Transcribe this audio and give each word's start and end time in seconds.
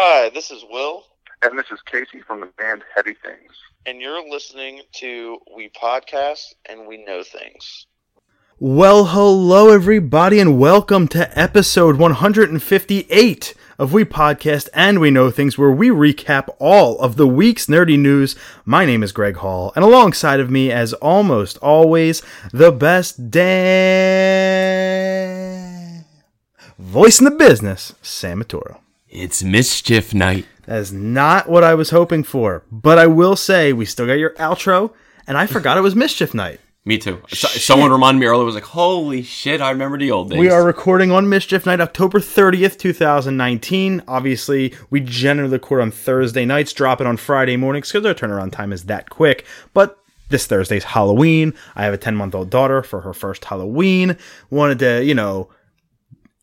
Hi, 0.00 0.30
this 0.30 0.52
is 0.52 0.64
Will, 0.70 1.02
And 1.42 1.58
this 1.58 1.66
is 1.72 1.80
Casey 1.82 2.20
from 2.24 2.38
the 2.38 2.46
band 2.56 2.84
Heavy 2.94 3.14
Things. 3.14 3.50
and 3.84 4.00
you're 4.00 4.30
listening 4.30 4.82
to 5.00 5.38
We 5.56 5.70
Podcast 5.70 6.54
and 6.68 6.86
We 6.86 7.04
Know 7.04 7.24
Things. 7.24 7.88
Well, 8.60 9.06
hello, 9.06 9.70
everybody, 9.70 10.38
and 10.38 10.56
welcome 10.56 11.08
to 11.08 11.36
episode 11.36 11.96
158 11.98 13.54
of 13.76 13.92
We 13.92 14.04
Podcast 14.04 14.68
and 14.72 15.00
We 15.00 15.10
Know 15.10 15.32
Things, 15.32 15.58
where 15.58 15.72
we 15.72 15.88
recap 15.88 16.48
all 16.60 16.96
of 17.00 17.16
the 17.16 17.26
week's 17.26 17.66
nerdy 17.66 17.98
news. 17.98 18.36
My 18.64 18.86
name 18.86 19.02
is 19.02 19.10
Greg 19.10 19.38
Hall, 19.38 19.72
and 19.74 19.84
alongside 19.84 20.38
of 20.38 20.48
me, 20.48 20.70
as 20.70 20.92
almost 20.92 21.58
always, 21.58 22.22
the 22.52 22.70
best 22.70 23.32
damn 23.32 23.48
voice 26.78 27.18
in 27.18 27.24
the 27.24 27.32
business, 27.32 27.94
Sam 28.00 28.40
Matoro. 28.44 28.78
It's 29.08 29.42
mischief 29.42 30.12
night. 30.12 30.46
That 30.66 30.78
is 30.80 30.92
not 30.92 31.48
what 31.48 31.64
I 31.64 31.74
was 31.74 31.90
hoping 31.90 32.22
for, 32.22 32.62
but 32.70 32.98
I 32.98 33.06
will 33.06 33.36
say 33.36 33.72
we 33.72 33.86
still 33.86 34.06
got 34.06 34.14
your 34.14 34.34
outro, 34.34 34.92
and 35.26 35.38
I 35.38 35.46
forgot 35.46 35.78
it 35.78 35.82
was 35.82 35.96
Mischief 35.96 36.34
Night. 36.34 36.60
Me 36.84 36.98
too. 36.98 37.20
So- 37.28 37.48
someone 37.48 37.90
reminded 37.90 38.20
me 38.20 38.26
earlier. 38.26 38.44
Was 38.44 38.54
like, 38.54 38.64
"Holy 38.64 39.22
shit! 39.22 39.60
I 39.60 39.70
remember 39.70 39.98
the 39.98 40.10
old 40.10 40.30
days." 40.30 40.38
We 40.38 40.50
are 40.50 40.64
recording 40.64 41.10
on 41.10 41.28
Mischief 41.28 41.64
Night, 41.66 41.80
October 41.80 42.18
30th, 42.20 42.78
2019. 42.78 44.02
Obviously, 44.08 44.74
we 44.90 45.00
generally 45.00 45.52
record 45.52 45.80
on 45.80 45.90
Thursday 45.90 46.44
nights, 46.44 46.72
drop 46.72 47.00
it 47.00 47.06
on 47.06 47.16
Friday 47.16 47.56
mornings 47.56 47.90
because 47.90 48.06
our 48.06 48.14
turnaround 48.14 48.52
time 48.52 48.72
is 48.72 48.84
that 48.84 49.10
quick. 49.10 49.44
But 49.74 49.98
this 50.28 50.46
Thursday's 50.46 50.84
Halloween. 50.84 51.54
I 51.76 51.84
have 51.84 51.94
a 51.94 51.98
10 51.98 52.14
month 52.16 52.34
old 52.34 52.50
daughter 52.50 52.82
for 52.82 53.00
her 53.02 53.12
first 53.14 53.46
Halloween. 53.46 54.16
Wanted 54.50 54.78
to, 54.80 55.04
you 55.04 55.14
know, 55.14 55.48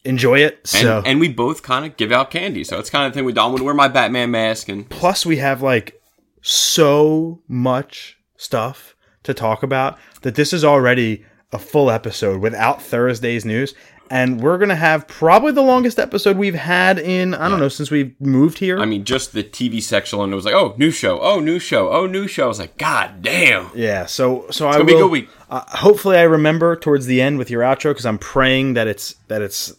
enjoy 0.06 0.40
it. 0.40 0.60
and, 0.60 0.68
So, 0.68 1.04
and 1.06 1.20
we 1.20 1.30
both 1.30 1.64
kind 1.64 1.86
of 1.86 1.98
give 1.98 2.12
out 2.12 2.32
candy, 2.32 2.64
so 2.64 2.80
it's 2.80 2.90
kind 2.90 3.08
of 3.08 3.14
thing 3.14 3.26
we 3.26 3.34
do. 3.34 3.42
I'm 3.42 3.52
gonna 3.52 3.64
wear 3.64 3.74
my 3.74 3.88
Batman 3.88 4.32
mask, 4.32 4.70
and 4.70 4.90
plus, 4.90 5.26
we 5.26 5.38
have 5.38 5.62
like 5.62 6.02
so 6.42 7.42
much 7.48 8.18
stuff 8.38 8.96
to 9.24 9.34
talk 9.34 9.64
about 9.64 9.98
that 10.22 10.36
this 10.36 10.54
is 10.54 10.64
already 10.64 11.26
a 11.52 11.60
full 11.60 11.90
episode 11.90 12.42
without 12.42 12.82
Thursday's 12.82 13.46
news. 13.46 13.74
And 14.12 14.40
we're 14.40 14.60
going 14.60 14.70
to 14.70 14.76
have 14.76 15.08
probably 15.08 15.52
the 15.52 15.64
longest 15.64 15.98
episode 15.98 16.38
we've 16.38 16.54
had 16.54 17.00
in, 17.00 17.34
I 17.34 17.50
don't 17.50 17.60
know, 17.60 17.70
since 17.70 17.90
we've 17.90 18.14
moved 18.22 18.60
here. 18.60 18.78
I 18.78 18.86
mean, 18.86 19.04
just 19.04 19.34
the 19.34 19.44
TV 19.44 19.82
section 19.82 20.20
alone. 20.20 20.32
It 20.32 20.36
was 20.36 20.46
like, 20.46 20.54
"Oh, 20.54 20.76
new 20.78 20.92
show! 20.92 21.20
Oh, 21.22 21.40
new 21.40 21.58
show! 21.58 21.90
Oh, 21.92 22.06
new 22.06 22.28
show!" 22.28 22.44
I 22.44 22.48
was 22.48 22.60
like, 22.60 22.78
"God 22.78 23.24
damn!" 23.24 23.72
yeah, 23.74 24.06
so 24.06 24.46
so 24.52 24.68
I 24.68 24.74
gonna 24.74 24.84
will, 24.84 24.86
be 24.86 24.94
a 24.94 24.98
good 24.98 25.12
week. 25.12 25.30
Uh, 25.50 25.64
hopefully, 25.70 26.18
I 26.18 26.22
remember 26.22 26.76
towards 26.76 27.08
the 27.08 27.20
end 27.20 27.40
with 27.40 27.50
your 27.50 27.64
outro 27.64 27.92
because 27.92 28.06
I'm 28.06 28.20
praying 28.20 28.76
that 28.76 28.86
it's 28.86 29.16
that 29.28 29.42
it's 29.42 29.74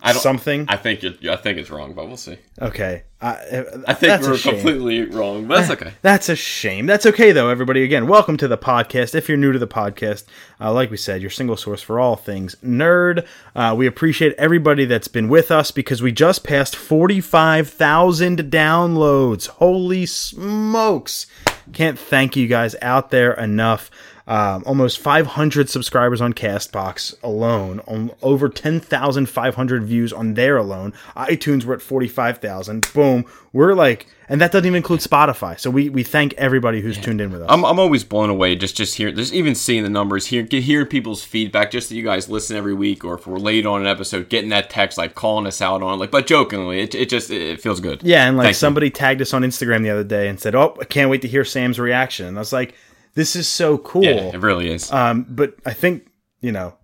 I 0.00 0.12
don't. 0.12 0.22
something. 0.22 0.66
I 0.68 0.76
think 0.76 1.04
I 1.04 1.36
think 1.36 1.58
it's 1.58 1.70
wrong, 1.70 1.92
but 1.92 2.06
we'll 2.06 2.16
see. 2.16 2.38
okay, 2.60 3.02
I, 3.20 3.64
I 3.88 3.94
think 3.94 4.22
we're 4.22 4.38
completely 4.38 5.04
wrong, 5.06 5.48
but 5.48 5.56
that's 5.56 5.70
okay. 5.70 5.92
That's 6.02 6.28
a 6.28 6.36
shame. 6.36 6.86
That's 6.86 7.04
okay, 7.04 7.32
though, 7.32 7.48
everybody. 7.48 7.82
Again, 7.82 8.06
welcome 8.06 8.36
to 8.36 8.46
the 8.46 8.56
podcast. 8.56 9.16
If 9.16 9.28
you're 9.28 9.36
new 9.36 9.50
to 9.50 9.58
the 9.58 9.66
podcast, 9.66 10.24
uh, 10.60 10.72
like 10.72 10.92
we 10.92 10.96
said, 10.96 11.20
your 11.20 11.30
single 11.30 11.56
source 11.56 11.82
for 11.82 11.98
all 11.98 12.14
things 12.14 12.54
nerd. 12.64 13.26
Uh, 13.56 13.74
we 13.76 13.86
appreciate 13.88 14.34
everybody 14.38 14.84
that's 14.84 15.08
been 15.08 15.28
with 15.28 15.50
us 15.50 15.72
because 15.72 16.00
we 16.00 16.12
just 16.12 16.44
passed 16.44 16.76
45,000 16.76 18.38
downloads. 18.52 19.48
Holy 19.48 20.06
smokes. 20.06 21.26
Can't 21.72 21.98
thank 21.98 22.36
you 22.36 22.46
guys 22.46 22.76
out 22.80 23.10
there 23.10 23.32
enough. 23.32 23.90
Um, 24.28 24.62
almost 24.66 24.98
500 24.98 25.70
subscribers 25.70 26.20
on 26.20 26.34
Castbox 26.34 27.14
alone, 27.22 27.80
on 27.88 28.10
over 28.22 28.50
10,500 28.50 29.84
views 29.84 30.12
on 30.12 30.34
there 30.34 30.58
alone. 30.58 30.92
iTunes, 31.16 31.64
we're 31.64 31.74
at 31.74 31.82
45,000. 31.82 32.92
Boom. 32.92 33.24
We're 33.54 33.72
like, 33.74 34.06
and 34.28 34.38
that 34.42 34.52
doesn't 34.52 34.66
even 34.66 34.76
include 34.76 35.00
Spotify. 35.00 35.58
So 35.58 35.70
we, 35.70 35.88
we 35.88 36.02
thank 36.02 36.34
everybody 36.34 36.82
who's 36.82 36.98
tuned 36.98 37.22
in 37.22 37.30
with 37.30 37.40
us. 37.40 37.48
I'm, 37.50 37.64
I'm 37.64 37.78
always 37.78 38.04
blown 38.04 38.28
away 38.28 38.54
just 38.56 38.76
just 38.76 38.96
hearing 38.96 39.16
just 39.16 39.32
even 39.32 39.54
seeing 39.54 39.82
the 39.82 39.88
numbers 39.88 40.26
here 40.26 40.46
hearing 40.50 40.86
people's 40.86 41.24
feedback 41.24 41.70
just 41.70 41.88
that 41.88 41.94
you 41.94 42.04
guys 42.04 42.28
listen 42.28 42.54
every 42.54 42.74
week 42.74 43.04
or 43.04 43.14
if 43.14 43.26
we're 43.26 43.38
late 43.38 43.64
on 43.64 43.80
an 43.80 43.86
episode 43.86 44.28
getting 44.28 44.50
that 44.50 44.68
text 44.68 44.98
like 44.98 45.14
calling 45.14 45.46
us 45.46 45.62
out 45.62 45.82
on 45.82 45.98
like 45.98 46.10
but 46.10 46.26
jokingly 46.26 46.80
it, 46.80 46.94
it 46.94 47.08
just 47.08 47.30
it 47.30 47.58
feels 47.60 47.80
good 47.80 48.02
yeah, 48.02 48.28
and 48.28 48.36
like 48.36 48.44
Thank 48.44 48.54
you. 48.54 48.58
somebody 48.58 48.90
tagged 48.90 49.22
us 49.22 49.32
on 49.32 49.42
Instagram 49.42 49.82
the 49.82 49.90
other 49.90 50.04
day 50.04 50.28
and 50.28 50.38
said, 50.38 50.54
"Oh, 50.54 50.76
I 50.80 50.84
can't 50.84 51.10
wait 51.10 51.22
to 51.22 51.28
hear 51.28 51.44
Sam's 51.44 51.78
reaction." 51.78 52.26
And 52.26 52.36
I 52.36 52.40
was 52.40 52.52
like, 52.52 52.74
"This 53.14 53.36
is 53.36 53.48
so 53.48 53.78
cool." 53.78 54.04
yeah 54.04 54.30
it 54.34 54.40
really 54.40 54.70
is 54.70 54.90
Um, 54.92 55.26
but 55.28 55.54
I 55.66 55.72
think 55.72 56.06
you 56.40 56.52
know, 56.52 56.74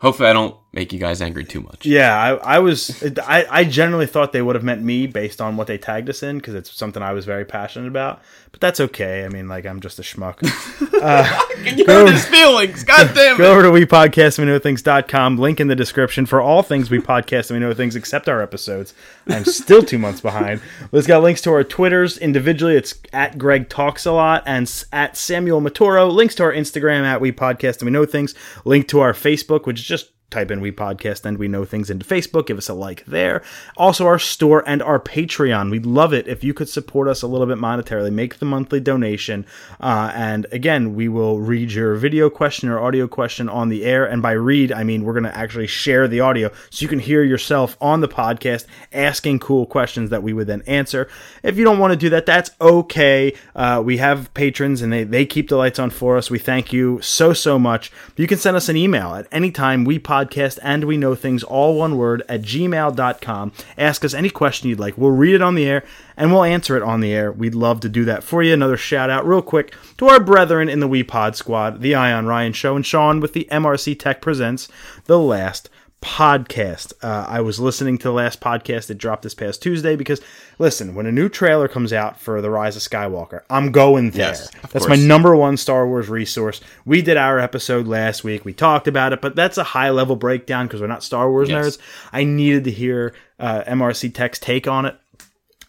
hopefully 0.00 0.28
I 0.28 0.32
don't 0.32 0.56
make 0.72 0.92
you 0.92 0.98
guys 0.98 1.22
angry 1.22 1.44
too 1.44 1.60
much 1.60 1.86
Yeah, 1.86 2.14
I, 2.16 2.56
I 2.56 2.58
was. 2.58 3.02
I, 3.18 3.46
I 3.50 3.64
generally 3.64 4.06
thought 4.06 4.32
they 4.32 4.42
would 4.42 4.54
have 4.54 4.64
meant 4.64 4.82
me 4.82 5.06
based 5.06 5.40
on 5.40 5.56
what 5.56 5.66
they 5.66 5.78
tagged 5.78 6.10
us 6.10 6.22
in 6.22 6.38
because 6.38 6.54
it's 6.54 6.70
something 6.72 7.02
I 7.02 7.12
was 7.12 7.24
very 7.24 7.44
passionate 7.44 7.88
about. 7.88 8.20
But 8.50 8.60
that's 8.60 8.80
okay. 8.80 9.24
I 9.24 9.28
mean, 9.28 9.48
like 9.48 9.66
I'm 9.66 9.80
just 9.80 9.98
a 9.98 10.02
schmuck. 10.02 10.38
Uh, 10.98 11.22
you 11.62 11.86
hurt 11.86 12.10
his 12.10 12.26
feelings 12.26 12.82
god 12.82 13.08
damn 13.14 13.36
it. 13.36 13.38
Go 13.38 13.52
over 13.52 13.62
to 13.62 13.70
we 13.70 13.86
podcast 13.86 14.36
we 14.36 14.44
know 14.46 14.58
things.com. 14.58 15.38
Link 15.38 15.60
in 15.60 15.68
the 15.68 15.76
description 15.76 16.26
for 16.26 16.40
all 16.40 16.64
things 16.64 16.90
we 16.90 16.98
podcast 16.98 17.50
and 17.50 17.60
we 17.60 17.64
know 17.64 17.72
things 17.72 17.94
except 17.94 18.28
our 18.28 18.42
episodes. 18.42 18.94
I'm 19.28 19.44
still 19.44 19.82
two 19.82 19.98
months 19.98 20.20
behind. 20.20 20.60
Let's 20.90 21.06
got 21.06 21.22
links 21.22 21.40
to 21.42 21.52
our 21.52 21.62
Twitters 21.62 22.18
individually. 22.18 22.74
It's 22.74 22.96
at 23.12 23.38
Greg 23.38 23.68
Talks 23.68 24.06
a 24.06 24.12
Lot 24.12 24.42
and 24.44 24.68
at 24.92 25.16
Samuel 25.16 25.60
Matoro. 25.60 26.10
Links 26.10 26.34
to 26.36 26.42
our 26.42 26.52
Instagram 26.52 27.04
at 27.04 27.20
we 27.20 27.30
podcast 27.30 27.78
and 27.78 27.82
we 27.84 27.92
know 27.92 28.04
things. 28.04 28.34
Link 28.64 28.88
to 28.88 28.98
our 28.98 29.12
Facebook, 29.12 29.66
which 29.66 29.78
is 29.78 29.86
just 29.86 30.10
type 30.30 30.50
in 30.50 30.60
we 30.60 30.70
podcast 30.70 31.24
and 31.24 31.38
we 31.38 31.48
know 31.48 31.64
things 31.64 31.88
into 31.88 32.04
facebook. 32.04 32.46
Give 32.46 32.58
us 32.58 32.68
a 32.68 32.74
like 32.74 33.02
there. 33.06 33.42
Also 33.78 34.06
our 34.06 34.18
store 34.18 34.62
and 34.66 34.82
our 34.82 35.00
patreon. 35.00 35.70
We'd 35.70 35.86
love 35.86 36.12
it 36.12 36.28
if 36.28 36.44
you 36.44 36.52
could 36.52 36.68
support 36.68 37.08
us 37.08 37.22
a 37.22 37.26
little 37.26 37.46
bit 37.46 37.56
monetarily 37.56 38.12
make 38.12 38.38
the 38.38 38.44
monthly 38.44 38.78
donation. 38.78 39.46
Uh, 39.80 40.12
and 40.14 40.46
again 40.52 40.94
we 40.94 41.08
will 41.08 41.38
read 41.38 41.72
your 41.72 41.94
video 41.94 42.28
question 42.28 42.68
or 42.68 42.78
audio 42.78 43.08
question 43.08 43.48
on 43.48 43.70
the 43.70 43.84
air. 43.86 44.04
And 44.04 44.20
by 44.20 44.32
read 44.32 44.70
i 44.70 44.84
mean 44.84 45.04
we're 45.04 45.14
going 45.14 45.24
to 45.24 45.36
actually 45.36 45.66
share 45.66 46.06
the 46.06 46.20
audio 46.20 46.50
so 46.68 46.82
you 46.82 46.88
can 46.88 46.98
hear 46.98 47.22
yourself 47.22 47.78
on 47.80 48.00
the 48.00 48.08
podcast 48.08 48.66
asking 48.92 49.38
cool 49.38 49.64
questions 49.64 50.10
that 50.10 50.22
we 50.22 50.34
would 50.34 50.46
then 50.46 50.62
answer. 50.66 51.08
If 51.42 51.56
you 51.56 51.64
don't 51.64 51.78
want 51.78 51.92
to 51.92 51.96
do 51.96 52.10
that 52.10 52.26
that's 52.26 52.50
okay. 52.60 53.32
Uh, 53.56 53.82
we 53.84 53.96
have 53.96 54.32
patrons 54.34 54.82
and 54.82 54.92
they, 54.92 55.04
they 55.04 55.24
keep 55.24 55.48
the 55.48 55.56
lights 55.56 55.78
on 55.78 55.88
for 55.88 56.18
us. 56.18 56.30
We 56.30 56.38
thank 56.38 56.70
you 56.70 57.00
so 57.00 57.32
so 57.32 57.58
much. 57.58 57.90
You 58.16 58.26
can 58.26 58.36
send 58.36 58.58
us 58.58 58.68
an 58.68 58.76
email 58.76 59.14
at 59.14 59.26
any 59.32 59.50
time 59.50 59.86
we 59.86 59.98
podcast 59.98 60.17
and 60.62 60.84
we 60.84 60.96
know 60.96 61.14
things 61.14 61.42
all 61.42 61.76
one 61.76 61.96
word 61.96 62.22
at 62.28 62.42
gmail.com 62.42 63.52
ask 63.76 64.04
us 64.04 64.14
any 64.14 64.30
question 64.30 64.68
you'd 64.68 64.80
like. 64.80 64.96
We'll 64.98 65.10
read 65.10 65.34
it 65.34 65.42
on 65.42 65.54
the 65.54 65.66
air 65.66 65.84
and 66.16 66.32
we'll 66.32 66.44
answer 66.44 66.76
it 66.76 66.82
on 66.82 67.00
the 67.00 67.12
air. 67.12 67.30
We'd 67.30 67.54
love 67.54 67.80
to 67.80 67.88
do 67.88 68.04
that 68.06 68.24
for 68.24 68.42
you. 68.42 68.52
Another 68.52 68.76
shout 68.76 69.10
out 69.10 69.26
real 69.26 69.42
quick 69.42 69.74
to 69.98 70.08
our 70.08 70.20
brethren 70.20 70.68
in 70.68 70.80
the 70.80 70.88
we 70.88 71.02
pod 71.02 71.36
squad 71.36 71.80
the 71.80 71.94
ion 71.94 72.26
ryan 72.26 72.52
show 72.52 72.76
and 72.76 72.84
sean 72.84 73.20
with 73.20 73.32
the 73.32 73.48
mrc 73.50 73.98
tech 73.98 74.20
presents 74.20 74.68
the 75.04 75.18
last 75.18 75.68
podcast. 76.00 76.92
Uh, 77.02 77.26
I 77.28 77.40
was 77.40 77.58
listening 77.58 77.98
to 77.98 78.04
the 78.04 78.12
last 78.12 78.40
podcast 78.40 78.86
that 78.86 78.96
dropped 78.98 79.22
this 79.22 79.34
past 79.34 79.62
Tuesday 79.62 79.96
because, 79.96 80.20
listen, 80.58 80.94
when 80.94 81.06
a 81.06 81.12
new 81.12 81.28
trailer 81.28 81.68
comes 81.68 81.92
out 81.92 82.20
for 82.20 82.40
The 82.40 82.50
Rise 82.50 82.76
of 82.76 82.82
Skywalker, 82.82 83.42
I'm 83.50 83.72
going 83.72 84.10
there. 84.12 84.28
Yes, 84.28 84.50
that's 84.62 84.72
course. 84.72 84.88
my 84.88 84.96
number 84.96 85.34
one 85.36 85.56
Star 85.56 85.86
Wars 85.86 86.08
resource. 86.08 86.60
We 86.84 87.02
did 87.02 87.16
our 87.16 87.38
episode 87.38 87.86
last 87.86 88.24
week. 88.24 88.44
We 88.44 88.52
talked 88.52 88.86
about 88.88 89.12
it, 89.12 89.20
but 89.20 89.34
that's 89.36 89.58
a 89.58 89.64
high 89.64 89.90
level 89.90 90.16
breakdown 90.16 90.66
because 90.66 90.80
we're 90.80 90.86
not 90.86 91.02
Star 91.02 91.30
Wars 91.30 91.48
Yes. 91.48 91.76
nerds. 91.76 91.78
I 92.12 92.24
needed 92.24 92.64
to 92.64 92.70
hear 92.70 93.14
uh, 93.38 93.62
MRC 93.66 94.14
Tech's 94.14 94.38
take 94.38 94.66
on 94.68 94.86
it. 94.86 94.96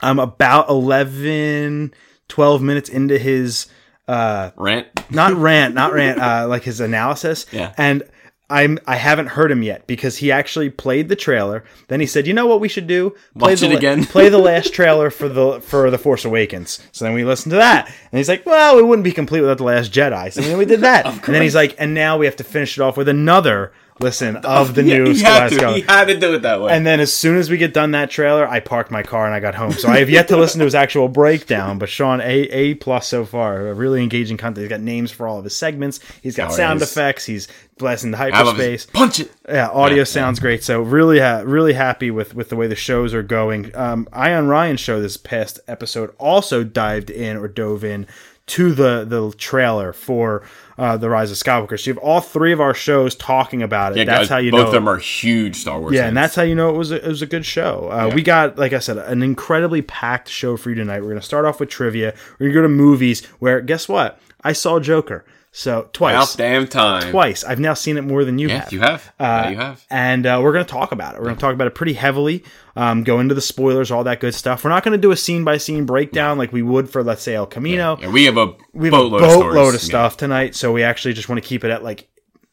I'm 0.01 0.19
about 0.19 0.69
11, 0.69 1.94
12 2.28 2.61
minutes 2.61 2.90
into 2.90 3.17
his 3.17 3.67
rant 4.07 4.88
not 5.11 5.34
rant, 5.35 5.73
not 5.75 5.94
rant, 5.94 6.19
uh, 6.19 6.47
like 6.47 6.63
his 6.63 6.79
analysis. 6.79 7.46
Yeah. 7.51 7.73
And 7.78 8.03
I'm 8.50 8.80
I 8.88 8.96
haven't 8.96 9.28
heard 9.28 9.52
him 9.52 9.62
yet 9.62 9.86
because 9.86 10.18
he 10.18 10.32
actually 10.32 10.70
played 10.70 11.08
the 11.08 11.16
trailer. 11.16 11.64
Then 11.88 12.00
he 12.00 12.06
said, 12.06 12.26
"You 12.26 12.34
know 12.34 12.48
what 12.48 12.60
we 12.60 12.68
should 12.68 12.88
do? 12.88 13.12
Play 13.38 13.52
Watch 13.52 13.60
the 13.60 13.72
it 13.72 13.76
again." 13.78 14.06
play 14.06 14.30
the 14.30 14.38
last 14.52 14.74
trailer 14.74 15.10
for 15.12 15.30
the 15.30 15.62
for 15.62 15.91
the 15.91 15.97
Force 15.97 16.26
Awakens." 16.26 16.79
So 16.91 17.06
then 17.06 17.14
we 17.14 17.23
listened 17.23 17.52
to 17.52 17.58
that, 17.58 17.88
and 17.88 18.18
he's 18.18 18.29
like, 18.29 18.46
"Well, 18.46 18.79
it 18.79 18.85
wouldn't 18.88 19.03
be 19.03 19.12
complete 19.12 19.41
without 19.41 19.58
the 19.58 19.64
Last 19.64 19.91
Jedi." 19.91 20.34
So 20.34 20.41
then 20.41 20.58
we 20.58 20.66
did 20.66 20.82
that, 20.82 21.06
and 21.28 21.35
then 21.35 21.41
he's 21.41 21.56
like, 21.56 21.76
"And 21.78 21.94
now 21.94 22.18
we 22.18 22.26
have 22.26 22.38
to 22.38 22.44
finish 22.44 22.78
it 22.78 22.82
off 22.82 22.97
with 22.97 23.08
another 23.08 23.72
listen 23.99 24.35
of 24.43 24.75
the 24.75 24.84
new 24.84 25.13
he 25.13 25.22
had 25.22 25.49
to 25.49 25.73
he 25.73 25.81
had 25.81 26.05
to 26.07 26.17
do 26.19 26.34
it 26.35 26.41
that 26.43 26.61
way 26.61 26.72
and 26.73 26.85
then 26.85 26.99
as 26.99 27.11
soon 27.13 27.37
as 27.37 27.49
we 27.49 27.57
get 27.57 27.73
done 27.73 27.91
that 27.91 28.09
trailer, 28.09 28.47
I 28.47 28.59
parked 28.59 28.91
my 28.91 29.03
car 29.03 29.25
and 29.25 29.34
I 29.35 29.40
got 29.40 29.55
home. 29.55 29.72
So 29.73 29.90
I 29.90 29.99
have 29.99 30.09
yet 30.09 30.28
to 30.29 30.37
listen 30.37 30.59
to 30.59 30.66
his 30.66 30.75
actual 30.75 31.07
breakdown. 31.07 31.78
But 31.79 31.90
Sean, 31.90 32.22
a 32.22 32.25
a 32.49 32.75
plus 32.75 33.07
so 33.07 33.25
far. 33.25 33.67
A 33.67 33.73
really 33.73 34.01
engaging 34.01 34.37
content. 34.37 34.63
He's 34.63 34.69
got 34.69 34.81
names 34.81 35.11
for 35.11 35.28
all 35.28 35.37
of 35.37 35.43
his 35.43 35.55
segments. 35.55 35.99
He's 36.22 36.35
got 36.35 36.51
Oh, 36.51 36.55
sound 36.55 36.79
yes. 36.79 36.91
effects. 36.91 37.25
He's 37.25 37.47
blasting 37.78 38.11
the 38.11 38.17
hyperspace. 38.17 38.85
punch 38.87 39.19
it 39.22 39.31
Yeah, 39.47 39.69
audio 39.69 39.99
Yeah, 39.99 40.03
sounds 40.03 40.40
great. 40.40 40.63
So 40.63 40.81
really, 40.81 41.19
ha- 41.19 41.41
really 41.46 41.73
happy 41.73 42.11
with 42.11 42.35
with 42.35 42.49
the 42.49 42.55
way 42.55 42.67
the 42.67 42.75
shows 42.75 43.13
are 43.13 43.23
going. 43.23 43.75
Um, 43.75 44.07
Ion 44.13 44.47
Ryan 44.47 44.78
show 44.78 45.01
this 45.01 45.17
past 45.17 45.59
episode 45.67 46.13
also 46.17 46.63
dived 46.63 47.09
in 47.09 47.37
or 47.37 47.47
dove 47.47 47.84
in 47.84 48.05
to 48.49 48.73
the 48.73 49.05
the 49.07 49.31
trailer 49.37 49.93
for 49.93 50.43
uh, 50.78 50.96
the 50.97 51.09
Rise 51.09 51.31
of 51.31 51.37
Skywalker. 51.37 51.79
So 51.79 51.90
you 51.90 51.93
have 51.96 52.03
all 52.03 52.22
three 52.22 52.51
of 52.53 52.61
our 52.61 52.73
shows 52.73 53.16
talking 53.16 53.61
about 53.61 53.91
it. 53.93 53.97
Yeah, 53.99 54.03
that's 54.05 54.19
guys, 54.22 54.29
how 54.29 54.37
you 54.37 54.51
both 54.51 54.61
know. 54.61 54.67
of 54.67 54.73
them 54.73 54.87
are 54.87 54.97
huge 54.97 55.55
Star 55.57 55.79
Wars. 55.79 55.93
yeah, 55.93 56.01
fans. 56.01 56.07
and 56.09 56.17
that's 56.17 56.35
how 56.35 56.43
you 56.43 56.55
know 56.55 56.69
it 56.69 56.78
was 56.78 56.91
a, 56.91 57.03
it 57.03 57.07
was 57.07 57.22
a 57.22 57.25
good 57.28 57.46
show. 57.46 57.90
Uh, 57.91 58.11
We 58.13 58.22
got, 58.22 58.57
like 58.57 58.73
I 58.73 58.79
said, 58.79 58.97
an 58.97 59.22
incredibly 59.23 59.81
packed 59.81 60.29
show 60.29 60.57
for 60.57 60.69
you 60.69 60.75
tonight. 60.75 60.99
We're 61.01 61.09
going 61.09 61.19
to 61.19 61.25
start 61.25 61.46
off 61.46 61.59
with 61.59 61.69
trivia. 61.69 62.13
We're 62.40 62.47
going 62.47 62.51
to 62.51 62.55
go 62.55 62.61
to 62.63 62.69
movies. 62.69 63.25
Where 63.40 63.61
guess 63.61 63.87
what? 63.90 64.19
I 64.43 64.53
saw 64.53 64.79
Joker. 64.79 65.25
So 65.59 65.90
twice, 65.91 66.14
about 66.16 66.38
damn 66.38 66.67
time. 66.67 67.11
twice. 67.11 67.44
I've 67.44 67.59
now 67.59 67.73
seen 67.73 67.97
it 67.97 68.03
more 68.03 68.23
than 68.23 68.40
you 68.40 68.47
Yeah, 68.47 68.59
have. 68.64 68.72
you 68.72 68.79
have. 68.79 69.14
Uh, 69.20 69.23
yeah, 69.26 69.50
you 69.50 69.58
have. 69.58 69.85
And 69.90 70.26
uh, 70.26 70.40
we're 70.41 70.53
going 70.53 70.64
to 70.64 70.72
talk 70.72 70.94
about 70.94 71.16
it. 71.16 71.17
We're 71.17 71.26
going 71.26 71.35
to 71.35 71.41
talk 71.41 71.53
about 71.53 71.67
it 71.67 71.76
pretty 71.76 71.91
heavily, 71.96 72.46
um, 72.78 73.03
go 73.03 73.20
into 73.20 73.35
the 73.35 73.41
spoilers, 73.41 73.91
all 73.91 74.06
that 74.06 74.22
good 74.22 74.34
stuff. 74.34 74.64
We're 74.64 74.70
not 74.70 74.84
going 74.85 74.94
to 74.94 74.97
do 74.97 75.11
a 75.11 75.17
scene 75.17 75.44
by 75.44 75.58
scene 75.58 75.85
breakdown 75.85 76.38
like 76.38 76.53
we 76.53 76.61
would 76.61 76.90
for, 76.90 77.03
let's 77.03 77.23
say, 77.23 77.35
El 77.35 77.46
Camino. 77.46 77.97
Yeah, 78.00 78.08
we 78.09 78.23
have 78.23 78.38
a 78.38 78.53
We 78.72 78.88
have 78.88 78.91
boatload, 78.94 79.22
a 79.22 79.26
of, 79.26 79.32
boatload 79.34 79.53
stories. 79.53 79.76
of 79.76 79.82
stuff 79.82 80.16
tonight, 80.16 80.56
so 80.56 80.72
we 80.72 80.84
actually 80.84 81.14
just 81.14 81.28
want 81.28 81.44
to 81.44 81.47
keep 81.47 81.66
it 81.66 81.72
at 81.72 81.84
like. 81.84 82.08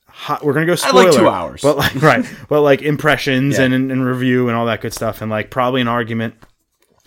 Hot, 0.08 0.44
we're 0.44 0.54
gonna 0.54 0.66
go 0.66 0.74
spoiler, 0.74 1.04
like 1.04 1.14
two 1.14 1.28
hours. 1.28 1.62
but 1.62 1.76
like 1.76 1.94
right, 2.02 2.24
but 2.48 2.62
like 2.62 2.82
impressions 2.82 3.58
and, 3.60 3.72
and, 3.72 3.92
and 3.92 4.04
review 4.04 4.48
and 4.48 4.56
all 4.56 4.66
that 4.66 4.80
good 4.80 4.92
stuff, 4.94 5.20
and 5.22 5.30
like 5.30 5.50
probably 5.50 5.80
an 5.82 5.88
argument. 5.88 6.34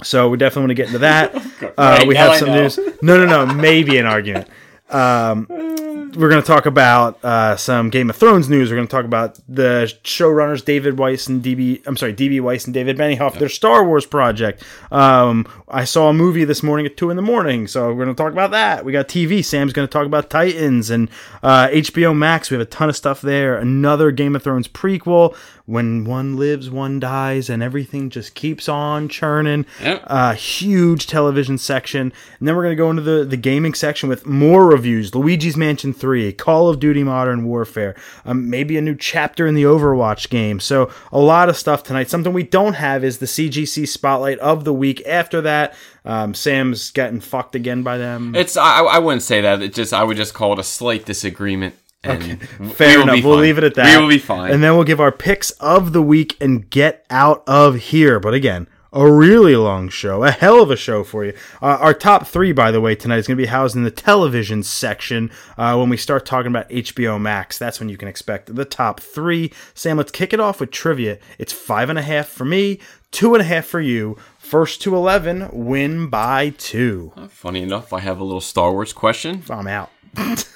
So 0.03 0.29
we 0.29 0.37
definitely 0.37 0.61
want 0.61 0.69
to 0.69 0.75
get 0.75 0.85
into 0.87 0.99
that. 0.99 1.35
uh, 1.63 1.97
Right, 1.97 2.07
we 2.07 2.15
have 2.15 2.37
some 2.37 2.51
news. 2.51 2.77
No, 3.01 3.17
no, 3.17 3.25
no, 3.25 3.53
maybe 3.53 3.97
an 3.97 4.05
argument. 4.05 4.47
Um, 4.91 5.47
we're 6.15 6.29
going 6.29 6.41
to 6.41 6.47
talk 6.47 6.65
about 6.65 7.23
uh, 7.23 7.55
some 7.55 7.89
Game 7.89 8.09
of 8.09 8.15
Thrones 8.15 8.49
news. 8.49 8.69
We're 8.69 8.77
going 8.77 8.87
to 8.87 8.91
talk 8.91 9.05
about 9.05 9.39
the 9.47 9.93
showrunners 10.03 10.63
David 10.63 10.97
Weiss 10.97 11.27
and 11.27 11.43
DB. 11.43 11.85
I'm 11.85 11.97
sorry, 11.97 12.13
DB 12.13 12.41
Weiss 12.41 12.65
and 12.65 12.73
David 12.73 12.97
Benioff. 12.97 13.37
Their 13.37 13.49
Star 13.49 13.85
Wars 13.85 14.05
project. 14.05 14.63
Um, 14.91 15.47
I 15.67 15.83
saw 15.85 16.09
a 16.09 16.13
movie 16.13 16.45
this 16.45 16.63
morning 16.63 16.85
at 16.85 16.97
two 16.97 17.09
in 17.09 17.15
the 17.15 17.21
morning, 17.21 17.67
so 17.67 17.87
we're 17.87 18.05
going 18.05 18.15
to 18.15 18.21
talk 18.23 18.31
about 18.31 18.51
that. 18.51 18.85
We 18.85 18.91
got 18.91 19.07
TV. 19.07 19.43
Sam's 19.43 19.73
going 19.73 19.87
to 19.87 19.91
talk 19.91 20.05
about 20.05 20.29
Titans 20.29 20.89
and 20.89 21.09
uh, 21.43 21.67
HBO 21.67 22.15
Max. 22.15 22.49
We 22.49 22.55
have 22.55 22.65
a 22.65 22.69
ton 22.69 22.89
of 22.89 22.95
stuff 22.95 23.21
there. 23.21 23.57
Another 23.57 24.11
Game 24.11 24.35
of 24.35 24.43
Thrones 24.43 24.67
prequel. 24.67 25.35
When 25.69 26.03
one 26.03 26.35
lives, 26.35 26.67
one 26.67 26.99
dies, 26.99 27.47
and 27.47 27.61
everything 27.61 28.09
just 28.09 28.33
keeps 28.33 28.67
on 28.67 29.07
churning. 29.07 29.67
Yep. 29.79 30.03
A 30.07 30.33
huge 30.33 31.05
television 31.05 31.59
section, 31.59 32.11
and 32.39 32.47
then 32.47 32.55
we're 32.55 32.63
going 32.63 32.75
to 32.75 32.81
go 32.81 32.89
into 32.89 33.03
the, 33.03 33.23
the 33.23 33.37
gaming 33.37 33.75
section 33.75 34.09
with 34.09 34.25
more 34.25 34.65
reviews: 34.65 35.13
Luigi's 35.13 35.55
Mansion 35.55 35.93
Three, 35.93 36.33
Call 36.33 36.69
of 36.69 36.79
Duty 36.79 37.03
Modern 37.03 37.45
Warfare, 37.45 37.95
um, 38.25 38.49
maybe 38.49 38.77
a 38.77 38.81
new 38.81 38.95
chapter 38.95 39.45
in 39.45 39.53
the 39.53 39.61
Overwatch 39.61 40.29
game. 40.29 40.59
So 40.59 40.89
a 41.11 41.19
lot 41.19 41.49
of 41.49 41.55
stuff 41.55 41.83
tonight. 41.83 42.09
Something 42.09 42.33
we 42.33 42.41
don't 42.41 42.73
have 42.73 43.03
is 43.03 43.19
the 43.19 43.27
CGC 43.27 43.87
spotlight 43.87 44.39
of 44.39 44.63
the 44.63 44.73
week. 44.73 45.05
After 45.05 45.39
that, 45.41 45.75
um, 46.03 46.33
Sam's 46.33 46.89
getting 46.89 47.19
fucked 47.19 47.53
again 47.53 47.83
by 47.83 47.99
them. 47.99 48.33
It's 48.33 48.57
I, 48.57 48.81
I 48.81 48.97
wouldn't 48.97 49.21
say 49.21 49.41
that. 49.41 49.61
It 49.61 49.75
just 49.75 49.93
I 49.93 50.03
would 50.03 50.17
just 50.17 50.33
call 50.33 50.53
it 50.53 50.59
a 50.59 50.63
slight 50.63 51.05
disagreement. 51.05 51.75
And 52.03 52.39
w- 52.39 52.71
Fair 52.71 52.97
we 52.97 53.03
enough. 53.03 53.23
We'll 53.23 53.33
fine. 53.35 53.41
leave 53.41 53.57
it 53.57 53.63
at 53.63 53.75
that. 53.75 53.97
We 53.97 54.01
will 54.01 54.09
be 54.09 54.19
fine. 54.19 54.51
And 54.51 54.63
then 54.63 54.75
we'll 54.75 54.83
give 54.85 55.01
our 55.01 55.11
picks 55.11 55.51
of 55.51 55.91
the 55.93 56.01
week 56.01 56.37
and 56.39 56.69
get 56.69 57.05
out 57.09 57.43
of 57.47 57.75
here. 57.75 58.19
But 58.19 58.33
again, 58.33 58.67
a 58.91 59.11
really 59.11 59.55
long 59.55 59.89
show, 59.89 60.23
a 60.23 60.31
hell 60.31 60.63
of 60.63 60.71
a 60.71 60.75
show 60.75 61.03
for 61.03 61.23
you. 61.25 61.33
Uh, 61.61 61.77
our 61.79 61.93
top 61.93 62.25
three, 62.25 62.51
by 62.53 62.71
the 62.71 62.81
way, 62.81 62.95
tonight 62.95 63.17
is 63.17 63.27
going 63.27 63.37
to 63.37 63.43
be 63.43 63.47
housed 63.47 63.75
in 63.75 63.83
the 63.83 63.91
television 63.91 64.63
section. 64.63 65.29
Uh, 65.57 65.75
when 65.75 65.89
we 65.89 65.97
start 65.97 66.25
talking 66.25 66.49
about 66.49 66.69
HBO 66.69 67.19
Max, 67.21 67.57
that's 67.59 67.79
when 67.79 67.89
you 67.89 67.97
can 67.97 68.07
expect 68.07 68.55
the 68.55 68.65
top 68.65 68.99
three. 68.99 69.51
Sam, 69.75 69.97
let's 69.97 70.11
kick 70.11 70.33
it 70.33 70.39
off 70.39 70.59
with 70.59 70.71
trivia. 70.71 71.19
It's 71.37 71.53
five 71.53 71.89
and 71.89 71.99
a 71.99 72.01
half 72.01 72.27
for 72.29 72.45
me, 72.45 72.79
two 73.11 73.35
and 73.35 73.41
a 73.41 73.45
half 73.45 73.65
for 73.65 73.81
you. 73.81 74.17
First 74.39 74.81
to 74.83 74.95
11, 74.95 75.49
win 75.51 76.07
by 76.09 76.49
two. 76.57 77.11
Funny 77.29 77.61
enough, 77.61 77.93
I 77.93 77.99
have 77.99 78.19
a 78.19 78.23
little 78.23 78.41
Star 78.41 78.71
Wars 78.71 78.93
question. 78.93 79.43
I'm 79.51 79.67
out. 79.67 79.91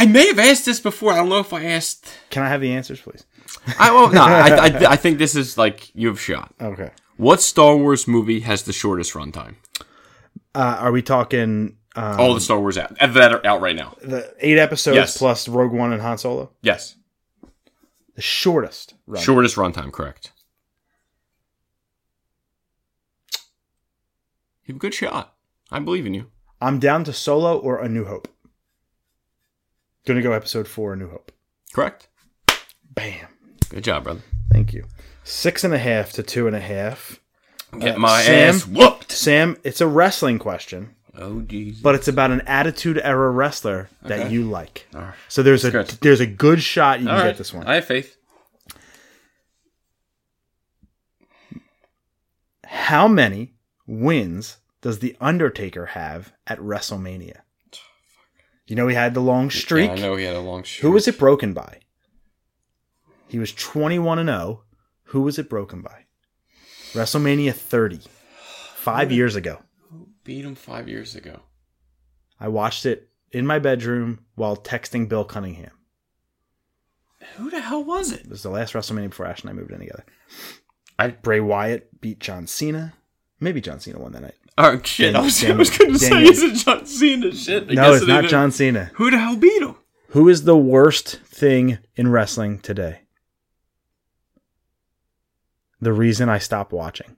I 0.00 0.06
may 0.06 0.28
have 0.28 0.38
asked 0.38 0.64
this 0.64 0.80
before. 0.80 1.12
I 1.12 1.16
don't 1.16 1.28
know 1.28 1.40
if 1.40 1.52
I 1.52 1.64
asked. 1.64 2.08
Can 2.30 2.42
I 2.44 2.48
have 2.48 2.60
the 2.60 2.72
answers, 2.72 3.00
please? 3.00 3.24
I 3.78 3.90
well, 3.92 4.10
no. 4.12 4.22
I, 4.22 4.48
I 4.48 4.66
I 4.92 4.96
think 4.96 5.18
this 5.18 5.34
is 5.34 5.58
like 5.58 5.94
you 5.94 6.06
have 6.08 6.20
shot. 6.20 6.54
Okay. 6.60 6.90
What 7.16 7.40
Star 7.42 7.76
Wars 7.76 8.06
movie 8.06 8.40
has 8.40 8.62
the 8.62 8.72
shortest 8.72 9.12
runtime? 9.14 9.56
Uh, 10.54 10.76
are 10.80 10.92
we 10.92 11.02
talking 11.02 11.76
um, 11.96 12.20
All 12.20 12.32
the 12.34 12.40
Star 12.40 12.60
Wars 12.60 12.78
out 12.78 12.96
that 13.00 13.32
are 13.32 13.44
out 13.44 13.60
right 13.60 13.74
now. 13.74 13.96
the 14.00 14.32
eight 14.38 14.58
episodes 14.58 14.94
Yes. 14.96 15.16
plus 15.18 15.48
Rogue 15.48 15.72
One 15.72 15.92
and 15.92 16.00
Han 16.00 16.16
Solo? 16.16 16.50
Yes, 16.62 16.94
The 18.14 18.22
shortest 18.22 18.94
run. 19.06 19.20
shortest 19.22 19.56
runtime. 19.56 19.92
Correct. 19.92 20.30
You 24.64 24.74
have 24.74 24.76
a 24.76 24.78
good 24.78 24.94
shot. 24.94 25.34
I 25.72 25.80
believe 25.80 26.06
in 26.06 26.14
you. 26.14 26.26
I'm 26.60 26.78
down 26.78 27.04
to 27.04 27.12
Solo 27.12 27.58
or 27.58 27.78
A 27.80 27.88
New 27.88 28.04
Hope. 28.04 28.28
Gonna 30.08 30.22
go 30.22 30.32
episode 30.32 30.66
four, 30.66 30.94
A 30.94 30.96
New 30.96 31.10
Hope. 31.10 31.30
Correct. 31.74 32.08
Bam. 32.94 33.26
Good 33.68 33.84
job, 33.84 34.04
brother. 34.04 34.22
Thank 34.50 34.72
you. 34.72 34.86
Six 35.22 35.64
and 35.64 35.74
a 35.74 35.78
half 35.78 36.12
to 36.12 36.22
two 36.22 36.46
and 36.46 36.56
a 36.56 36.60
half. 36.60 37.20
Get 37.78 37.98
my 37.98 38.20
uh, 38.20 38.22
Sam? 38.22 38.54
ass 38.54 38.66
whooped. 38.66 39.12
Sam, 39.12 39.58
it's 39.64 39.82
a 39.82 39.86
wrestling 39.86 40.38
question, 40.38 40.94
Oh 41.14 41.42
jeez. 41.46 41.82
but 41.82 41.94
it's 41.94 42.08
about 42.08 42.30
an 42.30 42.40
attitude 42.46 42.98
era 43.04 43.30
wrestler 43.30 43.90
that 44.00 44.20
Okay. 44.20 44.30
you 44.30 44.44
like. 44.44 44.86
So 45.28 45.42
there's 45.42 45.66
a 45.66 45.70
there's 46.00 46.20
a 46.20 46.26
good 46.26 46.62
shot 46.62 47.00
you 47.00 47.06
can 47.06 47.26
get 47.26 47.36
this 47.36 47.52
one. 47.52 47.66
I 47.66 47.74
have 47.74 47.84
faith. 47.84 48.16
How 52.64 53.08
many 53.08 53.54
wins 53.86 54.56
does 54.80 55.00
the 55.00 55.16
Undertaker 55.20 55.86
have 55.86 56.32
at 56.46 56.58
WrestleMania? 56.60 57.40
You 58.68 58.76
know 58.76 58.86
he 58.86 58.94
had 58.94 59.14
the 59.14 59.20
long 59.20 59.50
streak. 59.50 59.86
Yeah, 59.88 59.92
I 59.96 59.98
know 59.98 60.14
he 60.16 60.24
had 60.24 60.36
a 60.36 60.40
long 60.40 60.62
streak. 60.62 60.82
Who 60.82 60.90
was 60.92 61.08
it 61.08 61.18
broken 61.18 61.54
by? 61.54 61.80
He 63.28 63.38
was 63.38 63.52
21 63.52 64.18
and 64.18 64.28
0. 64.28 64.62
Who 65.04 65.22
was 65.22 65.38
it 65.38 65.48
broken 65.48 65.80
by? 65.82 66.04
WrestleMania 66.92 67.54
30. 67.54 68.00
5 68.76 69.10
years 69.12 69.36
ago. 69.36 69.58
Who 69.90 70.08
beat 70.22 70.44
him 70.44 70.54
five 70.54 70.88
years 70.88 71.14
ago. 71.16 71.40
I 72.38 72.48
watched 72.48 72.86
it 72.86 73.08
in 73.32 73.46
my 73.46 73.58
bedroom 73.58 74.20
while 74.34 74.56
texting 74.56 75.08
Bill 75.08 75.24
Cunningham. 75.24 75.72
Who 77.36 77.50
the 77.50 77.60
hell 77.60 77.82
was 77.84 78.12
it? 78.12 78.20
It 78.20 78.30
was 78.30 78.42
the 78.42 78.50
last 78.50 78.72
WrestleMania 78.74 79.10
before 79.10 79.26
Ash 79.26 79.40
and 79.40 79.50
I 79.50 79.52
moved 79.54 79.70
in 79.72 79.80
together. 79.80 80.04
I- 80.98 81.08
Bray 81.08 81.40
Wyatt 81.40 82.00
beat 82.00 82.20
John 82.20 82.46
Cena. 82.46 82.94
Maybe 83.40 83.60
John 83.60 83.80
Cena 83.80 83.98
won 83.98 84.12
that 84.12 84.22
night. 84.22 84.34
Oh 84.60 84.80
shit! 84.82 85.14
I 85.14 85.20
was, 85.20 85.44
I 85.44 85.52
was 85.52 85.70
going 85.76 85.92
to 85.92 85.98
say, 86.00 86.24
is 86.24 86.42
it 86.42 86.54
John 86.64 86.84
Cena? 86.84 87.32
Shit. 87.32 87.70
I 87.70 87.74
no, 87.74 87.92
guess 87.92 87.94
it's 87.96 88.04
it 88.04 88.08
not 88.08 88.18
even- 88.18 88.30
John 88.30 88.50
Cena. 88.50 88.90
Who 88.94 89.10
the 89.10 89.18
hell 89.18 89.36
beat 89.36 89.62
him? 89.62 89.76
Who 90.08 90.28
is 90.28 90.42
the 90.44 90.56
worst 90.56 91.20
thing 91.22 91.78
in 91.96 92.10
wrestling 92.10 92.58
today? 92.58 93.02
The 95.80 95.92
reason 95.92 96.28
I 96.28 96.38
stopped 96.38 96.72
watching. 96.72 97.16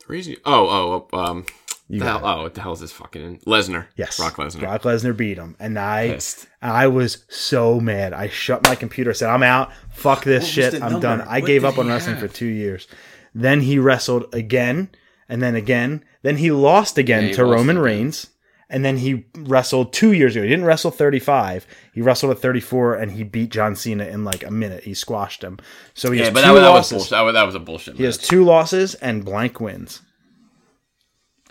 The 0.00 0.06
reason? 0.12 0.36
Oh, 0.44 0.68
oh, 0.68 1.08
oh, 1.12 1.18
um, 1.18 1.46
You 1.88 2.00
the 2.00 2.04
hell, 2.04 2.20
oh, 2.22 2.42
what 2.42 2.54
the 2.54 2.60
hell 2.60 2.72
is 2.74 2.80
this 2.80 2.92
fucking 2.92 3.38
Lesnar? 3.46 3.86
Yes. 3.96 4.18
Brock 4.18 4.34
Lesnar. 4.36 4.60
Brock 4.60 4.82
Lesnar 4.82 5.16
beat 5.16 5.38
him. 5.38 5.56
And 5.58 5.78
I 5.78 6.08
Pissed. 6.14 6.48
I 6.60 6.86
was 6.88 7.24
so 7.28 7.80
mad. 7.80 8.12
I 8.12 8.28
shut 8.28 8.62
my 8.64 8.74
computer, 8.74 9.14
said, 9.14 9.30
I'm 9.30 9.42
out. 9.42 9.72
Fuck 9.90 10.24
this 10.24 10.42
What 10.44 10.50
shit. 10.52 10.74
I'm 10.74 10.80
number? 10.92 11.00
done. 11.00 11.20
I 11.22 11.40
What 11.40 11.46
gave 11.46 11.64
up 11.64 11.78
on 11.78 11.88
wrestling 11.88 12.16
have? 12.16 12.28
for 12.30 12.34
two 12.36 12.46
years. 12.46 12.86
Then 13.34 13.62
he 13.62 13.78
wrestled 13.78 14.34
again, 14.34 14.90
and 15.28 15.42
then 15.42 15.54
again. 15.54 16.04
Then 16.22 16.36
he 16.38 16.50
lost 16.50 16.98
again 16.98 17.24
Yeah, 17.24 17.28
he 17.28 17.34
to 17.34 17.44
lost 17.46 17.56
Roman 17.56 17.76
again. 17.76 17.84
Reigns. 17.84 18.26
And 18.70 18.84
then 18.84 18.98
he 18.98 19.24
wrestled 19.34 19.94
two 19.94 20.12
years 20.12 20.36
ago. 20.36 20.42
He 20.42 20.50
didn't 20.50 20.66
wrestle 20.66 20.90
35. 20.90 21.66
He 21.94 22.02
wrestled 22.02 22.32
at 22.32 22.38
34, 22.38 22.96
and 22.96 23.12
he 23.12 23.22
beat 23.24 23.48
John 23.50 23.74
Cena 23.74 24.04
in 24.04 24.24
like 24.24 24.44
a 24.44 24.50
minute. 24.50 24.84
He 24.84 24.92
squashed 24.92 25.42
him. 25.42 25.58
So 25.94 26.10
he 26.10 26.18
Yeah, 26.18 26.26
has 26.26 26.34
but 26.34 26.40
two 26.42 26.46
that, 26.48 26.52
was- 26.52 26.62
that 26.62 26.68
was 26.72 26.92
losses. 26.92 27.08
That 27.10 27.20
was, 27.22 27.32
that 27.34 27.46
was 27.46 27.54
a 27.54 27.60
bullshit. 27.60 27.96
He 27.96 28.04
has 28.04 28.18
two 28.18 28.44
losses 28.44 28.94
and 28.96 29.24
blank 29.24 29.58
wins. 29.58 30.02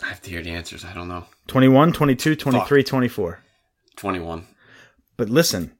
I 0.00 0.06
have 0.06 0.22
to 0.22 0.30
hear 0.30 0.42
the 0.42 0.50
answers. 0.50 0.84
I 0.84 0.94
don't 0.94 1.08
know. 1.08 1.24
21, 1.48 1.92
22, 1.92 2.36
23, 2.36 2.84
24. 2.84 3.40
Twenty-one. 3.96 4.46
But 5.16 5.28
listen, 5.28 5.72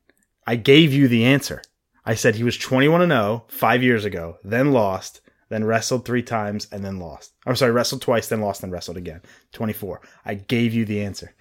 I 0.44 0.56
gave 0.56 0.92
you 0.92 1.06
the 1.06 1.24
answer. 1.24 1.62
I 2.04 2.16
said 2.16 2.34
he 2.34 2.42
was 2.42 2.58
21 2.58 3.02
and 3.02 3.12
0 3.12 3.44
five 3.48 3.80
years 3.82 4.04
ago, 4.04 4.38
then 4.42 4.72
lost, 4.72 5.20
then 5.48 5.64
wrestled 5.64 6.04
three 6.04 6.22
times, 6.22 6.68
and 6.72 6.84
then 6.84 6.98
lost. 6.98 7.32
I'm 7.46 7.56
sorry, 7.56 7.72
wrestled 7.72 8.02
twice, 8.02 8.28
then 8.28 8.40
lost, 8.40 8.60
then 8.60 8.70
wrestled 8.70 8.96
again. 8.96 9.22
24. 9.52 10.00
I 10.24 10.34
gave 10.34 10.74
you 10.74 10.84
the 10.84 11.02
answer. 11.02 11.34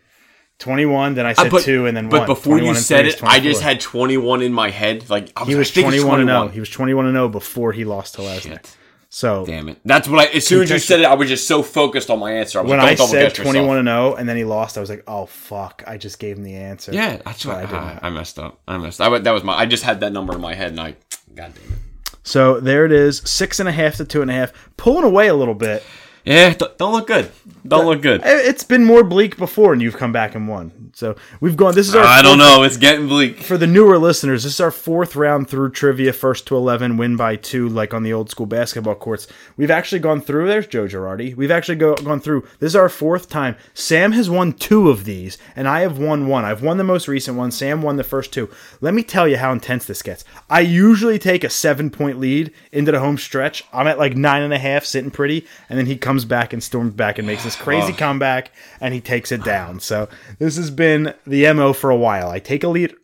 21, 0.60 1.14
then 1.14 1.26
I 1.26 1.34
said 1.34 1.48
Uh, 1.48 1.50
but, 1.50 1.64
two, 1.64 1.86
and 1.86 1.96
then 1.96 2.10
but 2.10 2.20
one. 2.22 2.28
before 2.28 2.60
you 2.60 2.74
said 2.74 3.06
it, 3.06 3.24
I 3.24 3.40
just 3.40 3.62
had 3.62 3.80
twenty-one 3.80 4.42
in 4.42 4.52
my 4.54 4.72
head. 4.72 5.08
Like 5.10 5.32
I 5.36 5.42
was, 5.42 5.50
He 5.50 5.56
was 5.56 5.70
I 5.70 5.74
think 5.74 5.88
it's 5.94 6.04
21 6.04 6.22
and 6.22 6.30
0. 6.30 6.48
He 6.48 6.60
was 6.60 6.70
21 6.70 7.06
and 7.06 7.16
0 7.16 7.30
before 7.30 7.74
he 7.74 7.86
lost 7.86 8.16
to 8.16 8.22
Lesnar. 8.22 8.42
Shit. 8.42 8.78
So 9.10 9.46
Damn 9.46 9.70
it! 9.70 9.80
That's 9.86 10.08
what 10.10 10.20
I. 10.20 10.36
As 10.36 10.46
soon 10.46 10.64
as 10.64 10.70
you 10.70 10.80
said 10.80 11.00
it, 11.00 11.06
I 11.06 11.14
was 11.14 11.30
just 11.30 11.48
so 11.48 11.64
focused 11.64 12.10
on 12.10 12.20
my 12.20 12.34
answer. 12.34 12.60
I 12.60 12.64
was 12.64 12.70
when 12.72 12.80
I 12.82 12.96
said 12.96 13.34
21 13.36 13.78
and 13.78 13.88
0, 13.88 14.16
and 14.16 14.28
then 14.28 14.36
he 14.36 14.44
lost, 14.44 14.78
I 14.78 14.82
was 14.82 14.90
like, 14.90 15.04
oh 15.08 15.28
fuck! 15.28 15.84
I 15.88 15.98
just 15.98 16.20
gave 16.20 16.38
him 16.38 16.44
the 16.44 16.56
answer. 16.56 16.92
Yeah, 16.92 17.18
that's 17.24 17.46
what 17.46 17.56
I 17.56 17.60
I, 17.60 17.66
didn't 17.66 18.04
I. 18.04 18.10
Messed 18.10 18.38
up. 18.38 18.60
I 18.68 18.78
messed. 18.78 19.00
I, 19.00 19.18
that 19.18 19.32
was 19.32 19.44
my. 19.46 19.54
I 19.54 19.66
just 19.66 19.84
had 19.84 20.02
that 20.02 20.12
number 20.12 20.34
in 20.36 20.42
my 20.42 20.56
head, 20.56 20.72
and 20.72 20.82
I. 20.82 20.96
God 21.36 21.54
damn 21.54 21.74
it. 21.74 21.80
So 22.28 22.60
there 22.60 22.86
it 22.86 22.92
is, 22.92 23.22
six 23.24 23.62
and 23.62 23.70
a 23.70 23.72
half 23.72 23.96
to 23.96 24.06
two 24.06 24.22
and 24.22 24.30
a 24.30 24.34
half, 24.34 24.52
pulling 24.76 25.06
away 25.06 25.30
a 25.30 25.34
little 25.34 25.56
bit. 25.56 25.82
Yeah, 26.28 26.54
don't, 26.54 26.92
look 26.92 27.08
good. 27.08 27.32
Don't 27.66 27.86
look 27.86 28.02
good. 28.02 28.22
Eh, 28.22 28.42
It's 28.50 28.64
been 28.64 28.84
more 28.84 29.04
bleak 29.04 29.38
before, 29.38 29.72
and 29.72 29.82
you've 29.82 29.96
come 29.96 30.12
back 30.12 30.36
and 30.36 30.46
won. 30.48 30.92
So 30.94 31.16
we've 31.40 31.56
gone. 31.56 31.74
This 31.74 31.88
is 31.88 31.96
our. 31.96 32.04
I 32.04 32.22
don't 32.22 32.38
know. 32.38 32.64
It's 32.64 32.76
getting 32.76 33.08
bleak. 33.08 33.40
For 33.40 33.58
the 33.58 33.68
newer 33.68 33.98
listeners, 33.98 34.44
this 34.44 34.54
is 34.56 34.60
our 34.60 34.72
fourth 34.72 35.16
round 35.16 35.48
through 35.50 35.72
trivia, 35.72 36.12
first 36.12 36.46
to 36.48 36.56
eleven, 36.58 36.98
win 36.98 37.16
by 37.16 37.36
two, 37.38 37.70
like 37.70 37.94
on 37.94 38.04
the 38.04 38.12
old 38.12 38.30
school 38.30 38.46
basketball 38.46 38.96
courts. 38.96 39.28
We've 39.56 39.72
actually 39.72 40.00
gone 40.00 40.20
through. 40.22 40.48
There's 40.48 40.68
Joe 40.68 40.86
Girardi. 40.86 41.36
We've 41.36 41.52
actually 41.52 41.76
go, 41.76 41.96
gone 41.96 42.20
through. 42.20 42.42
This 42.60 42.72
is 42.72 42.76
our 42.76 42.90
fourth 42.90 43.30
time. 43.30 43.56
Sam 43.74 44.12
has 44.14 44.30
won 44.30 44.52
two 44.54 44.90
of 44.90 45.06
these, 45.06 45.38
and 45.56 45.68
I 45.68 45.82
have 45.82 45.98
won 45.98 46.28
one. 46.28 46.44
I've 46.46 46.64
won 46.64 46.78
the 46.78 46.84
most 46.84 47.08
recent 47.08 47.38
one. 47.38 47.52
Sam 47.52 47.82
won 47.82 47.96
the 47.98 48.04
first 48.04 48.34
two. 48.34 48.50
Let 48.82 48.94
me 48.94 49.04
tell 49.04 49.28
you 49.28 49.38
how 49.38 49.52
intense 49.54 49.86
this 49.86 50.02
gets. 50.02 50.26
I 50.50 50.60
usually 50.62 51.20
take 51.20 51.44
a 51.44 51.50
seven 51.50 51.90
point 51.90 52.20
lead 52.20 52.52
into 52.72 52.92
the 52.92 53.00
home 53.00 53.18
stretch. 53.18 53.64
I'm 53.72 53.88
at 53.88 54.00
like 54.00 54.18
nine 54.18 54.42
and 54.42 54.54
a 54.54 54.60
half, 54.60 54.84
sitting 54.84 55.12
pretty, 55.12 55.46
and 55.70 55.78
then 55.78 55.86
he 55.86 55.96
comes 55.96 56.17
back 56.26 56.54
and 56.54 56.64
storms 56.64 56.94
back 56.94 57.18
and 57.18 57.28
makes 57.28 57.44
this 57.44 57.56
crazy 57.56 57.94
comeback, 57.94 58.52
and 58.80 58.94
he 58.94 59.02
takes 59.02 59.32
it 59.32 59.44
down. 59.44 59.80
So 59.80 60.10
this 60.40 60.58
has 60.58 60.72
been 60.72 61.14
the 61.26 61.52
mo 61.54 61.74
for 61.74 61.90
a 61.90 61.96
while. 61.96 62.30
I 62.30 62.40
take 62.40 62.64
a 62.64 62.68
lead 62.68 62.96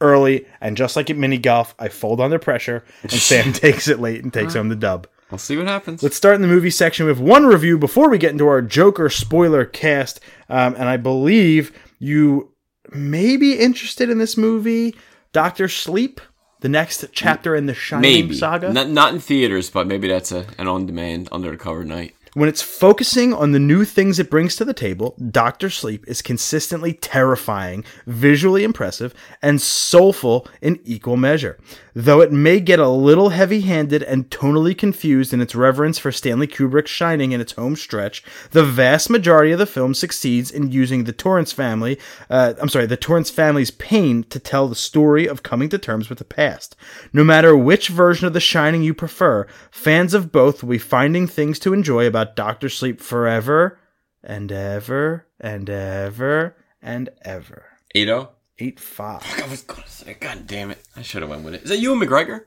early, 0.00 0.46
and 0.60 0.76
just 0.76 0.96
like 0.96 1.10
at 1.10 1.16
mini 1.16 1.38
golf, 1.38 1.74
I 1.78 1.88
fold 1.88 2.20
under 2.20 2.38
pressure, 2.38 2.84
and 3.02 3.12
Sam 3.12 3.52
takes 3.52 3.88
it 3.88 4.00
late 4.00 4.22
and 4.22 4.32
takes 4.32 4.54
home 4.54 4.68
the 4.68 4.76
dub. 4.76 5.06
We'll 5.30 5.38
see 5.38 5.56
what 5.56 5.68
happens. 5.68 6.02
Let's 6.02 6.16
start 6.16 6.34
in 6.34 6.42
the 6.42 6.48
movie 6.48 6.70
section 6.70 7.06
with 7.06 7.20
one 7.20 7.46
review 7.46 7.78
before 7.78 8.08
we 8.08 8.18
get 8.18 8.32
into 8.32 8.48
our 8.48 8.62
Joker 8.62 9.08
spoiler 9.08 9.64
cast. 9.64 10.20
Um, 10.48 10.74
and 10.74 10.88
I 10.88 10.96
believe 10.96 11.72
you 12.00 12.52
may 12.90 13.36
be 13.36 13.54
interested 13.54 14.10
in 14.10 14.18
this 14.18 14.36
movie, 14.36 14.96
Doctor 15.32 15.68
Sleep, 15.68 16.20
the 16.60 16.68
next 16.68 17.04
chapter 17.12 17.54
in 17.54 17.66
the 17.66 17.74
Shining 17.74 18.02
maybe 18.02 18.34
saga. 18.34 18.72
Not, 18.72 18.88
not 18.88 19.14
in 19.14 19.20
theaters, 19.20 19.70
but 19.70 19.86
maybe 19.86 20.08
that's 20.08 20.32
a, 20.32 20.46
an 20.58 20.66
on-demand, 20.66 21.28
under-the-cover 21.30 21.84
night. 21.84 22.14
When 22.34 22.48
it's 22.48 22.62
focusing 22.62 23.34
on 23.34 23.50
the 23.50 23.58
new 23.58 23.84
things 23.84 24.20
it 24.20 24.30
brings 24.30 24.54
to 24.56 24.64
the 24.64 24.72
table, 24.72 25.16
Doctor 25.30 25.68
Sleep 25.68 26.04
is 26.06 26.22
consistently 26.22 26.92
terrifying, 26.92 27.84
visually 28.06 28.62
impressive, 28.62 29.12
and 29.42 29.60
soulful 29.60 30.46
in 30.62 30.78
equal 30.84 31.16
measure. 31.16 31.58
Though 31.94 32.20
it 32.20 32.32
may 32.32 32.60
get 32.60 32.78
a 32.78 32.88
little 32.88 33.30
heavy 33.30 33.62
handed 33.62 34.02
and 34.02 34.30
tonally 34.30 34.76
confused 34.76 35.32
in 35.32 35.40
its 35.40 35.54
reverence 35.54 35.98
for 35.98 36.12
Stanley 36.12 36.46
Kubrick's 36.46 36.90
Shining 36.90 37.32
in 37.32 37.40
its 37.40 37.52
home 37.52 37.76
stretch, 37.76 38.22
the 38.50 38.64
vast 38.64 39.10
majority 39.10 39.52
of 39.52 39.58
the 39.58 39.66
film 39.66 39.94
succeeds 39.94 40.50
in 40.50 40.70
using 40.70 41.04
the 41.04 41.12
Torrance 41.12 41.52
family, 41.52 41.98
uh, 42.28 42.54
I'm 42.60 42.68
sorry, 42.68 42.86
the 42.86 42.96
Torrance 42.96 43.30
family's 43.30 43.70
pain 43.70 44.24
to 44.24 44.38
tell 44.38 44.68
the 44.68 44.74
story 44.74 45.26
of 45.26 45.42
coming 45.42 45.68
to 45.70 45.78
terms 45.78 46.08
with 46.08 46.18
the 46.18 46.24
past. 46.24 46.76
No 47.12 47.24
matter 47.24 47.56
which 47.56 47.88
version 47.88 48.26
of 48.26 48.32
The 48.32 48.40
Shining 48.40 48.82
you 48.82 48.94
prefer, 48.94 49.46
fans 49.70 50.14
of 50.14 50.32
both 50.32 50.62
will 50.62 50.70
be 50.70 50.78
finding 50.78 51.26
things 51.26 51.58
to 51.60 51.72
enjoy 51.72 52.06
about 52.06 52.36
Doctor 52.36 52.68
Sleep 52.68 53.00
forever 53.00 53.78
and 54.22 54.52
ever 54.52 55.26
and 55.40 55.68
ever 55.68 56.56
and 56.82 57.08
ever. 57.22 57.64
8-0? 57.94 58.28
Eight 58.60 58.78
five. 58.78 59.22
I 59.42 59.48
was 59.48 59.62
gonna 59.62 59.86
say, 59.86 60.14
God 60.20 60.46
damn 60.46 60.70
it. 60.70 60.78
I 60.96 61.02
should 61.02 61.22
have 61.22 61.30
went 61.30 61.44
with 61.44 61.54
it. 61.54 61.62
Is 61.62 61.70
that 61.70 61.78
Ewan 61.78 61.98
McGregor? 62.00 62.42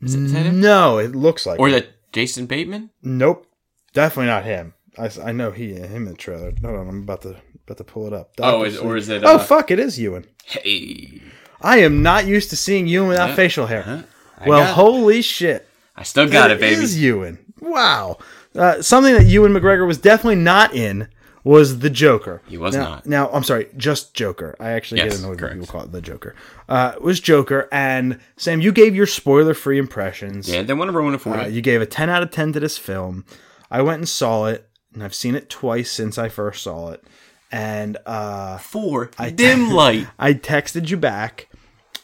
Is, 0.00 0.14
that- 0.14 0.20
is 0.22 0.32
that 0.32 0.46
him? 0.46 0.60
No, 0.60 0.98
it 0.98 1.14
looks 1.16 1.46
like. 1.46 1.58
Or 1.58 1.68
it. 1.68 1.74
is 1.74 1.80
that 1.82 2.12
Jason 2.12 2.46
Bateman? 2.46 2.90
Nope, 3.02 3.46
definitely 3.92 4.26
not 4.28 4.44
him. 4.44 4.74
I, 4.96 5.10
I 5.24 5.32
know 5.32 5.50
he 5.50 5.74
him 5.74 6.06
in 6.06 6.12
the 6.12 6.14
trailer. 6.14 6.52
Hold 6.62 6.76
on, 6.76 6.88
I'm 6.88 7.02
about 7.02 7.22
to 7.22 7.36
about 7.66 7.78
to 7.78 7.84
pull 7.84 8.06
it 8.06 8.12
up. 8.12 8.30
Oh, 8.40 8.62
is, 8.64 8.78
or 8.78 8.96
is 8.96 9.08
it? 9.08 9.24
oh 9.24 9.36
Uh, 9.36 9.38
fuck, 9.38 9.70
it 9.70 9.78
is 9.78 9.98
Ewan. 9.98 10.24
Hey. 10.44 11.20
I 11.60 11.78
am 11.78 12.02
not 12.02 12.26
used 12.26 12.50
to 12.50 12.56
seeing 12.56 12.86
Ewan 12.86 13.08
without 13.08 13.30
Huh? 13.30 13.36
facial 13.36 13.66
hair. 13.66 13.82
Huh? 13.82 14.02
Well, 14.46 14.62
it. 14.62 14.74
holy 14.74 15.22
shit. 15.22 15.68
I 15.96 16.04
still 16.04 16.28
got 16.28 16.52
it, 16.52 16.60
baby. 16.60 16.80
is 16.80 17.00
Ewan. 17.00 17.38
Wow. 17.60 18.18
Uh, 18.54 18.80
something 18.80 19.12
that 19.14 19.26
Ewan 19.26 19.52
McGregor 19.52 19.86
was 19.86 19.98
definitely 19.98 20.36
not 20.36 20.72
in 20.74 21.08
was 21.48 21.78
the 21.78 21.90
Joker. 21.90 22.42
He 22.46 22.58
was 22.58 22.74
now, 22.76 22.84
not. 22.88 23.06
Now, 23.06 23.30
I'm 23.30 23.42
sorry, 23.42 23.68
just 23.76 24.14
Joker. 24.14 24.54
I 24.60 24.70
actually 24.72 24.98
Yes, 25.00 25.14
get 25.16 25.24
annoyed 25.24 25.40
when 25.40 25.52
people 25.52 25.66
call 25.66 25.82
it 25.84 25.92
the 25.92 26.00
Joker. 26.02 26.34
Uh, 26.68 26.92
it 26.96 27.02
was 27.02 27.20
Joker, 27.20 27.68
and 27.72 28.20
Sam, 28.36 28.60
you 28.60 28.70
gave 28.72 28.94
your 28.94 29.06
spoiler-free 29.06 29.78
impressions. 29.78 30.48
Yeah, 30.48 30.62
they 30.62 30.74
want 30.74 30.90
to 30.90 30.96
ruin 30.96 31.14
it 31.14 31.20
for 31.20 31.34
Uh, 31.34 31.46
you. 31.46 31.60
gave 31.62 31.80
a 31.80 31.86
10 31.86 32.10
out 32.10 32.22
of 32.22 32.30
10 32.30 32.52
to 32.52 32.60
this 32.60 32.76
film. 32.78 33.24
I 33.70 33.82
went 33.82 33.98
and 33.98 34.08
saw 34.08 34.46
it, 34.46 34.68
and 34.92 35.02
I've 35.02 35.14
seen 35.14 35.34
it 35.34 35.48
twice 35.48 35.90
since 35.90 36.18
I 36.18 36.28
first 36.28 36.62
saw 36.62 36.90
it. 36.90 37.02
And 37.50 37.96
uh, 38.04 38.58
For 38.58 39.10
dim 39.34 39.70
light. 39.82 40.06
I 40.18 40.34
texted 40.34 40.90
you 40.90 40.96
back 40.98 41.48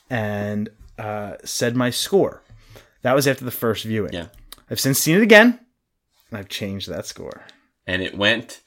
and 0.08 0.70
uh, 0.98 1.34
said 1.44 1.76
my 1.76 1.90
score. 1.90 2.42
That 3.02 3.14
was 3.14 3.28
after 3.28 3.44
the 3.44 3.50
first 3.50 3.84
viewing. 3.84 4.12
Yeah. 4.14 4.28
I've 4.70 4.80
since 4.80 4.98
seen 4.98 5.16
it 5.16 5.22
again, 5.22 5.60
and 6.30 6.38
I've 6.38 6.48
changed 6.48 6.88
that 6.88 7.04
score. 7.04 7.42
And 7.86 8.00
it 8.00 8.16
went. 8.16 8.62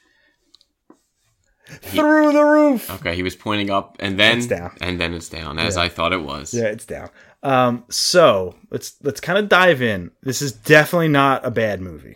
Through 1.67 2.31
the 2.33 2.43
roof! 2.43 2.89
Okay, 2.89 3.15
he 3.15 3.23
was 3.23 3.35
pointing 3.35 3.69
up, 3.69 3.97
and 3.99 4.17
then 4.19 4.37
It's 4.37 4.47
down. 4.47 4.75
and 4.81 4.99
then 4.99 5.13
it's 5.13 5.27
down, 5.29 5.59
as 5.59 5.75
I 5.77 5.89
thought 5.89 6.13
it 6.13 6.21
was. 6.23 6.53
Yeah, 6.53 6.65
it's 6.65 6.85
down. 6.85 7.09
Um, 7.43 7.83
so 7.89 8.55
let's 8.71 8.95
let's 9.03 9.19
kind 9.19 9.37
of 9.37 9.49
dive 9.49 9.81
in. 9.81 10.11
This 10.23 10.41
is 10.41 10.51
definitely 10.53 11.09
not 11.09 11.45
a 11.45 11.51
bad 11.51 11.81
movie. 11.81 12.15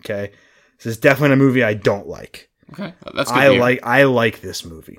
Okay, 0.00 0.32
this 0.78 0.86
is 0.86 0.96
definitely 0.98 1.34
a 1.34 1.36
movie 1.36 1.62
I 1.62 1.74
don't 1.74 2.06
like. 2.08 2.48
Okay, 2.72 2.92
that's 3.14 3.30
good. 3.30 3.38
I 3.38 3.48
like 3.58 3.80
I 3.84 4.04
like 4.04 4.40
this 4.40 4.64
movie. 4.64 4.98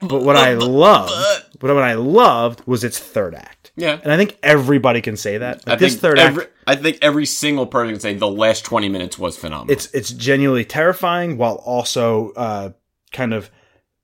But 0.00 0.22
what 0.22 0.36
I 0.36 0.54
loved, 0.54 1.12
but 1.58 1.74
what 1.74 1.82
I 1.82 1.94
loved 1.94 2.62
was 2.66 2.84
its 2.84 2.98
third 2.98 3.34
act, 3.34 3.72
Yeah, 3.76 3.98
and 4.02 4.12
I 4.12 4.16
think 4.18 4.36
everybody 4.42 5.00
can 5.00 5.16
say 5.16 5.38
that. 5.38 5.62
I 5.66 5.76
this 5.76 5.96
third 5.96 6.18
every, 6.18 6.42
act, 6.44 6.52
I 6.66 6.76
think 6.76 6.98
every 7.00 7.24
single 7.26 7.66
person 7.66 7.92
can 7.94 8.00
say 8.00 8.12
the 8.14 8.28
last 8.28 8.64
twenty 8.64 8.88
minutes 8.90 9.18
was 9.18 9.36
phenomenal. 9.38 9.72
it's 9.72 9.86
it's 9.94 10.10
genuinely 10.12 10.66
terrifying 10.66 11.38
while 11.38 11.54
also 11.56 12.32
uh, 12.36 12.70
kind 13.12 13.32
of 13.32 13.50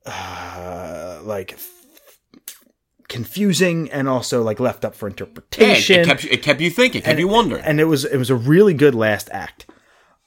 uh, 0.06 1.20
like 1.24 1.58
confusing 3.08 3.90
and 3.90 4.08
also 4.08 4.42
like 4.42 4.58
left 4.60 4.84
up 4.84 4.94
for 4.94 5.08
Yeah, 5.08 5.12
it, 5.12 5.20
interpretation. 5.20 6.00
it 6.00 6.06
kept 6.06 6.24
you- 6.24 6.30
it 6.32 6.42
kept 6.42 6.60
you 6.60 6.70
thinking, 6.70 7.02
kept 7.02 7.18
you 7.18 7.28
wondering. 7.28 7.62
and 7.64 7.80
it 7.80 7.84
was 7.84 8.04
it 8.04 8.16
was 8.16 8.30
a 8.30 8.36
really 8.36 8.74
good 8.74 8.94
last 8.94 9.28
act. 9.32 9.66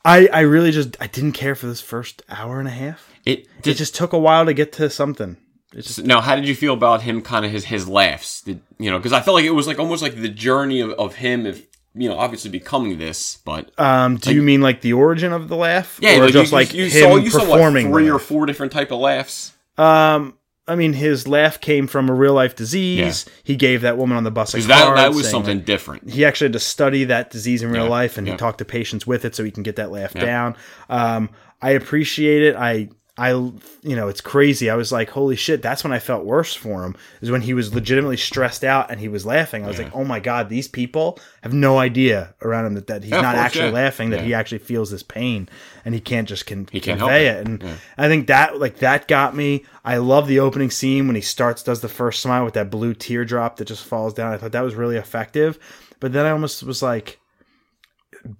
I 0.03 0.27
I 0.31 0.41
really 0.41 0.71
just 0.71 0.95
I 1.01 1.07
didn't 1.07 1.31
care 1.31 1.55
for 1.55 1.65
this 1.65 1.81
first 1.81 2.21
hour 2.29 2.59
and 2.59 2.67
a 2.67 2.71
half. 2.71 3.09
it 3.25 3.47
It 3.63 3.73
just 3.73 3.95
took 3.95 4.13
a 4.13 4.19
while 4.19 4.45
to 4.45 4.53
get 4.53 4.71
to 4.73 4.89
something. 4.89 5.37
Just 5.75 6.03
now, 6.05 6.21
how 6.21 6.35
did 6.35 6.47
you 6.47 6.55
feel 6.55 6.73
about 6.73 7.01
him? 7.01 7.21
Kind 7.21 7.45
of 7.45 7.51
his 7.51 7.65
his 7.65 7.87
laughs, 7.87 8.41
did, 8.41 8.61
you 8.79 8.89
know? 8.89 8.97
Because 8.97 9.13
I 9.13 9.21
felt 9.21 9.35
like 9.35 9.45
it 9.45 9.51
was 9.51 9.67
like 9.67 9.77
almost 9.79 10.01
like 10.01 10.15
the 10.15 10.29
journey 10.29 10.79
of, 10.79 10.91
of 10.91 11.15
him, 11.15 11.45
if 11.45 11.67
you 11.93 12.09
know, 12.09 12.17
obviously 12.17 12.49
becoming 12.51 12.97
this, 12.97 13.39
but 13.45 13.71
Um, 13.79 14.17
do 14.17 14.33
you 14.33 14.41
mean 14.41 14.61
like 14.61 14.81
the 14.81 14.93
origin 14.93 15.31
of 15.33 15.47
the 15.47 15.55
laugh, 15.55 15.97
yeah, 16.01 16.17
or 16.17 16.23
like, 16.25 16.33
just 16.33 16.51
you, 16.51 16.57
like 16.57 16.73
you, 16.73 16.85
him 16.85 16.91
saw 16.91 17.15
you 17.17 17.29
saw 17.29 17.39
what, 17.39 17.55
performing? 17.55 17.91
three 17.91 18.09
or 18.09 18.19
four 18.19 18.45
different 18.45 18.71
type 18.71 18.91
of 18.91 18.99
laughs. 18.99 19.53
Um, 19.77 20.37
I 20.67 20.75
mean, 20.75 20.93
his 20.93 21.27
laugh 21.27 21.61
came 21.61 21.87
from 21.87 22.09
a 22.09 22.13
real 22.13 22.33
life 22.33 22.55
disease. 22.55 23.25
He 23.43 23.55
gave 23.55 23.81
that 23.81 23.97
woman 23.97 24.17
on 24.17 24.23
the 24.23 24.31
bus 24.31 24.53
a 24.53 24.57
card 24.57 24.69
that 24.69 24.95
that 24.95 25.13
was 25.13 25.29
something 25.29 25.57
like, 25.57 25.65
different. 25.65 26.09
he 26.09 26.25
actually 26.25 26.45
had 26.45 26.53
to 26.53 26.59
study 26.59 27.03
that 27.05 27.29
disease 27.29 27.61
in 27.63 27.69
real 27.71 27.83
Yeah, 27.83 27.89
life, 27.89 28.17
and 28.17 28.25
yeah. 28.25 28.33
he 28.33 28.37
talked 28.37 28.57
to 28.59 28.65
patients 28.65 29.05
with 29.05 29.25
it 29.25 29.35
so 29.35 29.43
he 29.43 29.51
can 29.51 29.63
get 29.63 29.75
that 29.75 29.91
laugh 29.91 30.13
down. 30.13 30.55
Um, 30.89 31.29
I 31.61 31.71
appreciate 31.71 32.43
it. 32.43 32.55
I. 32.55 32.89
I, 33.17 33.29
you 33.29 33.95
know, 33.95 34.09
it's 34.09 34.19
crazy. 34.19 34.69
I 34.69 34.75
was 34.75 34.91
like, 34.91 35.09
holy 35.09 35.37
shit, 35.37 35.61
that's 35.61 35.85
when 35.85 35.93
I 35.93 35.99
felt 35.99 36.25
worse 36.25 36.53
for 36.53 36.83
him, 36.83 36.97
is 37.21 37.31
when 37.31 37.41
he 37.43 37.53
was 37.53 37.73
legitimately 37.73 38.17
stressed 38.17 38.65
out 38.65 38.91
and 38.91 38.99
he 38.99 39.07
was 39.07 39.25
laughing. 39.25 39.63
I 39.63 39.67
was 39.69 39.77
like, 39.77 39.95
oh 39.95 40.03
my 40.03 40.19
God, 40.19 40.49
these 40.49 40.67
people 40.67 41.17
have 41.41 41.53
no 41.53 41.77
idea 41.77 42.35
around 42.41 42.65
him 42.65 42.73
that, 42.73 42.87
that 42.87 43.03
he's 43.03 43.13
Yeah, 43.13 43.21
not 43.21 43.35
actually 43.35 43.67
yeah. 43.67 43.71
laughing, 43.73 44.09
that 44.09 44.19
Yeah. 44.19 44.25
he 44.25 44.33
actually 44.33 44.57
feels 44.57 44.91
this 44.91 45.01
pain 45.01 45.47
and 45.85 45.93
he 45.95 46.01
can't 46.01 46.27
just 46.27 46.45
con- 46.45 46.67
He 46.69 46.81
can't 46.81 46.99
convey 46.99 47.27
it. 47.27 47.37
it. 47.37 47.47
And 47.47 47.63
Yeah. 47.63 47.75
I 47.97 48.09
think 48.09 48.27
that, 48.27 48.59
like, 48.59 48.79
that 48.79 49.07
got 49.07 49.33
me. 49.33 49.63
I 49.85 49.95
love 49.95 50.27
the 50.27 50.39
opening 50.39 50.69
scene 50.69 51.07
when 51.07 51.15
he 51.15 51.21
starts, 51.21 51.63
does 51.63 51.79
the 51.79 51.87
first 51.87 52.21
smile 52.21 52.43
with 52.43 52.55
that 52.55 52.69
blue 52.69 52.93
teardrop 52.93 53.55
that 53.57 53.65
just 53.69 53.85
falls 53.85 54.13
down. 54.13 54.33
I 54.33 54.37
thought 54.37 54.51
that 54.51 54.61
was 54.63 54.75
really 54.75 54.97
effective. 54.97 55.57
But 56.01 56.11
then 56.11 56.25
I 56.25 56.31
almost 56.31 56.63
was 56.63 56.83
like, 56.83 57.19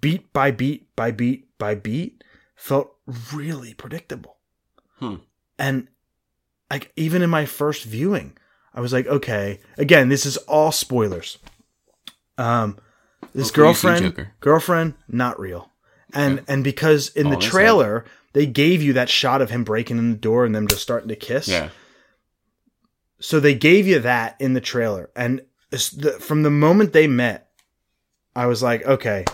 beat 0.02 0.30
by 0.34 0.50
beat 0.50 0.94
by 0.96 1.12
beat 1.12 1.48
by 1.58 1.74
beat, 1.76 2.22
felt 2.56 2.94
really 3.32 3.72
predictable. 3.72 4.35
Hmm. 4.98 5.16
And 5.58 5.88
like 6.70 6.92
even 6.96 7.22
in 7.22 7.30
my 7.30 7.46
first 7.46 7.84
viewing, 7.84 8.36
I 8.74 8.80
was 8.80 8.92
like, 8.92 9.06
okay, 9.06 9.60
again, 9.78 10.08
this 10.08 10.26
is 10.26 10.36
all 10.38 10.72
spoilers. 10.72 11.38
Um, 12.38 12.78
this 13.34 13.48
Hopefully 13.48 14.00
girlfriend, 14.00 14.28
girlfriend, 14.40 14.94
not 15.08 15.38
real, 15.40 15.70
and 16.12 16.42
and 16.48 16.62
because 16.62 17.08
in 17.10 17.28
Oh, 17.28 17.30
the 17.30 17.36
trailer 17.36 18.04
they 18.32 18.46
gave 18.46 18.82
you 18.82 18.92
that 18.94 19.08
shot 19.08 19.40
of 19.40 19.48
him 19.50 19.64
breaking 19.64 19.96
in 19.96 20.10
the 20.10 20.16
door 20.18 20.44
and 20.44 20.54
them 20.54 20.68
just 20.68 20.82
starting 20.82 21.08
to 21.08 21.16
kiss. 21.16 21.48
Yeah, 21.48 21.70
So 23.18 23.40
they 23.40 23.54
gave 23.54 23.86
you 23.86 23.98
that 24.00 24.36
in 24.38 24.52
the 24.52 24.60
trailer, 24.60 25.10
and 25.16 25.40
the, 25.70 26.16
from 26.20 26.42
the 26.42 26.50
moment 26.50 26.92
they 26.92 27.06
met, 27.06 27.48
I 28.34 28.46
was 28.46 28.62
like, 28.62 28.84
okay, 28.84 29.24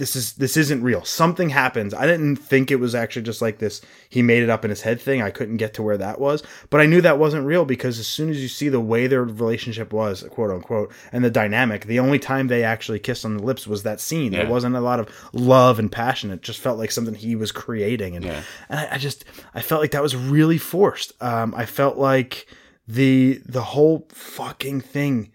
this 0.00 0.16
is 0.16 0.32
this 0.32 0.56
isn't 0.56 0.82
real. 0.82 1.04
Something 1.04 1.50
happens. 1.50 1.94
I 1.94 2.06
didn't 2.06 2.36
think 2.36 2.72
it 2.72 2.80
was 2.80 2.94
actually 2.96 3.22
just 3.22 3.40
like 3.40 3.58
this. 3.58 3.80
He 4.08 4.22
made 4.22 4.42
it 4.42 4.50
up 4.50 4.64
in 4.64 4.70
his 4.70 4.80
head 4.82 5.00
thing. 5.00 5.22
I 5.22 5.30
couldn't 5.30 5.58
get 5.58 5.74
to 5.74 5.82
where 5.84 5.96
that 5.98 6.20
was, 6.20 6.42
but 6.70 6.80
I 6.80 6.86
knew 6.86 7.00
that 7.02 7.18
wasn't 7.20 7.46
real 7.46 7.64
because 7.64 8.00
as 8.00 8.08
soon 8.08 8.28
as 8.30 8.42
you 8.42 8.48
see 8.48 8.68
the 8.68 8.80
way 8.80 9.06
their 9.06 9.22
relationship 9.22 9.92
was, 9.92 10.24
quote 10.30 10.50
unquote, 10.50 10.92
and 11.12 11.24
the 11.24 11.30
dynamic, 11.30 11.84
the 11.84 12.00
only 12.00 12.18
time 12.18 12.48
they 12.48 12.64
actually 12.64 12.98
kissed 12.98 13.24
on 13.24 13.36
the 13.36 13.44
lips 13.44 13.68
was 13.68 13.84
that 13.84 14.00
scene. 14.00 14.32
Yeah. 14.32 14.40
There 14.42 14.50
wasn't 14.50 14.74
a 14.74 14.80
lot 14.80 14.98
of 14.98 15.08
love 15.32 15.78
and 15.78 15.92
passion. 15.92 16.32
It 16.32 16.42
just 16.42 16.58
felt 16.58 16.78
like 16.78 16.90
something 16.90 17.14
he 17.14 17.36
was 17.36 17.52
creating, 17.52 18.16
and 18.16 18.24
Yeah. 18.24 18.42
and 18.68 18.80
I, 18.80 18.94
I 18.94 18.98
just 18.98 19.24
I 19.54 19.62
felt 19.62 19.80
like 19.80 19.92
that 19.92 20.02
was 20.02 20.16
really 20.16 20.58
forced. 20.58 21.12
Um, 21.22 21.54
I 21.56 21.66
felt 21.66 21.96
like 21.98 22.46
the 22.88 23.40
the 23.46 23.62
whole 23.62 24.08
fucking 24.10 24.80
thing 24.80 25.30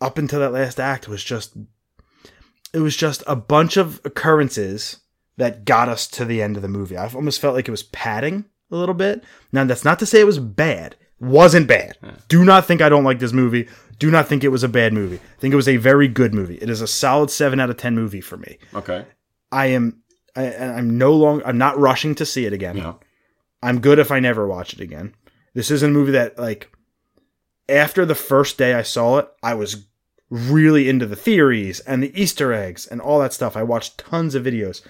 up 0.00 0.18
until 0.18 0.40
that 0.40 0.52
last 0.52 0.80
act 0.80 1.06
was 1.06 1.22
just 1.22 1.56
it 2.74 2.80
was 2.80 2.96
just 2.96 3.22
a 3.26 3.36
bunch 3.36 3.76
of 3.76 4.00
occurrences 4.04 4.98
that 5.36 5.64
got 5.64 5.88
us 5.88 6.06
to 6.08 6.24
the 6.24 6.42
end 6.42 6.56
of 6.56 6.62
the 6.62 6.68
movie. 6.68 6.96
I 6.96 7.08
almost 7.08 7.40
felt 7.40 7.54
like 7.54 7.68
it 7.68 7.72
was 7.72 7.84
padding 7.84 8.44
a 8.70 8.76
little 8.76 8.94
bit. 8.94 9.24
Now 9.52 9.64
that's 9.64 9.84
not 9.84 9.98
to 10.00 10.06
say 10.06 10.20
it 10.20 10.26
was 10.26 10.38
bad. 10.38 10.96
Wasn't 11.20 11.68
bad. 11.68 11.96
Do 12.28 12.44
not 12.44 12.66
think 12.66 12.82
I 12.82 12.88
don't 12.88 13.04
like 13.04 13.20
this 13.20 13.32
movie. 13.32 13.68
Do 13.98 14.10
not 14.10 14.26
think 14.26 14.42
it 14.42 14.48
was 14.48 14.64
a 14.64 14.68
bad 14.68 14.92
movie. 14.92 15.16
I 15.16 15.40
think 15.40 15.52
it 15.52 15.56
was 15.56 15.68
a 15.68 15.76
very 15.76 16.08
good 16.08 16.34
movie. 16.34 16.56
It 16.56 16.68
is 16.68 16.80
a 16.80 16.86
solid 16.86 17.30
7 17.30 17.60
out 17.60 17.70
of 17.70 17.76
10 17.76 17.94
movie 17.94 18.20
for 18.20 18.36
me. 18.36 18.58
Okay. 18.74 19.06
I 19.52 19.66
am 19.66 20.02
I, 20.36 20.54
I'm 20.54 20.98
no 20.98 21.12
longer 21.12 21.46
I'm 21.46 21.58
not 21.58 21.78
rushing 21.78 22.16
to 22.16 22.26
see 22.26 22.44
it 22.44 22.52
again. 22.52 22.76
Yeah. 22.76 22.94
I'm 23.62 23.80
good 23.80 23.98
if 23.98 24.10
I 24.10 24.18
never 24.20 24.46
watch 24.46 24.74
it 24.74 24.80
again. 24.80 25.14
This 25.54 25.70
isn't 25.70 25.90
a 25.90 25.94
movie 25.94 26.12
that 26.12 26.38
like 26.38 26.70
after 27.68 28.04
the 28.04 28.16
first 28.16 28.58
day 28.58 28.74
I 28.74 28.82
saw 28.82 29.18
it, 29.18 29.28
I 29.42 29.54
was 29.54 29.86
really 30.30 30.88
into 30.88 31.06
the 31.06 31.16
theories 31.16 31.80
and 31.80 32.02
the 32.02 32.20
Easter 32.20 32.52
eggs 32.52 32.86
and 32.86 33.00
all 33.00 33.20
that 33.20 33.32
stuff. 33.32 33.56
I 33.56 33.62
watched 33.62 33.98
tons 33.98 34.34
of 34.34 34.44
videos. 34.44 34.82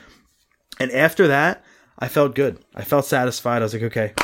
And 0.81 0.91
after 0.93 1.27
that, 1.29 1.65
I 1.99 2.09
felt 2.09 2.35
good. 2.35 2.65
I 2.75 2.83
felt 2.83 3.05
satisfied. 3.05 3.63
I 3.63 3.65
was 3.65 3.75
like, 3.75 3.83
okay, 3.85 4.15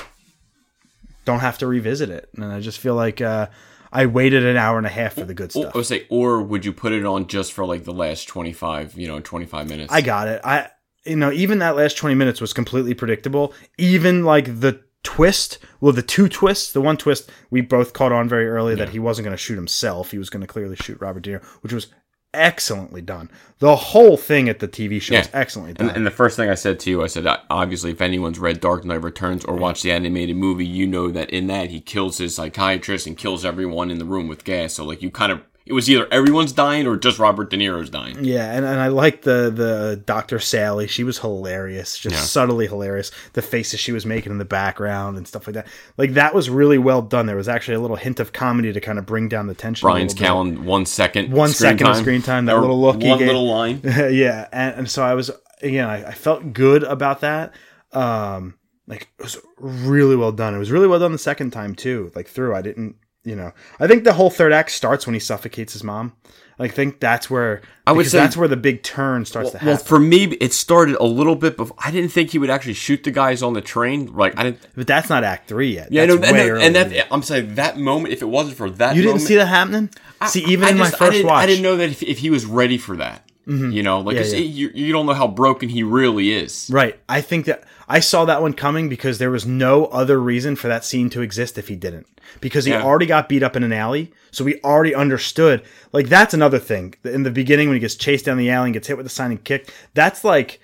don't 1.25 1.41
have 1.41 1.59
to 1.59 1.67
revisit 1.67 2.11
it. 2.11 2.29
And 2.35 2.45
I 2.45 2.61
just 2.61 2.79
feel 2.79 2.95
like 2.95 3.21
uh, 3.21 3.49
I 3.93 4.07
waited 4.07 4.45
an 4.45 4.57
hour 4.57 4.79
and 4.79 4.87
a 4.87 4.91
half 4.91 5.15
for 5.15 5.25
the 5.25 5.35
good 5.35 5.53
stuff. 5.53 5.75
I 5.75 5.79
would 5.79 5.87
say, 5.87 6.07
or 6.09 6.43
would 6.43 6.65
you 6.65 6.73
put 6.73 6.93
it 6.93 7.05
on 7.05 7.27
just 7.27 7.53
for 7.53 7.65
like 7.65 7.85
the 7.85 7.93
last 7.93 8.27
twenty 8.27 8.53
five, 8.53 8.99
you 8.99 9.07
know, 9.07 9.21
twenty 9.21 9.47
five 9.47 9.69
minutes? 9.69 9.93
I 9.93 10.01
got 10.01 10.27
it. 10.27 10.41
I 10.43 10.71
you 11.05 11.17
know, 11.17 11.33
even 11.33 11.59
that 11.61 11.77
last 11.77 11.97
20 11.97 12.15
minutes 12.15 12.41
was 12.41 12.53
completely 12.53 12.95
predictable. 12.95 13.55
Even 13.79 14.25
like 14.25 14.61
the 14.61 14.83
twist, 15.03 15.59
well 15.81 15.93
the 15.93 16.03
two 16.03 16.29
twists, 16.29 16.73
the 16.73 16.81
one 16.81 16.97
twist 16.97 17.31
we 17.51 17.61
both 17.61 17.93
caught 17.93 18.13
on 18.13 18.29
very 18.29 18.49
early 18.49 18.75
that 18.75 18.91
he 18.91 18.99
wasn't 18.99 19.25
going 19.25 19.37
to 19.37 19.43
shoot 19.43 19.57
himself. 19.57 20.11
He 20.11 20.19
was 20.19 20.31
going 20.31 20.43
to 20.43 20.47
clearly 20.47 20.77
shoot 20.77 21.01
Robert 21.01 21.23
De 21.23 21.31
Niro, 21.39 21.45
which 21.63 21.73
was 21.73 21.89
excellently 22.33 23.03
done. 23.03 23.29
The 23.59 23.75
whole 23.75 24.17
thing 24.17 24.49
at 24.49 24.61
the 24.61 24.69
TV 24.69 25.01
show 25.03 25.15
Yeah. 25.15 25.21
is 25.23 25.31
excellently 25.33 25.75
done. 25.75 25.89
And, 25.89 25.97
and 25.99 26.07
the 26.07 26.11
first 26.13 26.37
thing 26.37 26.49
I 26.49 26.55
said 26.55 26.79
to 26.81 26.91
you, 26.91 27.03
I 27.03 27.09
said, 27.09 27.27
obviously, 27.51 27.91
if 27.91 28.01
anyone's 28.01 28.39
read 28.39 28.61
Dark 28.61 28.85
Knight 28.85 29.03
Returns 29.03 29.45
or 29.45 29.57
watched 29.57 29.83
the 29.83 29.91
animated 29.93 30.37
movie, 30.37 30.67
you 30.67 30.87
know 30.87 31.11
that 31.11 31.31
in 31.31 31.49
that 31.49 31.71
he 31.71 31.81
kills 31.81 32.19
his 32.19 32.37
psychiatrist 32.37 33.07
and 33.09 33.19
kills 33.19 33.45
everyone 33.45 33.91
in 33.91 33.99
the 33.99 34.05
room 34.05 34.29
with 34.29 34.45
gas. 34.45 34.75
So, 34.75 34.85
like, 34.85 35.03
you 35.03 35.11
kind 35.11 35.33
of, 35.33 35.41
it 35.71 35.73
was 35.73 35.89
either 35.89 36.07
everyone's 36.13 36.53
dying 36.53 36.87
or 36.89 36.97
just 36.97 37.19
Robert 37.21 37.49
De 37.49 37.57
Niro's 37.57 37.89
dying. 37.91 38.25
Yeah, 38.25 38.53
and, 38.53 38.65
and 38.65 38.81
I 38.81 38.89
like 38.89 39.23
the 39.23 39.51
the 39.55 40.03
Dr. 40.05 40.41
Sally. 40.41 40.89
She 40.89 41.05
was 41.05 41.19
hilarious, 41.21 41.97
just 41.97 42.17
Yeah. 42.17 42.21
subtly 42.23 42.67
hilarious. 42.67 43.13
The 43.35 43.43
faces 43.43 43.79
she 43.79 43.93
was 43.93 44.05
making 44.05 44.33
in 44.33 44.39
the 44.39 44.45
background 44.45 45.17
and 45.17 45.27
stuff 45.29 45.47
like 45.47 45.55
that. 45.55 45.69
Like 45.97 46.15
that 46.15 46.35
was 46.35 46.51
really 46.51 46.79
well 46.79 47.03
done. 47.03 47.27
There 47.27 47.37
was 47.37 47.49
actually 47.49 47.77
a 47.77 47.81
little 47.81 47.97
hint 47.97 48.19
of 48.19 48.33
comedy 48.33 48.73
to 48.73 48.81
kind 48.81 48.99
of 48.99 49.07
bring 49.07 49.29
down 49.29 49.47
the 49.47 49.55
tension. 49.55 49.87
Brian's. 49.87 50.15
Callen, 50.15 50.65
one 50.65 50.85
second. 50.85 51.31
One 51.33 51.51
second 51.51 51.87
of 51.87 51.97
screen 51.97 52.23
time, 52.23 52.47
that 52.47 52.57
or 52.57 52.61
little 52.61 52.81
look 52.81 52.97
One 53.01 53.19
little 53.21 53.47
line. 53.47 53.81
yeah, 53.85 54.49
and, 54.53 54.75
and 54.77 54.91
so 54.91 55.03
I 55.05 55.15
was 55.15 55.31
again, 55.63 55.89
I, 55.89 56.09
I 56.09 56.13
felt 56.13 56.53
good 56.53 56.83
about 56.83 57.21
that. 57.21 57.55
Um, 57.93 58.55
like 58.87 59.03
it 59.19 59.23
was 59.23 59.39
really 59.59 60.17
well 60.17 60.33
done. 60.33 60.55
It 60.55 60.59
was 60.59 60.71
really 60.73 60.89
well 60.89 60.99
done 60.99 61.13
the 61.13 61.19
second 61.19 61.53
time 61.53 61.75
too. 61.77 62.11
Like 62.17 62.27
through, 62.27 62.55
I 62.57 62.63
didn't, 62.63 62.97
you 63.25 63.37
know, 63.37 63.53
I 63.79 63.87
think 63.87 64.05
the 64.05 64.13
whole 64.15 64.31
third 64.31 64.53
act 64.53 64.71
starts 64.71 65.07
when 65.07 65.15
he 65.15 65.21
suffocates 65.21 65.73
his 65.73 65.85
mom. 65.85 66.13
Like, 66.59 66.73
I 66.73 66.75
think 66.75 67.01
that's 67.01 67.31
where 67.31 67.63
I 67.87 67.93
would 67.93 68.07
say- 68.07 68.19
that's 68.19 68.37
where 68.37 68.49
the 68.49 68.57
big 68.57 68.83
turn 68.83 69.25
starts 69.25 69.51
to 69.53 69.59
happen. 69.59 69.69
Well, 69.69 69.77
for 69.79 69.99
me, 69.99 70.25
it 70.25 70.53
started 70.53 70.97
a 71.01 71.05
little 71.05 71.35
bit 71.35 71.57
before. 71.57 71.75
I 71.83 71.91
didn't 71.91 72.13
think 72.13 72.31
he 72.31 72.39
would 72.39 72.51
actually 72.51 72.75
shoot 72.75 73.03
the 73.03 73.11
guys 73.11 73.43
on 73.43 73.55
the 73.55 73.63
train. 73.63 74.11
Like, 74.15 74.39
I 74.39 74.43
didn't. 74.45 74.67
but 74.77 74.87
that's 74.87 75.09
not 75.09 75.25
Act 75.25 75.49
Three 75.49 75.75
yet. 75.75 75.91
Yeah, 75.91 76.05
that's 76.05 76.21
no, 76.21 76.27
and, 76.27 76.37
that, 76.77 76.87
and 76.87 76.93
that 76.93 77.07
I'm 77.11 77.23
saying 77.23 77.55
that 77.55 77.79
moment. 77.79 78.13
If 78.13 78.21
it 78.21 78.29
wasn't 78.29 78.57
for 78.59 78.69
that, 78.69 78.95
you 78.95 79.01
didn't 79.03 79.13
moment, 79.15 79.29
see 79.29 79.37
that 79.37 79.47
happening. 79.47 79.89
see, 80.27 80.45
even 80.45 80.67
I 80.67 80.71
in 80.73 80.77
just- 80.77 80.93
my 80.93 80.99
first 80.99 81.13
didn't, 81.13 81.27
watch, 81.29 81.37
Mm-hmm. 81.37 81.43
I 81.43 81.47
didn't 81.47 81.63
know 81.63 81.77
that 81.79 81.89
if, 81.91 82.03
if 82.03 82.19
he 82.19 82.29
was 82.29 82.45
ready 82.45 82.77
for 82.79 82.97
that. 82.97 83.25
You 83.47 83.83
know, 83.83 83.99
like 84.01 84.15
Yeah, 84.15 84.23
yeah. 84.27 84.37
it- 84.37 84.43
you, 84.45 84.71
you 84.75 84.93
don't 84.93 85.07
know 85.07 85.13
how 85.15 85.27
broken 85.27 85.69
he 85.71 85.83
really 85.83 86.31
is. 86.31 86.69
Right. 86.73 87.01
I 87.09 87.21
think 87.21 87.47
that 87.47 87.65
I 87.93 87.99
saw 87.99 88.25
that 88.25 88.41
one 88.41 88.53
coming 88.53 88.89
because 88.89 89.19
there 89.19 89.33
was 89.33 89.45
no 89.45 89.87
other 89.87 90.21
reason 90.21 90.55
for 90.55 90.69
that 90.69 90.85
scene 90.85 91.11
to 91.11 91.23
exist 91.23 91.59
if 91.59 91.67
he 91.67 91.75
didn't. 91.75 92.07
Because 92.41 92.65
he 92.65 92.71
Yeah. 92.71 92.83
already 92.85 93.07
got 93.07 93.29
beat 93.29 93.43
up 93.43 93.57
in 93.57 93.65
an 93.65 93.73
alley, 93.73 94.13
so 94.31 94.45
we 94.45 94.61
already 94.63 94.95
understood. 94.95 95.63
Like 95.93 96.09
that's 96.09 96.33
another 96.33 96.61
thing. 96.61 96.95
In 97.05 97.25
the 97.25 97.31
beginning 97.33 97.67
when 97.69 97.75
he 97.75 97.81
gets 97.81 97.97
chased 97.97 98.27
down 98.27 98.39
the 98.39 98.49
alley 98.49 98.69
and 98.69 98.75
gets 98.75 98.87
hit 98.87 98.97
with 98.97 99.07
a 99.07 99.11
signing 99.11 99.39
kick, 99.39 99.69
that's 99.95 100.23
like 100.23 100.61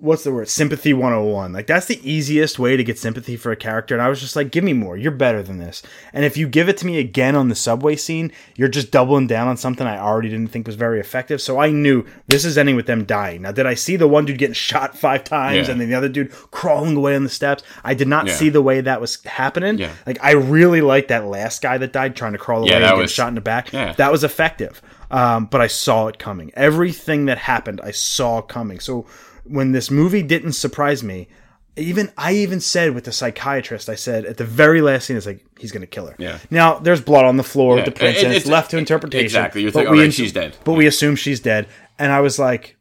what's 0.00 0.24
the 0.24 0.32
word? 0.32 0.48
Sympathy 0.48 0.92
101. 0.92 1.52
Like 1.52 1.66
that's 1.66 1.86
the 1.86 2.00
easiest 2.08 2.58
way 2.58 2.76
to 2.76 2.84
get 2.84 2.98
sympathy 2.98 3.36
for 3.36 3.50
a 3.50 3.56
character 3.56 3.94
and 3.94 4.02
I 4.02 4.08
was 4.08 4.20
just 4.20 4.36
like 4.36 4.50
give 4.50 4.62
me 4.64 4.72
more. 4.72 4.96
You're 4.96 5.10
better 5.12 5.42
than 5.42 5.58
this. 5.58 5.82
And 6.12 6.24
if 6.24 6.36
you 6.36 6.46
give 6.48 6.68
it 6.68 6.76
to 6.78 6.86
me 6.86 6.98
again 6.98 7.34
on 7.34 7.48
the 7.48 7.54
subway 7.54 7.96
scene, 7.96 8.30
you're 8.56 8.68
just 8.68 8.90
doubling 8.90 9.26
down 9.26 9.48
on 9.48 9.56
something 9.56 9.86
I 9.86 9.98
already 9.98 10.28
didn't 10.28 10.48
think 10.48 10.66
was 10.66 10.76
very 10.76 11.00
effective. 11.00 11.40
So 11.40 11.58
I 11.58 11.70
knew 11.70 12.04
this 12.28 12.44
is 12.44 12.56
ending 12.56 12.76
with 12.76 12.86
them 12.86 13.04
dying. 13.04 13.42
Now 13.42 13.52
did 13.52 13.66
I 13.66 13.74
see 13.74 13.96
the 13.96 14.08
one 14.08 14.24
dude 14.24 14.38
getting 14.38 14.54
shot 14.54 14.96
5 14.96 15.24
times 15.24 15.66
Yeah. 15.66 15.72
and 15.72 15.80
then 15.80 15.88
the 15.88 15.96
other 15.96 16.08
dude 16.08 16.30
crawling 16.50 16.96
away 16.96 17.16
on 17.16 17.24
the 17.24 17.28
steps? 17.28 17.62
I 17.84 17.94
did 17.94 18.08
not 18.08 18.26
Yeah. 18.26 18.34
see 18.34 18.48
the 18.50 18.62
way 18.62 18.80
that 18.80 19.00
was 19.00 19.22
happening. 19.24 19.78
Yeah. 19.78 19.90
Like 20.06 20.18
I 20.22 20.32
really 20.32 20.80
liked 20.80 21.08
that 21.08 21.26
last 21.26 21.60
guy 21.62 21.76
that 21.78 21.92
died 21.92 22.14
trying 22.16 22.32
to 22.32 22.38
crawl 22.38 22.60
away 22.60 22.70
Yeah, 22.70 22.76
and 22.76 22.84
that 22.84 22.94
get 22.94 22.98
was- 23.02 23.10
shot 23.12 23.28
in 23.28 23.34
the 23.34 23.40
back. 23.40 23.72
Yeah. 23.72 23.92
That 23.94 24.12
was 24.12 24.22
effective. 24.24 24.80
Um, 25.10 25.46
but 25.46 25.62
I 25.62 25.68
saw 25.68 26.06
it 26.08 26.18
coming. 26.18 26.52
Everything 26.54 27.24
that 27.26 27.38
happened, 27.38 27.80
I 27.82 27.92
saw 27.92 28.42
coming. 28.42 28.78
So 28.78 29.06
when 29.48 29.72
this 29.72 29.90
movie 29.90 30.22
didn't 30.22 30.52
surprise 30.52 31.02
me, 31.02 31.28
even 31.76 32.10
I 32.16 32.32
even 32.32 32.60
said 32.60 32.94
with 32.94 33.04
the 33.04 33.12
psychiatrist, 33.12 33.88
I 33.88 33.94
said 33.94 34.24
at 34.26 34.36
the 34.36 34.44
very 34.44 34.80
last 34.80 35.06
scene, 35.06 35.16
it's 35.16 35.26
like 35.26 35.44
he's 35.58 35.70
gonna 35.72 35.86
kill 35.86 36.06
her. 36.06 36.16
Yeah. 36.18 36.38
Now 36.50 36.78
there's 36.78 37.00
blood 37.00 37.24
on 37.24 37.36
the 37.36 37.44
floor 37.44 37.76
with 37.76 37.80
Yeah. 37.84 37.90
the 37.90 37.92
princess. 37.92 38.22
It- 38.24 38.32
it's 38.36 38.46
left 38.46 38.70
to 38.72 38.78
interpretation. 38.78 39.24
exactly. 39.24 39.62
You're 39.62 39.70
thinking, 39.70 39.88
alright, 39.88 40.06
ins- 40.06 40.14
she's 40.14 40.32
dead. 40.32 40.56
But 40.64 40.72
we 40.72 40.86
assume 40.86 41.14
she's 41.16 41.40
dead, 41.40 41.66
and 41.98 42.10
I 42.12 42.20
was 42.20 42.38
like, 42.38 42.76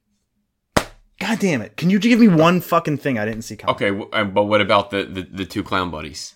God 1.19 1.39
damn 1.39 1.61
it! 1.61 1.75
Can 1.77 1.89
you 1.89 1.97
give 1.99 2.19
me 2.19 2.27
one 2.27 2.61
fucking 2.61 2.97
thing 2.99 3.17
I 3.17 3.25
didn't 3.25 3.41
see 3.41 3.55
coming? 3.55 3.75
Okay, 3.75 3.89
but 4.23 4.43
what 4.43 4.61
about 4.61 4.91
the, 4.91 5.03
the, 5.03 5.21
the 5.23 5.45
two 5.45 5.63
clown 5.63 5.89
buddies? 5.89 6.35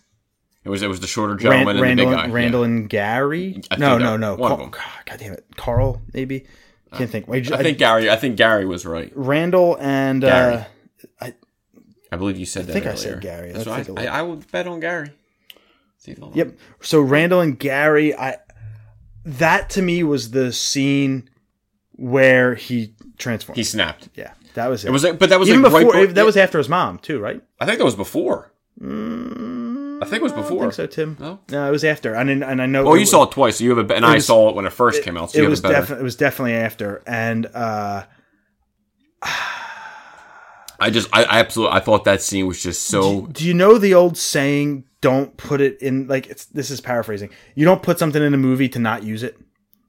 It 0.63 0.69
was 0.69 0.81
it 0.81 0.87
was 0.87 0.99
the 0.99 1.07
shorter 1.07 1.35
gentleman 1.35 1.69
and 1.69 1.77
the 1.79 1.81
Randall, 1.83 2.05
big 2.07 2.15
guy. 2.15 2.23
and, 2.23 2.31
yeah. 2.31 2.35
Randall 2.35 2.63
and 2.63 2.89
Gary. 2.89 3.61
I 3.71 3.75
No, 3.77 3.89
think 3.91 4.01
no, 4.01 4.17
no. 4.17 4.35
one 4.35 4.51
of 4.51 4.57
Carl- 4.71 4.91
God 5.05 5.19
damn 5.19 5.33
it, 5.33 5.45
Carl 5.55 6.01
maybe. 6.13 6.45
Can't 6.93 7.09
think. 7.09 7.27
Wait, 7.27 7.51
I 7.51 7.63
think 7.63 7.77
Gary. 7.77 8.09
I 8.09 8.17
think 8.17 8.35
Gary 8.35 8.65
was 8.65 8.85
right. 8.85 9.11
Randall 9.15 9.77
and 9.79 10.21
Gary. 10.21 10.65
uh, 11.21 11.29
I 12.11 12.17
believe 12.17 12.37
you 12.37 12.45
said 12.45 12.67
that. 12.67 12.71
I 12.71 12.73
think 12.73 12.85
I 12.87 12.95
said 12.95 13.21
Gary. 13.21 13.53
That's 13.53 13.65
Let's 13.65 13.87
what 13.89 13.97
take 13.97 14.05
a 14.05 14.11
I. 14.11 14.15
I, 14.15 14.19
I 14.19 14.21
would 14.23 14.51
bet 14.51 14.67
on 14.67 14.81
Gary. 14.81 15.11
See. 15.99 16.15
Yep. 16.33 16.57
So 16.81 16.99
Randall 16.99 17.39
and 17.39 17.57
Gary, 17.57 18.13
I 18.15 18.37
that 19.23 19.69
to 19.71 19.81
me 19.81 20.03
was 20.03 20.31
the 20.31 20.51
scene 20.51 21.29
where 21.93 22.55
he 22.55 22.93
transformed. 23.17 23.57
He 23.57 23.63
snapped. 23.63 24.09
yeah, 24.15 24.33
that 24.55 24.67
was 24.67 24.83
it. 24.83 24.89
It 24.89 24.91
was, 24.91 25.03
but 25.03 25.29
that 25.29 25.39
was 25.39 25.47
even 25.47 25.61
like 25.61 25.85
before. 25.85 25.93
right 25.93 26.13
that 26.15 26.25
was 26.25 26.35
after 26.35 26.57
his 26.57 26.67
mom 26.67 26.97
too, 26.97 27.19
right? 27.19 27.41
I 27.59 27.65
think 27.65 27.77
that 27.77 27.85
was 27.85 27.95
before. 27.95 28.51
I 30.01 30.05
think 30.05 30.21
it 30.21 30.23
was 30.23 30.33
before. 30.33 30.59
I 30.63 30.71
think 30.71 30.73
so, 30.73 30.85
Tim. 30.87 31.17
No? 31.19 31.39
no, 31.49 31.67
it 31.67 31.71
was 31.71 31.83
after. 31.83 32.13
And 32.15 32.29
and 32.43 32.61
I 32.61 32.65
know. 32.65 32.87
Oh, 32.87 32.93
you 32.95 33.01
was- 33.01 33.11
saw 33.11 33.23
it 33.23 33.31
twice. 33.31 33.57
So 33.57 33.63
you 33.63 33.69
have 33.69 33.79
a, 33.79 33.83
be- 33.83 33.93
and 33.95 34.05
I 34.05 34.15
was- 34.15 34.25
saw 34.25 34.49
it 34.49 34.55
when 34.55 34.65
it 34.65 34.73
first 34.73 35.03
came 35.03 35.15
out. 35.17 35.31
So 35.31 35.39
it 35.39 35.43
you 35.43 35.49
was 35.49 35.59
have 35.59 35.65
a 35.65 35.73
better. 35.73 35.81
definitely 35.81 36.01
it 36.01 36.03
was 36.03 36.15
definitely 36.15 36.53
after, 36.55 37.03
and 37.05 37.45
uh, 37.53 38.03
I 39.23 40.89
just, 40.89 41.09
I, 41.13 41.23
I 41.25 41.39
absolutely, 41.39 41.75
I 41.77 41.79
thought 41.79 42.05
that 42.05 42.21
scene 42.21 42.47
was 42.47 42.61
just 42.61 42.85
so. 42.85 43.27
do 43.27 43.45
you 43.45 43.53
know 43.53 43.77
the 43.77 43.93
old 43.93 44.17
saying? 44.17 44.85
Don't 45.01 45.35
put 45.37 45.61
it 45.61 45.81
in 45.81 46.07
like 46.07 46.27
it's. 46.27 46.45
This 46.45 46.69
is 46.71 46.81
paraphrasing. 46.81 47.29
You 47.55 47.65
don't 47.65 47.81
put 47.83 47.97
something 47.99 48.21
in 48.21 48.33
a 48.33 48.37
movie 48.37 48.69
to 48.69 48.79
not 48.79 49.03
use 49.03 49.23
it. 49.23 49.37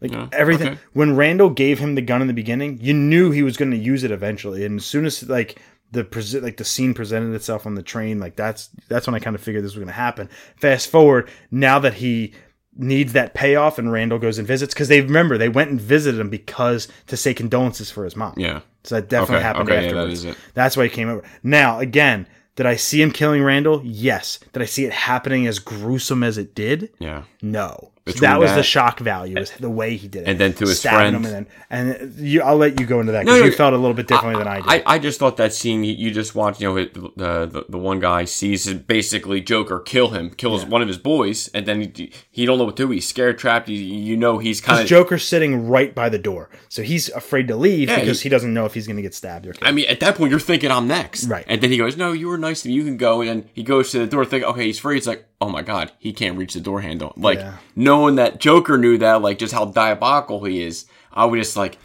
Like 0.00 0.12
Yeah, 0.12 0.28
everything. 0.32 0.68
okay. 0.72 0.78
When 0.94 1.16
Randall 1.16 1.50
gave 1.50 1.78
him 1.78 1.94
the 1.94 2.02
gun 2.02 2.20
in 2.22 2.26
the 2.28 2.32
beginning, 2.34 2.78
you 2.80 2.92
knew 2.92 3.30
he 3.30 3.42
was 3.42 3.56
going 3.56 3.70
to 3.70 3.76
use 3.76 4.04
it 4.04 4.10
eventually. 4.10 4.64
And 4.64 4.80
as 4.80 4.84
soon 4.86 5.04
as 5.06 5.22
like 5.28 5.60
the 5.92 6.04
prese- 6.04 6.42
like 6.42 6.56
the 6.56 6.64
scene 6.64 6.94
presented 6.94 7.34
itself 7.34 7.66
on 7.66 7.74
the 7.74 7.82
train, 7.82 8.18
like 8.18 8.34
that's 8.36 8.70
that's 8.88 9.06
when 9.06 9.14
I 9.14 9.18
kind 9.20 9.36
of 9.36 9.42
figured 9.42 9.62
this 9.64 9.72
was 9.72 9.78
going 9.78 9.86
to 9.86 9.92
happen. 9.92 10.28
Fast 10.56 10.90
forward 10.90 11.30
now 11.50 11.78
that 11.78 11.94
he 11.94 12.32
needs 12.76 13.12
that 13.12 13.34
payoff, 13.34 13.78
and 13.78 13.92
Randall 13.92 14.18
goes 14.18 14.38
and 14.38 14.48
visits 14.48 14.72
because 14.74 14.88
they 14.88 15.00
remember 15.02 15.36
they 15.38 15.48
went 15.50 15.70
and 15.70 15.80
visited 15.80 16.18
him 16.20 16.30
because 16.30 16.88
to 17.08 17.16
say 17.16 17.34
condolences 17.34 17.90
for 17.90 18.04
his 18.04 18.16
mom. 18.16 18.34
Yeah. 18.36 18.60
So 18.84 18.94
that 18.96 19.08
definitely 19.08 19.36
Okay, 19.36 19.42
happened 19.44 19.68
okay, 19.70 19.80
yeah, 19.82 19.86
afterwards. 19.88 20.22
that 20.24 20.30
is 20.30 20.36
it. 20.36 20.38
That's 20.54 20.76
why 20.76 20.84
he 20.84 20.88
came 20.90 21.08
over. 21.08 21.22
Now, 21.42 21.78
again, 21.78 22.26
did 22.56 22.66
I 22.66 22.76
see 22.76 23.00
him 23.00 23.12
killing 23.12 23.42
Randall? 23.44 23.80
Yes. 23.84 24.40
Did 24.52 24.60
I 24.62 24.64
see 24.64 24.84
it 24.86 24.92
happening 24.92 25.46
as 25.46 25.58
gruesome 25.60 26.22
as 26.24 26.36
it 26.38 26.54
did? 26.54 26.90
Yeah. 26.98 27.22
No. 27.42 27.91
That 28.20 28.40
was 28.40 28.52
the 28.54 28.62
shock 28.64 28.98
value, 28.98 29.38
was 29.38 29.52
the 29.52 29.70
way 29.70 29.96
he 29.96 30.08
did 30.08 30.22
it. 30.22 30.28
And 30.28 30.38
then 30.40 30.54
to 30.54 30.64
his 30.64 30.80
Stabbing 30.80 30.98
friend. 30.98 31.16
him 31.16 31.24
and 31.24 31.46
then, 31.46 31.46
and 31.70 32.12
uh, 32.18 32.22
you, 32.22 32.42
I'll 32.42 32.56
let 32.56 32.80
you 32.80 32.86
go 32.86 32.98
into 33.00 33.12
that 33.12 33.24
No, 33.24 33.32
because 33.32 33.40
no, 33.40 33.46
you 33.46 33.52
felt 33.52 33.74
a 33.74 33.76
little 33.76 33.94
bit 33.94 34.08
differently 34.08 34.38
than 34.42 34.48
I 34.48 34.60
did. 34.60 34.68
I, 34.86 34.94
I 34.94 34.98
just 34.98 35.20
thought 35.20 35.36
that 35.36 35.52
scene 35.52 35.84
you, 35.84 35.92
you 35.94 36.10
just 36.10 36.34
watched, 36.34 36.60
you 36.60 36.68
know, 36.68 36.76
it, 36.78 36.94
the, 36.94 37.46
the 37.50 37.64
the 37.68 37.78
one 37.78 38.00
guy 38.00 38.24
sees 38.24 38.72
basically 38.74 39.40
Joker 39.40 39.78
kill 39.78 40.08
him, 40.10 40.30
kill 40.30 40.54
his, 40.54 40.64
one 40.66 40.82
of 40.82 40.88
his 40.88 40.98
boys, 40.98 41.48
and 41.54 41.64
then 41.66 41.92
he, 41.94 42.12
he 42.30 42.44
don't 42.44 42.58
know 42.58 42.64
what 42.64 42.76
to 42.76 42.86
do. 42.86 42.90
He's 42.90 43.06
scared, 43.08 43.38
trapped. 43.38 43.68
You, 43.68 43.78
you 43.78 44.16
know, 44.16 44.38
he's 44.38 44.60
kind 44.60 44.80
of. 44.80 44.86
Joker's 44.88 45.26
sitting 45.26 45.68
right 45.68 45.94
by 45.94 46.08
the 46.08 46.18
door, 46.18 46.50
so 46.68 46.82
he's 46.82 47.08
afraid 47.10 47.46
to 47.48 47.56
leave 47.56 47.88
Yeah, 47.88 48.00
because 48.00 48.20
he- 48.20 48.24
he 48.24 48.28
doesn't 48.30 48.52
know 48.52 48.64
if 48.64 48.74
he's 48.74 48.86
going 48.86 48.96
to 48.96 49.02
get 49.02 49.14
stabbed 49.14 49.46
or 49.46 49.52
killed. 49.52 49.68
I 49.68 49.72
mean, 49.72 49.86
at 49.88 50.00
that 50.00 50.16
point, 50.16 50.30
you're 50.30 50.40
thinking 50.40 50.70
I'm 50.70 50.88
next, 50.88 51.26
Right. 51.26 51.44
And 51.48 51.60
then 51.60 51.70
he 51.70 51.76
goes, 51.78 51.96
"No, 51.96 52.12
you 52.12 52.26
were 52.28 52.38
nice 52.38 52.62
to 52.62 52.68
me. 52.68 52.74
You 52.74 52.82
can 52.84 52.96
go." 52.96 53.20
And 53.20 53.28
then 53.28 53.48
he 53.54 53.62
goes 53.62 53.90
to 53.92 53.98
the 54.00 54.06
door, 54.06 54.24
thinking, 54.24 54.48
"Okay, 54.50 54.64
he's 54.66 54.78
free." 54.78 54.96
It's 54.96 55.06
like, 55.06 55.24
"Oh 55.42 55.48
my 55.48 55.62
god, 55.62 55.92
he 55.98 56.12
can't 56.12 56.38
reach 56.38 56.54
the 56.54 56.60
door 56.60 56.80
handle." 56.80 57.12
Like 57.16 57.38
Yeah. 57.38 57.56
knowing 57.76 58.14
that 58.16 58.38
Joker 58.40 58.78
knew 58.78 58.98
that, 58.98 59.22
like 59.22 59.38
just 59.38 59.52
how 59.52 59.64
diabolical 59.66 60.44
he 60.44 60.62
is. 60.62 60.86
I 61.12 61.24
was 61.26 61.40
just 61.40 61.56
like, 61.56 61.78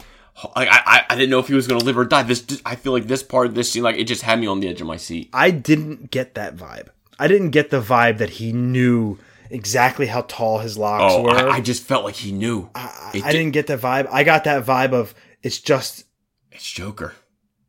like 0.56 0.68
I, 0.68 0.80
I, 0.86 1.04
I 1.10 1.14
didn't 1.16 1.30
know 1.30 1.38
if 1.40 1.48
he 1.48 1.54
was 1.54 1.66
going 1.66 1.80
to 1.80 1.84
live 1.86 1.98
or 1.98 2.04
die. 2.04 2.22
This, 2.22 2.44
I 2.64 2.76
feel 2.76 2.92
like 2.92 3.06
this 3.06 3.22
part 3.22 3.46
of 3.46 3.54
this 3.54 3.70
scene, 3.72 3.82
like 3.82 3.96
it 3.96 4.04
just 4.04 4.22
had 4.22 4.38
me 4.40 4.46
on 4.46 4.60
the 4.60 4.68
edge 4.68 4.80
of 4.80 4.86
my 4.86 4.96
seat. 4.96 5.28
I 5.32 5.50
didn't 5.50 6.10
get 6.10 6.34
that 6.34 6.56
vibe. 6.56 6.88
I 7.18 7.26
didn't 7.28 7.50
get 7.50 7.70
the 7.70 7.80
vibe 7.80 8.18
that 8.18 8.30
he 8.30 8.52
knew 8.52 9.18
exactly 9.50 10.06
how 10.06 10.22
tall 10.28 10.58
his 10.58 10.78
locks 10.78 11.12
Oh, 11.14 11.22
were. 11.22 11.30
I, 11.30 11.56
I 11.56 11.60
just 11.60 11.82
felt 11.82 12.04
like 12.04 12.14
he 12.16 12.32
knew. 12.32 12.70
I, 12.74 13.10
I 13.14 13.20
di- 13.20 13.32
didn't 13.32 13.50
get 13.52 13.66
the 13.66 13.76
vibe. 13.76 14.06
I 14.12 14.22
got 14.24 14.44
that 14.44 14.64
vibe 14.64 14.92
of 14.92 15.14
it's 15.42 15.58
just 15.58 16.04
It's 16.52 16.70
Joker. 16.70 17.14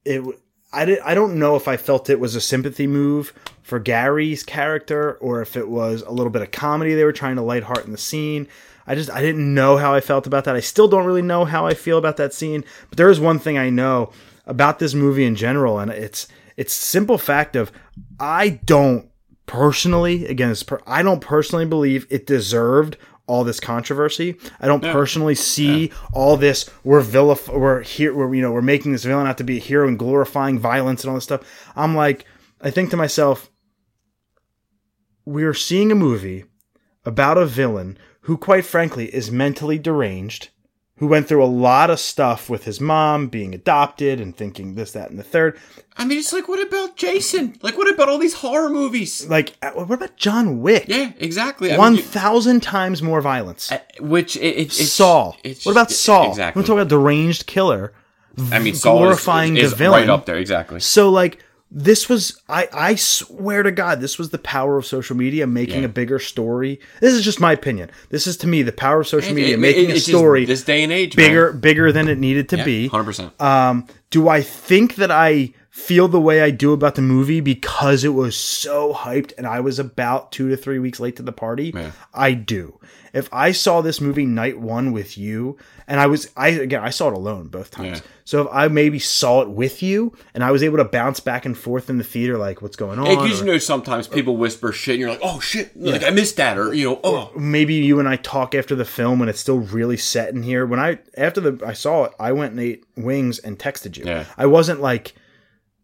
it. 0.06 0.21
I 0.71 0.86
did, 0.86 0.99
I 0.99 1.15
don't 1.15 1.39
know 1.39 1.55
if 1.55 1.67
I 1.67 1.77
felt 1.77 2.10
it 2.10 2.19
was 2.19 2.36
a 2.36 2.41
sympathy 2.41 2.88
move 2.88 3.34
for 3.63 3.79
Gary's 3.79 4.43
character 4.43 5.13
or 5.13 5.41
if 5.41 5.58
it 5.58 5.67
was 5.67 6.01
a 6.03 6.12
little 6.12 6.32
bit 6.32 6.41
of 6.41 6.51
comedy 6.51 6.93
they 6.93 7.03
were 7.03 7.12
trying 7.12 7.38
to 7.38 7.41
lighthearten 7.41 7.91
the 7.91 7.97
scene. 7.97 8.47
I 8.86 8.95
just 8.95 9.12
I 9.12 9.21
didn't 9.21 9.53
know 9.53 9.77
how 9.77 9.93
I 9.93 10.01
felt 10.01 10.25
about 10.25 10.45
that. 10.45 10.55
I 10.55 10.62
still 10.62 10.88
don't 10.88 11.05
really 11.05 11.21
know 11.21 11.45
how 11.45 11.67
I 11.67 11.75
feel 11.75 11.97
about 11.97 12.17
that 12.17 12.34
scene. 12.34 12.65
But 12.89 12.97
there 12.97 13.10
is 13.10 13.19
one 13.19 13.38
thing 13.38 13.58
I 13.58 13.69
know 13.69 14.12
about 14.47 14.79
this 14.79 14.95
movie 14.95 15.25
in 15.25 15.36
general, 15.36 15.77
and 15.77 15.91
it's 15.91 16.27
it's 16.58 16.73
simple 16.73 17.19
fact 17.19 17.55
of 17.55 17.71
I 18.19 18.49
don't 18.65 19.08
personally 19.45 20.25
again 20.25 20.55
I 20.88 21.03
don't 21.03 21.21
personally 21.21 21.65
believe 21.65 22.08
it 22.10 22.25
deserved 22.25 22.97
all 23.30 23.44
this 23.44 23.60
controversy. 23.60 24.36
I 24.60 24.68
don't 24.68 24.82
personally 24.82 25.36
see 25.36 25.92
all 26.12 26.36
this 26.36 26.70
we're 26.84 27.02
vilif- 27.02 27.48
we're 27.48 27.82
here 27.84 28.13
we're 28.13 28.34
you 28.34 28.42
know 28.42 28.52
we're 28.52 28.62
making 28.62 28.92
this 28.92 29.06
villain 29.06 29.28
out 29.28 29.38
to 29.38 29.44
be 29.44 29.58
a 29.58 29.62
hero 29.62 29.88
and 29.88 30.00
glorifying 30.00 30.58
violence 30.58 31.04
and 31.04 31.10
all 31.10 31.15
this 31.15 31.26
stuff. 31.26 31.42
I'm 31.76 31.96
like 31.96 32.26
I 32.60 32.72
think 32.72 32.89
to 32.89 32.98
myself 32.98 33.50
we're 35.26 35.54
seeing 35.54 35.92
a 35.92 35.96
movie 35.96 36.46
about 37.06 37.38
a 37.38 37.46
villain 37.46 37.98
who 38.22 38.36
quite 38.36 38.65
frankly 38.65 39.13
is 39.13 39.32
mentally 39.32 39.78
deranged 39.78 40.50
who 40.99 41.07
went 41.07 41.27
through 41.27 41.43
a 41.43 41.47
lot 41.47 41.89
of 41.89 41.99
stuff 41.99 42.49
with 42.49 42.65
his 42.65 42.79
mom 42.79 43.27
being 43.27 43.53
adopted 43.55 44.19
and 44.21 44.35
thinking 44.35 44.75
this 44.75 44.91
that 44.91 45.09
and 45.09 45.17
the 45.19 45.23
third 45.23 45.57
I 45.97 46.05
mean, 46.05 46.17
it's 46.19 46.31
like, 46.31 46.47
what 46.47 46.65
about 46.65 46.95
Jason? 46.95 47.57
Like, 47.62 47.77
what 47.77 47.89
about 47.93 48.07
all 48.07 48.19
these 48.19 48.35
horror 48.35 48.69
movies? 48.69 49.25
like 49.27 49.53
uh, 49.62 49.71
what 49.71 49.95
about 49.95 50.15
John 50.15 50.62
Wick 50.62 50.85
Yeah, 50.88 51.12
exactly. 51.19 51.73
I 51.73 51.77
one 51.77 51.93
mean, 51.93 51.97
you- 52.03 52.07
thousand 52.07 52.62
times 52.62 53.01
more 53.01 53.21
violence 53.21 53.71
which 53.99 54.35
it, 54.38 54.41
it, 54.41 54.59
it's 54.67 54.91
Saw. 54.91 55.33
It's, 55.43 55.65
what 55.65 55.73
about 55.73 55.91
Saw? 55.91 56.29
Exactly. 56.29 56.59
I'm 56.62 56.65
talking 56.65 56.79
about 56.79 56.89
deranged 56.89 57.47
killer. 57.47 57.91
I 58.51 58.59
mean, 58.59 58.75
Saw 58.75 58.93
glorifying 58.97 59.57
is, 59.57 59.62
the 59.62 59.65
is 59.65 59.73
villain. 59.73 60.01
right 60.01 60.09
up 60.09 60.25
there. 60.25 60.38
Exactly. 60.38 60.79
So 60.79 61.09
like 61.09 61.43
this 61.71 62.10
was 62.10 62.41
I 62.49 62.67
I 62.73 62.95
swear 62.95 63.62
to 63.63 63.71
God 63.71 64.01
this 64.01 64.17
was 64.17 64.29
the 64.32 64.38
power 64.39 64.77
of 64.77 64.86
social 64.86 65.15
media 65.15 65.45
making 65.45 65.82
Yeah. 65.82 65.86
a 65.86 65.89
bigger 65.89 66.17
story. 66.19 66.79
This 66.99 67.13
is 67.13 67.23
just 67.23 67.39
my 67.39 67.51
opinion. 67.53 67.91
This 68.10 68.25
is 68.27 68.38
to 68.38 68.47
me 68.47 68.63
the 68.63 68.71
power 68.71 69.01
of 69.01 69.08
social 69.08 69.34
media 69.34 69.51
It- 69.51 69.53
it- 69.53 69.60
making 69.60 69.91
a 69.91 69.95
it's 69.95 70.05
story 70.05 70.45
this 70.45 70.63
day 70.63 70.84
and 70.84 70.91
age, 70.91 71.15
bigger 71.15 71.53
bigger 71.53 71.91
than 71.91 72.08
it 72.08 72.17
needed 72.17 72.49
to 72.49 72.63
be. 72.63 72.88
Hundred 72.88 73.03
percent. 73.05 73.39
Um, 73.41 73.86
do 74.10 74.27
I 74.27 74.41
think 74.41 74.95
that 74.95 75.12
I 75.12 75.53
feel 75.80 76.08
the 76.08 76.20
way 76.22 76.42
I 76.42 76.52
do 76.52 76.74
about 76.74 76.96
the 76.96 77.02
movie 77.02 77.42
because 77.42 78.04
it 78.04 78.13
was 78.13 78.36
so 78.36 78.94
hyped 78.94 79.34
and 79.38 79.48
I 79.48 79.60
was 79.60 79.80
about 79.80 80.32
two 80.32 80.50
to 80.50 80.58
three 80.58 80.80
weeks 80.80 81.00
late 81.00 81.15
to 81.15 81.24
the 81.24 81.32
party? 81.32 81.72
Yeah. 81.74 81.92
I 82.13 82.34
do. 82.34 82.80
If 83.12 83.28
I 83.34 83.54
saw 83.54 83.82
this 83.82 84.00
movie 84.00 84.28
night 84.28 84.60
one 84.60 84.92
with 84.92 85.18
you, 85.18 85.58
and 85.88 86.00
I 86.00 86.06
was, 86.06 86.30
I 86.38 86.50
again, 86.50 86.84
I 86.84 86.92
saw 86.92 87.08
it 87.08 87.15
alone 87.15 87.48
both 87.48 87.72
times. 87.72 87.98
Yeah. 87.98 88.04
So 88.24 88.42
if 88.44 88.48
I 88.52 88.68
maybe 88.68 89.00
saw 89.00 89.42
it 89.42 89.50
with 89.50 89.82
you, 89.82 90.15
and 90.36 90.44
I 90.44 90.52
was 90.52 90.62
able 90.62 90.78
to 90.78 90.84
bounce 90.84 91.20
back 91.20 91.44
and 91.44 91.58
forth 91.58 91.89
in 91.89 91.98
the 91.98 92.04
theater, 92.04 92.38
like 92.38 92.62
what's 92.62 92.76
going 92.76 93.00
on, 93.00 93.06
Because 93.06 93.42
or- 93.42 93.46
you 93.46 93.52
know 93.54 93.58
sometimes 93.58 94.08
people 94.08 94.38
whisper 94.38 94.72
shit, 94.72 94.94
and 94.94 95.02
you're 95.02 95.10
like, 95.10 95.22
"Oh 95.24 95.39
shit!" 95.39 95.76
Like 95.76 96.04
I 96.04 96.12
missed 96.12 96.38
that, 96.38 96.60
or 96.60 96.72
you 96.72 96.86
know, 96.88 97.00
"Oh." 97.04 97.32
maybe 97.36 97.74
you 97.74 98.00
and 98.00 98.08
I 98.08 98.18
talk 98.18 98.54
after 98.54 98.76
the 98.76 98.86
film 98.86 99.18
when 99.18 99.28
it's 99.28 99.39
still 99.39 99.58
really 99.60 99.98
set 99.98 100.30
in 100.36 100.44
here. 100.44 100.68
When 100.68 100.80
I 100.80 101.00
after 101.18 101.42
the 101.42 101.65
I 101.65 101.74
saw 101.74 102.04
it, 102.04 102.12
I 102.20 102.32
went 102.34 102.52
and 102.52 102.60
ate 102.60 102.84
wings 102.96 103.39
and 103.39 103.58
texted 103.58 103.98
you. 103.98 104.04
Yeah. 104.06 104.26
I 104.38 104.46
wasn't 104.46 104.82
like, 104.82 105.15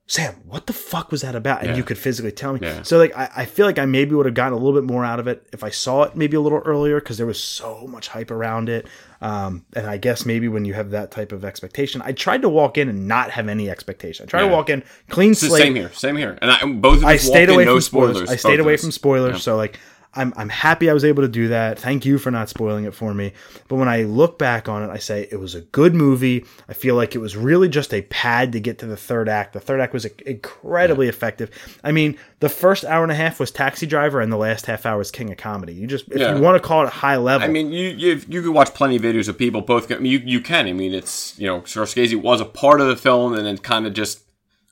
Sam, 0.08 0.36
what 0.46 0.68
the 0.68 0.74
fuck 0.74 1.12
was 1.12 1.22
that 1.22 1.34
about? 1.36 1.62
And 1.62 1.72
Yeah. 1.72 1.78
you 1.78 1.84
could 1.84 1.98
physically 1.98 2.32
tell 2.32 2.54
me. 2.54 2.60
Yeah. 2.62 2.84
So 2.84 3.00
like 3.00 3.16
I, 3.18 3.28
I 3.38 3.46
feel 3.46 3.66
like 3.66 3.80
I 3.80 3.86
maybe 3.86 4.14
would 4.14 4.28
have 4.28 4.36
gotten 4.36 4.54
a 4.54 4.58
little 4.58 4.80
bit 4.80 4.86
more 4.88 5.04
out 5.04 5.20
of 5.20 5.28
it 5.28 5.48
if 5.52 5.64
I 5.64 5.72
saw 5.72 6.04
it 6.04 6.16
maybe 6.16 6.38
a 6.38 6.42
little 6.42 6.60
earlier 6.60 7.00
because 7.00 7.18
there 7.18 7.26
was 7.26 7.42
so 7.42 7.88
much 7.88 8.10
hype 8.10 8.30
around 8.30 8.70
it. 8.70 8.86
Um, 9.22 9.66
and 9.76 9.88
I 9.88 9.98
guess 9.98 10.24
maybe 10.24 10.48
when 10.48 10.64
you 10.64 10.76
have 10.76 10.92
that 10.92 11.10
type 11.10 11.32
of 11.32 11.44
expectation, 11.44 12.04
I 12.06 12.12
tried 12.12 12.44
to 12.44 12.50
walk 12.50 12.78
in 12.78 12.88
and 12.88 13.08
not 13.08 13.32
have 13.32 13.48
any 13.48 13.68
expectation. 13.68 14.26
I 14.26 14.28
tried 14.28 14.42
to 14.44 14.48
walk 14.50 14.70
in 14.70 14.84
clean 15.10 15.32
the 15.32 15.36
slate. 15.38 15.64
same 15.64 15.74
here, 15.76 15.92
same 15.94 16.16
here. 16.18 16.38
And 16.40 16.52
I 16.52 16.64
both 16.66 16.98
of 16.98 17.06
us 17.06 17.10
I 17.10 17.18
stayed 17.18 17.50
away 17.50 17.66
no 17.66 17.74
from 17.76 17.82
spoilers. 17.82 18.18
spoilers. 18.18 18.30
I 18.30 18.36
stayed 18.36 18.60
away 18.60 18.78
from 18.78 18.92
spoilers. 18.92 19.34
Yeah. 19.34 19.40
So 19.40 19.56
like 19.58 19.80
I'm 20.16 20.34
I'm 20.38 20.50
happy 20.50 20.90
I 20.90 20.94
was 20.94 21.04
able 21.06 21.24
to 21.24 21.28
do 21.28 21.50
that. 21.50 21.78
Thank 21.80 22.06
you 22.06 22.18
for 22.18 22.32
not 22.32 22.50
spoiling 22.50 22.86
it 22.86 22.94
for 22.94 23.14
me. 23.14 23.34
But 23.68 23.76
when 23.76 23.88
I 23.90 24.04
look 24.04 24.38
back 24.40 24.70
on 24.70 24.84
it, 24.84 24.90
I 24.92 24.98
say 24.98 25.28
it 25.32 25.40
was 25.40 25.56
a 25.56 25.62
good 25.62 25.94
movie. 25.94 26.46
I 26.70 26.74
feel 26.74 26.96
like 26.96 27.16
it 27.16 27.20
was 27.20 27.36
really 27.36 27.68
just 27.70 27.94
a 27.94 28.02
pad 28.04 28.52
to 28.54 28.60
get 28.60 28.80
to 28.80 28.86
the 28.86 28.98
third 28.98 29.28
act. 29.30 29.54
The 29.54 29.60
third 29.60 29.80
act 29.82 29.94
was 29.94 30.06
incredibly 30.06 31.08
effective. 31.08 31.50
I 31.84 31.92
mean, 31.92 32.18
the 32.40 32.50
first 32.50 32.86
hour 32.86 33.04
and 33.04 33.12
a 33.12 33.16
half 33.16 33.40
was 33.40 33.52
Taxi 33.52 33.86
Driver, 33.86 34.22
and 34.22 34.32
the 34.32 34.38
last 34.38 34.66
half 34.66 34.86
hour 34.86 34.98
was 34.98 35.12
King 35.12 35.32
of 35.32 35.38
Comedy. 35.38 35.74
You 35.74 35.88
just 35.88 36.08
if 36.10 36.20
Yeah. 36.20 36.36
you 36.36 36.42
want 36.42 36.62
to 36.62 36.68
call 36.68 36.84
it 36.86 36.90
high 36.90 37.18
level, 37.18 37.48
I 37.48 37.52
mean, 37.52 37.72
you 37.72 37.90
you 37.90 38.22
you 38.28 38.42
could 38.42 38.54
watch 38.54 38.74
plenty 38.74 38.96
of 38.98 39.02
videos 39.02 39.28
of 39.30 39.38
people 39.38 39.62
both. 39.62 39.92
I 39.92 39.98
mean, 39.98 40.12
you 40.12 40.22
you 40.26 40.42
can. 40.42 40.68
I 40.68 40.74
mean, 40.74 40.94
it's 40.94 41.38
you 41.40 41.48
know, 41.48 41.62
Scorsese 41.62 42.16
was 42.22 42.42
a 42.42 42.46
part 42.46 42.82
of 42.82 42.88
the 42.88 42.96
film 42.96 43.34
and 43.34 43.46
then 43.46 43.58
kind 43.58 43.86
of 43.88 43.94
just 43.94 44.22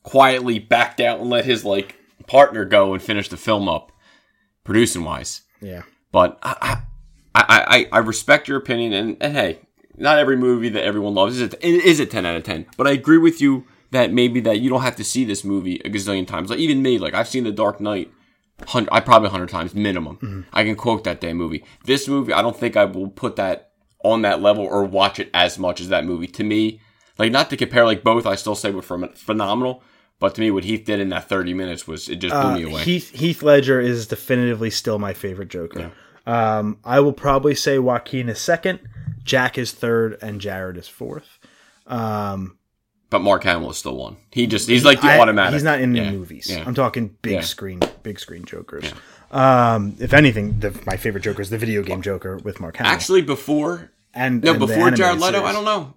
quietly 0.04 0.60
backed 0.60 1.00
out 1.00 1.20
and 1.20 1.30
let 1.30 1.46
his 1.46 1.64
like 1.64 1.96
partner 2.28 2.66
go 2.66 2.94
and 2.94 3.02
finish 3.02 3.30
the 3.30 3.38
film 3.38 3.68
up, 3.70 3.92
producing 4.64 5.04
wise. 5.04 5.42
yeah. 5.62 5.84
But 6.12 6.38
I 6.44 6.84
I, 7.34 7.44
I, 7.46 7.88
I 7.92 7.98
respect 8.00 8.48
your 8.48 8.58
opinion, 8.58 8.94
and, 8.94 9.18
and 9.20 9.36
hey, 9.36 9.60
not 9.98 10.20
every 10.20 10.38
movie 10.38 10.70
that 10.70 10.84
everyone 10.84 11.16
loves 11.16 11.40
is 11.42 11.54
a, 11.54 11.66
is 11.68 12.00
a 12.00 12.06
ten 12.06 12.26
out 12.26 12.36
of 12.36 12.44
ten. 12.44 12.68
But 12.78 12.86
I 12.88 12.92
agree 12.92 13.18
with 13.18 13.42
you 13.42 13.66
that 13.92 14.14
maybe 14.14 14.40
that 14.42 14.60
you 14.60 14.70
don't 14.70 14.82
have 14.84 14.96
to 14.98 15.04
see 15.04 15.26
this 15.26 15.44
movie 15.44 15.78
a 15.84 15.90
gazillion 15.90 16.28
times. 16.28 16.50
Like 16.52 16.60
even 16.60 16.82
me, 16.84 17.00
like 17.00 17.14
I've 17.16 17.28
seen 17.28 17.44
The 17.44 17.52
Dark 17.52 17.80
Knight. 17.80 18.12
Hundred, 18.68 18.90
I 18.94 19.00
probably 19.00 19.30
hundred 19.30 19.50
times 19.50 19.74
minimum. 19.74 20.18
Mm-hmm. 20.18 20.42
I 20.54 20.64
can 20.64 20.76
quote 20.76 21.04
that 21.06 21.20
damn 21.20 21.38
movie. 21.38 21.66
This 21.86 22.08
movie, 22.08 22.32
I 22.32 22.44
don't 22.44 22.56
think 22.56 22.78
I 22.78 22.86
will 22.86 23.10
put 23.10 23.36
that 23.38 23.72
on 24.04 24.22
that 24.22 24.42
level 24.42 24.64
or 24.64 24.86
watch 24.86 25.20
it 25.20 25.32
as 25.34 25.58
much 25.58 25.82
as 25.82 25.90
that 25.90 26.06
movie. 26.06 26.28
To 26.28 26.44
me, 26.44 26.80
like 27.18 27.32
not 27.32 27.50
to 27.50 27.58
compare 27.58 27.84
like 27.84 28.04
both, 28.04 28.28
I 28.28 28.36
still 28.36 28.54
say 28.56 28.70
were 28.70 28.82
phen- 28.84 29.18
phenomenal. 29.18 29.82
But 30.24 30.36
to 30.36 30.40
me, 30.42 30.52
what 30.52 30.64
Heath 30.64 30.86
did 30.86 31.02
in 31.02 31.10
that 31.10 31.28
thirty 31.28 31.54
minutes 31.54 31.86
was 31.86 32.08
it 32.08 32.16
just 32.16 32.32
blew 32.34 32.42
Uh, 32.52 32.56
me 32.56 32.64
away. 32.64 32.84
Heath 32.86 33.10
Heath 33.10 33.44
Ledger 33.44 33.82
is 33.82 34.08
definitively 34.08 34.70
still 34.70 34.98
my 34.98 35.12
favorite 35.12 35.50
Joker. 35.50 35.92
Um, 36.26 36.78
I 36.86 37.02
will 37.02 37.12
probably 37.12 37.56
say 37.56 37.78
Joaquin 37.78 38.30
is 38.30 38.40
second, 38.40 38.80
Jack 39.26 39.58
is 39.58 39.74
third, 39.74 40.18
and 40.22 40.40
Jared 40.40 40.78
is 40.78 40.88
fourth. 40.88 41.40
Um, 41.88 42.58
but 43.10 43.20
Mark 43.20 43.44
Hamill 43.44 43.72
is 43.72 43.78
still 43.78 43.98
one. 43.98 44.16
He 44.32 44.48
just 44.48 44.70
he's 44.70 44.86
like 44.86 45.02
the 45.02 45.08
I- 45.12 45.20
automatic. 45.20 45.56
He's 45.56 45.64
not 45.64 45.82
in 45.82 45.94
Yeah, 45.94 46.06
the 46.06 46.12
movies. 46.18 46.50
Yeah. 46.50 46.64
I'm 46.66 46.74
talking 46.74 47.18
big 47.22 47.34
Yeah. 47.34 47.42
screen, 47.42 47.82
big 48.04 48.18
screen 48.18 48.46
Jokers. 48.46 48.94
Um, 49.30 49.98
if 50.00 50.14
anything, 50.14 50.58
the, 50.62 50.72
my 50.86 50.96
favorite 50.96 51.26
Joker 51.26 51.42
is 51.42 51.50
the 51.50 51.58
video 51.58 51.84
game 51.84 52.02
Joker 52.02 52.38
with 52.38 52.62
Mark 52.62 52.78
Hamill. 52.78 52.94
Actually, 52.94 53.24
before 53.24 53.92
and 54.14 54.42
no, 54.42 54.52
and 54.52 54.60
before 54.62 54.90
Jared 54.92 55.20
Leto, 55.20 55.40
series. 55.40 55.50
I 55.50 55.52
don't 55.52 55.66
know. 55.66 55.96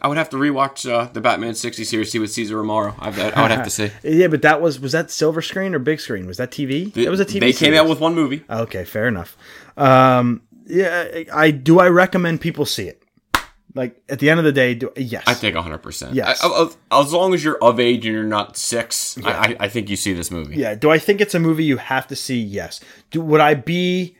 I 0.00 0.08
would 0.08 0.16
have 0.18 0.30
to 0.30 0.36
rewatch 0.36 0.88
uh, 0.90 1.10
the 1.12 1.20
Batman 1.20 1.54
sixty 1.54 1.84
series, 1.84 2.10
see 2.10 2.18
what 2.18 2.30
Cesar 2.30 2.56
Romero. 2.56 2.94
I, 2.98 3.08
I 3.08 3.42
would 3.42 3.50
have 3.50 3.64
to 3.64 3.70
say 3.70 3.92
Yeah, 4.02 4.28
but 4.28 4.42
that 4.42 4.60
was 4.60 4.78
was 4.80 4.92
that 4.92 5.10
silver 5.10 5.42
screen 5.42 5.74
or 5.74 5.78
big 5.78 6.00
screen? 6.00 6.26
Was 6.26 6.36
that 6.36 6.50
TV? 6.50 6.92
that 6.94 7.10
was 7.10 7.20
a 7.20 7.24
TV. 7.26 7.40
They 7.40 7.52
came 7.52 7.74
out 7.74 7.88
with 7.88 8.00
one 8.00 8.14
movie. 8.14 8.44
Okay, 8.48 8.84
fair 8.84 9.08
enough. 9.08 9.36
Um, 9.76 10.42
yeah, 10.66 11.08
I 11.12 11.26
I- 11.32 11.50
do. 11.50 11.80
I 11.80 11.88
recommend 11.88 12.40
people 12.40 12.64
see 12.66 12.88
it. 12.88 13.02
Like 13.72 14.02
at 14.08 14.18
the 14.18 14.30
end 14.30 14.40
of 14.40 14.44
the 14.44 14.52
day, 14.52 14.74
do 14.74 14.90
yes. 14.96 15.22
I 15.28 15.34
think 15.34 15.54
hundred 15.56 15.78
percent. 15.78 16.14
Yes. 16.14 16.44
As 16.90 17.12
long 17.12 17.34
as 17.34 17.44
you're 17.44 17.58
of 17.62 17.78
age 17.78 18.04
and 18.04 18.14
you're 18.14 18.24
not 18.24 18.56
six, 18.56 19.16
I, 19.24 19.30
I, 19.30 19.56
I 19.60 19.68
think 19.68 19.88
you 19.88 19.94
see 19.96 20.12
this 20.12 20.28
movie. 20.30 20.56
Yeah. 20.56 20.74
Do 20.74 20.90
I 20.90 20.98
think 20.98 21.20
it's 21.20 21.36
a 21.36 21.38
movie 21.38 21.62
you 21.64 21.76
have 21.76 22.08
to 22.08 22.16
see? 22.16 22.40
Yes. 22.40 22.80
Do 23.12 23.20
would 23.20 23.40
I 23.40 23.54
be 23.54 24.16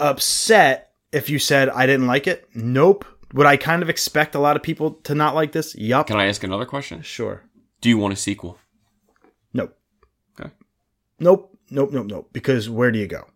upset 0.00 0.92
if 1.12 1.30
you 1.30 1.38
said 1.38 1.68
I 1.68 1.86
didn't 1.86 2.06
like 2.06 2.26
it? 2.26 2.48
Nope. 2.54 3.04
Would 3.34 3.46
I 3.46 3.56
kind 3.56 3.82
of 3.82 3.88
expect 3.90 4.34
a 4.34 4.38
lot 4.38 4.56
of 4.56 4.62
people 4.62 4.92
to 5.04 5.14
not 5.14 5.34
like 5.34 5.52
this? 5.52 5.74
Yup. 5.76 6.06
Can 6.06 6.16
I 6.16 6.26
ask 6.26 6.42
another 6.44 6.64
question? 6.66 7.02
Sure. 7.02 7.42
Do 7.80 7.88
you 7.88 7.98
want 7.98 8.12
a 8.14 8.16
sequel? 8.16 8.58
Nope. 9.52 9.76
Okay. 10.40 10.50
Nope. 11.18 11.56
Nope. 11.70 11.92
Nope. 11.92 12.06
Nope. 12.06 12.30
Because 12.32 12.70
where 12.70 12.90
do 12.92 12.98
you 12.98 13.06
go? 13.06 13.26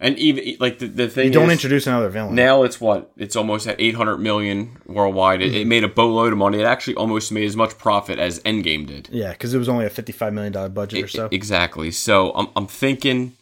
And 0.00 0.16
even 0.18 0.56
like 0.60 0.78
the, 0.78 0.86
the 0.86 1.08
thing 1.08 1.26
You 1.26 1.32
don't 1.32 1.46
is, 1.46 1.52
introduce 1.54 1.86
another 1.88 2.08
villain. 2.08 2.34
now 2.36 2.62
it's 2.62 2.80
what 2.80 3.10
it's 3.16 3.34
almost 3.34 3.66
at 3.66 3.80
800 3.80 4.18
million 4.18 4.76
worldwide. 4.86 5.42
It, 5.42 5.46
it 5.52 5.58
Mm-hmm. 5.60 5.68
made 5.68 5.84
a 5.84 5.88
boatload 5.88 6.32
of 6.32 6.38
money. 6.38 6.60
It 6.60 6.64
actually 6.66 6.94
almost 6.94 7.32
made 7.32 7.46
as 7.46 7.56
much 7.56 7.76
profit 7.78 8.18
as 8.20 8.38
Endgame 8.40 8.86
did. 8.86 9.08
yeah, 9.10 9.32
because 9.32 9.54
it 9.54 9.58
was 9.58 9.68
only 9.68 9.86
a 9.86 9.90
fifty-five 9.90 10.32
million 10.32 10.52
dollar 10.52 10.68
budget 10.68 11.02
or 11.04 11.08
so. 11.08 11.28
Exactly. 11.32 11.90
So 11.90 12.30
I'm, 12.34 12.46
I'm 12.54 12.68
thinking, 12.68 13.32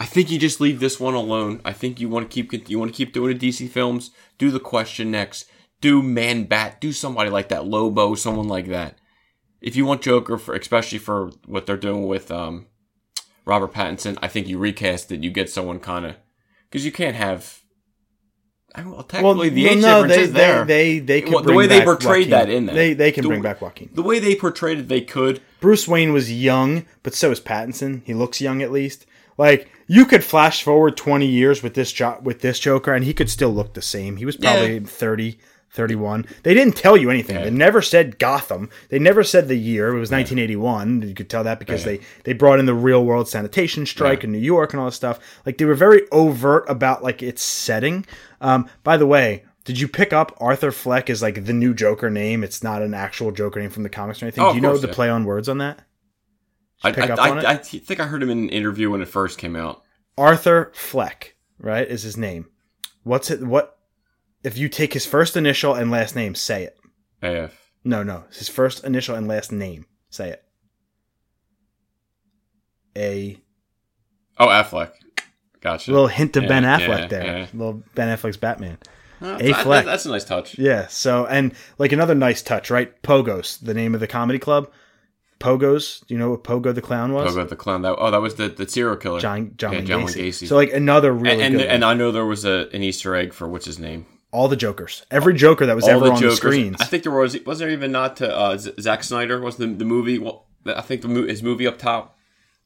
I 0.00 0.06
think 0.06 0.30
you 0.30 0.38
just 0.38 0.60
leave 0.60 0.78
this 0.78 1.00
one 1.00 1.14
alone. 1.14 1.60
I 1.64 1.72
think 1.72 2.00
you 2.00 2.08
want 2.08 2.30
to 2.30 2.34
keep 2.34 2.68
you 2.70 2.78
want 2.78 2.92
to 2.92 2.96
keep 2.96 3.12
doing 3.12 3.36
the 3.36 3.48
DC 3.48 3.68
films. 3.68 4.10
Do 4.38 4.50
the 4.50 4.60
question 4.60 5.10
next. 5.10 5.46
Do 5.80 6.02
Man 6.02 6.44
Bat. 6.44 6.80
Do 6.80 6.92
somebody 6.92 7.30
like 7.30 7.48
that. 7.48 7.66
Lobo. 7.66 8.14
Someone 8.14 8.48
like 8.48 8.68
that. 8.68 8.96
If 9.60 9.74
you 9.74 9.84
want 9.84 10.02
Joker 10.02 10.38
for, 10.38 10.54
especially 10.54 10.98
for 10.98 11.32
what 11.46 11.66
they're 11.66 11.76
doing 11.76 12.06
with 12.06 12.30
um, 12.30 12.66
Robert 13.44 13.72
Pattinson, 13.72 14.16
I 14.22 14.28
think 14.28 14.46
you 14.46 14.56
recast 14.56 15.10
it. 15.10 15.24
You 15.24 15.30
get 15.30 15.50
someone 15.50 15.80
kind 15.80 16.06
of 16.06 16.14
because 16.70 16.84
you 16.84 16.92
can't 16.92 17.16
have. 17.16 17.60
I 18.74 18.82
mean, 18.82 18.92
well, 18.92 19.02
technically, 19.02 19.48
the 19.48 19.66
age 19.66 19.80
difference 19.80 20.14
they, 20.14 20.22
is 20.22 20.32
there. 20.32 20.64
They 20.64 20.98
they, 21.00 21.22
they 21.22 21.30
Well, 21.30 21.42
the 21.42 21.54
way 21.54 21.66
they 21.66 21.82
portrayed 21.82 22.30
Joaquin. 22.30 22.30
that 22.30 22.50
in 22.50 22.66
there. 22.66 22.74
They 22.76 22.94
they 22.94 23.10
can 23.10 23.22
The- 23.22 23.28
bring 23.30 23.42
back 23.42 23.60
Joaquin. 23.60 23.90
the 23.94 24.02
way 24.02 24.20
they 24.20 24.36
portrayed 24.36 24.78
it, 24.78 24.88
they 24.88 25.00
could. 25.00 25.40
Bruce 25.60 25.88
Wayne 25.88 26.12
was 26.12 26.30
young, 26.32 26.86
but 27.02 27.14
so 27.14 27.32
is 27.32 27.40
Pattinson. 27.40 28.02
He 28.04 28.14
looks 28.14 28.40
young 28.40 28.62
at 28.62 28.70
least. 28.70 29.06
Like 29.38 29.70
you 29.86 30.04
could 30.04 30.22
flash 30.24 30.62
forward 30.62 30.96
20 30.96 31.24
years 31.26 31.62
with 31.62 31.72
this 31.74 31.92
jo- 31.92 32.18
with 32.22 32.40
this 32.42 32.58
Joker 32.60 32.92
and 32.92 33.04
he 33.04 33.14
could 33.14 33.30
still 33.30 33.50
look 33.50 33.72
the 33.74 33.80
same. 33.82 34.16
He 34.16 34.26
was 34.26 34.36
probably 34.36 34.74
Yeah. 34.74 34.80
30, 34.84 35.38
31. 35.70 36.26
They 36.42 36.54
didn't 36.54 36.76
tell 36.76 36.96
you 36.96 37.08
anything. 37.10 37.36
Yeah. 37.36 37.44
They 37.44 37.50
never 37.50 37.80
said 37.80 38.18
Gotham. 38.18 38.68
They 38.88 38.98
never 38.98 39.22
said 39.22 39.48
the 39.48 39.56
year. 39.56 39.88
It 39.94 40.00
was 40.00 40.10
1981. 40.10 41.02
You 41.08 41.14
could 41.14 41.28
tell 41.30 41.44
that 41.44 41.58
because 41.58 41.82
Yeah. 41.86 41.92
they 41.92 42.00
they 42.24 42.32
brought 42.32 42.58
in 42.58 42.66
the 42.66 42.74
real 42.74 43.04
world 43.04 43.28
sanitation 43.28 43.86
strike 43.86 44.24
in 44.24 44.32
New 44.32 44.38
York 44.38 44.72
and 44.72 44.80
all 44.80 44.86
this 44.86 44.96
stuff. 44.96 45.18
Like 45.46 45.58
they 45.58 45.64
were 45.64 45.74
very 45.74 46.02
overt 46.10 46.64
about 46.68 47.02
like 47.02 47.22
its 47.22 47.42
setting. 47.42 48.04
Um, 48.40 48.68
by 48.82 48.96
the 48.96 49.06
way, 49.06 49.44
did 49.64 49.78
you 49.78 49.86
pick 49.88 50.12
up 50.14 50.34
Arthur 50.40 50.72
Fleck 50.72 51.10
is 51.10 51.20
like 51.22 51.44
the 51.44 51.52
new 51.52 51.74
Joker 51.74 52.08
name? 52.10 52.42
It's 52.42 52.62
not 52.62 52.80
an 52.82 52.94
actual 52.94 53.30
Joker 53.32 53.60
name 53.60 53.70
from 53.70 53.82
the 53.82 53.90
comics 53.90 54.22
or 54.22 54.24
anything. 54.26 54.44
Oh, 54.44 54.50
Do 54.50 54.56
you 54.56 54.62
know 54.62 54.76
the 54.78 54.88
play 54.88 55.10
on 55.10 55.24
words 55.26 55.48
on 55.48 55.58
that? 55.58 55.80
I, 56.84 56.90
I, 56.90 57.06
I? 57.16 57.50
I 57.52 57.56
think 57.56 57.98
I 58.00 58.06
heard 58.06 58.22
him 58.22 58.30
in 58.30 58.38
an 58.38 58.48
interview 58.50 58.90
when 58.90 59.00
it 59.02 59.08
first 59.08 59.38
came 59.38 59.56
out. 59.56 59.82
Arthur 60.16 60.70
Fleck, 60.74 61.34
right, 61.58 61.86
is 61.86 62.02
his 62.02 62.16
name. 62.16 62.46
What's 63.02 63.30
it? 63.30 63.42
What 63.42 63.78
if 64.44 64.56
you 64.56 64.68
take 64.68 64.92
his 64.92 65.06
first 65.06 65.36
initial 65.36 65.74
and 65.74 65.90
last 65.90 66.14
name? 66.14 66.34
Say 66.34 66.64
it. 66.64 66.76
AF. 67.22 67.72
No, 67.84 68.02
no, 68.02 68.24
his 68.32 68.48
first 68.48 68.84
initial 68.84 69.14
and 69.16 69.26
last 69.26 69.50
name. 69.52 69.86
Say 70.10 70.30
it. 70.30 70.44
A 72.96 73.38
Oh, 74.38 74.46
Affleck. 74.48 74.92
Gotcha. 75.60 75.90
little 75.90 76.06
hint 76.06 76.36
of 76.36 76.46
Ben 76.46 76.62
Affleck 76.62 77.00
yeah, 77.00 77.06
there. 77.08 77.24
yeah. 77.38 77.46
Little 77.52 77.82
Ben 77.94 78.16
Affleck's 78.16 78.36
Batman. 78.36 78.78
Uh, 79.20 79.36
A 79.40 79.52
Fleck. 79.52 79.84
that's 79.84 80.06
a 80.06 80.10
nice 80.10 80.24
touch. 80.24 80.56
Yeah. 80.58 80.86
So 80.86 81.26
and 81.26 81.52
like 81.78 81.90
another 81.92 82.14
nice 82.14 82.40
touch, 82.42 82.70
right? 82.70 83.00
Pogos, 83.02 83.58
the 83.58 83.74
name 83.74 83.94
of 83.94 84.00
the 84.00 84.06
comedy 84.06 84.38
club. 84.38 84.70
Pogos. 85.40 86.04
Do 86.06 86.14
you 86.14 86.18
know 86.18 86.30
what 86.30 86.44
Pogo 86.44 86.74
the 86.74 86.82
clown 86.82 87.12
was? 87.12 87.34
Pogo 87.34 87.48
the 87.48 87.56
clown. 87.56 87.82
That 87.82 87.96
oh, 87.98 88.10
that 88.10 88.20
was 88.20 88.34
the, 88.36 88.48
the 88.48 88.68
serial 88.68 88.96
killer. 88.96 89.20
John 89.20 89.54
John, 89.56 89.72
Yeah, 89.74 89.80
John 89.82 90.02
Gacy. 90.02 90.28
Gacy. 90.28 90.48
So 90.48 90.56
like 90.56 90.72
another 90.72 91.12
really 91.12 91.42
and 91.42 91.54
and, 91.54 91.62
and. 91.62 91.84
I 91.84 91.94
know 91.94 92.10
there 92.12 92.26
was 92.26 92.44
a 92.44 92.68
an 92.72 92.82
Easter 92.82 93.14
egg 93.14 93.32
for 93.32 93.46
what's 93.48 93.66
his 93.66 93.78
name. 93.78 94.06
all 94.32 94.48
the 94.48 94.56
Jokers, 94.56 95.04
every 95.10 95.34
Joker 95.34 95.64
that 95.66 95.76
was 95.76 95.84
All 95.84 95.90
ever 95.90 96.04
the 96.06 96.10
on 96.12 96.16
Jokers. 96.20 96.30
the 96.32 96.36
screens. 96.36 96.76
I 96.80 96.84
think 96.84 97.02
there 97.04 97.12
was 97.12 97.38
was 97.44 97.58
there 97.60 97.70
even 97.70 97.92
not 97.92 98.16
to 98.18 98.36
uh, 98.36 98.58
Zack 98.58 99.04
Snyder 99.04 99.40
was 99.40 99.56
the 99.56 99.66
the 99.66 99.84
movie. 99.84 100.18
Well, 100.18 100.44
I 100.66 100.80
think 100.82 101.02
the 101.02 101.08
his 101.08 101.42
movie 101.42 101.66
up 101.66 101.78
top. 101.78 102.16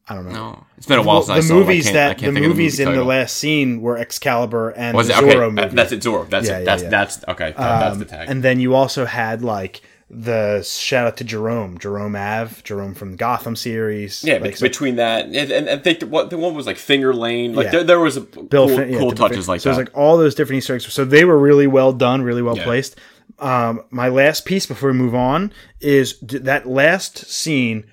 I 0.08 0.16
don't 0.16 0.24
know. 0.26 0.32
No, 0.32 0.66
it's 0.76 0.87
been 0.88 0.98
a 0.98 1.02
while 1.02 1.18
Well, 1.18 1.22
since 1.22 1.46
the 1.46 1.54
I 1.54 1.58
saw 1.58 1.64
movies 1.64 1.87
it. 1.87 1.90
I 1.90 1.92
can't, 1.92 2.22
I 2.24 2.26
that 2.26 2.35
the 2.35 2.40
movies 2.48 2.80
movie 2.80 2.90
in 2.90 2.96
the 2.98 3.04
last 3.04 3.37
scene 3.37 3.80
were 3.80 3.96
Excalibur 3.96 4.70
and 4.70 4.96
was 4.96 5.08
it? 5.08 5.14
Zorro 5.14 5.46
uh, 5.46 5.50
movie. 5.50 5.76
That's 5.76 5.92
it. 5.92 6.00
Zorro. 6.02 6.28
That's 6.28 6.48
Yeah, 6.48 6.58
it. 6.58 6.64
That's 6.64 6.82
yeah. 6.82 6.88
that's 6.88 7.24
okay. 7.28 7.52
That, 7.52 7.56
that's 7.56 7.98
the 7.98 8.04
Um, 8.04 8.08
tag. 8.08 8.28
And 8.28 8.42
then 8.42 8.58
you 8.58 8.74
also 8.74 9.04
had 9.04 9.42
like 9.42 9.80
the 10.14 10.62
shout 10.62 11.07
out 11.07 11.16
to 11.16 11.25
Jerome, 11.25 11.79
Jerome 11.79 12.14
Ave, 12.14 12.61
Jerome 12.64 12.92
from 12.92 13.12
the 13.12 13.16
Gotham 13.16 13.57
series. 13.57 14.22
yeah, 14.22 14.35
like, 14.35 14.42
be- 14.53 14.57
so 14.57 14.66
between 14.66 14.96
that 14.96 15.25
and, 15.27 15.51
and, 15.68 15.83
think 15.83 16.01
the, 16.01 16.07
what 16.07 16.29
the 16.29 16.37
one 16.37 16.55
was 16.55 16.66
like 16.66 16.77
Finger 16.77 17.14
Lane. 17.14 17.55
Like 17.55 17.66
Yeah. 17.66 17.70
there, 17.70 17.85
there 17.85 18.01
was 18.01 18.18
a 18.18 18.20
Bill 18.20 18.68
cool, 18.68 18.77
Fin- 18.77 18.92
yeah, 18.92 18.98
cool 18.98 19.12
touches 19.12 19.46
fin- 19.46 19.53
like 19.53 19.61
so 19.62 19.70
that. 19.72 19.81
it's 19.81 19.88
like 19.88 19.96
all 19.96 20.18
those 20.18 20.35
different 20.35 20.59
Easter 20.59 20.75
eggs. 20.75 20.92
So 20.92 21.05
they 21.07 21.25
were 21.25 21.38
really 21.38 21.66
well 21.66 21.92
done, 21.94 22.20
really 22.22 22.42
well 22.42 22.57
Yeah. 22.59 22.64
placed. 22.64 22.98
Um, 23.38 23.83
my 23.90 24.09
last 24.09 24.44
piece 24.44 24.66
before 24.66 24.90
we 24.92 24.98
move 24.98 25.14
on 25.14 25.51
is 25.81 26.12
d- 26.18 26.38
that 26.38 26.68
last 26.68 27.18
scene. 27.27 27.85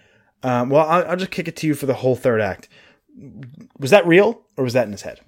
Um, 0.43 0.69
well, 0.69 0.86
I'll, 0.88 1.12
I'll 1.12 1.15
just 1.17 1.32
kick 1.32 1.47
it 1.47 1.55
to 1.58 1.67
you 1.67 1.73
for 1.73 1.86
the 1.86 1.93
whole 1.93 2.15
third 2.17 2.41
act. 2.41 2.67
Was 3.79 3.91
that 3.91 4.05
real 4.05 4.41
or 4.58 4.65
was 4.65 4.73
that 4.73 4.86
in 4.86 4.91
his 4.91 5.03
head? 5.03 5.21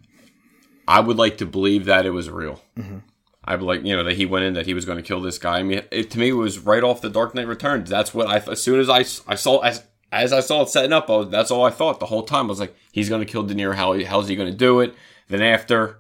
I 0.88 1.00
would 1.00 1.18
like 1.18 1.38
to 1.38 1.46
believe 1.46 1.86
that 1.86 2.06
it 2.06 2.10
was 2.12 2.30
real. 2.30 2.62
Mm-hmm. 2.78 2.98
I 3.44 3.56
like, 3.56 3.84
you 3.84 3.96
know, 3.96 4.04
that 4.04 4.18
he 4.18 4.26
went 4.26 4.46
in, 4.46 4.54
that 4.54 4.68
he 4.68 4.74
was 4.74 4.86
going 4.86 4.98
to 4.98 5.04
kill 5.04 5.20
this 5.20 5.40
guy. 5.40 5.60
I 5.60 5.64
mean, 5.64 5.82
it, 5.92 6.12
to 6.12 6.20
me, 6.20 6.30
it 6.30 6.34
was 6.34 6.60
right 6.60 6.84
off 6.84 7.02
the 7.02 7.10
Dark 7.10 7.34
Knight 7.34 7.48
Returns. 7.48 7.90
That's 7.90 8.14
what 8.14 8.28
I, 8.28 8.38
as 8.52 8.62
soon 8.62 8.80
as 8.80 8.90
I, 8.90 9.00
I 9.32 9.36
saw, 9.36 9.60
as, 9.62 9.84
as 10.12 10.32
I 10.32 10.42
saw 10.42 10.62
it 10.62 10.70
setting 10.70 10.94
up, 10.94 11.10
I 11.10 11.18
was, 11.18 11.30
that's 11.30 11.50
all 11.50 11.66
I 11.66 11.72
thought 11.72 12.00
the 12.00 12.06
whole 12.06 12.24
time. 12.24 12.46
I 12.46 12.50
was 12.50 12.60
like, 12.60 12.76
he's 12.92 13.10
going 13.10 13.26
to 13.26 13.32
kill 13.32 13.44
De 13.44 13.56
Niro. 13.56 13.74
How, 13.74 14.00
how's 14.06 14.28
he 14.28 14.36
going 14.36 14.52
to 14.52 14.58
do 14.58 14.80
it? 14.82 14.94
Then 15.28 15.42
after 15.42 15.98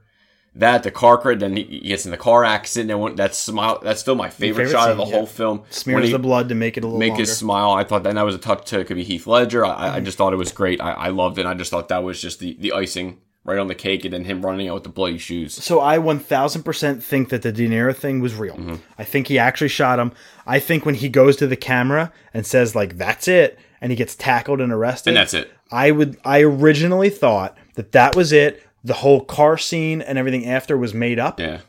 that, 0.54 0.84
the 0.84 0.91
car 0.91 1.17
crash, 1.17 1.39
then 1.39 1.56
he, 1.56 1.80
gets 1.80 2.06
in 2.06 2.12
the 2.12 2.17
car 2.17 2.43
accident. 2.43 2.91
And 2.91 2.99
when, 2.99 3.15
that's 3.15 3.39
smile, 3.39 3.80
that's 3.82 4.01
still 4.01 4.15
my 4.15 4.30
favorite, 4.30 4.65
favorite 4.65 4.80
shot 4.80 4.91
of 4.91 4.97
the 4.97 5.06
scene, 5.06 5.13
whole 5.13 5.25
film. 5.25 5.63
Smears 5.71 6.06
he 6.08 6.12
the 6.12 6.19
blood 6.19 6.49
to 6.49 6.56
make 6.56 6.77
it 6.77 6.84
a 6.84 6.88
little 6.88 6.99
make 6.99 7.12
longer. 7.12 7.21
his 7.23 7.36
smile. 7.36 7.71
I 7.71 7.84
thought 7.84 8.04
that, 8.04 8.13
that 8.13 8.21
was 8.21 8.36
a 8.36 8.38
touch 8.38 8.67
to, 8.67 8.82
it 8.82 8.86
could 8.86 8.97
be 8.97 9.04
Heath 9.04 9.25
Ledger. 9.25 9.65
I, 9.65 9.69
Mm-hmm. 9.69 9.95
I 9.95 9.99
just 10.01 10.17
thought 10.17 10.34
it 10.34 10.38
was 10.38 10.51
great. 10.51 10.80
I, 10.80 10.91
I 10.91 11.08
loved 11.08 11.39
it. 11.39 11.47
I 11.47 11.56
just 11.56 11.71
thought 11.71 11.88
that 11.88 12.04
was 12.04 12.21
just 12.21 12.39
the, 12.39 12.56
the 12.60 12.73
icing 12.73 13.19
right 13.43 13.58
on 13.58 13.67
the 13.67 13.75
cake 13.75 14.06
and 14.06 14.13
then 14.13 14.25
him 14.25 14.45
running 14.45 14.69
out 14.69 14.75
with 14.75 14.84
the 14.84 14.89
bloody 14.89 15.17
shoes. 15.17 15.54
So 15.54 15.82
I 15.82 15.97
1000% 15.97 17.01
think 17.01 17.30
that 17.30 17.41
the 17.41 17.51
De 17.51 17.67
Niro 17.67 17.95
thing 17.95 18.19
was 18.19 18.36
real. 18.36 18.56
Mm-hmm. 18.56 18.75
I 18.97 19.04
think 19.04 19.27
he 19.27 19.39
actually 19.39 19.69
shot 19.69 19.99
him. 19.99 20.12
I 20.45 20.60
think 20.60 20.86
when 20.86 20.95
he 20.95 21.10
goes 21.10 21.36
to 21.38 21.47
the 21.47 21.56
camera 21.56 22.13
and 22.34 22.45
says 22.45 22.75
like 22.75 22.97
that's 22.97 23.27
it 23.27 23.58
and 23.80 23.91
he 23.91 23.95
gets 23.95 24.15
tackled 24.15 24.62
and 24.62 24.71
arrested. 24.71 25.12
And 25.12 25.17
that's 25.17 25.34
it. 25.34 25.51
I 25.71 25.91
would 25.91 26.17
I 26.23 26.41
originally 26.41 27.10
thought 27.10 27.58
that 27.75 27.93
that 27.93 28.15
was 28.15 28.32
it. 28.32 28.62
The 28.84 28.93
whole 28.95 29.23
car 29.23 29.58
scene 29.58 30.01
and 30.01 30.17
everything 30.17 30.47
after 30.47 30.77
was 30.77 30.93
made 30.93 31.19
up. 31.19 31.39
Yeah. 31.39 31.62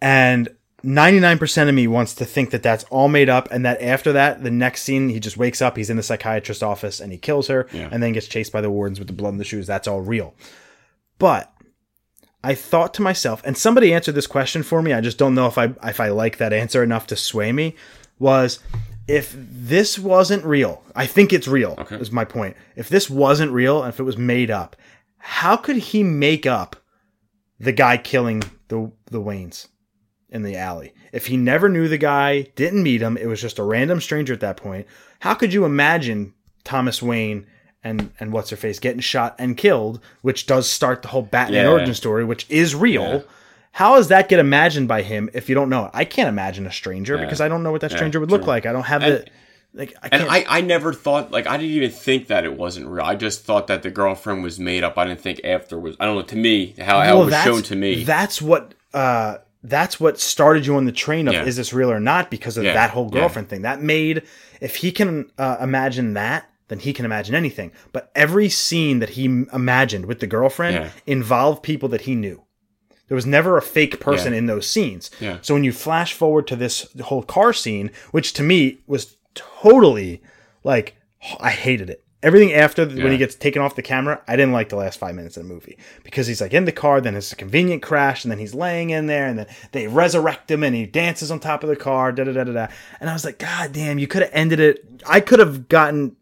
And 0.00 0.48
99% 0.82 1.68
of 1.68 1.74
me 1.74 1.86
wants 1.86 2.14
to 2.14 2.24
think 2.24 2.50
that 2.50 2.62
that's 2.62 2.84
all 2.84 3.08
made 3.08 3.28
up 3.28 3.48
and 3.50 3.64
that 3.64 3.80
after 3.82 4.12
that 4.12 4.42
the 4.42 4.50
next 4.50 4.82
scene 4.82 5.08
he 5.10 5.20
just 5.20 5.36
wakes 5.36 5.60
up 5.60 5.76
he's 5.76 5.90
in 5.90 5.96
the 5.96 6.02
psychiatrist's 6.02 6.62
office 6.62 7.00
and 7.00 7.12
he 7.12 7.18
kills 7.18 7.48
her 7.48 7.66
Yeah. 7.72 7.88
and 7.92 8.02
then 8.02 8.12
gets 8.12 8.26
chased 8.28 8.52
by 8.52 8.60
the 8.60 8.70
wardens 8.70 8.98
with 8.98 9.08
the 9.08 9.14
blood 9.14 9.30
in 9.30 9.38
the 9.38 9.44
shoes. 9.44 9.66
That's 9.66 9.86
all 9.88 10.00
real. 10.00 10.34
But 11.18 11.52
i 12.42 12.54
thought 12.54 12.94
to 12.94 13.02
myself 13.02 13.42
and 13.44 13.54
somebody 13.58 13.92
answered 13.92 14.14
this 14.14 14.26
question 14.26 14.62
for 14.62 14.80
me. 14.80 14.94
I 14.94 15.00
just 15.02 15.18
don't 15.18 15.34
know 15.34 15.46
if 15.46 15.58
i 15.58 15.74
if 15.84 16.00
i 16.00 16.08
like 16.08 16.38
that 16.38 16.52
answer 16.54 16.82
enough 16.82 17.06
to 17.08 17.16
sway 17.16 17.52
me 17.52 17.74
was 18.18 18.60
if 19.06 19.34
this 19.38 19.98
wasn't 19.98 20.44
real 20.46 20.82
i 20.96 21.04
think 21.04 21.32
it's 21.34 21.46
real 21.48 21.74
Okay. 21.78 21.96
is 21.96 22.10
my 22.10 22.24
point. 22.24 22.56
If 22.76 22.88
this 22.88 23.10
wasn't 23.10 23.52
real 23.52 23.82
and 23.82 23.92
if 23.92 24.00
it 24.00 24.04
was 24.04 24.16
made 24.16 24.50
up 24.50 24.74
how 25.18 25.56
could 25.58 25.76
he 25.76 26.02
make 26.02 26.46
up 26.46 26.76
the 27.58 27.72
guy 27.72 27.98
killing 27.98 28.42
the 28.68 28.90
the 29.10 29.20
waynes 29.20 29.66
in 30.30 30.42
the 30.42 30.56
alley. 30.56 30.92
If 31.12 31.26
he 31.26 31.36
never 31.36 31.68
knew 31.68 31.88
the 31.88 31.98
guy, 31.98 32.42
didn't 32.54 32.82
meet 32.82 33.02
him, 33.02 33.16
it 33.16 33.26
was 33.26 33.40
just 33.40 33.58
a 33.58 33.62
random 33.64 34.00
stranger 34.00 34.32
at 34.32 34.40
that 34.40 34.56
point. 34.56 34.86
How 35.20 35.34
could 35.34 35.52
you 35.52 35.64
imagine 35.64 36.34
Thomas 36.64 37.02
Wayne 37.02 37.46
and 37.82 38.10
and 38.20 38.32
what's 38.32 38.50
her 38.50 38.56
face 38.56 38.78
getting 38.78 39.00
shot 39.00 39.34
and 39.38 39.56
killed, 39.56 40.00
which 40.22 40.46
does 40.46 40.68
start 40.68 41.02
the 41.02 41.08
whole 41.08 41.22
Batman 41.22 41.64
Yeah. 41.64 41.70
origin 41.70 41.94
story, 41.94 42.24
which 42.24 42.46
is 42.50 42.74
real. 42.74 43.02
Yeah. 43.02 43.20
How 43.72 43.96
does 43.96 44.08
that 44.08 44.28
get 44.28 44.38
imagined 44.40 44.88
by 44.88 45.02
him 45.02 45.30
if 45.32 45.48
you 45.48 45.54
don't 45.54 45.68
know 45.70 45.86
it? 45.86 45.90
I 45.94 46.04
can't 46.04 46.28
imagine 46.28 46.66
a 46.66 46.72
stranger 46.72 47.16
Yeah. 47.16 47.24
because 47.24 47.40
I 47.40 47.48
don't 47.48 47.62
know 47.62 47.72
what 47.72 47.80
that 47.82 47.92
stranger 47.92 48.20
would 48.20 48.30
look 48.30 48.42
true. 48.42 48.48
like. 48.48 48.66
I 48.66 48.72
don't 48.72 48.82
have 48.84 49.02
And- 49.02 49.12
the 49.14 49.26
like 49.72 49.94
I 50.02 50.08
And 50.12 50.22
can't 50.28 50.32
I, 50.50 50.58
I 50.58 50.60
never 50.62 50.92
thought 50.92 51.30
like 51.30 51.46
I 51.46 51.56
didn't 51.56 51.72
even 51.76 51.90
think 51.90 52.26
that 52.26 52.44
it 52.44 52.54
wasn't 52.54 52.86
real. 52.88 53.04
I 53.04 53.14
just 53.14 53.44
thought 53.44 53.68
that 53.68 53.82
the 53.84 53.90
girlfriend 53.90 54.42
was 54.42 54.58
made 54.58 54.82
up. 54.84 54.98
I 54.98 55.06
didn't 55.06 55.20
think 55.20 55.40
after 55.44 55.78
was 55.78 55.96
I 56.00 56.06
don't 56.06 56.16
know 56.16 56.22
to 56.22 56.36
me 56.36 56.74
how, 56.78 57.00
how 57.00 57.22
it 57.22 57.24
was 57.26 57.42
shown 57.44 57.62
to 57.62 57.76
me. 57.76 58.02
That's 58.04 58.42
what 58.42 58.74
uh 58.92 59.36
that's 59.62 60.00
what 60.00 60.18
started 60.18 60.64
you 60.66 60.76
on 60.76 60.84
the 60.86 60.92
train 60.92 61.28
of 61.28 61.34
Yeah. 61.34 61.44
is 61.44 61.56
this 61.56 61.72
real 61.72 61.90
or 61.90 62.00
not 62.00 62.30
because 62.30 62.56
of 62.56 62.64
Yeah, 62.64 62.72
that 62.74 62.90
whole 62.90 63.10
yeah. 63.12 63.20
girlfriend 63.20 63.48
thing. 63.48 63.62
That 63.62 63.82
made 63.82 64.22
if 64.60 64.76
he 64.76 64.90
can 64.92 65.30
uh, 65.38 65.56
imagine 65.60 66.14
that, 66.14 66.48
then 66.68 66.78
he 66.78 66.92
can 66.92 67.04
imagine 67.04 67.34
anything. 67.34 67.72
But 67.92 68.10
every 68.14 68.48
scene 68.48 69.00
that 69.00 69.10
he 69.10 69.24
imagined 69.52 70.06
with 70.06 70.20
the 70.20 70.26
girlfriend 70.26 70.76
Yeah. 70.76 70.90
involved 71.06 71.62
people 71.62 71.88
that 71.90 72.02
he 72.02 72.14
knew. 72.14 72.42
There 73.08 73.16
was 73.16 73.26
never 73.26 73.56
a 73.58 73.62
fake 73.62 73.98
person 74.00 74.32
Yeah. 74.32 74.38
in 74.38 74.46
those 74.46 74.66
scenes. 74.68 75.10
Yeah. 75.20 75.38
So 75.42 75.54
when 75.54 75.64
you 75.64 75.72
flash 75.72 76.12
forward 76.14 76.46
to 76.46 76.56
this 76.56 76.86
whole 77.02 77.22
car 77.24 77.52
scene, 77.52 77.90
which 78.12 78.32
to 78.34 78.42
me 78.42 78.78
was 78.86 79.16
totally 79.34 80.22
like 80.64 80.96
I 81.40 81.50
hated 81.50 81.90
it. 81.90 82.02
Everything 82.22 82.52
after 82.52 82.84
when 82.84 82.96
Yeah. 82.98 83.10
he 83.12 83.16
gets 83.18 83.34
taken 83.34 83.62
off 83.62 83.76
the 83.76 83.82
camera, 83.82 84.20
I 84.28 84.36
didn't 84.36 84.52
like 84.52 84.68
the 84.68 84.76
last 84.76 84.98
five 84.98 85.14
minutes 85.14 85.38
of 85.38 85.42
the 85.46 85.48
movie 85.54 85.78
because 86.04 86.26
he's 86.26 86.40
like 86.40 86.52
in 86.52 86.66
the 86.66 86.72
car, 86.72 87.00
then 87.00 87.14
it's 87.16 87.32
a 87.32 87.36
convenient 87.36 87.82
crash, 87.82 88.24
and 88.24 88.30
then 88.30 88.38
he's 88.38 88.52
laying 88.54 88.90
in 88.90 89.06
there, 89.06 89.26
and 89.26 89.38
then 89.38 89.46
they 89.72 89.86
resurrect 89.86 90.50
him, 90.50 90.62
and 90.62 90.74
he 90.76 90.84
dances 90.84 91.30
on 91.30 91.40
top 91.40 91.62
of 91.62 91.70
the 91.70 91.76
car, 91.76 92.12
da 92.12 92.24
da 92.24 92.32
da 92.32 92.44
da 92.44 92.52
da. 92.52 92.66
And 93.00 93.08
I 93.08 93.14
was 93.14 93.24
like, 93.24 93.38
God 93.38 93.72
damn, 93.72 93.98
you 93.98 94.06
could 94.06 94.20
have 94.22 94.30
ended 94.34 94.60
it. 94.60 94.84
I 95.08 95.20
could 95.20 95.38
have 95.38 95.68
gotten 95.68 96.16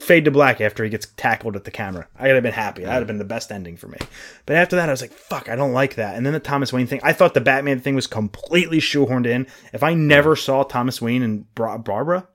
fade 0.00 0.24
to 0.24 0.30
black 0.32 0.60
after 0.60 0.82
he 0.82 0.90
gets 0.90 1.06
tackled 1.16 1.54
at 1.56 1.64
the 1.64 1.70
camera. 1.70 2.08
I 2.18 2.26
would 2.28 2.34
have 2.34 2.42
been 2.42 2.52
happy. 2.52 2.82
That 2.82 2.94
would 2.94 3.00
have 3.00 3.06
been 3.06 3.18
the 3.18 3.24
best 3.24 3.52
ending 3.52 3.76
for 3.76 3.86
me. 3.88 3.98
But 4.46 4.56
after 4.56 4.74
that, 4.76 4.88
I 4.88 4.92
was 4.92 5.00
like, 5.00 5.12
fuck, 5.12 5.48
I 5.48 5.54
don't 5.54 5.72
like 5.72 5.94
that. 5.96 6.16
And 6.16 6.26
then 6.26 6.32
the 6.32 6.40
Thomas 6.40 6.72
Wayne 6.72 6.88
thing, 6.88 7.00
I 7.04 7.12
thought 7.12 7.34
the 7.34 7.40
Batman 7.40 7.78
thing 7.78 7.94
was 7.94 8.08
completely 8.08 8.78
shoehorned 8.80 9.26
in. 9.26 9.46
If 9.72 9.82
I 9.84 9.94
never 9.94 10.34
saw 10.34 10.64
Thomas 10.64 11.00
Wayne 11.00 11.22
and 11.22 11.54
Bra- 11.54 11.78
Barbara, 11.78 12.26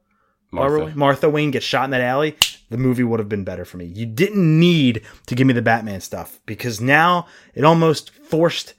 Barbara, 0.53 0.79
Martha. 0.79 0.97
Martha 0.97 1.29
Wayne 1.29 1.51
get 1.51 1.61
shot 1.61 1.83
in 1.83 1.89
that 1.91 1.99
alley, 1.99 2.37
the 2.69 2.77
movie 2.77 3.03
would 3.03 3.19
have 3.19 3.29
been 3.29 3.43
better 3.43 3.65
for 3.65 3.77
me. 3.77 3.85
You 3.85 4.05
didn't 4.05 4.59
need 4.59 5.03
to 5.25 5.35
give 5.35 5.47
me 5.47 5.53
the 5.53 5.61
Batman 5.61 6.01
stuff 6.01 6.39
because 6.45 6.81
now 6.81 7.27
it 7.53 7.63
almost 7.63 8.09
forced 8.11 8.73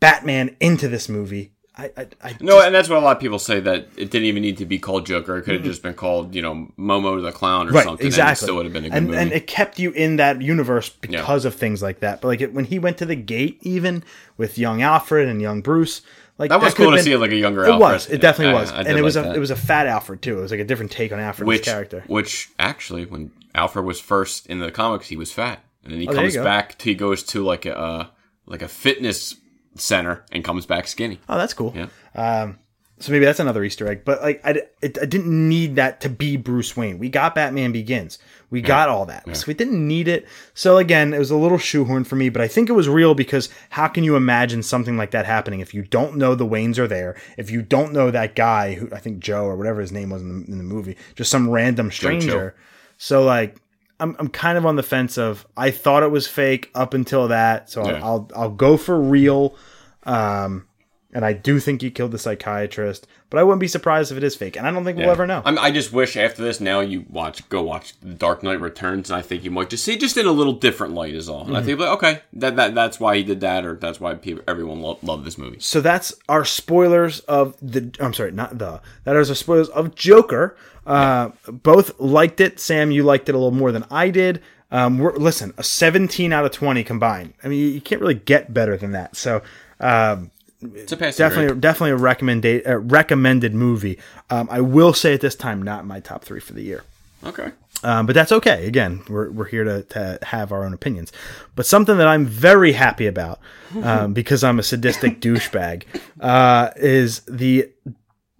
Batman 0.00 0.56
into 0.60 0.88
this 0.88 1.08
movie. 1.08 1.52
I, 1.76 1.90
I, 1.96 2.06
I 2.22 2.36
No, 2.40 2.60
and 2.60 2.74
that's 2.74 2.88
what 2.88 2.98
a 2.98 3.00
lot 3.00 3.16
of 3.16 3.20
people 3.20 3.38
say 3.38 3.58
that 3.60 3.88
it 3.96 4.10
didn't 4.10 4.24
even 4.26 4.42
need 4.42 4.58
to 4.58 4.66
be 4.66 4.78
called 4.78 5.06
Joker. 5.06 5.38
It 5.38 5.42
could 5.42 5.54
have 5.54 5.64
just 5.64 5.82
been 5.82 5.94
called, 5.94 6.34
you 6.34 6.42
know, 6.42 6.68
Momo 6.78 7.22
the 7.22 7.32
Clown 7.32 7.68
or 7.68 7.72
right, 7.72 7.84
something. 7.84 8.06
exactly. 8.06 8.28
And 8.28 8.32
it 8.32 8.42
still 8.42 8.56
would 8.56 8.66
have 8.66 8.72
been 8.74 8.84
a 8.84 8.90
good 8.90 8.96
and, 8.96 9.06
movie. 9.06 9.18
and 9.18 9.32
it 9.32 9.46
kept 9.46 9.78
you 9.78 9.90
in 9.92 10.16
that 10.16 10.42
universe 10.42 10.90
because 10.90 11.44
of 11.46 11.54
things 11.54 11.80
like 11.80 12.00
that. 12.00 12.20
But 12.20 12.28
like 12.28 12.40
it, 12.42 12.52
when 12.52 12.66
he 12.66 12.78
went 12.78 12.98
to 12.98 13.06
the 13.06 13.16
gate, 13.16 13.58
even 13.62 14.04
with 14.36 14.58
young 14.58 14.82
Alfred 14.82 15.28
and 15.28 15.40
young 15.40 15.62
Bruce, 15.62 16.02
like 16.38 16.50
that 16.50 16.60
was 16.60 16.74
could 16.74 16.84
cool 16.84 16.90
to 16.92 16.96
been- 16.96 17.04
see 17.04 17.16
like 17.16 17.30
a 17.30 17.36
younger 17.36 17.62
It 17.64 17.70
Alfred. 17.70 17.80
was. 17.80 18.08
It 18.08 18.20
definitely 18.20 18.54
I- 18.56 18.60
was, 18.60 18.72
I 18.72 18.78
and 18.82 18.98
it 18.98 19.02
was 19.02 19.16
like 19.16 19.24
a 19.24 19.28
that. 19.28 19.36
it 19.36 19.40
was 19.40 19.50
a 19.50 19.56
fat 19.56 19.86
Alfred 19.86 20.22
too. 20.22 20.38
It 20.38 20.42
was 20.42 20.50
like 20.50 20.60
a 20.60 20.64
different 20.64 20.90
take 20.92 21.12
on 21.12 21.20
Alfred's 21.20 21.46
which 21.48 21.64
character. 21.64 22.04
which 22.06 22.50
actually 22.58 23.04
when 23.06 23.30
Alfred 23.54 23.84
was 23.84 24.00
first 24.00 24.46
in 24.46 24.58
the 24.60 24.70
comics, 24.70 25.08
he 25.08 25.16
was 25.16 25.30
fat, 25.32 25.64
and 25.84 25.92
then 25.92 26.00
he 26.00 26.08
Oh, 26.08 26.12
comes 26.14 26.36
back. 26.36 26.78
To, 26.78 26.84
he 26.84 26.94
goes 26.94 27.22
to 27.24 27.44
like 27.44 27.66
a 27.66 27.76
uh, 27.78 28.06
like 28.46 28.62
a 28.62 28.68
fitness 28.68 29.36
center 29.74 30.24
and 30.32 30.42
comes 30.44 30.66
back 30.66 30.86
skinny. 30.88 31.20
Oh, 31.28 31.38
that's 31.38 31.54
cool. 31.54 31.74
Yeah. 31.76 31.86
Um, 32.14 32.58
so 32.98 33.10
maybe 33.10 33.24
that's 33.24 33.40
another 33.40 33.64
Easter 33.64 33.88
egg. 33.88 34.04
But 34.04 34.22
like, 34.22 34.40
I, 34.44 34.62
it, 34.80 34.96
I 35.00 35.06
didn't 35.06 35.48
need 35.48 35.74
that 35.76 36.00
to 36.02 36.08
be 36.08 36.36
Bruce 36.36 36.76
Wayne. 36.76 36.98
We 36.98 37.08
got 37.08 37.34
Batman 37.34 37.72
Begins. 37.72 38.18
We 38.52 38.60
got 38.60 38.88
all 38.90 39.06
that. 39.06 39.34
So 39.34 39.46
we 39.48 39.54
didn't 39.54 39.88
need 39.88 40.06
it. 40.06 40.28
So 40.54 40.76
again, 40.76 41.12
it 41.14 41.18
was 41.18 41.30
a 41.30 41.36
little 41.36 41.58
shoehorn 41.58 42.04
for 42.04 42.16
me, 42.16 42.28
but 42.28 42.42
I 42.42 42.46
think 42.48 42.68
it 42.68 42.74
was 42.74 42.88
real 42.88 43.14
because 43.14 43.48
how 43.70 43.88
can 43.88 44.04
you 44.04 44.14
imagine 44.14 44.62
something 44.62 44.96
like 44.96 45.10
that 45.12 45.24
happening 45.26 45.60
if 45.60 45.72
you 45.72 45.82
don't 45.82 46.16
know 46.16 46.34
the 46.34 46.46
Waynes 46.46 46.78
are 46.78 46.86
there? 46.86 47.16
If 47.38 47.50
you 47.50 47.62
don't 47.62 47.92
know 47.92 48.10
that 48.10 48.36
guy 48.36 48.74
who 48.74 48.88
I 48.92 48.98
think 48.98 49.20
Joe 49.20 49.46
or 49.46 49.56
whatever 49.56 49.80
his 49.80 49.90
name 49.90 50.10
was 50.10 50.20
in 50.22 50.44
the, 50.44 50.52
in 50.52 50.58
the 50.58 50.64
movie, 50.64 50.96
just 51.16 51.30
some 51.30 51.48
random 51.48 51.90
stranger. 51.90 52.54
So 52.98 53.24
like, 53.24 53.56
I'm, 53.98 54.14
I'm 54.18 54.28
kind 54.28 54.58
of 54.58 54.66
on 54.66 54.76
the 54.76 54.82
fence 54.82 55.16
of 55.16 55.46
I 55.56 55.70
thought 55.70 56.02
it 56.02 56.10
was 56.10 56.26
fake 56.28 56.70
up 56.74 56.92
until 56.92 57.28
that. 57.28 57.70
So 57.70 57.84
Yeah. 57.86 58.00
I'll, 58.02 58.28
I'll 58.34 58.42
I'll 58.42 58.50
go 58.50 58.76
for 58.76 59.00
real. 59.00 59.56
Um, 60.04 60.66
and 61.12 61.24
I 61.24 61.32
do 61.32 61.60
think 61.60 61.82
he 61.82 61.90
killed 61.90 62.10
the 62.12 62.18
psychiatrist, 62.18 63.06
but 63.30 63.38
I 63.38 63.42
wouldn't 63.42 63.60
be 63.60 63.68
surprised 63.68 64.10
if 64.12 64.18
it 64.18 64.24
is 64.24 64.34
fake. 64.34 64.56
And 64.56 64.66
I 64.66 64.70
don't 64.70 64.84
think 64.84 64.98
we'll 64.98 65.10
ever 65.10 65.26
know. 65.26 65.42
I, 65.44 65.50
mean, 65.50 65.58
I 65.58 65.70
just 65.70 65.92
wish 65.92 66.16
after 66.16 66.42
this 66.42 66.60
now 66.60 66.80
you 66.80 67.04
watch 67.10 67.48
go 67.48 67.62
watch 67.62 67.94
The 68.00 68.14
Dark 68.14 68.42
Knight 68.42 68.60
Returns, 68.60 69.10
and 69.10 69.18
I 69.18 69.22
think 69.22 69.44
you 69.44 69.50
might 69.50 69.70
just 69.70 69.84
see 69.84 69.96
just 69.96 70.16
in 70.16 70.26
a 70.26 70.32
little 70.32 70.52
different 70.54 70.94
light 70.94 71.14
is 71.14 71.28
all. 71.28 71.40
And 71.40 71.48
Mm-hmm. 71.48 71.56
I 71.56 71.62
think 71.62 71.78
like 71.80 71.88
okay, 71.90 72.20
that, 72.34 72.56
that 72.56 72.74
that's 72.74 72.98
why 72.98 73.16
he 73.16 73.22
did 73.22 73.40
that, 73.40 73.64
or 73.64 73.74
that's 73.76 74.00
why 74.00 74.14
people, 74.14 74.42
everyone 74.48 74.80
lo- 74.80 74.98
loved 75.02 75.24
this 75.24 75.36
movie. 75.38 75.58
so 75.60 75.80
that's 75.80 76.14
our 76.28 76.44
spoilers 76.44 77.20
of 77.20 77.56
the. 77.60 77.90
I'm 78.00 78.14
sorry, 78.14 78.32
not 78.32 78.58
the. 78.58 78.80
That 79.04 79.16
is 79.16 79.28
our 79.30 79.36
spoilers 79.36 79.68
of 79.70 79.94
Joker. 79.94 80.56
Uh, 80.86 81.30
both 81.46 81.98
liked 82.00 82.40
it. 82.40 82.58
Sam, 82.58 82.90
you 82.90 83.02
liked 83.04 83.28
it 83.28 83.34
a 83.34 83.38
little 83.38 83.52
more 83.52 83.70
than 83.70 83.84
I 83.90 84.10
did. 84.10 84.42
Um, 84.72 84.98
we're, 84.98 85.14
listen, 85.14 85.52
a 85.58 85.62
17 85.62 86.32
out 86.32 86.44
of 86.46 86.50
20 86.50 86.82
combined. 86.82 87.34
I 87.44 87.48
mean, 87.48 87.74
you 87.74 87.80
can't 87.82 88.00
really 88.00 88.14
get 88.14 88.54
better 88.54 88.76
than 88.76 88.92
that. 88.92 89.14
So, 89.16 89.42
um, 89.80 90.30
It's 90.74 90.92
a 90.92 90.96
passing 90.96 91.24
definitely, 91.24 91.46
grade. 91.48 91.60
definitely 91.60 91.90
a 91.90 91.96
recommended, 91.96 92.66
uh, 92.66 92.78
recommended 92.78 93.54
movie. 93.54 93.98
Um, 94.30 94.48
I 94.50 94.60
will 94.60 94.92
say 94.94 95.14
at 95.14 95.20
this 95.20 95.34
time, 95.34 95.62
not 95.62 95.86
my 95.86 96.00
top 96.00 96.24
three 96.24 96.40
for 96.40 96.52
the 96.52 96.62
year. 96.62 96.84
okay. 97.24 97.52
Um, 97.84 98.06
but 98.06 98.14
that's 98.14 98.30
okay. 98.30 98.66
Again, 98.68 99.02
we're, 99.08 99.28
we're 99.30 99.46
here 99.46 99.64
to, 99.64 99.82
to 99.82 100.18
have 100.22 100.52
our 100.52 100.64
own 100.64 100.72
opinions. 100.72 101.10
But 101.56 101.66
something 101.66 101.96
that 101.98 102.06
I'm 102.06 102.26
very 102.26 102.72
happy 102.72 103.08
about, 103.08 103.40
um, 103.82 104.12
because 104.14 104.44
I'm 104.44 104.60
a 104.60 104.62
sadistic 104.62 105.20
douchebag, 105.20 105.84
uh, 106.20 106.70
is 106.76 107.20
the 107.20 107.70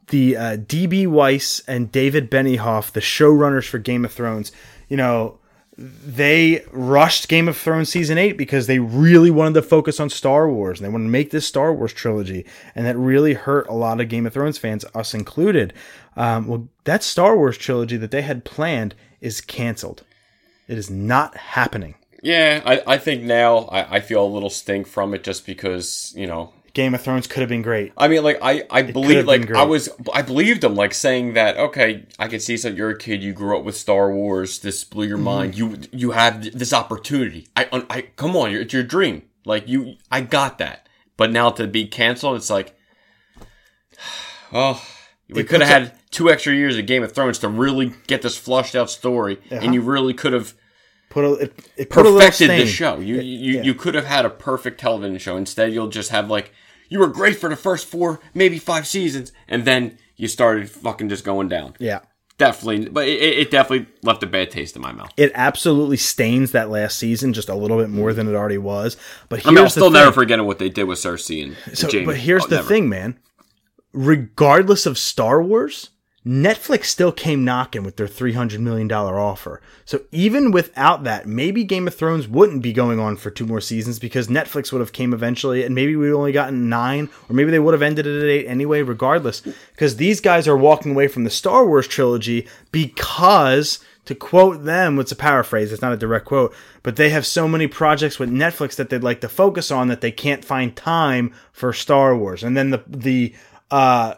the 0.08 0.36
uh, 0.36 0.56
DB 0.58 1.08
Weiss 1.08 1.60
and 1.66 1.90
David 1.90 2.30
Benioff, 2.30 2.92
the 2.92 3.00
showrunners 3.00 3.66
for 3.66 3.78
Game 3.78 4.04
of 4.04 4.12
Thrones. 4.12 4.52
You 4.88 4.96
know, 4.98 5.38
they 5.78 6.64
rushed 6.70 7.28
Game 7.28 7.48
of 7.48 7.56
Thrones 7.56 7.88
season 7.88 8.18
eight 8.18 8.36
because 8.36 8.66
they 8.66 8.78
really 8.78 9.30
wanted 9.30 9.54
to 9.54 9.62
focus 9.62 9.98
on 10.00 10.10
Star 10.10 10.48
Wars 10.50 10.78
and 10.78 10.86
they 10.86 10.92
wanted 10.92 11.04
to 11.04 11.10
make 11.10 11.30
this 11.30 11.46
Star 11.46 11.72
Wars 11.72 11.92
trilogy, 11.92 12.44
and 12.74 12.84
that 12.86 12.96
really 12.96 13.34
hurt 13.34 13.66
a 13.68 13.74
lot 13.74 14.00
of 14.00 14.08
Game 14.08 14.26
of 14.26 14.34
Thrones 14.34 14.58
fans, 14.58 14.84
us 14.94 15.14
included. 15.14 15.72
Um, 16.16 16.46
well, 16.46 16.68
that 16.84 17.02
Star 17.02 17.36
Wars 17.36 17.56
trilogy 17.56 17.96
that 17.96 18.10
they 18.10 18.22
had 18.22 18.44
planned 18.44 18.94
is 19.20 19.40
canceled. 19.40 20.04
It 20.68 20.76
is 20.76 20.90
not 20.90 21.36
happening. 21.36 21.94
Yeah, 22.22 22.62
I, 22.64 22.82
I 22.86 22.98
think 22.98 23.22
now 23.22 23.60
I, 23.60 23.96
I 23.96 24.00
feel 24.00 24.24
a 24.24 24.26
little 24.26 24.50
stink 24.50 24.86
from 24.86 25.12
it 25.14 25.24
just 25.24 25.44
because 25.44 26.12
you 26.14 26.26
know 26.26 26.52
Game 26.74 26.94
of 26.94 27.02
Thrones 27.02 27.26
could 27.26 27.40
have 27.40 27.48
been 27.50 27.60
great. 27.62 27.92
I 27.98 28.08
mean, 28.08 28.22
like 28.22 28.38
I, 28.40 28.64
I 28.70 28.82
believe, 28.82 29.26
like. 29.26 29.50
I 29.50 29.62
was, 29.64 29.90
I 30.14 30.22
believed 30.22 30.64
him, 30.64 30.74
like 30.74 30.94
saying 30.94 31.34
that. 31.34 31.58
Okay, 31.58 32.06
I 32.18 32.28
can 32.28 32.40
see 32.40 32.56
So 32.56 32.68
you're 32.68 32.90
a 32.90 32.98
kid. 32.98 33.22
You 33.22 33.32
grew 33.34 33.58
up 33.58 33.64
with 33.64 33.76
Star 33.76 34.10
Wars. 34.10 34.58
This 34.60 34.82
blew 34.84 35.04
Mm-hmm. 35.04 35.08
your 35.10 35.18
mind. 35.18 35.58
You, 35.58 35.78
you 35.92 36.10
have 36.12 36.42
this 36.58 36.72
opportunity. 36.72 37.48
I, 37.56 37.84
I 37.90 38.02
come 38.16 38.34
on, 38.36 38.52
it's 38.52 38.72
your 38.72 38.82
dream. 38.84 39.22
Like 39.44 39.68
you, 39.68 39.96
I 40.10 40.22
got 40.22 40.58
that. 40.58 40.88
But 41.18 41.30
now 41.30 41.50
to 41.50 41.66
be 41.66 41.86
canceled, 41.86 42.36
it's 42.36 42.48
like, 42.50 42.74
oh, 44.52 44.82
we 45.28 45.44
could 45.44 45.60
have 45.60 45.68
had 45.68 45.92
two 46.10 46.30
extra 46.30 46.54
years 46.54 46.76
of 46.76 46.86
Game 46.86 47.02
of 47.02 47.12
Thrones 47.12 47.38
to 47.40 47.48
really 47.48 47.92
get 48.06 48.22
this 48.22 48.36
flushed 48.36 48.74
out 48.74 48.90
story, 48.90 49.38
and 49.50 49.74
you 49.74 49.80
really 49.82 50.14
could 50.14 50.32
have 50.32 50.54
Put 51.12 51.24
a 51.24 51.32
it, 51.34 51.52
it 51.76 51.90
put 51.90 52.00
a 52.00 52.08
little 52.08 52.18
perfected 52.20 52.46
stain. 52.46 52.60
the 52.60 52.66
show. 52.66 52.98
You 52.98 53.16
you, 53.20 53.54
Yeah. 53.56 53.62
you 53.62 53.74
could 53.74 53.94
have 53.94 54.06
had 54.06 54.24
a 54.24 54.30
perfect 54.30 54.80
television 54.80 55.18
show. 55.18 55.36
Instead, 55.36 55.74
you'll 55.74 55.88
just 55.88 56.08
have 56.10 56.30
like 56.30 56.52
you 56.88 56.98
were 56.98 57.06
great 57.06 57.36
for 57.36 57.50
the 57.50 57.56
first 57.56 57.86
four, 57.86 58.18
maybe 58.32 58.58
five 58.58 58.86
seasons, 58.86 59.30
and 59.46 59.66
then 59.66 59.98
you 60.16 60.26
started 60.26 60.70
fucking 60.70 61.10
just 61.10 61.22
going 61.24 61.48
down. 61.48 61.74
Yeah. 61.78 62.00
Definitely, 62.38 62.88
but 62.88 63.06
it, 63.06 63.20
it 63.22 63.50
definitely 63.50 63.86
left 64.02 64.22
a 64.22 64.26
bad 64.26 64.50
taste 64.50 64.74
in 64.74 64.80
my 64.82 64.90
mouth. 64.90 65.10
It 65.18 65.30
absolutely 65.34 65.98
stains 65.98 66.52
that 66.52 66.70
last 66.70 66.98
season 66.98 67.34
just 67.34 67.48
a 67.50 67.54
little 67.54 67.76
bit 67.78 67.90
more 67.90 68.12
than 68.14 68.26
it 68.26 68.34
already 68.34 68.56
was. 68.58 68.96
But 69.28 69.40
here's 69.40 69.46
I 69.46 69.50
mean, 69.50 69.58
I'll 69.64 69.70
still 69.70 69.84
thing. 69.88 69.92
never 69.92 70.12
forget 70.12 70.42
what 70.44 70.58
they 70.58 70.70
did 70.70 70.84
with 70.84 70.98
Cersei 70.98 71.44
and 71.44 71.76
So, 71.78 71.88
Jaime. 71.88 72.06
but 72.06 72.16
here's 72.16 72.44
Oh, 72.44 72.48
the 72.48 72.56
never. 72.56 72.68
thing, 72.68 72.88
man. 72.88 73.18
Regardless 73.92 74.86
of 74.86 74.96
Star 74.98 75.42
Wars, 75.42 75.90
Netflix 76.24 76.84
still 76.84 77.10
came 77.10 77.44
knocking 77.44 77.82
with 77.82 77.96
their 77.96 78.06
$300 78.06 78.60
million 78.60 78.90
offer. 78.92 79.60
So 79.84 80.02
even 80.12 80.52
without 80.52 81.02
that, 81.02 81.26
maybe 81.26 81.64
Game 81.64 81.88
of 81.88 81.96
Thrones 81.96 82.28
wouldn't 82.28 82.62
be 82.62 82.72
going 82.72 83.00
on 83.00 83.16
for 83.16 83.30
two 83.30 83.44
more 83.44 83.60
seasons 83.60 83.98
because 83.98 84.28
Netflix 84.28 84.70
would 84.70 84.80
have 84.80 84.92
came 84.92 85.12
eventually 85.12 85.64
and 85.64 85.74
maybe 85.74 85.96
we'd 85.96 86.12
only 86.12 86.30
gotten 86.30 86.68
nine 86.68 87.08
or 87.28 87.34
maybe 87.34 87.50
they 87.50 87.58
would 87.58 87.74
have 87.74 87.82
ended 87.82 88.06
it 88.06 88.22
at 88.22 88.28
eight 88.28 88.46
anyway, 88.46 88.82
regardless. 88.82 89.40
Because 89.72 89.96
these 89.96 90.20
guys 90.20 90.46
are 90.46 90.56
walking 90.56 90.92
away 90.92 91.08
from 91.08 91.24
the 91.24 91.30
Star 91.30 91.66
Wars 91.66 91.88
trilogy 91.88 92.46
because 92.70 93.80
to 94.04 94.14
quote 94.14 94.64
them, 94.64 95.00
it's 95.00 95.12
a 95.12 95.16
paraphrase, 95.16 95.72
it's 95.72 95.82
not 95.82 95.92
a 95.92 95.96
direct 95.96 96.26
quote, 96.26 96.54
but 96.84 96.94
they 96.96 97.10
have 97.10 97.26
so 97.26 97.48
many 97.48 97.66
projects 97.66 98.20
with 98.20 98.30
Netflix 98.30 98.76
that 98.76 98.90
they'd 98.90 99.02
like 99.02 99.20
to 99.22 99.28
focus 99.28 99.72
on 99.72 99.88
that 99.88 100.00
they 100.00 100.12
can't 100.12 100.44
find 100.44 100.76
time 100.76 101.32
for 101.52 101.72
Star 101.72 102.16
Wars. 102.16 102.44
And 102.44 102.56
then 102.56 102.70
the 102.70 102.82
the 102.86 103.34
uh 103.72 104.14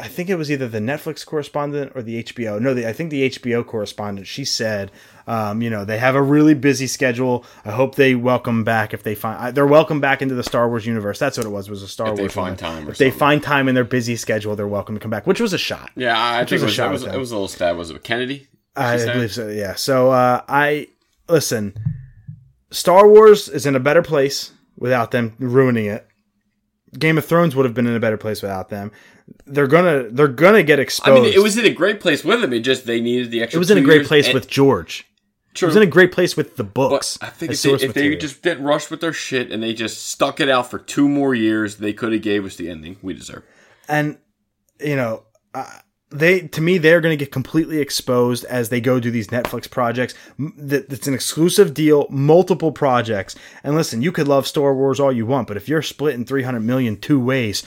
I 0.00 0.08
think 0.08 0.30
it 0.30 0.36
was 0.36 0.50
either 0.50 0.66
the 0.66 0.78
Netflix 0.78 1.26
correspondent 1.26 1.92
or 1.94 2.00
the 2.02 2.22
HBO. 2.22 2.58
No, 2.58 2.72
the, 2.72 2.88
I 2.88 2.94
think 2.94 3.10
the 3.10 3.28
HBO 3.28 3.66
correspondent. 3.66 4.26
She 4.26 4.42
said, 4.46 4.90
um, 5.26 5.60
you 5.60 5.68
know, 5.68 5.84
they 5.84 5.98
have 5.98 6.14
a 6.14 6.22
really 6.22 6.54
busy 6.54 6.86
schedule. 6.86 7.44
I 7.66 7.70
hope 7.70 7.94
they 7.96 8.14
welcome 8.14 8.64
back 8.64 8.94
if 8.94 9.02
they 9.02 9.14
find 9.14 9.54
they're 9.54 9.66
welcome 9.66 10.00
back 10.00 10.22
into 10.22 10.34
the 10.34 10.42
Star 10.42 10.70
Wars 10.70 10.86
universe. 10.86 11.18
That's 11.18 11.36
what 11.36 11.46
it 11.46 11.50
was. 11.50 11.68
Was 11.68 11.82
a 11.82 11.88
Star 11.88 12.08
If 12.12 12.16
they 12.16 12.22
Wars. 12.22 12.32
find 12.32 12.50
one. 12.52 12.56
time 12.56 12.88
or 12.88 12.92
If 12.92 12.98
they 12.98 13.10
find 13.10 13.42
time 13.42 13.68
in 13.68 13.74
their 13.74 13.84
busy 13.84 14.16
schedule, 14.16 14.56
they're 14.56 14.66
welcome 14.66 14.94
to 14.94 15.00
come 15.00 15.10
back. 15.10 15.26
Which 15.26 15.40
was 15.40 15.52
a 15.52 15.58
shot. 15.58 15.90
Yeah, 15.96 16.18
I, 16.18 16.36
I 16.36 16.40
Which 16.40 16.48
think 16.50 16.62
was 16.62 16.62
a 16.62 16.64
it 16.64 16.66
was, 16.68 16.74
shot 16.74 16.88
it 16.88 16.92
was, 16.92 17.02
it 17.04 17.18
was 17.18 17.30
a 17.32 17.34
little 17.34 17.48
stab. 17.48 17.76
Was 17.76 17.90
it 17.90 18.02
Kennedy? 18.02 18.48
I 18.74 18.96
said? 18.96 19.12
believe 19.12 19.32
so. 19.34 19.48
Yeah. 19.48 19.74
So 19.74 20.10
uh, 20.12 20.40
I 20.48 20.88
listen. 21.28 21.74
Star 22.70 23.06
Wars 23.06 23.48
is 23.48 23.66
in 23.66 23.76
a 23.76 23.80
better 23.80 24.02
place 24.02 24.52
without 24.78 25.10
them 25.10 25.34
ruining 25.38 25.86
it. 25.86 26.06
Game 26.98 27.18
of 27.18 27.24
Thrones 27.24 27.54
would 27.54 27.66
have 27.66 27.74
been 27.74 27.86
in 27.86 27.94
a 27.94 28.00
better 28.00 28.16
place 28.16 28.40
without 28.42 28.68
them. 28.68 28.90
They're 29.46 29.66
gonna 29.66 30.08
they're 30.10 30.28
gonna 30.28 30.62
get 30.62 30.78
exposed. 30.78 31.18
I 31.18 31.20
mean, 31.22 31.32
it 31.32 31.42
was 31.42 31.56
in 31.58 31.64
a 31.64 31.70
great 31.72 32.00
place 32.00 32.24
with 32.24 32.42
him. 32.42 32.52
It 32.52 32.60
just 32.60 32.86
they 32.86 33.00
needed 33.00 33.30
the 33.30 33.42
extra. 33.42 33.58
it 33.58 33.60
was 33.60 33.70
in 33.70 33.78
a 33.78 33.82
great 33.82 34.06
place 34.06 34.26
and- 34.26 34.34
with 34.34 34.48
George. 34.48 35.06
True. 35.54 35.66
It 35.66 35.70
was 35.70 35.76
in 35.76 35.82
a 35.84 35.86
great 35.86 36.10
place 36.10 36.36
with 36.36 36.56
the 36.56 36.64
books. 36.64 37.16
But 37.16 37.28
I 37.28 37.30
think 37.30 37.52
if 37.52 37.62
they, 37.62 37.70
if 37.74 37.94
they 37.94 38.16
just 38.16 38.42
didn't 38.42 38.64
rush 38.64 38.90
with 38.90 39.00
their 39.00 39.12
shit 39.12 39.52
and 39.52 39.62
they 39.62 39.72
just 39.72 40.06
stuck 40.08 40.40
it 40.40 40.48
out 40.48 40.68
for 40.68 40.80
two 40.80 41.08
more 41.08 41.32
years, 41.32 41.76
they 41.76 41.92
could 41.92 42.12
have 42.12 42.22
gave 42.22 42.44
us 42.44 42.56
the 42.56 42.68
ending 42.68 42.96
we 43.02 43.14
deserve. 43.14 43.44
and 43.88 44.18
you 44.80 44.96
know 44.96 45.22
uh, 45.54 45.64
they 46.10 46.40
to 46.48 46.60
me 46.60 46.78
they're 46.78 47.00
going 47.00 47.16
to 47.16 47.24
get 47.24 47.30
completely 47.30 47.78
exposed 47.80 48.44
as 48.46 48.68
they 48.68 48.80
go 48.80 48.98
do 48.98 49.12
these 49.12 49.28
netflix 49.28 49.70
projects 49.70 50.12
M- 50.40 50.52
that 50.56 50.92
it's 50.92 51.06
an 51.06 51.14
exclusive 51.14 51.72
deal 51.74 52.08
multiple 52.10 52.72
projects 52.72 53.36
and 53.62 53.76
listen 53.76 54.02
you 54.02 54.10
could 54.10 54.26
love 54.26 54.48
star 54.48 54.74
wars 54.74 54.98
all 54.98 55.12
you 55.12 55.24
want 55.26 55.46
but 55.46 55.56
if 55.56 55.68
you're 55.68 55.82
splitting 55.82 56.24
300 56.24 56.58
million 56.58 56.96
two 56.96 57.20
ways 57.20 57.62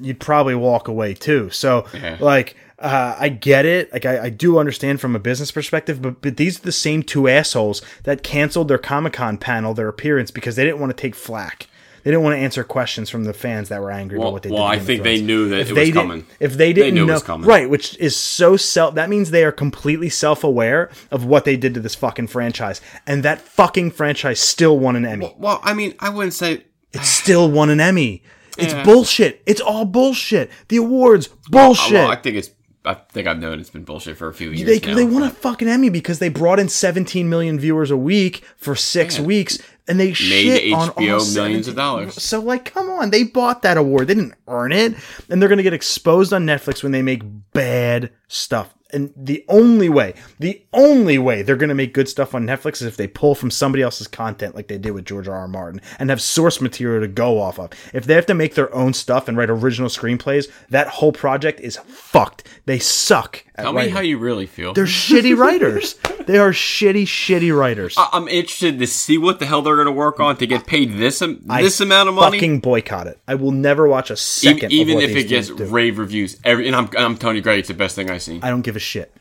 you'd 0.00 0.18
probably 0.20 0.54
walk 0.54 0.88
away 0.88 1.14
too 1.14 1.50
so 1.50 1.86
Yeah. 1.94 2.16
like 2.20 2.56
uh, 2.80 3.16
I 3.18 3.28
get 3.28 3.64
it. 3.64 3.90
Like 3.92 4.04
I, 4.04 4.24
I 4.24 4.28
do 4.30 4.58
understand 4.58 5.00
from 5.00 5.14
a 5.16 5.18
business 5.20 5.50
perspective, 5.52 6.02
but 6.02 6.20
but 6.20 6.36
these 6.36 6.58
are 6.58 6.62
the 6.62 6.72
same 6.72 7.02
two 7.04 7.28
assholes 7.28 7.80
that 8.02 8.22
canceled 8.24 8.68
their 8.68 8.78
Comic 8.78 9.12
Con 9.14 9.38
panel, 9.38 9.72
their 9.74 9.88
appearance 9.88 10.30
because 10.32 10.56
they 10.56 10.64
didn't 10.64 10.80
want 10.80 10.90
to 10.90 11.00
take 11.00 11.14
flack. 11.14 11.68
They 12.02 12.10
didn't 12.10 12.24
want 12.24 12.34
to 12.34 12.40
answer 12.40 12.62
questions 12.64 13.08
from 13.08 13.24
the 13.24 13.32
fans 13.32 13.70
that 13.70 13.80
were 13.80 13.90
angry 13.92 14.18
Well- 14.18 14.28
about 14.28 14.32
what 14.34 14.42
they 14.42 14.50
well, 14.50 14.68
did. 14.70 14.76
to 14.76 14.82
I 14.82 14.84
think 14.84 15.02
they 15.04 15.22
knew 15.22 15.48
that 15.50 15.60
if 15.60 15.70
it 15.70 15.74
they 15.74 15.84
was 15.86 15.92
coming. 15.94 16.26
If 16.40 16.54
they 16.58 16.72
didn't 16.74 16.94
knew 16.94 17.04
it 17.04 17.06
know, 17.06 17.12
was 17.14 17.22
coming. 17.22 17.48
right, 17.48 17.70
which 17.70 17.96
is 17.98 18.14
so 18.16 18.56
self. 18.58 18.96
That 18.96 19.08
means 19.08 19.30
they 19.30 19.44
are 19.44 19.52
completely 19.52 20.10
self-aware 20.10 20.90
of 21.10 21.24
what 21.24 21.46
they 21.46 21.56
did 21.56 21.72
to 21.74 21.80
this 21.80 21.94
fucking 21.94 22.26
franchise, 22.26 22.82
and 23.06 23.22
that 23.22 23.40
fucking 23.40 23.92
franchise 23.92 24.40
still 24.40 24.78
won 24.78 24.96
an 24.96 25.06
Emmy. 25.06 25.32
Well, 25.38 25.60
I 25.62 25.72
mean, 25.72 25.94
I 26.00 26.10
wouldn't 26.10 26.34
say 26.34 26.64
It 26.92 27.04
still 27.04 27.50
won 27.50 27.70
an 27.70 27.80
Emmy. 27.80 28.22
It's 28.58 28.72
Yeah. 28.72 28.84
bullshit. 28.84 29.42
It's 29.46 29.60
all 29.60 29.84
bullshit. 29.84 30.50
The 30.68 30.76
awards, 30.76 31.28
bullshit. 31.48 31.94
Well, 31.94 32.10
I 32.10 32.16
think 32.16 32.36
it's. 32.36 32.50
I 32.86 32.92
think 32.94 33.26
I've 33.26 33.38
known 33.38 33.60
it's 33.60 33.70
been 33.70 33.84
bullshit 33.84 34.18
for 34.18 34.28
a 34.28 34.34
few 34.34 34.50
years 34.50 34.68
they, 34.68 34.86
now. 34.86 34.94
they 34.94 35.04
won 35.06 35.22
a 35.22 35.30
fucking 35.30 35.66
Emmy 35.68 35.88
because 35.88 36.18
they 36.18 36.28
brought 36.28 36.60
in 36.60 36.68
17 36.68 37.30
million 37.30 37.58
viewers 37.58 37.90
a 37.90 37.96
week 37.96 38.44
for 38.58 38.76
six 38.76 39.16
Yeah. 39.16 39.24
weeks, 39.24 39.58
and 39.88 39.98
they 39.98 40.12
shit 40.12 40.70
on 40.74 40.90
HBO 40.90 40.94
all 40.94 41.00
millions 41.24 41.32
17 41.32 41.68
of 41.70 41.76
dollars. 41.76 42.22
So, 42.22 42.40
like, 42.40 42.66
come 42.66 42.90
on, 42.90 43.08
they 43.08 43.22
bought 43.22 43.62
that 43.62 43.78
award. 43.78 44.08
They 44.08 44.14
didn't 44.14 44.34
earn 44.48 44.72
it, 44.72 44.94
and 45.30 45.40
they're 45.40 45.48
gonna 45.48 45.62
get 45.62 45.72
exposed 45.72 46.34
on 46.34 46.44
Netflix 46.44 46.82
when 46.82 46.92
they 46.92 47.00
make 47.00 47.22
bad 47.54 48.10
stuff. 48.28 48.74
And 48.94 49.12
the 49.16 49.44
only 49.48 49.88
way, 49.88 50.14
the 50.38 50.62
only 50.72 51.18
way 51.18 51.42
they're 51.42 51.56
gonna 51.56 51.74
make 51.74 51.92
good 51.92 52.08
stuff 52.08 52.34
on 52.34 52.46
Netflix 52.46 52.74
is 52.76 52.82
if 52.82 52.96
they 52.96 53.06
pull 53.08 53.34
from 53.34 53.50
somebody 53.50 53.82
else's 53.82 54.06
content, 54.06 54.54
like 54.54 54.68
they 54.68 54.78
did 54.78 54.92
with 54.92 55.04
George 55.04 55.28
R. 55.28 55.34
R. 55.36 55.48
Martin, 55.48 55.80
and 55.98 56.10
have 56.10 56.22
source 56.22 56.60
material 56.60 57.00
to 57.02 57.08
go 57.08 57.40
off 57.40 57.58
of. 57.58 57.70
If 57.92 58.04
they 58.06 58.14
have 58.14 58.26
to 58.26 58.34
make 58.34 58.54
their 58.54 58.72
own 58.74 58.94
stuff 58.94 59.28
and 59.28 59.36
write 59.36 59.50
original 59.50 59.88
screenplays, 59.88 60.50
that 60.70 60.86
whole 60.88 61.12
project 61.12 61.60
is 61.60 61.76
fucked. 61.76 62.46
They 62.66 62.78
suck. 62.78 63.44
At 63.56 63.62
Tell 63.64 63.72
me 63.72 63.88
how 63.88 64.00
you 64.00 64.18
really 64.18 64.46
feel. 64.46 64.72
They're 64.74 64.84
shitty 64.84 65.36
writers. 65.38 65.94
they 66.26 66.38
are 66.38 66.50
shitty, 66.50 67.04
shitty 67.04 67.56
writers. 67.56 67.94
I- 67.96 68.08
I'm 68.12 68.26
interested 68.28 68.78
to 68.80 68.86
see 68.86 69.16
what 69.18 69.38
the 69.38 69.46
hell 69.46 69.62
they're 69.62 69.76
going 69.76 69.86
to 69.86 69.92
work 69.92 70.18
on 70.18 70.36
to 70.38 70.46
get 70.46 70.66
paid 70.66 70.94
this 70.94 71.22
am- 71.22 71.40
this 71.46 71.80
amount 71.80 72.08
of 72.08 72.14
money. 72.16 72.38
Fucking 72.38 72.60
boycott 72.60 73.06
it. 73.06 73.18
I 73.28 73.34
will 73.36 73.52
never 73.52 73.86
watch 73.86 74.10
a 74.10 74.16
second. 74.16 74.72
even 74.72 74.98
if 74.98 75.10
it 75.16 75.28
gets 75.28 75.48
do. 75.48 75.64
rave 75.66 75.98
reviews, 75.98 76.38
every 76.44 76.66
and 76.66 76.74
I'm 76.74 76.88
I'm 76.96 77.16
telling 77.16 77.36
you, 77.36 77.42
it's 77.44 77.68
the 77.68 77.74
best 77.74 77.94
thing 77.96 78.10
I've 78.10 78.22
seen. 78.22 78.40
I 78.42 78.50
don't 78.50 78.62
give 78.62 78.76
a 78.76 78.80
shit. 78.84 79.14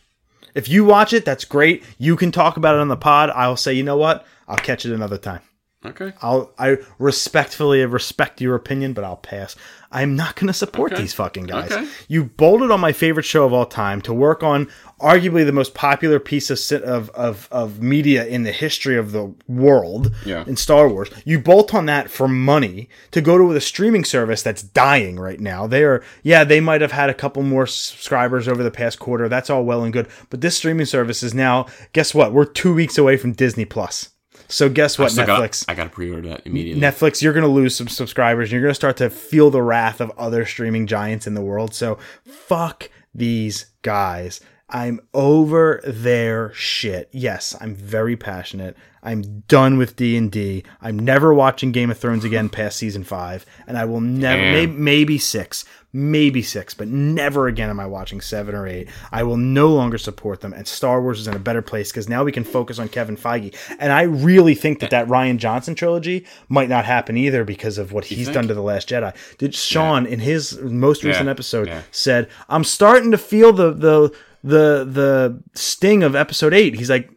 If 0.54 0.70
you 0.70 0.86
watch 0.86 1.14
it, 1.14 1.26
that's 1.26 1.46
great. 1.46 1.84
You 1.98 2.16
can 2.16 2.32
talk 2.32 2.58
about 2.58 2.76
it 2.76 2.82
on 2.82 2.88
the 2.88 2.96
pod. 2.98 3.32
I'll 3.32 3.58
say, 3.58 3.74
you 3.74 3.84
know 3.84 3.98
what? 3.98 4.26
I'll 4.48 4.58
catch 4.58 4.86
it 4.86 4.94
another 4.94 5.18
time. 5.18 5.42
Okay. 5.86 6.14
I'll 6.22 6.54
I 6.58 6.78
respectfully 7.00 7.86
respect 7.86 8.40
your 8.40 8.56
opinion, 8.56 8.94
but 8.94 9.04
I'll 9.04 9.18
pass. 9.18 9.56
I'm 9.92 10.16
not 10.16 10.36
going 10.36 10.48
to 10.48 10.54
support 10.54 10.94
Okay. 10.94 11.02
these 11.02 11.14
fucking 11.14 11.44
guys. 11.46 11.72
Okay. 11.72 11.88
You 12.08 12.26
bolted 12.26 12.72
on 12.72 12.80
my 12.80 12.94
favorite 12.94 13.26
show 13.26 13.46
of 13.46 13.52
all 13.54 13.66
time 13.66 14.02
to 14.04 14.14
work 14.14 14.44
on 14.44 14.70
arguably 15.04 15.46
the 15.46 15.52
most 15.52 15.74
popular 15.74 16.20
piece 16.20 16.50
of 16.50 16.58
sit- 16.58 16.84
of 16.84 17.10
of, 17.12 17.48
of 17.52 17.82
media 17.82 18.26
in 18.26 18.44
the 18.44 18.52
history 18.52 18.98
of 18.98 19.12
the 19.12 19.34
world 19.48 20.14
Yeah. 20.26 20.44
in 20.48 20.56
Star 20.56 20.88
Wars. 20.88 21.10
You 21.26 21.40
bolt 21.40 21.74
on 21.74 21.86
that 21.88 22.10
for 22.10 22.28
money 22.28 22.90
to 23.12 23.22
go 23.22 23.38
to 23.38 23.52
a 23.52 23.62
streaming 23.62 24.06
service 24.06 24.42
that's 24.42 24.64
dying 24.64 25.20
right 25.20 25.40
now. 25.40 25.68
They 25.68 25.84
are 25.84 26.02
yeah, 26.24 26.44
they 26.44 26.60
might 26.62 26.82
have 26.82 26.94
had 26.94 27.10
a 27.10 27.14
couple 27.14 27.44
more 27.44 27.68
subscribers 27.68 28.48
over 28.48 28.64
the 28.64 28.72
past 28.72 28.98
quarter. 29.00 29.30
That's 29.30 29.50
all 29.50 29.64
well 29.66 29.84
and 29.84 29.92
good, 29.94 30.08
but 30.30 30.42
this 30.42 30.58
streaming 30.58 30.86
service 30.88 31.22
is 31.22 31.34
now 31.34 31.68
guess 31.94 32.16
what? 32.16 32.34
We're 32.34 32.46
2 32.46 32.74
weeks 32.74 32.98
away 32.98 33.18
from 33.18 33.34
Disney 33.34 33.66
Plus. 33.66 34.10
So 34.48 34.70
guess 34.70 35.00
what, 35.00 35.12
still 35.12 35.26
Netflix? 35.26 35.66
got 35.66 35.72
I 35.72 35.76
got 35.76 35.84
to 35.86 35.90
pre-order 35.90 36.30
that 36.30 36.42
immediately. 36.46 36.82
Netflix, 36.82 37.22
you're 37.22 37.34
going 37.34 37.46
to 37.46 37.50
lose 37.50 37.76
some 37.76 37.88
subscribers. 37.88 38.48
And 38.50 38.54
You're 38.54 38.62
going 38.62 38.72
to 38.72 38.76
start 38.76 38.98
to 38.98 39.10
feel 39.10 39.50
the 39.50 39.62
wrath 39.62 40.00
of 40.02 40.12
other 40.18 40.46
streaming 40.46 40.86
giants 40.86 41.26
in 41.28 41.34
the 41.34 41.42
world. 41.42 41.74
So 41.74 41.98
fuck 42.26 42.90
these 43.16 43.68
guys. 43.82 44.42
I'm 44.74 45.00
over 45.14 45.82
their 45.86 46.52
shit. 46.54 47.08
Yes, 47.12 47.56
I'm 47.62 47.76
very 47.76 48.18
passionate. 48.18 48.76
I'm 49.04 49.44
done 49.50 49.78
with 49.78 49.96
D&D. 49.98 50.64
I'm 50.82 50.98
never 50.98 51.34
watching 51.34 51.72
Game 51.74 51.92
of 51.92 51.98
Thrones 52.00 52.24
again 52.24 52.50
past 52.50 52.78
season 52.78 53.04
5, 53.04 53.46
and 53.68 53.78
I 53.78 53.86
will 53.86 54.00
never 54.02 54.42
Damn. 54.42 54.54
maybe, 54.54 54.72
maybe 54.72 55.18
6, 55.20 55.66
maybe 55.92 56.42
6, 56.42 56.74
but 56.74 56.88
never 56.88 57.48
again 57.48 57.70
am 57.70 57.80
I 57.82 57.86
watching 57.86 58.20
7 58.22 58.56
or 58.56 58.66
8. 58.66 58.88
I 59.12 59.22
will 59.24 59.36
no 59.38 59.68
longer 59.74 59.98
support 59.98 60.40
them 60.42 60.54
and 60.54 60.66
Star 60.68 61.02
Wars 61.02 61.20
is 61.20 61.28
in 61.28 61.36
a 61.36 61.40
better 61.40 61.62
place 61.62 61.92
cuz 61.92 62.08
now 62.10 62.24
we 62.24 62.32
can 62.32 62.44
focus 62.46 62.80
on 62.80 62.88
Kevin 62.88 63.18
Feige. 63.18 63.54
And 63.78 63.92
I 63.92 64.04
really 64.04 64.56
think 64.56 64.80
that 64.80 64.90
that 64.92 65.08
Rian 65.08 65.38
Johnson 65.38 65.76
trilogy 65.76 66.26
might 66.50 66.70
not 66.70 66.86
happen 66.86 67.16
either 67.18 67.44
because 67.44 67.78
of 67.78 67.92
what 67.92 68.06
he's 68.06 68.28
think? 68.28 68.34
done 68.34 68.48
to 68.48 68.54
the 68.54 68.62
Last 68.64 68.90
Jedi. 68.90 69.14
Did 69.38 69.54
Sean 69.54 70.06
in 70.08 70.20
his 70.20 70.58
most 70.62 71.04
recent 71.04 71.26
Yeah, 71.26 71.32
episode 71.32 71.68
yeah. 71.68 71.82
said, 71.92 72.28
"I'm 72.50 72.64
starting 72.64 73.12
to 73.12 73.18
feel 73.18 73.52
the 73.54 73.72
the 73.74 74.12
the 74.44 74.86
the 74.90 75.42
sting 75.54 76.04
of 76.04 76.16
episode 76.16 76.54
8." 76.54 76.76
He's 76.76 76.90
like 76.90 77.10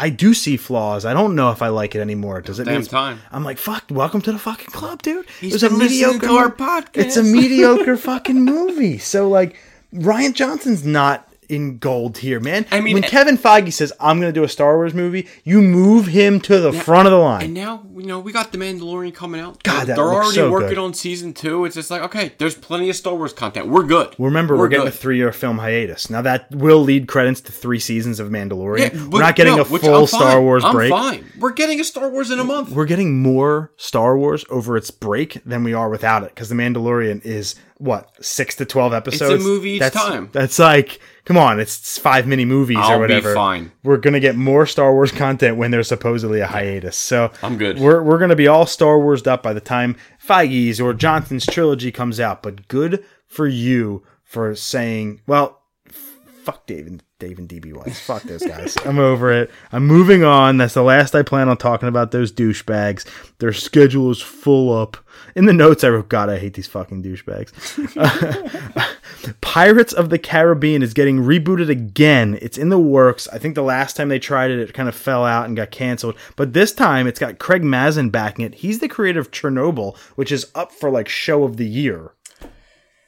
I 0.00 0.08
do 0.08 0.32
see 0.32 0.56
flaws. 0.56 1.04
I 1.04 1.12
don't 1.12 1.34
know 1.34 1.50
if 1.50 1.60
I 1.60 1.68
like 1.68 1.94
it 1.94 2.00
anymore. 2.00 2.40
Does 2.40 2.58
it 2.58 2.64
Damn 2.64 2.80
mean 2.80 2.86
time. 2.86 3.20
I'm 3.30 3.44
like, 3.44 3.58
fuck, 3.58 3.84
welcome 3.90 4.22
to 4.22 4.32
the 4.32 4.38
fucking 4.38 4.70
club, 4.70 5.02
dude. 5.02 5.26
He's 5.40 5.62
it 5.62 5.70
was 5.70 5.74
a 5.74 5.76
mediocre 5.76 6.48
podcast. 6.48 6.88
It's 6.94 7.16
a 7.18 7.22
mediocre 7.38 7.98
fucking 7.98 8.42
movie. 8.42 8.96
So 8.96 9.28
like 9.28 9.58
Rian 9.92 10.32
Johnson's 10.32 10.86
not 10.86 11.29
in 11.50 11.78
gold 11.78 12.18
here, 12.18 12.40
man. 12.40 12.64
I 12.70 12.80
mean, 12.80 12.94
when 12.94 13.04
eh- 13.04 13.08
Kevin 13.08 13.36
Feige 13.36 13.72
says 13.72 13.92
I'm 14.00 14.20
going 14.20 14.32
to 14.32 14.38
do 14.38 14.44
a 14.44 14.48
Star 14.48 14.76
Wars 14.76 14.94
movie, 14.94 15.28
you 15.44 15.60
move 15.60 16.06
him 16.06 16.40
to 16.42 16.60
the 16.60 16.72
front 16.72 17.06
of 17.06 17.12
the 17.12 17.18
line. 17.18 17.44
And 17.46 17.54
now, 17.54 17.84
you 17.94 18.06
know, 18.06 18.20
we 18.20 18.32
got 18.32 18.52
The 18.52 18.58
Mandalorian 18.58 19.14
coming 19.14 19.40
out. 19.40 19.62
God, 19.62 19.86
that 19.86 19.96
they're 19.96 20.04
looks 20.04 20.16
already 20.16 20.34
so 20.36 20.50
working 20.50 20.68
good. 20.70 20.78
on 20.78 20.94
season 20.94 21.34
two. 21.34 21.64
It's 21.64 21.74
just 21.74 21.90
like, 21.90 22.02
okay, 22.02 22.32
there's 22.38 22.54
plenty 22.54 22.88
of 22.88 22.96
Star 22.96 23.14
Wars 23.14 23.32
content. 23.32 23.68
We're 23.68 23.84
good. 23.84 24.14
Remember, 24.18 24.56
we're, 24.56 24.68
getting 24.68 24.86
good. 24.86 24.94
a 24.94 24.96
three-year 24.96 25.32
film 25.32 25.58
hiatus. 25.58 26.08
Now 26.08 26.22
that 26.22 26.50
will 26.54 26.80
lead 26.80 27.08
credits 27.08 27.40
to 27.42 27.52
three 27.52 27.80
seasons 27.80 28.20
of 28.20 28.28
Mandalorian. 28.28 28.94
Yeah, 28.94 29.08
we're 29.08 29.20
not 29.20 29.36
getting 29.36 29.56
no, 29.56 29.62
a 29.62 29.64
full 29.64 30.06
Star. 30.06 30.40
Wars 30.40 30.64
I'm 30.64 30.72
break. 30.72 30.90
fine. 30.90 31.26
We're 31.38 31.52
getting 31.52 31.80
a 31.80 31.84
Star 31.84 32.08
Wars 32.08 32.30
in 32.30 32.38
a 32.38 32.44
month. 32.44 32.70
We're 32.70 32.84
getting 32.84 33.20
more 33.20 33.72
Star 33.76 34.16
Wars 34.16 34.44
over 34.50 34.76
its 34.76 34.90
break 34.90 35.42
than 35.44 35.64
we 35.64 35.74
are 35.74 35.88
without 35.88 36.22
it 36.22 36.30
because 36.34 36.48
the 36.48 36.54
Mandalorian 36.54 37.24
is 37.24 37.54
what 37.80 38.24
six 38.24 38.54
to 38.56 38.64
twelve 38.64 38.92
episodes. 38.92 39.34
It's 39.34 39.44
a 39.44 39.46
movie 39.46 39.70
each 39.72 39.80
that's, 39.80 39.96
time. 39.96 40.28
That's 40.32 40.58
like, 40.58 41.00
come 41.24 41.36
on, 41.36 41.58
it's 41.58 41.98
five 41.98 42.26
mini 42.26 42.44
movies 42.44 42.78
I'll 42.78 42.92
or 42.92 42.96
be 42.98 43.14
whatever. 43.14 43.34
fine. 43.34 43.72
We're 43.82 43.96
gonna 43.96 44.20
get 44.20 44.36
more 44.36 44.66
Star 44.66 44.92
Wars 44.92 45.10
content 45.10 45.56
when 45.56 45.70
there's 45.70 45.88
supposedly 45.88 46.40
a 46.40 46.46
hiatus. 46.46 46.96
So 46.96 47.32
I'm 47.42 47.56
good. 47.56 47.78
We're 47.78 48.02
we're 48.02 48.18
gonna 48.18 48.36
be 48.36 48.46
all 48.46 48.66
Star 48.66 48.98
Warsed 48.98 49.26
up 49.26 49.42
by 49.42 49.52
the 49.52 49.60
time 49.60 49.96
Feige's 50.24 50.80
or 50.80 50.92
Johnson's 50.92 51.46
trilogy 51.46 51.90
comes 51.90 52.20
out. 52.20 52.42
But 52.42 52.68
good 52.68 53.04
for 53.26 53.46
you 53.46 54.04
for 54.22 54.54
saying, 54.54 55.22
well, 55.26 55.62
fuck 56.50 56.66
Dave 56.66 56.86
and 56.86 57.02
Dave 57.18 57.38
and 57.38 57.48
DB 57.48 57.72
Weiss. 57.72 58.00
Fuck 58.00 58.22
those 58.24 58.42
guys. 58.42 58.76
I'm 58.84 58.98
over 58.98 59.30
it. 59.30 59.50
I'm 59.72 59.86
moving 59.86 60.24
on. 60.24 60.56
That's 60.56 60.74
the 60.74 60.82
last 60.82 61.14
I 61.14 61.22
plan 61.22 61.48
on 61.48 61.56
talking 61.56 61.88
about 61.88 62.10
those 62.10 62.32
douchebags. 62.32 63.06
Their 63.38 63.52
schedule 63.52 64.10
is 64.10 64.20
full 64.20 64.76
up. 64.76 64.96
In 65.34 65.46
the 65.46 65.52
notes, 65.52 65.84
I 65.84 65.88
wrote, 65.88 66.08
God, 66.08 66.28
I 66.28 66.38
hate 66.38 66.54
these 66.54 66.66
fucking 66.66 67.02
douchebags. 67.02 67.50
Uh, 68.00 68.86
Pirates 69.40 69.92
of 69.92 70.10
the 70.10 70.18
Caribbean 70.18 70.82
is 70.82 70.94
getting 70.94 71.18
rebooted 71.18 71.68
again. 71.68 72.38
It's 72.40 72.56
in 72.56 72.68
the 72.68 72.78
works. 72.78 73.28
I 73.28 73.38
think 73.38 73.54
the 73.54 73.62
last 73.62 73.96
time 73.96 74.08
they 74.08 74.18
tried 74.18 74.50
it, 74.50 74.58
it 74.58 74.72
kind 74.72 74.88
of 74.88 74.94
fell 74.94 75.24
out 75.24 75.46
and 75.46 75.56
got 75.56 75.70
canceled. 75.70 76.16
But 76.36 76.52
this 76.52 76.72
time, 76.72 77.06
it's 77.06 77.18
got 77.18 77.38
Craig 77.38 77.64
Mazin 77.64 78.10
backing 78.10 78.44
it. 78.44 78.56
He's 78.56 78.78
the 78.78 78.88
creator 78.88 79.20
of 79.20 79.30
Chernobyl, 79.30 79.96
which 80.14 80.32
is 80.32 80.50
up 80.54 80.72
for 80.72 80.90
like 80.90 81.08
show 81.08 81.44
of 81.44 81.56
the 81.56 81.66
year. 81.66 82.12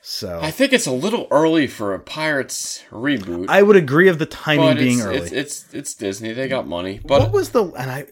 So 0.04 0.40
I 0.42 0.50
think 0.50 0.72
it's 0.72 0.86
a 0.86 0.92
little 0.92 1.28
early 1.30 1.68
for 1.68 1.94
a 1.94 2.00
Pirates 2.00 2.82
reboot. 2.90 3.46
I 3.48 3.62
would 3.62 3.76
agree 3.76 4.08
of 4.08 4.18
the 4.18 4.26
timing 4.26 4.76
being 4.76 4.98
it's, 4.98 5.06
early. 5.06 5.18
It's, 5.18 5.32
it's 5.32 5.66
it's 5.72 5.94
Disney. 5.94 6.32
They 6.32 6.48
got 6.48 6.66
money. 6.66 7.00
But 7.04 7.20
what 7.20 7.32
was 7.32 7.50
the 7.50 7.64
and 7.64 7.88
I 7.88 8.06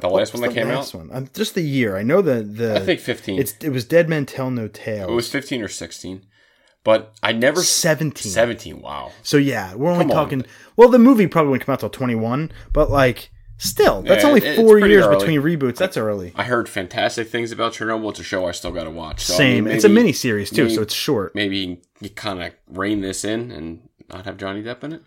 the 0.00 0.08
last 0.08 0.34
one 0.34 0.42
that 0.42 0.48
the 0.48 0.54
came 0.54 0.68
last 0.68 0.92
out, 0.92 1.06
one? 1.06 1.10
Um, 1.12 1.28
just 1.32 1.54
the 1.54 1.62
year. 1.62 1.96
I 1.96 2.02
know 2.02 2.20
the 2.20 2.42
the. 2.42 2.74
I 2.74 2.80
think 2.80 2.98
15. 2.98 3.38
it's 3.38 3.54
it 3.62 3.70
was 3.70 3.84
Dead 3.84 4.08
Men 4.08 4.26
Tell 4.26 4.50
No 4.50 4.66
Tales. 4.66 5.08
it 5.08 5.14
was 5.14 5.30
15 5.30 5.62
or 5.62 5.68
16. 5.68 6.26
But 6.82 7.14
I 7.22 7.32
never. 7.32 7.62
seventeen. 7.62 8.30
17. 8.30 8.82
Wow. 8.82 9.12
So 9.22 9.36
yeah, 9.36 9.74
we're 9.74 9.90
only 9.90 10.04
Come 10.04 10.10
on. 10.10 10.16
talking. 10.16 10.44
Well, 10.76 10.88
the 10.88 10.98
movie 10.98 11.28
probably 11.28 11.50
wouldn't 11.50 11.64
come 11.66 11.72
out 11.74 11.80
till 11.80 11.90
twenty 11.90 12.16
one, 12.16 12.50
but 12.72 12.90
like 12.90 13.30
still, 13.64 14.02
that's 14.02 14.22
Yeah, 14.22 14.28
only 14.28 14.40
four 14.56 14.78
years 14.78 15.04
early. 15.06 15.16
between 15.16 15.40
reboots. 15.42 15.76
That's 15.76 15.96
early. 15.96 16.32
I 16.36 16.44
heard 16.44 16.68
fantastic 16.68 17.28
things 17.28 17.50
about 17.52 17.72
Chernobyl. 17.72 18.10
It's 18.10 18.20
a 18.20 18.22
show 18.24 18.46
I 18.46 18.52
still 18.52 18.70
got 18.72 18.84
to 18.84 18.90
watch. 18.90 19.24
So, 19.24 19.34
I 19.34 19.36
Same. 19.38 19.64
mean, 19.64 19.74
it's 19.74 19.84
a 19.84 19.88
mini 19.88 20.12
series 20.12 20.50
too, 20.50 20.64
maybe- 20.64 20.74
so 20.74 20.82
it's 20.82 20.94
short. 20.94 21.34
Maybe 21.34 21.80
you 22.00 22.10
kind 22.10 22.42
of 22.42 22.52
rein 22.68 23.00
this 23.00 23.24
in 23.24 23.50
and 23.50 23.88
not 24.10 24.24
have 24.26 24.36
Johnny 24.36 24.62
Depp 24.62 24.84
in 24.84 24.92
it. 24.94 25.02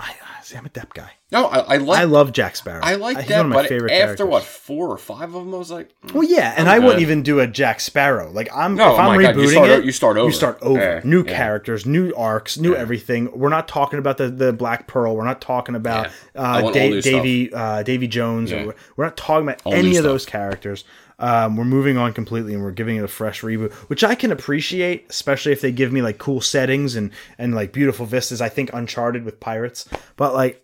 I, 0.00 0.10
I 0.38 0.42
see, 0.42 0.56
I'm 0.56 0.66
a 0.66 0.70
Depp 0.70 0.92
guy. 0.92 1.12
No, 1.30 1.46
I, 1.46 1.58
I 1.58 1.76
like 1.78 2.00
I 2.00 2.04
love 2.04 2.32
Jack 2.32 2.56
Sparrow. 2.56 2.80
I 2.82 2.96
like 2.96 3.16
He's 3.18 3.28
that, 3.28 3.36
one 3.38 3.46
of 3.46 3.50
my 3.52 3.62
but 3.62 3.68
favorite 3.68 3.92
after 3.92 4.06
characters. 4.06 4.26
what 4.26 4.42
four 4.42 4.88
or 4.88 4.98
five 4.98 5.34
of 5.34 5.44
them, 5.44 5.54
I 5.54 5.56
was 5.58 5.70
like, 5.70 5.90
mm, 6.04 6.12
Well, 6.12 6.24
yeah, 6.24 6.52
and 6.56 6.68
I'm 6.68 6.82
I 6.82 6.84
wouldn't 6.84 7.02
even 7.02 7.22
do 7.22 7.38
a 7.40 7.46
Jack 7.46 7.78
Sparrow. 7.80 8.30
Like 8.30 8.48
I'm, 8.54 8.74
No, 8.74 8.94
if 8.94 8.98
I'm 8.98 9.16
my 9.16 9.22
God, 9.22 9.36
rebooting 9.36 9.42
you 9.42 9.48
start 9.50 9.70
it, 9.70 9.84
you 9.84 9.92
start 9.92 10.16
over. 10.16 10.26
You 10.28 10.32
start 10.34 10.58
over. 10.62 10.80
Yeah, 10.80 11.00
new 11.04 11.24
yeah. 11.24 11.36
characters, 11.36 11.86
new 11.86 12.12
arcs, 12.14 12.58
new 12.58 12.74
everything. 12.74 13.30
We're 13.38 13.48
not 13.50 13.68
talking 13.68 14.00
about 14.00 14.16
the, 14.18 14.30
the 14.30 14.52
Black 14.52 14.86
Pearl. 14.88 15.16
We're 15.16 15.24
not 15.24 15.40
talking 15.40 15.76
about 15.76 16.10
Yeah. 16.34 16.40
Uh, 16.42 16.60
Da- 16.60 16.66
all 16.66 16.72
new 16.72 17.00
stuff. 17.00 17.12
Davy 17.12 17.52
uh, 17.54 17.82
Davy 17.84 18.08
Jones. 18.08 18.50
Yeah. 18.50 18.64
Or, 18.64 18.74
we're 18.96 19.04
not 19.04 19.16
talking 19.16 19.46
about 19.48 19.62
All 19.64 19.74
any 19.74 19.90
of 19.90 19.94
stuff. 19.94 20.04
those 20.04 20.26
characters. 20.26 20.84
Um, 21.18 21.56
we're 21.56 21.64
moving 21.64 21.96
on 21.96 22.12
completely, 22.12 22.54
and 22.54 22.62
we're 22.62 22.72
giving 22.72 22.96
it 22.96 23.04
a 23.04 23.08
fresh 23.08 23.42
reboot, 23.42 23.72
which 23.88 24.02
I 24.02 24.14
can 24.14 24.32
appreciate, 24.32 25.06
especially 25.10 25.52
if 25.52 25.60
they 25.60 25.70
give 25.72 25.92
me 25.92 26.02
like 26.02 26.18
cool 26.18 26.40
settings 26.40 26.96
and 26.96 27.10
and 27.38 27.54
like 27.54 27.72
beautiful 27.72 28.04
vistas. 28.06 28.40
I 28.40 28.48
think 28.48 28.72
Uncharted 28.72 29.24
with 29.24 29.38
pirates, 29.40 29.88
but 30.16 30.34
like 30.34 30.60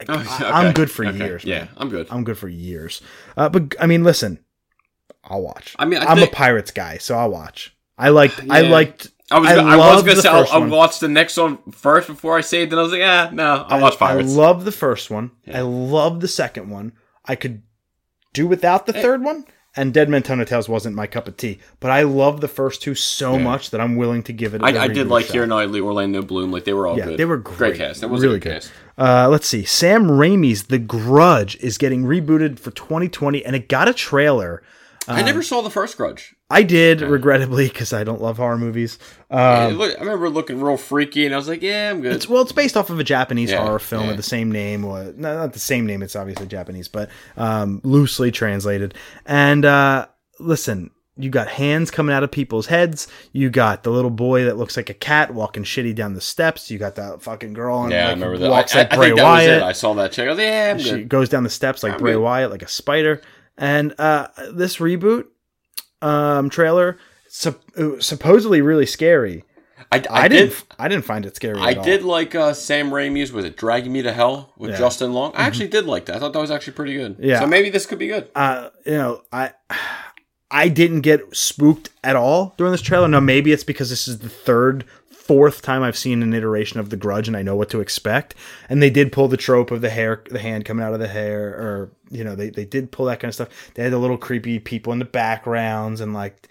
Oh, 0.08 0.38
I- 0.42 0.64
I'm 0.64 0.72
good 0.72 0.90
for 0.90 1.04
okay, 1.04 1.18
years. 1.18 1.44
Yeah, 1.44 1.58
man. 1.58 1.68
I'm 1.76 1.88
good. 1.90 2.06
I'm 2.10 2.24
good 2.24 2.38
for 2.38 2.48
years. 2.48 3.02
Uh, 3.36 3.48
but 3.48 3.74
I 3.80 3.86
mean, 3.86 4.02
listen, 4.04 4.38
I'll 5.24 5.42
watch. 5.42 5.74
I 5.78 5.84
mean, 5.84 6.00
I 6.00 6.06
I'm 6.06 6.18
think- 6.18 6.32
a 6.32 6.34
Pirates 6.36 6.70
guy, 6.70 6.98
so 6.98 7.16
I'll 7.18 7.30
watch. 7.30 7.74
I 7.98 8.08
liked. 8.08 8.40
I 8.48 8.62
liked. 8.62 9.10
I 9.32 9.38
was, 9.38 9.48
I 9.48 9.54
gonna, 9.54 9.68
I, 9.70 9.76
was 9.94 10.02
gonna 10.02 10.22
say 10.22 10.28
I'll, 10.28 10.46
I'll 10.50 10.68
watch 10.68 10.98
the 10.98 11.06
next 11.06 11.36
one 11.36 11.58
first 11.70 12.08
before 12.08 12.36
I 12.36 12.40
say 12.40 12.62
it. 12.62 12.70
Then 12.70 12.78
I 12.80 12.82
was 12.82 12.90
like, 12.90 12.98
yeah, 13.00 13.30
no, 13.32 13.64
I'll 13.68 13.80
watch 13.80 13.96
Pirates. 13.98 14.32
I 14.32 14.36
love 14.36 14.64
the 14.64 14.72
first 14.72 15.08
one. 15.10 15.30
I 15.52 15.60
love 15.60 16.20
the 16.20 16.26
second 16.28 16.68
one. 16.70 16.92
I 17.24 17.36
could 17.36 17.62
do 18.32 18.46
without 18.48 18.86
the 18.86 18.92
third 18.92 19.22
one. 19.22 19.44
And 19.80 19.94
Dead 19.94 20.10
Man 20.10 20.22
Tell 20.22 20.44
Tales 20.44 20.68
wasn't 20.68 20.94
my 20.94 21.06
cup 21.06 21.26
of 21.26 21.38
tea, 21.38 21.58
but 21.80 21.90
I 21.90 22.02
love 22.02 22.42
the 22.42 22.48
first 22.48 22.82
two 22.82 22.94
so 22.94 23.32
Yeah. 23.38 23.42
much 23.44 23.70
that 23.70 23.80
I'm 23.80 23.96
willing 23.96 24.22
to 24.24 24.32
give 24.34 24.52
it. 24.54 24.60
a 24.60 24.64
I, 24.66 24.82
I 24.82 24.88
did 24.88 25.08
like 25.08 25.24
shot. 25.24 25.36
Keira 25.36 25.48
Knightley, 25.48 25.80
Orlando 25.80 26.20
Bloom, 26.20 26.52
like 26.52 26.64
they 26.64 26.74
were 26.74 26.86
all 26.86 26.98
Yeah, 26.98 27.06
good. 27.06 27.18
they 27.18 27.24
were 27.24 27.38
great. 27.38 27.56
great 27.56 27.76
cast. 27.78 28.02
That 28.02 28.08
was 28.08 28.20
really 28.20 28.36
a 28.36 28.40
good, 28.40 28.52
cast. 28.60 28.72
Uh, 28.98 29.26
let's 29.30 29.46
see. 29.46 29.64
Sam 29.64 30.04
Raimi's 30.08 30.64
The 30.64 30.78
Grudge 30.78 31.56
is 31.62 31.78
getting 31.78 32.04
rebooted 32.04 32.58
for 32.58 32.70
2020, 32.72 33.42
and 33.42 33.56
it 33.56 33.68
got 33.70 33.88
a 33.88 33.94
trailer. 33.94 34.62
I 35.08 35.22
never 35.22 35.42
saw 35.42 35.62
the 35.62 35.70
first 35.70 35.96
Grudge. 35.96 36.34
I 36.52 36.64
did, 36.64 37.00
regrettably, 37.00 37.68
because 37.68 37.92
I 37.92 38.02
don't 38.02 38.20
love 38.20 38.36
horror 38.38 38.58
movies. 38.58 38.98
Um, 39.30 39.74
look- 39.74 39.96
I 39.96 40.00
remember 40.00 40.28
looking 40.28 40.60
real 40.60 40.76
freaky, 40.76 41.24
and 41.24 41.32
I 41.32 41.38
was 41.38 41.46
like, 41.48 41.62
yeah, 41.62 41.90
I'm 41.90 42.00
good. 42.00 42.12
It's 42.12 42.28
well, 42.28 42.42
it's 42.42 42.50
based 42.52 42.76
off 42.76 42.90
of 42.90 42.98
a 42.98 43.04
Japanese 43.04 43.50
Yeah, 43.52 43.62
horror 43.64 43.78
film 43.78 44.06
yeah. 44.06 44.10
of 44.10 44.16
the 44.16 44.22
same 44.24 44.50
name. 44.50 44.84
Or, 44.84 45.12
no, 45.16 45.36
not 45.36 45.52
the 45.52 45.60
same 45.60 45.86
name. 45.86 46.02
It's 46.02 46.16
obviously 46.16 46.46
Japanese, 46.48 46.88
but 46.88 47.08
um, 47.36 47.80
loosely 47.84 48.32
translated. 48.32 48.94
And 49.26 49.64
uh, 49.64 50.08
listen, 50.40 50.90
you 51.16 51.30
got 51.30 51.48
hands 51.48 51.90
coming 51.90 52.14
out 52.14 52.24
of 52.24 52.30
people's 52.32 52.66
heads. 52.66 53.06
You 53.32 53.48
got 53.50 53.82
the 53.84 53.90
little 53.90 54.10
boy 54.10 54.44
that 54.44 54.56
looks 54.56 54.76
like 54.76 54.90
a 54.90 54.94
cat 54.94 55.32
walking 55.34 55.62
shitty 55.64 55.94
down 55.94 56.14
the 56.14 56.20
steps. 56.20 56.68
You 56.70 56.78
got 56.78 56.96
that 56.96 57.22
fucking 57.22 57.52
girl 57.52 57.76
on 57.76 57.90
yeah, 57.92 58.08
I 58.08 58.10
remember 58.10 58.38
that. 58.38 58.50
walks 58.50 58.74
I, 58.74 58.80
like 58.80 58.92
I 58.92 58.96
Bray 58.96 59.06
think 59.08 59.18
that 59.18 59.30
was 59.30 59.44
it. 59.44 59.48
Wyatt. 59.50 59.62
I 59.62 59.72
saw 59.72 59.94
that 59.94 60.12
chick. 60.12 60.26
I 60.26 60.30
was 60.30 60.38
like, 60.38 60.46
yeah, 60.46 60.70
I'm 60.72 60.78
she 60.80 60.90
good. 60.90 61.08
goes 61.08 61.28
down 61.28 61.44
the 61.44 61.50
steps 61.50 61.82
like 61.84 61.92
I'm 61.92 61.98
Bray 62.00 62.14
good. 62.14 62.22
Wyatt, 62.22 62.50
like 62.50 62.62
a 62.62 62.68
spider. 62.68 63.20
And 63.58 63.94
uh, 64.00 64.28
this 64.52 64.78
reboot 64.78 65.26
um, 66.02 66.50
trailer, 66.50 66.98
sup- 67.28 67.62
supposedly 68.00 68.60
really 68.60 68.86
scary. 68.86 69.44
I, 69.92 69.96
I, 69.98 70.02
I, 70.10 70.28
didn't. 70.28 70.50
did. 70.50 70.62
I 70.78 70.88
didn't 70.88 71.04
find 71.04 71.26
it 71.26 71.34
scary. 71.34 71.58
I 71.58 71.70
at 71.72 71.78
all. 71.78 71.84
did 71.84 72.02
like 72.04 72.34
uh, 72.34 72.52
Sam 72.52 72.90
Raimi's. 72.90 73.32
Was 73.32 73.44
it 73.44 73.56
Dragging 73.56 73.92
Me 73.92 74.02
to 74.02 74.12
Hell 74.12 74.52
with 74.56 74.70
Yeah. 74.72 74.78
Justin 74.78 75.12
Long? 75.12 75.32
I 75.34 75.42
actually 75.42 75.68
did 75.68 75.86
like 75.86 76.06
that. 76.06 76.16
I 76.16 76.18
thought 76.20 76.32
that 76.32 76.38
was 76.38 76.50
actually 76.50 76.74
pretty 76.74 76.94
good. 76.94 77.16
Yeah. 77.18 77.40
So 77.40 77.46
maybe 77.46 77.70
this 77.70 77.86
could 77.86 77.98
be 77.98 78.06
good. 78.06 78.28
uh, 78.36 78.68
you 78.86 78.92
know, 78.92 79.22
I 79.32 79.52
I 80.50 80.68
didn't 80.68 81.00
get 81.00 81.34
spooked 81.34 81.90
at 82.04 82.14
all 82.14 82.54
during 82.56 82.70
this 82.72 82.82
trailer. 82.82 83.08
Now 83.08 83.20
maybe 83.20 83.52
it's 83.52 83.64
because 83.64 83.90
this 83.90 84.06
is 84.06 84.18
the 84.18 84.28
third, 84.28 84.84
fourth 85.30 85.62
time 85.62 85.84
I've 85.84 85.96
seen 85.96 86.24
an 86.24 86.34
iteration 86.34 86.80
of 86.80 86.90
The 86.90 86.96
Grudge, 86.96 87.28
and 87.28 87.36
I 87.36 87.42
know 87.42 87.54
what 87.54 87.70
to 87.70 87.80
expect. 87.80 88.34
And 88.68 88.82
they 88.82 88.90
did 88.90 89.12
pull 89.12 89.28
the 89.28 89.36
trope 89.36 89.70
of 89.70 89.80
the 89.80 89.88
hair, 89.88 90.24
the 90.28 90.40
hand 90.40 90.64
coming 90.64 90.84
out 90.84 90.92
of 90.92 90.98
the 90.98 91.06
hair, 91.06 91.50
or 91.50 91.92
you 92.10 92.24
know, 92.24 92.34
they 92.34 92.50
they 92.50 92.64
did 92.64 92.90
pull 92.90 93.06
that 93.06 93.20
kind 93.20 93.28
of 93.28 93.36
stuff. 93.36 93.70
They 93.74 93.84
had 93.84 93.92
the 93.92 93.98
little 93.98 94.18
creepy 94.18 94.58
people 94.58 94.92
in 94.92 94.98
the 94.98 95.04
backgrounds, 95.04 96.00
and 96.00 96.12
like. 96.12 96.48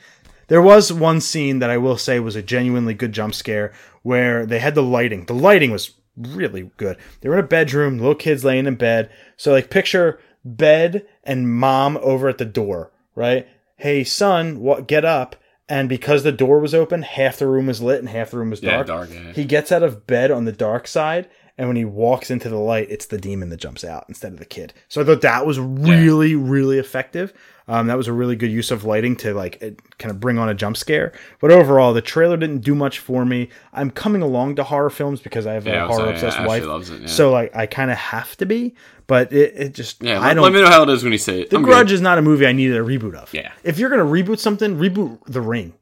There 0.47 0.61
was 0.63 0.91
one 0.91 1.21
scene 1.21 1.59
that 1.59 1.69
I 1.69 1.77
will 1.77 1.97
say 1.97 2.19
was 2.19 2.35
a 2.35 2.41
genuinely 2.41 2.95
good 2.95 3.11
jump 3.11 3.35
scare 3.35 3.71
where 4.01 4.47
they 4.47 4.57
had 4.57 4.73
the 4.73 4.81
lighting. 4.81 5.25
The 5.25 5.35
lighting 5.35 5.69
was 5.69 5.91
really 6.17 6.71
good. 6.77 6.97
They 7.21 7.29
were 7.29 7.37
in 7.37 7.45
a 7.45 7.47
bedroom, 7.47 7.99
little 7.99 8.15
kids 8.15 8.43
laying 8.43 8.65
in 8.65 8.73
bed. 8.73 9.11
So 9.37 9.51
like 9.51 9.69
picture 9.69 10.19
bed 10.43 11.05
and 11.23 11.53
mom 11.53 11.99
over 12.01 12.29
at 12.29 12.39
the 12.39 12.45
door, 12.45 12.91
right? 13.13 13.47
Hey 13.75 14.03
son, 14.03 14.59
what 14.59 14.87
get 14.87 15.05
up. 15.05 15.35
And 15.69 15.87
because 15.87 16.23
the 16.23 16.31
door 16.31 16.59
was 16.59 16.73
open, 16.73 17.03
half 17.03 17.37
the 17.37 17.45
room 17.47 17.67
was 17.67 17.79
lit 17.81 17.99
and 17.99 18.09
half 18.09 18.31
the 18.31 18.39
room 18.39 18.49
was 18.49 18.61
Yeah, 18.63 18.77
dark. 18.77 18.87
dark, 18.87 19.09
yeah. 19.13 19.33
He 19.33 19.45
gets 19.45 19.71
out 19.71 19.83
of 19.83 20.07
bed 20.07 20.31
on 20.31 20.45
the 20.45 20.51
dark 20.51 20.87
side, 20.87 21.29
and 21.59 21.67
when 21.67 21.75
he 21.75 21.85
walks 21.85 22.31
into 22.31 22.49
the 22.49 22.55
light, 22.57 22.87
it's 22.89 23.05
the 23.05 23.17
demon 23.19 23.49
that 23.49 23.57
jumps 23.57 23.83
out 23.83 24.05
instead 24.07 24.31
of 24.33 24.39
the 24.39 24.45
kid. 24.45 24.73
So 24.87 25.01
I 25.01 25.03
thought 25.05 25.21
that 25.21 25.45
was 25.45 25.59
really, 25.59 26.33
really 26.35 26.79
effective. 26.79 27.33
Um, 27.67 27.85
that 27.85 27.97
was 27.97 28.07
a 28.07 28.13
really 28.13 28.35
good 28.35 28.49
use 28.49 28.71
of 28.71 28.83
lighting 28.85 29.15
to 29.17 29.31
like 29.35 29.61
it 29.61 29.79
kind 29.99 30.09
of 30.09 30.19
bring 30.19 30.39
on 30.39 30.49
a 30.49 30.55
jump 30.55 30.75
scare. 30.77 31.11
But 31.39 31.51
overall, 31.51 31.93
the 31.93 32.01
trailer 32.01 32.35
didn't 32.37 32.59
do 32.61 32.73
much 32.73 32.97
for 32.97 33.25
me. 33.25 33.49
I'm 33.73 33.91
coming 33.91 34.23
along 34.23 34.55
to 34.55 34.63
horror 34.63 34.89
films 34.89 35.21
because 35.21 35.45
I 35.45 35.53
have 35.53 35.67
Yeah, 35.67 35.83
a 35.83 35.87
horror 35.87 35.99
saying, 36.05 36.13
obsessed 36.15 36.37
Ashley 36.39 36.65
wife. 36.67 36.89
it, 36.89 37.01
yeah. 37.01 37.07
So 37.07 37.29
like 37.31 37.55
I 37.55 37.67
kind 37.67 37.91
of 37.91 37.97
have 37.97 38.35
to 38.37 38.47
be, 38.47 38.73
but 39.05 39.31
it, 39.31 39.53
it 39.55 39.73
just 39.75 40.01
Yeah, 40.01 40.19
I 40.19 40.29
let, 40.29 40.33
don't. 40.35 40.43
let 40.45 40.53
me 40.53 40.61
know 40.61 40.67
how 40.69 40.81
it 40.81 40.89
is 40.89 41.03
when 41.03 41.11
you 41.11 41.19
say 41.19 41.41
it. 41.41 41.51
the 41.51 41.57
I'm 41.57 41.61
Grudge 41.63 41.89
good. 41.89 41.93
is 41.95 42.01
not 42.01 42.17
a 42.17 42.23
movie 42.23 42.47
I 42.47 42.53
needed 42.53 42.75
a 42.75 42.83
reboot 42.83 43.13
of. 43.13 43.31
Yeah. 43.35 43.51
If 43.63 43.77
you're 43.77 43.91
gonna 43.91 44.03
reboot 44.05 44.39
something, 44.39 44.77
reboot 44.77 45.19
The 45.27 45.41
Ring. 45.41 45.73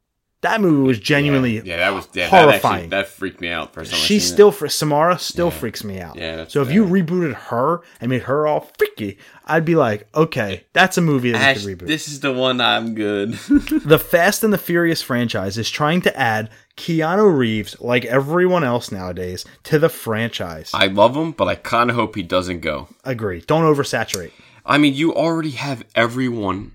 That 0.42 0.62
movie 0.62 0.88
was 0.88 1.00
genuinely 1.00 1.60
Yeah, 1.62 1.78
that 1.78 1.94
was 1.94 2.08
yeah, 2.14 2.28
horrifying. 2.28 2.62
That, 2.62 2.66
actually, 2.66 2.88
that 2.90 3.08
freaked 3.08 3.42
me 3.42 3.50
out 3.50 3.74
for 3.74 3.84
some 3.84 3.98
she 3.98 4.20
still 4.20 4.52
fr- 4.52 4.68
Samara 4.68 5.18
still 5.18 5.50
freaks 5.50 5.84
me 5.84 6.00
out. 6.00 6.16
Yeah, 6.16 6.46
so 6.48 6.62
if 6.62 6.72
you 6.72 6.86
rebooted 6.86 7.34
her 7.34 7.82
and 8.00 8.10
made 8.12 8.22
her 8.24 8.46
all 8.46 8.70
freaky, 8.78 9.18
I'd 9.46 9.66
be 9.66 9.76
like, 9.76 10.08
okay, 10.14 10.66
that's 10.74 10.98
a 10.98 11.02
movie 11.02 11.32
that 11.32 11.42
Ash, 11.42 11.64
could 11.66 11.80
reboot. 11.80 11.88
this 11.88 12.08
is 12.08 12.20
the 12.20 12.32
one 12.32 12.62
I'm 12.62 12.94
good. 12.94 13.34
the 13.86 13.98
Fast 13.98 14.44
and 14.44 14.54
the 14.54 14.60
Furious 14.60 15.02
franchise 15.02 15.58
is 15.58 15.72
trying 15.72 16.02
to 16.02 16.16
add 16.16 16.52
Keanu 16.76 17.36
Reeves, 17.36 17.76
like 17.82 18.06
everyone 18.06 18.64
else 18.64 18.92
nowadays, 18.92 19.44
to 19.64 19.80
the 19.80 19.90
franchise. 19.90 20.70
I 20.72 20.86
love 20.86 21.16
him, 21.18 21.32
but 21.32 21.48
I 21.48 21.56
kind 21.56 21.90
of 21.90 21.96
hope 21.96 22.14
he 22.16 22.22
doesn't 22.22 22.60
go. 22.60 22.90
Agree. 23.04 23.42
Don't 23.42 23.64
oversaturate. 23.64 24.32
I 24.64 24.78
mean, 24.78 24.94
you 24.94 25.16
already 25.16 25.52
have 25.52 25.84
everyone 25.96 26.74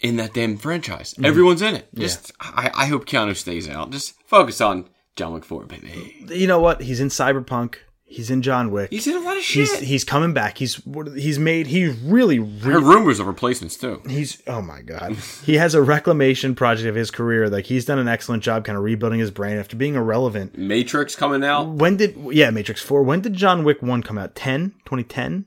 in 0.00 0.16
that 0.16 0.34
damn 0.34 0.56
franchise. 0.56 1.14
Mm-hmm. 1.14 1.24
Everyone's 1.24 1.62
in 1.62 1.74
it. 1.74 1.88
Just, 1.94 2.32
I, 2.40 2.70
I 2.74 2.86
hope 2.86 3.06
Keanu 3.06 3.36
stays 3.36 3.68
out. 3.68 3.90
Just 3.90 4.14
focus 4.26 4.60
on 4.60 4.88
John 5.16 5.32
Wick 5.32 5.44
4, 5.44 5.66
baby. 5.66 6.26
You 6.28 6.46
know 6.46 6.60
what? 6.60 6.82
He's 6.82 7.00
in 7.00 7.08
Cyberpunk. 7.08 7.76
He's 8.10 8.30
in 8.30 8.40
John 8.40 8.70
Wick. 8.70 8.88
He's 8.90 9.06
in 9.06 9.16
a 9.16 9.20
lot 9.20 9.36
of 9.36 9.42
shit. 9.42 9.68
He's 9.68 9.78
he's 9.80 10.04
coming 10.04 10.32
back. 10.32 10.56
He's 10.56 10.80
he's 11.14 11.38
made. 11.38 11.66
He's 11.66 11.94
really 11.98 12.38
really. 12.38 12.82
rumors 12.82 13.20
of 13.20 13.26
replacements 13.26 13.76
too. 13.76 14.00
He's 14.08 14.42
oh 14.46 14.62
my 14.62 14.80
god. 14.80 15.16
He 15.44 15.56
has 15.56 15.74
a 15.74 15.82
reclamation 15.82 16.54
project 16.54 16.88
of 16.88 16.94
his 16.94 17.10
career. 17.10 17.50
Like 17.50 17.66
he's 17.66 17.84
done 17.84 17.98
an 17.98 18.08
excellent 18.08 18.42
job, 18.42 18.64
kind 18.64 18.78
of 18.78 18.84
rebuilding 18.84 19.20
his 19.20 19.30
brain 19.30 19.58
after 19.58 19.76
being 19.76 19.94
irrelevant. 19.94 20.56
Matrix 20.56 21.16
coming 21.16 21.44
out. 21.44 21.68
When 21.68 21.98
did 21.98 22.16
yeah 22.30 22.48
Matrix 22.48 22.80
Four? 22.80 23.02
When 23.02 23.20
did 23.20 23.34
John 23.34 23.62
Wick 23.62 23.82
One 23.82 24.02
come 24.02 24.16
out? 24.16 24.34
10? 24.34 24.70
2010? 24.86 25.44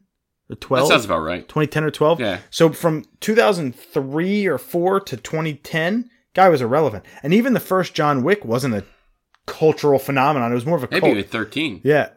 Or 0.51 0.55
That 0.55 0.61
twelve? 0.61 0.87
sounds 0.89 1.05
about 1.05 1.19
right. 1.21 1.47
2010 1.47 1.83
or 1.83 1.91
12. 1.91 2.19
Yeah. 2.19 2.39
So 2.49 2.71
from 2.71 3.05
2003 3.19 4.47
or 4.47 4.57
4 4.57 4.99
to 5.01 5.17
2010, 5.17 6.09
guy 6.33 6.49
was 6.49 6.61
irrelevant. 6.61 7.05
And 7.23 7.33
even 7.33 7.53
the 7.53 7.59
first 7.59 7.93
John 7.93 8.23
Wick 8.23 8.45
wasn't 8.45 8.75
a 8.75 8.83
cultural 9.47 9.99
phenomenon. 9.99 10.51
It 10.51 10.55
was 10.55 10.65
more 10.65 10.77
of 10.77 10.83
a 10.83 10.87
Maybe 10.91 10.99
cult. 11.01 11.17
even 11.17 11.29
13. 11.29 11.81
yeah. 11.83 12.09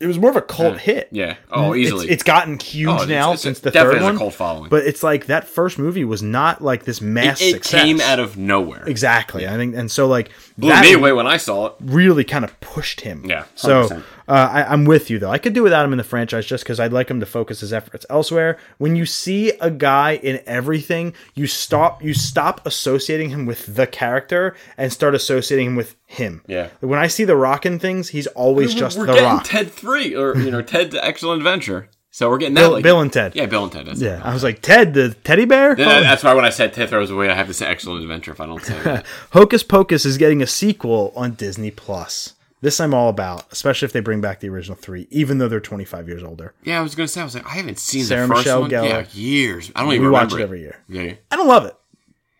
It 0.00 0.06
was 0.06 0.18
more 0.18 0.30
of 0.30 0.36
a 0.36 0.40
cult 0.40 0.78
hit. 0.78 1.08
Yeah. 1.12 1.36
Oh, 1.50 1.74
easily. 1.74 2.08
It's 2.08 2.22
gotten 2.22 2.58
huge 2.58 2.88
Oh, 2.88 3.04
now 3.04 3.24
it's- 3.32 3.42
since 3.42 3.60
the 3.60 3.70
third 3.70 4.00
one. 4.00 4.14
a 4.14 4.18
cult 4.18 4.32
following. 4.32 4.70
But 4.70 4.86
it's 4.86 5.02
like 5.02 5.26
that 5.26 5.46
first 5.46 5.78
movie 5.78 6.06
was 6.06 6.22
not 6.22 6.62
like 6.62 6.84
this 6.84 7.02
mass 7.02 7.42
it, 7.42 7.44
it 7.48 7.50
success. 7.52 7.82
came 7.82 8.00
out 8.00 8.18
of 8.18 8.38
nowhere. 8.38 8.84
Exactly. 8.86 9.46
I 9.46 9.56
think 9.56 9.76
and 9.76 9.90
so 9.90 10.06
like 10.06 10.30
Blew 10.58 10.70
that 10.70 10.82
me 10.82 10.92
away 10.92 11.12
when 11.12 11.26
I 11.28 11.36
saw 11.36 11.66
it. 11.66 11.74
really 11.80 12.24
kind 12.24 12.44
of 12.44 12.58
pushed 12.60 13.02
him. 13.02 13.24
Yeah, 13.24 13.44
So 13.54 13.84
100%. 13.88 13.98
uh, 14.00 14.02
I, 14.26 14.64
I'm 14.64 14.84
with 14.86 15.08
you 15.08 15.20
though. 15.20 15.30
I 15.30 15.38
could 15.38 15.52
do 15.52 15.62
without 15.62 15.84
him 15.86 15.92
in 15.92 15.98
the 15.98 16.04
franchise 16.04 16.46
just 16.46 16.64
because 16.64 16.80
I'd 16.80 16.92
like 16.92 17.08
him 17.08 17.20
to 17.20 17.26
focus 17.26 17.60
his 17.60 17.72
efforts 17.72 18.04
elsewhere. 18.10 18.58
When 18.78 18.96
you 18.96 19.06
see 19.06 19.50
a 19.60 19.70
guy 19.70 20.16
in 20.16 20.40
everything, 20.46 21.14
you 21.34 21.46
stop 21.46 22.02
you 22.02 22.12
stop 22.12 22.66
associating 22.66 23.30
him 23.30 23.46
with 23.46 23.76
the 23.76 23.86
character 23.86 24.56
and 24.76 24.92
start 24.92 25.14
associating 25.14 25.66
him 25.68 25.76
with 25.76 25.94
him. 26.06 26.42
Yeah. 26.48 26.70
When 26.80 26.98
I 26.98 27.06
see 27.06 27.24
the 27.24 27.36
Rock 27.36 27.64
in 27.64 27.78
things, 27.78 28.08
he's 28.08 28.26
always 28.28 28.74
just 28.74 28.98
we're 28.98 29.06
the 29.06 29.22
Rock. 29.22 29.44
Ted 29.44 29.70
3, 29.70 30.14
or, 30.16 30.36
you 30.36 30.50
know, 30.50 30.62
Ted 30.62 30.78
Ted's 30.78 30.94
Excellent 30.94 31.38
Adventure. 31.40 31.88
So 32.10 32.28
we're 32.30 32.38
getting 32.38 32.54
that. 32.54 32.60
Bill, 32.62 32.70
like, 32.72 32.82
Bill 32.82 33.00
and 33.00 33.12
Ted. 33.12 33.36
Yeah, 33.36 33.46
Bill 33.46 33.64
and 33.64 33.72
Ted. 33.72 33.86
Yeah, 33.98 34.20
I 34.24 34.32
was 34.34 34.42
like 34.42 34.60
Ted, 34.62 34.94
the 34.94 35.14
teddy 35.24 35.44
bear. 35.44 35.78
Yeah, 35.78 35.84
that- 35.86 36.00
that's 36.02 36.24
why 36.24 36.34
when 36.34 36.44
I 36.44 36.50
said 36.50 36.72
Ted 36.72 36.88
throws 36.88 37.10
away, 37.10 37.28
I 37.28 37.34
have 37.34 37.46
to 37.48 37.54
say 37.54 37.66
Excellent 37.66 38.02
Adventure 38.02 38.32
if 38.32 38.40
I 38.40 38.46
don't 38.46 38.62
say 38.64 38.78
that. 38.82 39.06
Hocus 39.32 39.62
Pocus 39.62 40.04
is 40.04 40.16
getting 40.18 40.42
a 40.42 40.46
sequel 40.46 41.12
on 41.14 41.32
Disney 41.32 41.70
Plus. 41.70 42.34
This 42.60 42.80
I'm 42.80 42.92
all 42.92 43.08
about, 43.08 43.44
especially 43.52 43.86
if 43.86 43.92
they 43.92 44.00
bring 44.00 44.20
back 44.20 44.40
the 44.40 44.48
original 44.48 44.76
three, 44.76 45.06
even 45.10 45.38
though 45.38 45.46
they're 45.46 45.60
25 45.60 46.08
years 46.08 46.24
older. 46.24 46.54
yeah, 46.64 46.80
I 46.80 46.82
was 46.82 46.96
gonna 46.96 47.06
say, 47.06 47.20
I 47.20 47.24
was 47.24 47.34
like, 47.34 47.46
I 47.46 47.50
haven't 47.50 47.78
seen 47.78 48.02
Sarah 48.02 48.26
the 48.26 48.34
first 48.34 48.46
Michelle 48.46 48.60
one. 48.62 48.70
Gellar. 48.70 48.88
Yeah, 48.88 49.04
years. 49.12 49.70
I 49.76 49.84
don't 49.84 49.92
even 49.92 50.06
We 50.06 50.10
watch 50.10 50.32
it 50.34 50.40
every 50.40 50.60
year. 50.62 50.76
Yeah, 50.88 51.02
yeah. 51.02 51.14
I 51.30 51.36
don't 51.36 51.46
love 51.46 51.66
it. 51.66 51.76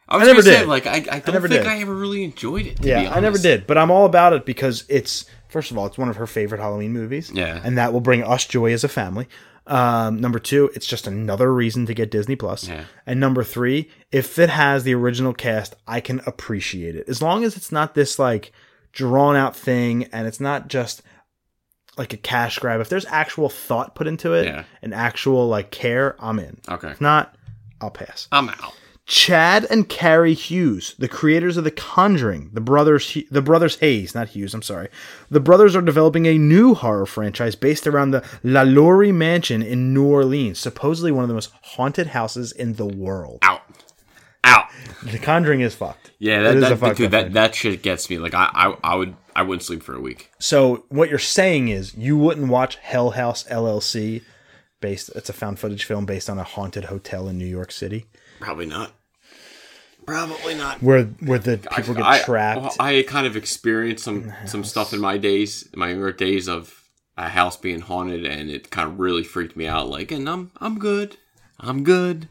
I 0.09 0.17
was 0.17 0.25
I 0.27 0.33
never 0.33 0.43
gonna 0.43 0.55
say, 0.55 0.61
did. 0.61 0.69
like, 0.69 0.87
I, 0.87 0.95
I 0.97 1.19
don't 1.21 1.35
never 1.35 1.47
think 1.49 1.63
did. 1.65 1.71
I 1.71 1.81
ever 1.83 1.95
really 1.95 2.25
enjoyed 2.25 2.67
it. 2.67 2.81
to 2.83 2.89
Yeah, 2.89 3.13
I 3.15 3.21
never 3.21 3.39
did, 3.39 3.67
but 3.69 3.77
I'm 3.79 3.91
all 3.93 4.07
about 4.07 4.33
it 4.33 4.45
because 4.45 4.85
it's 4.89 5.27
first 5.51 5.71
of 5.71 5.79
all, 5.79 5.87
it's 5.87 5.99
one 5.99 6.09
of 6.09 6.17
her 6.17 6.27
favorite 6.27 6.61
Halloween 6.61 6.93
movies. 6.93 7.31
Yeah. 7.33 7.61
and 7.63 7.79
that 7.79 7.93
will 7.93 8.01
bring 8.01 8.25
us 8.25 8.45
joy 8.45 8.73
as 8.73 8.83
a 8.83 8.89
family. 8.89 9.29
Um, 9.69 10.21
number 10.21 10.39
two, 10.39 10.71
it's 10.75 10.87
just 10.87 11.07
another 11.07 11.53
reason 11.53 11.87
to 11.87 11.95
get 11.95 12.11
Disney 12.11 12.37
Plus. 12.37 12.67
Yeah. 12.67 12.85
And 13.07 13.21
number 13.21 13.45
three, 13.45 13.91
if 14.11 14.39
it 14.39 14.49
has 14.51 14.85
the 14.85 14.95
original 14.95 15.35
cast, 15.35 15.75
I 15.87 16.01
can 16.01 16.21
appreciate 16.27 16.97
it 16.97 17.09
as 17.09 17.21
long 17.23 17.45
as 17.45 17.57
it's 17.57 17.71
not 17.71 17.95
this 17.95 18.19
like 18.19 18.53
drawn 18.93 19.37
out 19.37 19.55
thing 19.55 20.05
and 20.05 20.27
it's 20.27 20.41
not 20.41 20.69
just 20.69 21.03
like 21.99 22.13
a 22.13 22.17
cash 22.17 22.59
grab. 22.59 22.81
If 22.81 22.89
there's 22.89 23.05
actual 23.07 23.49
thought 23.49 23.95
put 23.95 24.07
into 24.07 24.33
it 24.35 24.47
Yeah. 24.47 24.65
and 24.83 24.95
actual 24.95 25.49
like 25.49 25.71
care, 25.71 26.17
I'm 26.19 26.39
in. 26.39 26.59
Okay. 26.69 26.89
If 26.91 27.01
not, 27.01 27.35
I'll 27.81 27.91
pass. 27.91 28.27
I'm 28.33 28.49
out. 28.49 28.75
Chad 29.09 29.67
and 29.71 29.89
Carey 29.89 30.35
Hughes, 30.35 30.95
the 30.99 31.09
creators 31.09 31.57
of 31.57 31.65
The 31.65 31.71
Conjuring, 31.71 32.51
the 32.53 32.61
brothers, 32.61 33.17
the 33.31 33.41
brothers 33.41 33.77
Hayes, 33.77 34.15
not 34.15 34.29
Hughes. 34.29 34.53
I'm 34.53 34.61
sorry. 34.61 34.91
The 35.31 35.41
brothers 35.41 35.75
are 35.75 35.81
developing 35.81 36.27
a 36.27 36.37
new 36.37 36.75
horror 36.75 37.07
franchise 37.07 37.55
based 37.55 37.87
around 37.87 38.11
the 38.11 38.23
LaLaurie 38.45 39.11
Mansion 39.13 39.63
in 39.63 39.95
New 39.95 40.05
Orleans, 40.05 40.59
supposedly 40.59 41.11
one 41.11 41.25
of 41.25 41.29
the 41.29 41.35
most 41.35 41.51
haunted 41.63 42.09
houses 42.09 42.53
in 42.53 42.75
the 42.75 42.85
world. 42.85 43.39
Out. 43.41 43.63
Out. 44.45 44.67
The 45.03 45.19
Conjuring 45.19 45.63
is 45.63 45.75
fucked. 45.75 46.11
Yeah, 46.19 46.43
that 46.43 46.57
is 46.57 46.79
that, 46.81 46.97
dude, 46.97 47.11
that 47.13 47.33
that 47.33 47.55
shit 47.55 47.83
gets 47.83 48.11
me. 48.11 48.19
Like 48.19 48.35
I, 48.35 48.51
I 48.53 48.77
I 48.85 48.95
would 48.95 49.17
I 49.35 49.41
wouldn't 49.41 49.63
sleep 49.63 49.83
for 49.83 49.95
a 49.95 50.01
week. 50.01 50.31
So 50.39 50.85
what 50.91 51.09
you're 51.09 51.19
saying 51.19 51.69
is 51.69 51.95
you 51.97 52.19
wouldn't 52.19 52.49
watch 52.49 52.77
Hell 52.77 53.11
House 53.11 53.45
LLC, 53.45 54.23
based. 54.81 55.11
It's 55.15 55.31
a 55.31 55.33
found 55.33 55.59
footage 55.59 55.85
film 55.85 56.05
based 56.05 56.29
on 56.29 56.39
a 56.39 56.45
haunted 56.45 56.85
hotel 56.87 57.29
in 57.29 57.39
New 57.39 57.47
York 57.47 57.73
City, 57.73 58.07
Probably 58.41 58.67
not. 58.67 58.93
Probably 60.09 60.55
not. 60.55 60.83
where 60.83 61.05
where 61.05 61.39
the 61.39 61.59
people 61.59 61.93
get 61.93 62.05
I, 62.07 62.23
trapped. 62.23 62.61
well, 62.61 62.77
I 62.81 63.05
kind 63.07 63.27
of 63.27 63.37
experienced 63.37 64.05
some 64.05 64.33
some 64.47 64.65
stuff 64.65 64.95
in 64.95 65.01
my 65.01 65.19
days, 65.19 65.69
my 65.75 65.91
younger 65.91 66.13
days 66.13 66.49
of 66.49 66.89
a 67.19 67.29
house 67.29 67.57
being 67.57 67.81
haunted, 67.81 68.25
and 68.25 68.51
it 68.51 68.71
kind 68.71 68.89
of 68.91 68.99
really 68.99 69.23
freaked 69.23 69.55
me 69.55 69.67
out. 69.67 69.89
Like, 69.89 70.11
and 70.11 70.29
I'm 70.29 70.51
I'm 70.61 70.79
good, 70.79 71.19
I'm 71.61 71.85
good, 71.85 72.27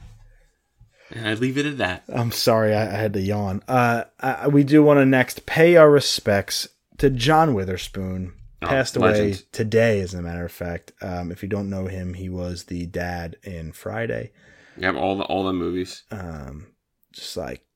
and 1.12 1.28
I 1.28 1.36
leave 1.36 1.58
it 1.58 1.68
at 1.68 1.78
that. 1.78 2.04
I'm 2.10 2.32
sorry, 2.32 2.74
I, 2.74 2.84
I 2.84 2.98
had 2.98 3.14
to 3.14 3.22
yawn. 3.22 3.62
Uh, 3.68 4.06
I, 4.20 4.48
we 4.48 4.64
do 4.64 4.82
want 4.82 5.00
to 5.00 5.06
next 5.06 5.46
pay 5.46 5.76
our 5.76 5.92
respects 5.92 6.68
to 6.98 7.12
John 7.12 7.54
Witherspoon. 7.54 8.34
Passed 8.60 8.98
away 8.98 9.12
legend. 9.12 9.44
today, 9.52 10.00
as 10.00 10.16
a 10.16 10.22
matter 10.24 10.44
of 10.44 10.52
fact. 10.52 10.92
Um, 11.00 11.32
if 11.32 11.44
you 11.44 11.48
don't 11.48 11.70
know 11.70 11.86
him, 11.86 12.16
he 12.16 12.28
was 12.28 12.64
the 12.64 12.88
dad 12.88 13.36
in 13.44 13.72
Friday. 13.72 14.32
You 14.78 14.88
have 14.88 14.98
all 14.98 15.16
the 15.16 15.26
all 15.26 15.44
the 15.44 15.54
movies. 15.54 16.02
Um, 16.10 16.66
just 17.12 17.38
like, 17.38 17.67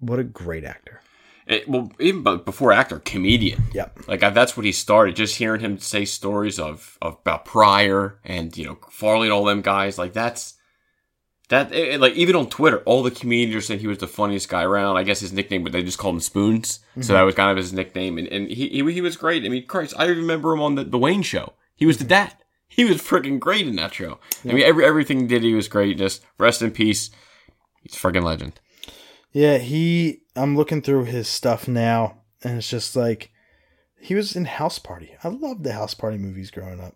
what 0.00 0.18
a 0.18 0.24
great 0.24 0.64
actor. 0.64 1.00
It, 1.46 1.66
well, 1.66 1.90
even 1.98 2.22
before 2.22 2.72
actor, 2.72 2.98
comedian. 2.98 3.62
Yep. 3.72 4.06
Like 4.06 4.22
I, 4.22 4.30
that's 4.30 4.54
what 4.54 4.66
he 4.66 4.72
started. 4.72 5.16
Just 5.16 5.36
hearing 5.36 5.60
him 5.62 5.78
say 5.78 6.04
stories 6.04 6.58
of, 6.58 6.98
of 7.00 7.14
about 7.14 7.46
Pryor 7.46 8.18
and 8.22 8.54
you 8.56 8.66
know 8.66 8.78
Farley 8.90 9.28
and 9.28 9.32
all 9.32 9.44
them 9.44 9.62
guys. 9.62 9.96
Like 9.96 10.12
that's 10.12 10.54
that. 11.48 11.72
it- 11.72 11.94
it- 11.94 12.00
like 12.00 12.12
even 12.14 12.36
on 12.36 12.50
Twitter, 12.50 12.82
all 12.84 13.02
the 13.02 13.10
comedians 13.10 13.64
said 13.64 13.80
he 13.80 13.86
was 13.86 13.96
the 13.96 14.06
funniest 14.06 14.50
guy 14.50 14.62
around. 14.62 14.98
I 14.98 15.04
guess 15.04 15.20
his 15.20 15.32
nickname, 15.32 15.64
but 15.64 15.72
they 15.72 15.82
just 15.82 15.96
called 15.96 16.16
him 16.16 16.20
Spoons. 16.20 16.80
So 16.96 17.00
mm-hmm. 17.00 17.12
that 17.14 17.22
was 17.22 17.34
kind 17.34 17.50
of 17.50 17.56
his 17.56 17.72
nickname. 17.72 18.18
And, 18.18 18.28
and 18.28 18.48
he, 18.48 18.68
he 18.68 18.92
he 18.92 19.00
was 19.00 19.16
great. 19.16 19.44
I 19.46 19.48
mean, 19.48 19.66
Christ, 19.66 19.94
I 19.96 20.04
remember 20.04 20.52
him 20.52 20.60
on 20.60 20.74
the, 20.74 20.84
the 20.84 20.98
Wayne 20.98 21.22
Show. 21.22 21.54
He 21.74 21.86
was 21.86 21.96
the 21.96 22.04
mm-hmm. 22.04 22.08
dad. 22.10 22.34
He 22.68 22.84
was 22.84 22.98
freaking 22.98 23.40
great 23.40 23.66
in 23.66 23.76
that 23.76 23.94
show. 23.94 24.18
I 24.44 24.48
mean, 24.52 24.62
every 24.62 24.84
everything 24.84 25.20
he 25.20 25.26
did, 25.26 25.42
he 25.42 25.54
was 25.54 25.66
great. 25.66 25.96
Just 25.96 26.22
rest 26.38 26.60
in 26.60 26.72
peace. 26.72 27.10
He's 27.82 27.94
a 27.94 27.96
freaking 27.96 28.24
legend. 28.24 28.60
Yeah, 29.32 29.58
he. 29.58 30.22
I'm 30.36 30.56
looking 30.56 30.82
through 30.82 31.04
his 31.04 31.28
stuff 31.28 31.66
now, 31.68 32.18
and 32.42 32.58
it's 32.58 32.70
just 32.70 32.94
like 32.96 33.30
he 34.00 34.14
was 34.14 34.36
in 34.36 34.44
House 34.46 34.78
Party. 34.78 35.14
I 35.22 35.28
loved 35.28 35.64
the 35.64 35.72
House 35.72 35.94
Party 35.94 36.18
movies 36.18 36.50
growing 36.50 36.80
up. 36.80 36.94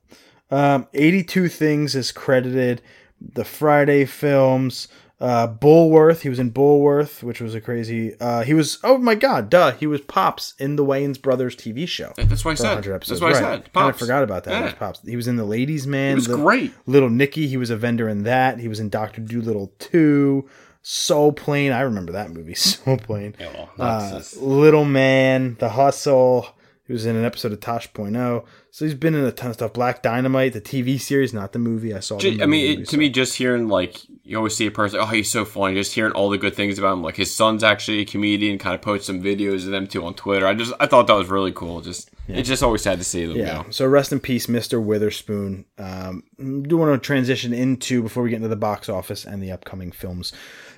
Um, 0.51 0.87
82 0.95 1.49
Things 1.49 1.95
is 1.95 2.13
credited. 2.13 2.83
The 3.21 3.45
Friday 3.45 4.05
films. 4.05 4.89
Uh, 5.21 5.47
Bulworth. 5.47 6.23
He 6.23 6.29
was 6.29 6.41
in 6.41 6.51
Bulworth, 6.51 7.23
which 7.23 7.41
was 7.41 7.55
a 7.55 7.61
crazy. 7.61 8.19
Uh, 8.19 8.43
he 8.43 8.55
was. 8.55 8.79
Oh 8.83 8.99
my 8.99 9.15
God! 9.15 9.51
Duh. 9.51 9.71
He 9.71 9.87
was 9.87 10.01
Pops 10.01 10.55
in 10.59 10.75
the 10.75 10.85
Wayans 10.85 11.23
Brothers 11.23 11.55
TV 11.55 11.87
show. 11.87 12.13
That's 12.17 12.45
why 12.45 12.53
I 12.53 12.55
said. 12.55 12.65
100 12.75 12.95
episodes. 12.95 13.21
That's 13.21 13.33
why 13.33 13.41
right. 13.41 13.53
I 13.53 13.57
said. 13.63 13.73
Kinda 13.73 13.93
forgot 13.93 14.25
about 14.25 14.43
that. 14.45 14.51
Yeah. 14.51 14.65
was 14.65 14.73
Pops. 14.75 15.01
He 15.07 15.15
was 15.15 15.29
in 15.29 15.37
the 15.37 15.45
Ladies 15.45 15.87
Man. 15.87 16.13
It 16.13 16.15
was 16.17 16.29
Li- 16.29 16.35
great. 16.43 16.75
Little 16.87 17.09
Nicky, 17.11 17.47
he 17.47 17.57
was 17.57 17.71
a 17.71 17.77
vendor 17.77 18.09
in 18.09 18.25
that. 18.25 18.59
He 18.59 18.67
was 18.67 18.81
in 18.81 18.89
Doctor 18.89 19.21
Dolittle 19.21 19.73
2. 19.79 20.49
Soul 20.83 21.33
Plane. 21.33 21.73
I 21.73 21.81
remember 21.83 22.13
that 22.13 22.31
movie. 22.31 22.55
so 22.55 22.97
plain. 22.97 23.35
Yeah, 23.39 23.53
well, 23.55 23.71
Uh, 23.79 24.21
Little 24.41 24.85
Man, 24.85 25.57
The 25.59 25.71
Hustle. 25.71 26.49
He 26.85 26.93
was 26.93 27.07
in 27.07 27.15
an 27.15 27.25
episode 27.25 27.53
of 27.53 27.61
Tosh.0. 27.61 28.45
So 28.73 28.85
he's 28.85 28.95
been 28.95 29.15
in 29.15 29.25
a 29.25 29.31
ton 29.31 29.51
of 29.51 29.55
stuff. 29.55 29.73
Black 29.73 30.03
Dynamite, 30.03 30.53
the 30.53 30.61
TV 30.61 31.01
series, 31.01 31.33
not 31.33 31.53
the 31.53 31.59
movie. 31.61 31.95
I 31.95 32.01
saw. 32.01 32.19
The 32.19 32.31
movie, 32.33 32.43
I 32.43 32.47
mean, 32.47 32.69
movie, 32.71 32.83
it, 32.83 32.85
to 32.87 32.91
so- 32.93 32.97
me, 32.97 33.09
just 33.09 33.37
hearing 33.37 33.69
like 33.69 33.99
you 34.25 34.37
always 34.37 34.57
see 34.57 34.67
a 34.67 34.71
person, 34.71 34.99
oh, 35.01 35.07
he's 35.07 35.31
so 35.31 35.45
funny. 35.45 35.75
Just 35.75 35.95
hearing 35.95 36.13
all 36.13 36.29
the 36.29 36.39
good 36.39 36.55
things 36.57 36.79
about 36.79 36.95
him, 36.95 37.03
like 37.03 37.17
his 37.17 37.33
son's 37.33 37.63
actually 37.63 38.01
a 38.01 38.05
comedian. 38.05 38.59
Kind 38.59 38.75
of 38.75 38.83
post 38.83 39.07
some 39.07 39.23
videos 39.23 39.65
of 39.65 39.71
them 39.71 39.87
too 39.87 40.05
on 40.05 40.15
Twitter. 40.15 40.47
I 40.47 40.55
just, 40.55 40.73
I 40.81 40.87
thought 40.87 41.07
that 41.07 41.15
was 41.15 41.29
really 41.29 41.53
cool. 41.53 41.81
Just, 41.83 42.11
it's 42.29 42.49
just 42.49 42.63
always 42.63 42.83
sad 42.83 42.99
to 42.99 43.05
see 43.05 43.25
them 43.27 43.37
Yeah. 43.37 43.63
go. 43.63 43.71
So 43.71 43.87
rest 43.87 44.11
in 44.13 44.19
peace, 44.21 44.47
Mr. 44.49 44.83
Witherspoon. 44.83 45.65
Um, 45.79 46.25
do 46.39 46.77
want 46.77 47.01
to 47.01 47.07
transition 47.07 47.53
into 47.55 48.03
before 48.03 48.23
we 48.25 48.31
get 48.31 48.37
into 48.37 48.49
the 48.49 48.57
box 48.57 48.89
office 48.89 49.25
and 49.25 49.41
the 49.43 49.53
upcoming 49.53 49.93
films. 49.93 50.33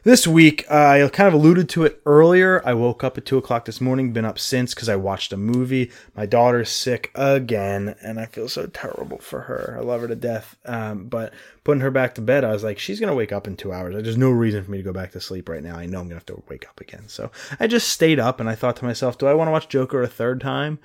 This 0.04 0.26
week, 0.26 0.66
uh, 0.70 0.74
I 0.74 1.08
kind 1.08 1.28
of 1.28 1.32
alluded 1.32 1.70
to 1.70 1.84
it 1.84 2.02
earlier. 2.04 2.60
I 2.62 2.74
woke 2.74 3.02
up 3.02 3.16
at 3.16 3.24
two 3.24 3.38
o'clock 3.38 3.64
this 3.64 3.80
morning, 3.80 4.12
been 4.12 4.26
up 4.26 4.38
since 4.38 4.74
because 4.74 4.90
I 4.90 4.96
watched 4.96 5.32
a 5.32 5.38
movie. 5.38 5.90
My 6.14 6.26
daughter's 6.26 6.68
sick 6.68 7.10
again, 7.14 7.96
and 8.02 8.20
I 8.20 8.26
feel 8.26 8.50
so 8.50 8.66
terrible 8.66 9.16
for 9.16 9.40
her. 9.40 9.78
I 9.78 9.82
love 9.82 10.02
her 10.02 10.08
to 10.08 10.14
death. 10.14 10.58
Um, 10.66 11.06
but 11.06 11.32
putting 11.64 11.80
her 11.80 11.90
back 11.90 12.16
to 12.16 12.20
bed, 12.20 12.44
I 12.44 12.52
was 12.52 12.62
like, 12.62 12.78
she's 12.78 13.00
gonna 13.00 13.14
wake 13.14 13.32
up 13.32 13.46
in 13.46 13.56
two 13.56 13.72
hours. 13.72 13.94
There's 13.94 14.18
no 14.18 14.28
reason 14.28 14.62
for 14.62 14.70
me 14.70 14.76
to 14.76 14.84
go 14.84 14.92
back 14.92 15.12
to 15.12 15.22
sleep 15.22 15.48
right 15.48 15.62
now. 15.62 15.76
I 15.76 15.86
know 15.86 16.00
I'm 16.00 16.04
gonna 16.04 16.16
have 16.16 16.26
to 16.26 16.42
wake 16.50 16.68
up 16.68 16.82
again. 16.82 17.08
So 17.08 17.30
I 17.58 17.66
just 17.66 17.88
stayed 17.88 18.20
up, 18.20 18.40
and 18.40 18.48
I 18.48 18.54
thought 18.54 18.76
to 18.76 18.84
myself, 18.84 19.16
do 19.16 19.26
I 19.26 19.32
want 19.32 19.48
to 19.48 19.52
watch 19.52 19.70
Joker 19.70 20.02
a 20.02 20.06
third 20.06 20.38
time? 20.38 20.80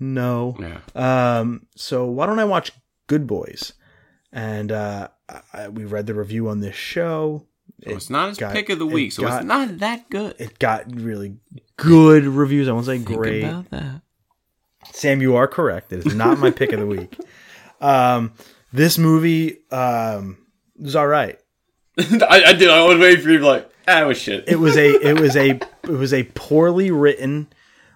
No. 0.00 0.56
Yeah. 0.58 1.40
Um, 1.40 1.66
so 1.76 2.06
why 2.06 2.24
don't 2.24 2.38
I 2.38 2.44
watch 2.44 2.72
Good 3.06 3.26
Boys? 3.26 3.74
And 4.32 4.72
uh, 4.72 5.08
I, 5.52 5.68
we 5.68 5.84
read 5.84 6.06
the 6.06 6.14
review 6.14 6.48
on 6.48 6.60
this 6.60 6.74
show. 6.74 7.46
So 7.84 7.90
it's 7.90 8.10
not 8.10 8.28
his 8.30 8.38
got- 8.38 8.52
pick 8.54 8.68
of 8.70 8.78
the 8.78 8.86
it 8.86 8.92
week, 8.92 9.12
so 9.12 9.22
got- 9.22 9.38
it's 9.38 9.46
not 9.46 9.78
that 9.78 10.08
good. 10.10 10.34
It 10.38 10.58
got 10.58 10.84
really 10.94 11.36
good 11.76 12.24
reviews. 12.24 12.68
I 12.68 12.72
won't 12.72 12.86
say 12.86 12.98
Think 12.98 13.16
great. 13.18 13.44
about 13.44 13.70
that. 13.70 14.02
Sam, 14.92 15.20
you 15.22 15.36
are 15.36 15.48
correct. 15.48 15.92
It 15.92 16.06
is 16.06 16.14
not 16.14 16.38
my 16.38 16.50
pick 16.50 16.72
of 16.72 16.80
the 16.80 16.86
week. 16.86 17.16
Um, 17.80 18.34
this 18.72 18.96
movie 18.96 19.56
um, 19.72 20.38
was 20.78 20.94
all 20.94 21.08
right. 21.08 21.36
I, 21.98 22.42
I 22.46 22.52
did. 22.52 22.70
I 22.70 22.84
was 22.84 22.96
waiting 22.96 23.24
for 23.24 23.30
you 23.30 23.38
to 23.38 23.42
be 23.42 23.48
like, 23.48 23.68
ah, 23.88 24.06
was 24.06 24.18
shit. 24.18 24.44
It 24.46 24.54
was 24.60 24.76
a 24.76 24.88
it 25.04 25.18
was 25.18 25.34
a 25.34 25.50
it 25.82 25.88
was 25.88 26.12
a 26.14 26.22
poorly 26.34 26.92
written 26.92 27.48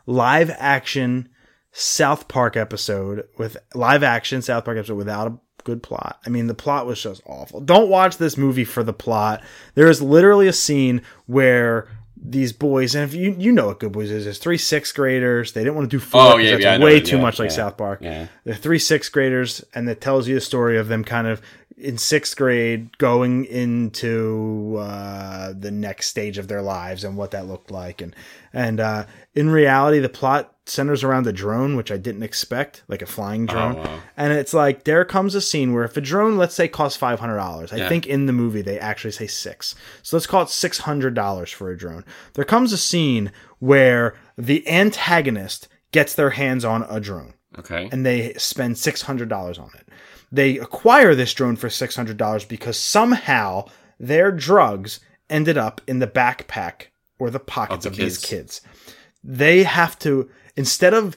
live 0.05 0.51
action 0.59 1.29
South 1.71 2.27
Park 2.27 2.57
episode 2.57 3.29
with 3.39 3.57
live 3.77 4.03
action 4.03 4.43
South 4.43 4.65
Park 4.65 4.77
episode 4.77 4.97
without 4.97 5.29
a 5.29 5.39
good 5.67 5.83
plot. 5.83 6.21
I 6.25 6.31
mean, 6.31 6.47
the 6.47 6.55
plot 6.55 6.87
was 6.87 7.03
just 7.03 7.21
awful. 7.27 7.61
Don't 7.61 7.91
watch 7.91 8.17
this 8.17 8.37
movie 8.39 8.65
for 8.65 8.85
the 8.85 8.93
plot. 8.93 9.43
There 9.75 9.91
is 9.91 10.01
literally 10.01 10.47
a 10.47 10.53
scene 10.53 11.03
where 11.27 11.89
these 12.17 12.53
boys, 12.53 12.95
and 12.95 13.05
if 13.05 13.15
you 13.15 13.35
you 13.39 13.53
know 13.53 13.67
what 13.67 13.81
Good 13.81 13.93
Boys 13.93 14.11
is, 14.11 14.25
there's 14.25 14.39
three 14.39 14.57
sixth 14.57 14.95
graders. 14.95 15.53
They 15.53 15.63
didn't 15.63 15.75
want 15.75 15.91
to 15.91 15.97
do 15.97 16.01
four. 16.01 16.21
Oh, 16.21 16.37
yeah, 16.39 16.57
yeah, 16.57 16.79
way 16.79 17.01
too 17.01 17.17
yeah, 17.17 17.23
much 17.23 17.39
like 17.39 17.51
yeah, 17.51 17.57
South 17.57 17.77
Park. 17.77 17.99
yeah. 18.01 18.29
They're 18.45 18.55
three 18.55 18.79
sixth 18.79 19.13
graders, 19.13 19.65
and 19.75 19.89
it 19.89 20.01
tells 20.01 20.29
you 20.29 20.37
a 20.37 20.41
story 20.41 20.79
of 20.79 20.89
them 20.89 21.05
kind 21.05 21.27
of 21.27 21.43
in 21.77 21.99
sixth 21.99 22.37
grade 22.37 22.97
going 22.97 23.45
into 23.45 24.77
uh, 24.79 25.53
the 25.53 25.71
next 25.71 26.09
stage 26.09 26.39
of 26.39 26.49
their 26.49 26.63
lives 26.63 27.05
and 27.05 27.17
what 27.17 27.33
that 27.33 27.47
looked 27.47 27.71
like. 27.71 28.01
And 28.01 28.15
and 28.53 28.81
uh, 28.81 29.07
in 29.35 29.51
reality, 29.51 29.99
the 29.99 30.09
plot 30.09 30.56
centers 30.69 31.05
around 31.05 31.27
a 31.27 31.33
drone, 31.33 31.77
which 31.77 31.93
I 31.93 31.97
didn't 31.97 32.25
expect, 32.25 32.83
like 32.89 33.01
a 33.01 33.07
flying 33.07 33.49
oh, 33.49 33.53
drone. 33.53 33.77
wow. 33.77 34.01
And 34.17 34.33
it's 34.33 34.53
like 34.53 34.85
there 34.85 35.05
comes 35.05 35.35
a 35.35 35.41
scene 35.41 35.73
where 35.73 35.85
if 35.85 35.97
a 35.97 36.01
drone, 36.01 36.37
let's 36.37 36.55
say, 36.55 36.67
costs 36.69 36.99
five 36.99 37.21
hundred 37.21 37.37
dollars, 37.37 37.73
I 37.73 37.77
Yeah. 37.77 37.89
think 37.89 38.07
in 38.07 38.27
the 38.27 38.33
movie 38.33 38.63
they 38.63 38.79
actually 38.79 39.13
say 39.13 39.27
six. 39.27 39.75
So 40.03 40.17
let's 40.17 40.27
call 40.27 40.43
it 40.43 40.49
six 40.51 40.79
hundred 40.79 41.15
dollars 41.15 41.51
for 41.51 41.71
a 41.71 41.77
drone. 41.79 42.05
There 42.35 42.45
comes 42.45 42.73
a 42.73 42.79
scene 42.79 43.31
where 43.61 44.15
the 44.37 44.67
antagonist 44.69 45.69
gets 45.93 46.15
their 46.15 46.31
hands 46.31 46.65
on 46.65 46.83
a 46.91 47.01
drone 47.01 47.35
Okay. 47.59 47.89
and 47.93 48.05
they 48.05 48.35
spend 48.35 48.77
six 48.77 49.03
hundred 49.03 49.29
dollars 49.29 49.59
on 49.59 49.71
it. 49.75 49.89
They 50.33 50.59
acquire 50.59 51.15
this 51.15 51.33
drone 51.33 51.57
for 51.57 51.71
six 51.71 51.95
hundred 51.95 52.17
dollars 52.17 52.45
because 52.45 52.77
somehow 52.79 53.69
their 54.01 54.33
drugs 54.33 55.01
ended 55.31 55.57
up 55.57 55.81
in 55.87 56.01
the 56.01 56.07
backpack 56.07 56.87
or 57.19 57.31
the 57.31 57.39
pockets 57.41 57.87
Of 57.87 57.93
of, 57.93 57.97
the 57.99 58.05
these 58.05 58.19
kids. 58.19 58.61
kids. 58.61 58.93
They 59.25 59.63
have 59.65 59.99
to 60.01 60.29
instead 60.57 60.95
of 60.95 61.17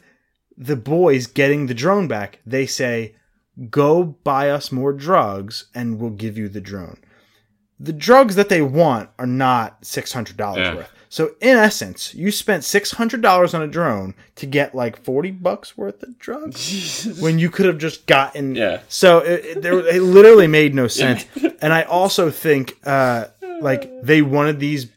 the 0.57 0.75
boys 0.75 1.25
getting 1.27 1.67
the 1.67 1.73
drone 1.73 2.07
back, 2.07 2.39
they 2.45 2.65
say, 2.65 3.15
"Go 3.69 4.03
buy 4.03 4.49
us 4.49 4.71
more 4.71 4.93
drugs, 4.93 5.65
and 5.73 5.99
we'll 5.99 6.09
give 6.11 6.37
you 6.37 6.49
the 6.49 6.61
drone." 6.61 6.97
The 7.79 7.93
drugs 7.93 8.35
that 8.35 8.49
they 8.49 8.61
want 8.61 9.09
are 9.17 9.25
not 9.27 9.85
six 9.85 10.11
hundred 10.11 10.35
dollars 10.37 10.67
Yeah. 10.67 10.75
worth. 10.75 10.91
So 11.11 11.31
in 11.41 11.57
essence, 11.57 12.13
you 12.13 12.29
spent 12.29 12.63
six 12.63 12.91
hundred 12.91 13.21
dollars 13.21 13.53
on 13.53 13.61
a 13.61 13.67
drone 13.67 14.13
to 14.35 14.45
get 14.45 14.75
like 14.75 15.01
forty 15.03 15.31
bucks 15.31 15.77
worth 15.77 16.03
of 16.03 16.19
drugs 16.19 17.07
when 17.21 17.39
you 17.39 17.49
could 17.49 17.65
have 17.65 17.77
just 17.77 18.05
gotten. 18.05 18.53
Yeah. 18.55 18.81
So 18.89 19.19
it, 19.19 19.45
it, 19.45 19.61
there, 19.61 19.79
it 19.79 20.01
literally 20.03 20.45
made 20.47 20.75
no 20.75 20.87
sense. 20.87 21.25
and 21.61 21.73
I 21.73 21.83
also 21.83 22.29
think 22.29 22.77
uh, 22.83 23.25
like 23.61 23.89
they 24.03 24.21
wanted 24.21 24.59
these, 24.59 24.87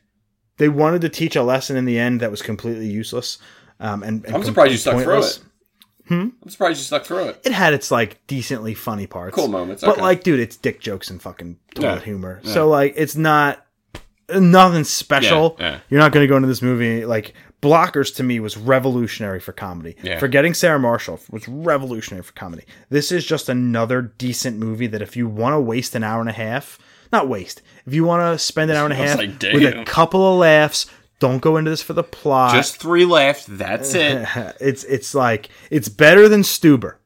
they 0.58 0.68
wanted 0.68 1.00
to 1.02 1.08
teach 1.08 1.34
a 1.36 1.42
lesson 1.42 1.76
in 1.76 1.84
the 1.86 1.98
end 1.98 2.20
that 2.20 2.30
was 2.32 2.42
completely 2.42 2.88
useless. 2.88 3.38
Um, 3.82 4.02
and, 4.02 4.24
and 4.24 4.34
I'm 4.34 4.42
surprised 4.44 4.72
you 4.72 4.78
stuck 4.78 5.02
through 5.02 5.22
it. 5.22 5.40
I'm 6.10 6.34
surprised 6.48 6.78
you 6.78 6.84
stuck 6.84 7.04
through 7.04 7.28
it. 7.28 7.40
It 7.44 7.52
had 7.52 7.72
its 7.74 7.90
like 7.90 8.24
decently 8.26 8.74
funny 8.74 9.06
parts, 9.06 9.34
Cool 9.34 9.48
moments, 9.48 9.82
but 9.82 9.98
like, 9.98 10.22
dude, 10.22 10.40
it's 10.40 10.56
dick 10.56 10.80
jokes 10.80 11.10
and 11.10 11.20
fucking 11.22 11.58
toilet 11.74 11.96
Yeah, 11.96 12.00
humor. 12.04 12.40
yeah. 12.42 12.52
So 12.52 12.68
like, 12.68 12.94
it's 12.96 13.16
not 13.16 13.64
nothing 14.28 14.84
special. 14.84 15.56
Yeah. 15.58 15.80
You're 15.90 16.00
not 16.00 16.12
going 16.12 16.24
to 16.24 16.28
go 16.28 16.36
into 16.36 16.48
this 16.48 16.62
movie 16.62 17.04
like 17.06 17.34
Blockers 17.62 18.14
to 18.16 18.22
me 18.24 18.40
was 18.40 18.56
revolutionary 18.56 19.38
for 19.40 19.52
comedy. 19.52 19.96
Forgetting 20.18 20.52
Sarah 20.52 20.80
Marshall 20.80 21.20
was 21.30 21.46
revolutionary 21.48 22.24
for 22.24 22.32
comedy. 22.32 22.64
This 22.90 23.12
is 23.12 23.24
just 23.24 23.48
another 23.48 24.02
decent 24.02 24.58
movie 24.58 24.88
that 24.88 25.00
if 25.00 25.16
you 25.16 25.28
want 25.28 25.54
to 25.54 25.60
waste 25.60 25.94
an 25.94 26.02
hour 26.02 26.20
and 26.20 26.28
a 26.28 26.32
half, 26.34 26.78
not 27.12 27.28
waste, 27.28 27.62
if 27.86 27.94
you 27.94 28.04
want 28.04 28.20
to 28.34 28.44
spend 28.44 28.70
an 28.70 28.76
hour 28.78 28.84
and 28.84 28.92
a 28.92 28.96
half 28.96 29.16
like, 29.16 29.40
with 29.54 29.62
a 29.62 29.84
couple 29.84 30.32
of 30.32 30.38
laughs, 30.40 30.86
don't 31.22 31.38
go 31.40 31.56
into 31.56 31.70
this 31.70 31.82
for 31.82 31.92
the 31.92 32.02
plot. 32.02 32.52
Just 32.54 32.76
three 32.76 33.04
left. 33.04 33.46
That's 33.48 33.94
it. 33.94 34.26
it's 34.60 34.82
it's 34.84 35.14
like 35.14 35.48
it's 35.70 35.88
better 35.88 36.28
than 36.28 36.42
Stuber. 36.42 36.96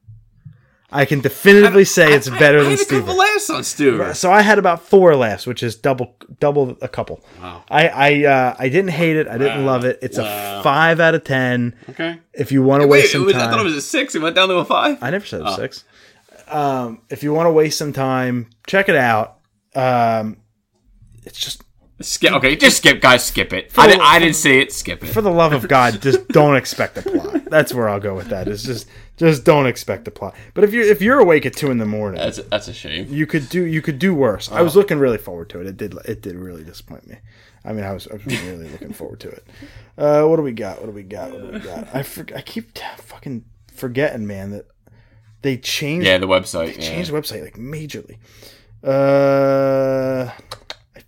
I 0.89 1.03
can 1.05 1.19
definitively 1.19 1.83
say 1.83 2.13
it's 2.13 2.29
I- 2.29 2.39
better 2.39 2.59
I, 2.59 2.63
than 2.63 2.73
a 2.73 2.77
couple 2.77 3.13
Stuber. 3.13 3.17
laughs 3.17 3.49
on 3.49 3.61
Stuber. 3.61 4.15
So 4.15 4.31
I 4.31 4.41
had 4.41 4.57
about 4.57 4.81
four 4.81 5.15
laughs, 5.15 5.45
which 5.45 5.61
is 5.61 5.75
double 5.75 6.15
double 6.39 6.77
a 6.81 6.87
couple. 6.87 7.23
Wow. 7.41 7.63
I 7.69 7.87
I 7.89 8.23
uh, 8.25 8.55
I 8.57 8.69
didn't 8.69 8.91
hate 8.91 9.17
it. 9.17 9.27
I 9.27 9.37
didn't 9.37 9.65
Wow. 9.65 9.71
love 9.73 9.85
it. 9.85 9.99
It's 10.01 10.17
Wow. 10.17 10.59
a 10.59 10.63
five 10.63 10.99
out 10.99 11.13
of 11.13 11.23
ten. 11.23 11.75
Okay. 11.89 12.19
If 12.33 12.51
you 12.51 12.63
want 12.63 12.81
to 12.81 12.87
waste 12.87 13.11
some 13.11 13.23
was, 13.25 13.33
time, 13.33 13.47
I 13.47 13.51
thought 13.51 13.59
it 13.59 13.63
was 13.65 13.75
a 13.75 13.81
six. 13.81 14.15
It 14.15 14.21
went 14.21 14.35
down 14.35 14.49
to 14.49 14.55
a 14.55 14.65
five. 14.65 14.97
I 15.01 15.09
never 15.11 15.25
said 15.25 15.41
Oh. 15.45 15.55
six. 15.55 15.83
Um, 16.47 17.01
if 17.09 17.21
you 17.23 17.33
want 17.33 17.47
to 17.47 17.51
waste 17.51 17.77
some 17.77 17.91
time, 17.93 18.49
check 18.65 18.87
it 18.89 18.95
out. 18.95 19.39
Um, 19.75 20.37
it's 21.25 21.37
just 21.37 21.61
Skip. 21.99 22.31
Okay, 22.33 22.55
just 22.55 22.77
skip, 22.77 23.01
guys. 23.01 23.25
Skip 23.25 23.53
it. 23.53 23.71
For 23.71 23.81
I, 23.81 23.87
the- 23.87 24.01
I 24.01 24.19
didn't 24.19 24.35
see 24.35 24.59
it. 24.59 24.71
Skip 24.71 25.03
it. 25.03 25.07
for 25.07 25.21
the 25.21 25.31
love 25.31 25.51
of 25.53 25.67
God, 25.67 25.99
just 26.01 26.27
don't 26.27 26.55
expect 26.55 26.97
a 26.99 27.01
plot. 27.01 27.45
That's 27.45 27.73
where 27.73 27.89
I'll 27.89 27.99
go 27.99 28.13
with 28.15 28.27
that. 28.29 28.47
It's 28.47 28.61
just 28.63 28.87
just 29.17 29.43
don't 29.43 29.65
expect 29.65 30.07
a 30.07 30.11
plot. 30.11 30.35
But 30.53 30.63
if 30.63 30.73
you're 30.73 30.83
if 30.83 31.01
you're 31.01 31.19
awake 31.19 31.45
at 31.47 31.55
two 31.55 31.71
in 31.71 31.79
the 31.79 31.85
morning, 31.87 32.21
That's 32.21 32.37
that's 32.43 32.67
a 32.67 32.73
shame. 32.73 33.07
you 33.09 33.25
could 33.25 33.49
do 33.49 33.63
you 33.65 33.81
could 33.81 33.97
do 33.97 34.13
worse. 34.13 34.51
I 34.51 34.61
was 34.61 34.75
looking 34.75 34.99
really 34.99 35.17
forward 35.17 35.49
to 35.49 35.59
it. 35.61 35.65
It 35.65 35.77
did 35.77 35.95
it 36.05 36.21
did 36.21 36.35
really 36.35 36.63
disappoint 36.63 37.07
me. 37.07 37.17
I 37.65 37.73
mean, 37.73 37.83
I 37.83 37.91
was, 37.93 38.07
I 38.07 38.13
was 38.13 38.25
really 38.25 38.69
looking 38.69 38.93
forward 38.93 39.19
to 39.21 39.29
it. 39.29 39.45
Uh, 39.97 40.23
what 40.25 40.37
do 40.37 40.41
we 40.43 40.53
got? 40.53 40.79
What 40.79 40.85
do 40.85 40.93
we 40.93 41.03
got? 41.03 41.31
What 41.31 41.41
do 41.41 41.47
we 41.51 41.59
got? 41.59 41.93
I 41.93 42.01
for, 42.03 42.25
I 42.33 42.41
keep 42.41 42.73
t- 42.75 42.81
fucking 42.97 43.43
forgetting, 43.73 44.25
man, 44.25 44.51
that 44.51 44.67
they 45.41 45.57
changed 45.57 46.05
Yeah, 46.07 46.17
the 46.19 46.27
website. 46.29 46.75
Yeah. 46.75 46.81
changed 46.81 47.11
the 47.11 47.17
website 47.19 47.43
like 47.43 47.55
majorly. 47.57 48.17
Uh, 48.83 50.29
I 50.31 50.56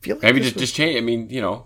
feel 0.02 0.16
like 0.18 0.24
Maybe 0.24 0.39
just 0.39 0.56
was- 0.56 0.62
just 0.62 0.76
change. 0.76 0.97
I 0.97 1.02
mean, 1.02 1.30
you 1.30 1.41
know, 1.41 1.66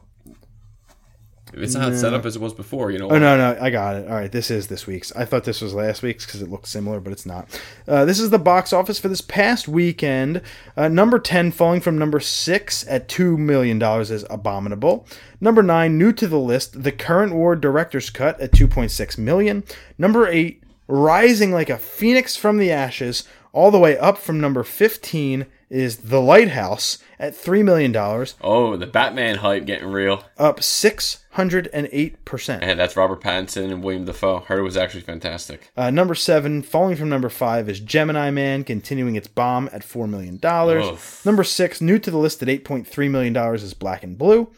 if 1.56 1.60
it's 1.62 1.76
not 1.76 1.94
set 1.94 2.16
up 2.16 2.26
as 2.26 2.36
it 2.36 2.42
was 2.42 2.52
before, 2.52 2.90
you 2.90 2.98
know. 2.98 3.10
Oh 3.12 3.20
no, 3.20 3.38
no, 3.38 3.56
I 3.62 3.70
got 3.70 3.96
it. 3.96 4.08
All 4.08 4.16
right, 4.16 4.32
this 4.32 4.50
is 4.50 4.70
this 4.70 4.88
week's. 4.88 5.12
I 5.16 5.24
thought 5.24 5.44
this 5.44 5.62
was 5.62 5.76
last 5.76 6.02
week's 6.02 6.26
because 6.26 6.42
it 6.42 6.50
looked 6.50 6.68
similar, 6.68 7.00
but 7.00 7.14
it's 7.14 7.28
not. 7.28 7.48
Uh, 7.88 8.06
this 8.06 8.20
is 8.20 8.32
the 8.32 8.40
box 8.40 8.74
office 8.74 8.98
for 8.98 9.08
this 9.08 9.22
past 9.22 9.68
weekend. 9.68 10.42
Uh, 10.76 10.88
number 10.88 11.20
ten, 11.20 11.52
falling 11.52 11.80
from 11.80 11.96
number 11.96 12.20
six 12.20 12.88
at 12.88 13.08
two 13.08 13.38
million 13.38 13.78
dollars, 13.78 14.10
is 14.10 14.26
Abominable. 14.32 15.06
Number 15.40 15.62
nine, 15.62 15.96
new 15.96 16.12
to 16.14 16.28
the 16.28 16.40
list, 16.40 16.82
the 16.82 16.92
current 16.92 17.36
war 17.36 17.56
director's 17.56 18.10
cut 18.10 18.40
at 18.42 18.52
two 18.52 18.68
point 18.68 18.90
six 18.90 19.16
million. 19.20 19.64
Number 20.00 20.28
eight, 20.28 20.64
rising 20.88 21.52
like 21.52 21.70
a 21.70 21.78
phoenix 21.78 22.36
from 22.36 22.58
the 22.58 22.72
ashes, 22.72 23.26
all 23.52 23.70
the 23.70 23.78
way 23.78 23.96
up 23.96 24.18
from 24.18 24.42
number 24.42 24.64
fifteen 24.64 25.46
is 25.74 25.98
The 25.98 26.22
Lighthouse 26.22 27.00
at 27.20 27.36
three 27.36 27.64
million 27.64 27.92
dollars, 27.92 28.36
Oh, 28.42 28.78
the 28.78 28.86
Batman 28.88 29.38
hype 29.38 29.66
getting 29.66 29.88
real. 29.88 30.24
up 30.38 30.62
six 30.62 31.26
hundred 31.32 31.68
and 31.74 31.90
eight 31.92 32.24
percent. 32.26 32.64
And 32.64 32.80
that's 32.80 32.96
Robert 32.96 33.22
Pattinson 33.22 33.72
and 33.72 33.84
William 33.84 34.06
Dafoe. 34.06 34.42
Heard 34.42 34.60
it 34.60 34.64
was 34.64 34.78
actually 34.78 35.02
fantastic. 35.02 35.72
Uh, 35.76 35.90
number 35.90 36.14
seven, 36.16 36.62
falling 36.62 36.96
from 36.96 37.10
number 37.10 37.30
five, 37.30 37.68
is 37.68 37.80
Gemini 37.80 38.30
Man, 38.30 38.64
continuing 38.64 39.16
its 39.16 39.28
bomb 39.28 39.68
at 39.74 39.82
$4 39.82 40.08
million. 40.08 40.40
Oof. 40.44 41.26
Number 41.26 41.44
six, 41.44 41.82
new 41.82 41.98
to 41.98 42.12
the 42.12 42.18
list 42.18 42.42
at 42.44 42.48
$8.3 42.50 43.10
million, 43.10 43.36
is 43.56 43.74
Black 43.74 44.04
and 44.04 44.16
Blue. 44.18 44.52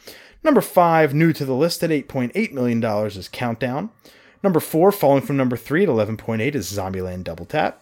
Number 0.44 0.62
five, 0.62 1.14
new 1.14 1.32
to 1.34 1.46
the 1.46 1.56
list 1.56 1.82
at 1.82 1.90
$8.8 1.92 2.52
million, 2.52 2.84
is 3.08 3.30
Countdown. 3.30 3.90
Number 4.44 4.60
four, 4.60 4.92
falling 4.92 5.22
from 5.24 5.38
number 5.38 5.56
three 5.58 5.84
at 5.84 5.90
11.8, 5.90 6.54
is 6.56 6.72
Zombieland 6.72 7.24
Double 7.24 7.46
Tap. 7.46 7.82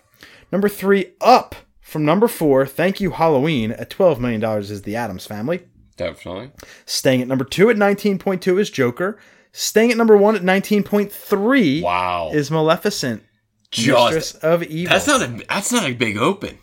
Number 0.51 0.69
three, 0.69 1.13
up 1.19 1.55
from 1.93 2.03
number 2.03 2.27
four, 2.27 2.65
Thank 2.65 2.99
You 2.99 3.11
Halloween, 3.11 3.71
at 3.71 3.89
$12 3.89 4.19
million, 4.19 4.43
is 4.59 4.81
The 4.81 4.97
Addams 4.97 5.25
Family. 5.25 5.61
Definitely. 5.95 6.51
Staying 6.85 7.21
at 7.21 7.27
number 7.29 7.45
two 7.45 7.69
at 7.69 7.77
19.2 7.77 8.59
is 8.59 8.69
Joker. 8.69 9.17
Staying 9.53 9.91
at 9.91 9.97
number 9.97 10.17
one 10.17 10.35
at 10.35 10.41
19.3 10.41 11.81
Wow. 11.83 12.31
is 12.33 12.49
Maleficent, 12.51 13.23
Just- 13.71 14.13
Mistress 14.13 14.33
of 14.43 14.63
Evil. 14.63 14.91
that's 14.93 15.07
not 15.07 15.21
a 15.21 15.43
that's 15.47 15.71
not 15.71 15.83
a 15.85 15.93
big 15.93 16.17
open. 16.17 16.57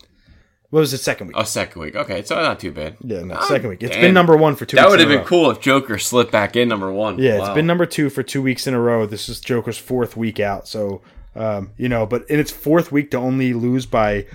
What 0.69 0.81
was 0.81 0.93
it? 0.93 0.99
Second 0.99 1.27
week. 1.27 1.35
Oh, 1.37 1.43
second 1.43 1.81
week. 1.81 1.95
Okay, 1.97 2.21
so 2.23 2.35
not 2.35 2.59
too 2.59 2.71
bad. 2.71 2.95
yeah, 3.01 3.21
no, 3.23 3.37
Oh, 3.39 3.47
second 3.47 3.69
week. 3.69 3.83
It's 3.83 3.91
damn. 3.93 4.01
been 4.01 4.13
number 4.13 4.37
one 4.37 4.55
for 4.55 4.65
two. 4.65 4.77
That 4.77 4.87
would 4.89 4.99
have 5.01 5.09
been 5.09 5.25
cool 5.25 5.49
if 5.51 5.59
Joker 5.59 5.97
slipped 5.97 6.31
back 6.31 6.55
in 6.55 6.69
number 6.69 6.91
one. 6.91 7.19
Yeah, 7.19 7.39
it's 7.39 7.49
been 7.53 7.67
number 7.67 7.85
two 7.85 8.09
for 8.09 8.23
two 8.23 8.41
weeks 8.41 8.67
in 8.67 8.73
a 8.73 8.79
row. 8.79 9.05
This 9.05 9.27
is 9.27 9.41
Joker's 9.41 9.77
fourth 9.77 10.15
week 10.15 10.39
out. 10.39 10.69
So, 10.69 11.01
um, 11.35 11.71
you 11.77 11.89
know, 11.89 12.05
but 12.05 12.29
in 12.29 12.39
its 12.39 12.51
fourth 12.51 12.89
week 12.91 13.11
to 13.11 13.17
only 13.17 13.51
lose 13.53 13.85
by 13.85 14.25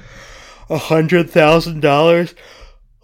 a 0.69 0.79
hundred 0.79 1.31
thousand 1.31 1.81
dollars, 1.81 2.35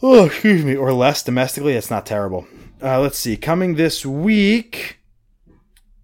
oh, 0.02 0.26
excuse 0.26 0.64
me, 0.64 0.76
or 0.76 0.92
less 0.92 1.22
domestically, 1.22 1.74
that's 1.74 1.90
not 1.90 2.06
terrible. 2.06 2.46
Uh, 2.82 3.00
let's 3.00 3.18
see. 3.18 3.36
Coming 3.36 3.74
this 3.74 4.04
week, 4.04 4.98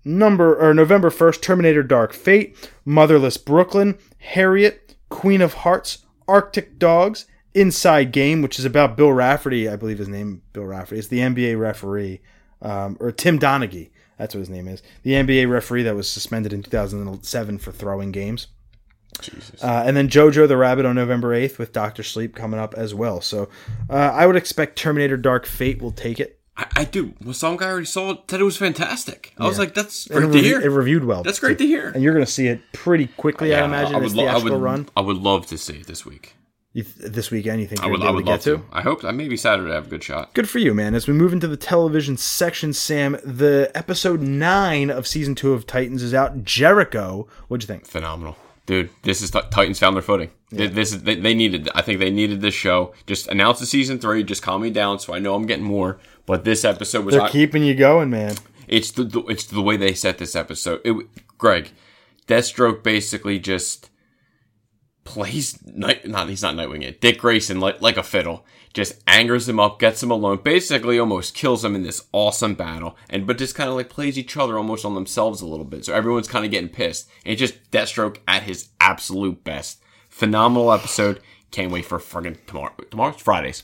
number 0.04 0.56
or 0.56 0.72
November 0.72 1.10
first, 1.10 1.42
Terminator: 1.42 1.82
Dark 1.82 2.12
Fate, 2.12 2.70
Motherless 2.84 3.36
Brooklyn, 3.36 3.98
Harriet, 4.18 4.96
Queen 5.08 5.40
of 5.40 5.54
Hearts, 5.54 6.04
Arctic 6.26 6.78
Dogs, 6.78 7.26
Inside 7.54 8.12
Game, 8.12 8.42
which 8.42 8.58
is 8.58 8.64
about 8.64 8.96
Bill 8.96 9.12
Rafferty, 9.12 9.68
I 9.68 9.76
believe 9.76 9.98
his 9.98 10.08
name 10.08 10.42
Bill 10.52 10.64
Rafferty. 10.64 10.98
It's 10.98 11.08
the 11.08 11.20
NBA 11.20 11.58
referee, 11.58 12.20
um, 12.62 12.96
or 13.00 13.10
Tim 13.10 13.38
Donaghy. 13.38 13.90
That's 14.18 14.34
what 14.34 14.40
his 14.40 14.50
name 14.50 14.68
is. 14.68 14.82
The 15.02 15.12
NBA 15.12 15.48
referee 15.48 15.84
that 15.84 15.94
was 15.94 16.08
suspended 16.08 16.52
in 16.52 16.62
2007 16.62 17.58
for 17.58 17.72
throwing 17.72 18.10
games. 18.12 18.48
Jesus. 19.20 19.62
Uh, 19.62 19.82
and 19.86 19.96
then 19.96 20.08
JoJo 20.08 20.46
the 20.48 20.56
Rabbit 20.56 20.86
on 20.86 20.94
November 20.94 21.34
8th 21.36 21.58
with 21.58 21.72
Doctor 21.72 22.02
Sleep 22.02 22.34
coming 22.36 22.60
up 22.60 22.74
as 22.74 22.94
well. 22.94 23.20
So 23.20 23.48
uh, 23.90 23.94
I 23.94 24.26
would 24.26 24.36
expect 24.36 24.76
Terminator 24.78 25.16
Dark 25.16 25.44
Fate 25.46 25.82
will 25.82 25.92
take 25.92 26.20
it. 26.20 26.38
I, 26.56 26.66
I 26.76 26.84
do. 26.84 27.14
Well, 27.24 27.34
some 27.34 27.56
guy 27.56 27.68
already 27.68 27.86
saw 27.86 28.10
it. 28.10 28.18
Said 28.30 28.40
it 28.40 28.44
was 28.44 28.56
fantastic. 28.56 29.32
I 29.38 29.46
was 29.46 29.58
like, 29.58 29.74
that's 29.74 30.06
great 30.08 30.24
it, 30.24 30.32
to 30.32 30.38
hear. 30.40 30.60
it 30.60 30.68
reviewed 30.68 31.04
well. 31.04 31.22
That's 31.22 31.40
great 31.40 31.58
to 31.58 31.66
hear. 31.66 31.88
And 31.88 32.02
you're 32.02 32.14
going 32.14 32.24
to 32.24 32.30
see 32.30 32.46
it 32.48 32.60
pretty 32.72 33.06
quickly, 33.06 33.54
I 33.54 33.64
imagine, 33.64 33.94
I 33.96 34.00
this 34.00 34.14
would, 34.14 34.24
lo- 34.24 34.26
I 34.26 34.38
would, 34.38 34.52
run. 34.52 34.88
I 34.96 35.00
would 35.00 35.16
love 35.18 35.46
to 35.46 35.58
see 35.58 35.74
it 35.78 35.86
this 35.86 36.04
week. 36.04 36.34
Th- 36.74 36.86
this 36.96 37.30
weekend, 37.30 37.60
you 37.60 37.66
think 37.66 37.82
I 37.82 37.86
would, 37.86 38.02
I 38.02 38.06
to 38.08 38.12
would 38.12 38.24
get 38.24 38.30
love 38.30 38.40
to? 38.42 38.56
to. 38.58 38.64
I 38.72 38.82
hope 38.82 39.02
uh, 39.02 39.10
maybe 39.10 39.36
Saturday 39.36 39.72
I 39.72 39.74
have 39.76 39.86
a 39.86 39.90
good 39.90 40.02
shot. 40.04 40.34
Good 40.34 40.48
for 40.48 40.58
you, 40.58 40.74
man. 40.74 40.94
As 40.94 41.08
we 41.08 41.14
move 41.14 41.32
into 41.32 41.48
the 41.48 41.56
television 41.56 42.16
section, 42.16 42.72
Sam, 42.72 43.18
the 43.24 43.70
episode 43.74 44.20
nine 44.20 44.90
of 44.90 45.06
season 45.06 45.34
two 45.34 45.52
of 45.54 45.66
Titans 45.66 46.02
is 46.02 46.12
out. 46.14 46.44
Jericho, 46.44 47.26
what'd 47.48 47.62
you 47.68 47.72
think? 47.72 47.86
Phenomenal, 47.86 48.36
dude. 48.68 48.90
This 49.02 49.20
is 49.20 49.32
Titans 49.32 49.80
found 49.80 49.96
their 49.96 50.02
footing. 50.02 50.30
Th- 50.50 50.70
This 50.70 50.92
is 50.92 51.02
they, 51.02 51.16
they 51.16 51.34
needed. 51.34 51.68
I 51.74 51.82
think 51.82 51.98
they 51.98 52.10
needed 52.10 52.40
this 52.40 52.54
show. 52.54 52.94
Just 53.06 53.26
announce 53.26 53.58
the 53.58 53.66
season 53.66 53.98
three. 53.98 54.22
Just 54.22 54.42
calm 54.42 54.62
me 54.62 54.70
down, 54.70 55.00
so 55.00 55.12
I 55.12 55.18
know 55.18 55.34
I'm 55.34 55.46
getting 55.46 55.64
more. 55.64 55.98
But 56.26 56.44
this 56.44 56.64
episode 56.64 57.04
was. 57.04 57.16
They're 57.16 57.28
keeping 57.28 57.64
you 57.64 57.74
going, 57.74 58.10
man. 58.10 58.36
it's 58.68 58.92
the, 58.92 59.02
the 59.02 59.20
it's 59.22 59.44
the 59.46 59.62
way 59.62 59.76
they 59.76 59.94
set 59.94 60.18
this 60.18 60.36
episode. 60.36 60.80
It, 60.84 60.94
Greg, 61.38 61.72
Deathstroke 62.28 62.82
basically 62.84 63.38
just 63.40 63.90
plays 65.04 65.58
night. 65.66 66.06
Not 66.06 66.28
he's 66.28 66.42
not 66.42 66.54
Nightwing 66.54 66.82
yet. 66.82 67.00
Dick 67.00 67.18
Grayson 67.18 67.58
like 67.60 67.80
like 67.80 67.96
a 67.96 68.02
fiddle. 68.02 68.44
Just 68.74 69.02
angers 69.06 69.48
him 69.48 69.58
up, 69.58 69.78
gets 69.78 70.02
him 70.02 70.10
alone, 70.10 70.40
basically 70.44 70.98
almost 70.98 71.34
kills 71.34 71.64
him 71.64 71.74
in 71.74 71.82
this 71.82 72.06
awesome 72.12 72.54
battle, 72.54 72.96
and 73.08 73.26
but 73.26 73.38
just 73.38 73.54
kind 73.54 73.68
of 73.68 73.74
like 73.74 73.88
plays 73.88 74.18
each 74.18 74.36
other 74.36 74.56
almost 74.58 74.84
on 74.84 74.94
themselves 74.94 75.40
a 75.40 75.46
little 75.46 75.64
bit. 75.64 75.84
So 75.84 75.94
everyone's 75.94 76.28
kind 76.28 76.44
of 76.44 76.50
getting 76.50 76.68
pissed. 76.68 77.08
And 77.24 77.32
it's 77.32 77.40
just 77.40 77.70
Deathstroke 77.70 78.18
at 78.28 78.42
his 78.44 78.68
absolute 78.80 79.42
best. 79.42 79.82
Phenomenal 80.08 80.72
episode. 80.72 81.20
Can't 81.50 81.72
wait 81.72 81.86
for 81.86 81.98
friggin' 81.98 82.44
tomorrow. 82.46 82.74
Tomorrow's 82.90 83.20
Fridays. 83.20 83.62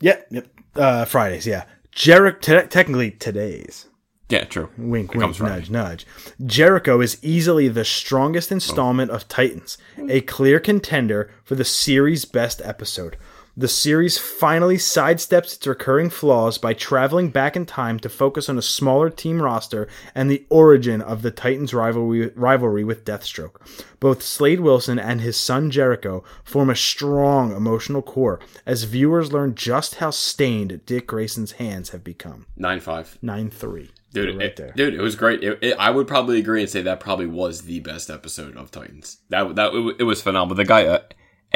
Yep, 0.00 0.26
yep. 0.30 0.46
Uh, 0.74 1.04
Fridays, 1.04 1.46
yeah. 1.46 1.64
Jericho, 1.92 2.38
te- 2.62 2.68
technically 2.68 3.10
today's. 3.10 3.88
Yeah, 4.28 4.44
true. 4.44 4.70
Wink, 4.76 5.14
It 5.14 5.20
comes 5.20 5.38
wink, 5.38 5.52
nudge, 5.52 5.70
nudge. 5.70 6.06
Jericho 6.44 7.00
is 7.00 7.22
easily 7.22 7.68
the 7.68 7.84
strongest 7.84 8.50
installment 8.50 9.10
of 9.12 9.28
Titans, 9.28 9.78
a 10.08 10.20
clear 10.22 10.58
contender 10.58 11.30
for 11.44 11.54
the 11.54 11.64
series' 11.64 12.24
best 12.24 12.60
episode. 12.64 13.16
The 13.58 13.68
series 13.68 14.18
finally 14.18 14.76
sidesteps 14.76 15.56
its 15.56 15.66
recurring 15.66 16.10
flaws 16.10 16.58
by 16.58 16.74
traveling 16.74 17.30
back 17.30 17.56
in 17.56 17.64
time 17.64 17.98
to 18.00 18.10
focus 18.10 18.50
on 18.50 18.58
a 18.58 18.62
smaller 18.62 19.08
team 19.08 19.40
roster 19.40 19.88
and 20.14 20.30
the 20.30 20.44
origin 20.50 21.00
of 21.00 21.22
the 21.22 21.30
Titans' 21.30 21.72
rivalry, 21.72 22.32
rivalry 22.34 22.84
with 22.84 23.06
Deathstroke. 23.06 23.54
Both 23.98 24.22
Slade 24.22 24.60
Wilson 24.60 24.98
and 24.98 25.22
his 25.22 25.38
son 25.38 25.70
Jericho 25.70 26.22
form 26.44 26.68
a 26.68 26.76
strong 26.76 27.56
emotional 27.56 28.02
core 28.02 28.40
as 28.66 28.84
viewers 28.84 29.32
learn 29.32 29.54
just 29.54 29.94
how 29.94 30.10
stained 30.10 30.84
Dick 30.84 31.06
Grayson's 31.06 31.52
hands 31.52 31.90
have 31.90 32.04
become. 32.04 32.44
Nine 32.58 32.80
five. 32.80 33.16
9 33.22 33.48
3. 33.48 33.90
Dude, 34.12 34.36
right 34.36 34.46
it, 34.48 34.56
there. 34.56 34.72
dude, 34.76 34.92
it 34.92 35.00
was 35.00 35.16
great. 35.16 35.42
It, 35.42 35.58
it, 35.62 35.76
I 35.78 35.88
would 35.88 36.06
probably 36.06 36.38
agree 36.38 36.60
and 36.60 36.68
say 36.68 36.82
that 36.82 37.00
probably 37.00 37.26
was 37.26 37.62
the 37.62 37.80
best 37.80 38.10
episode 38.10 38.54
of 38.58 38.70
Titans. 38.70 39.18
That 39.30 39.54
that 39.56 39.72
it, 39.72 39.96
it 40.00 40.04
was 40.04 40.20
phenomenal. 40.20 40.56
The 40.56 40.64
guy, 40.64 40.84
uh, 40.86 41.00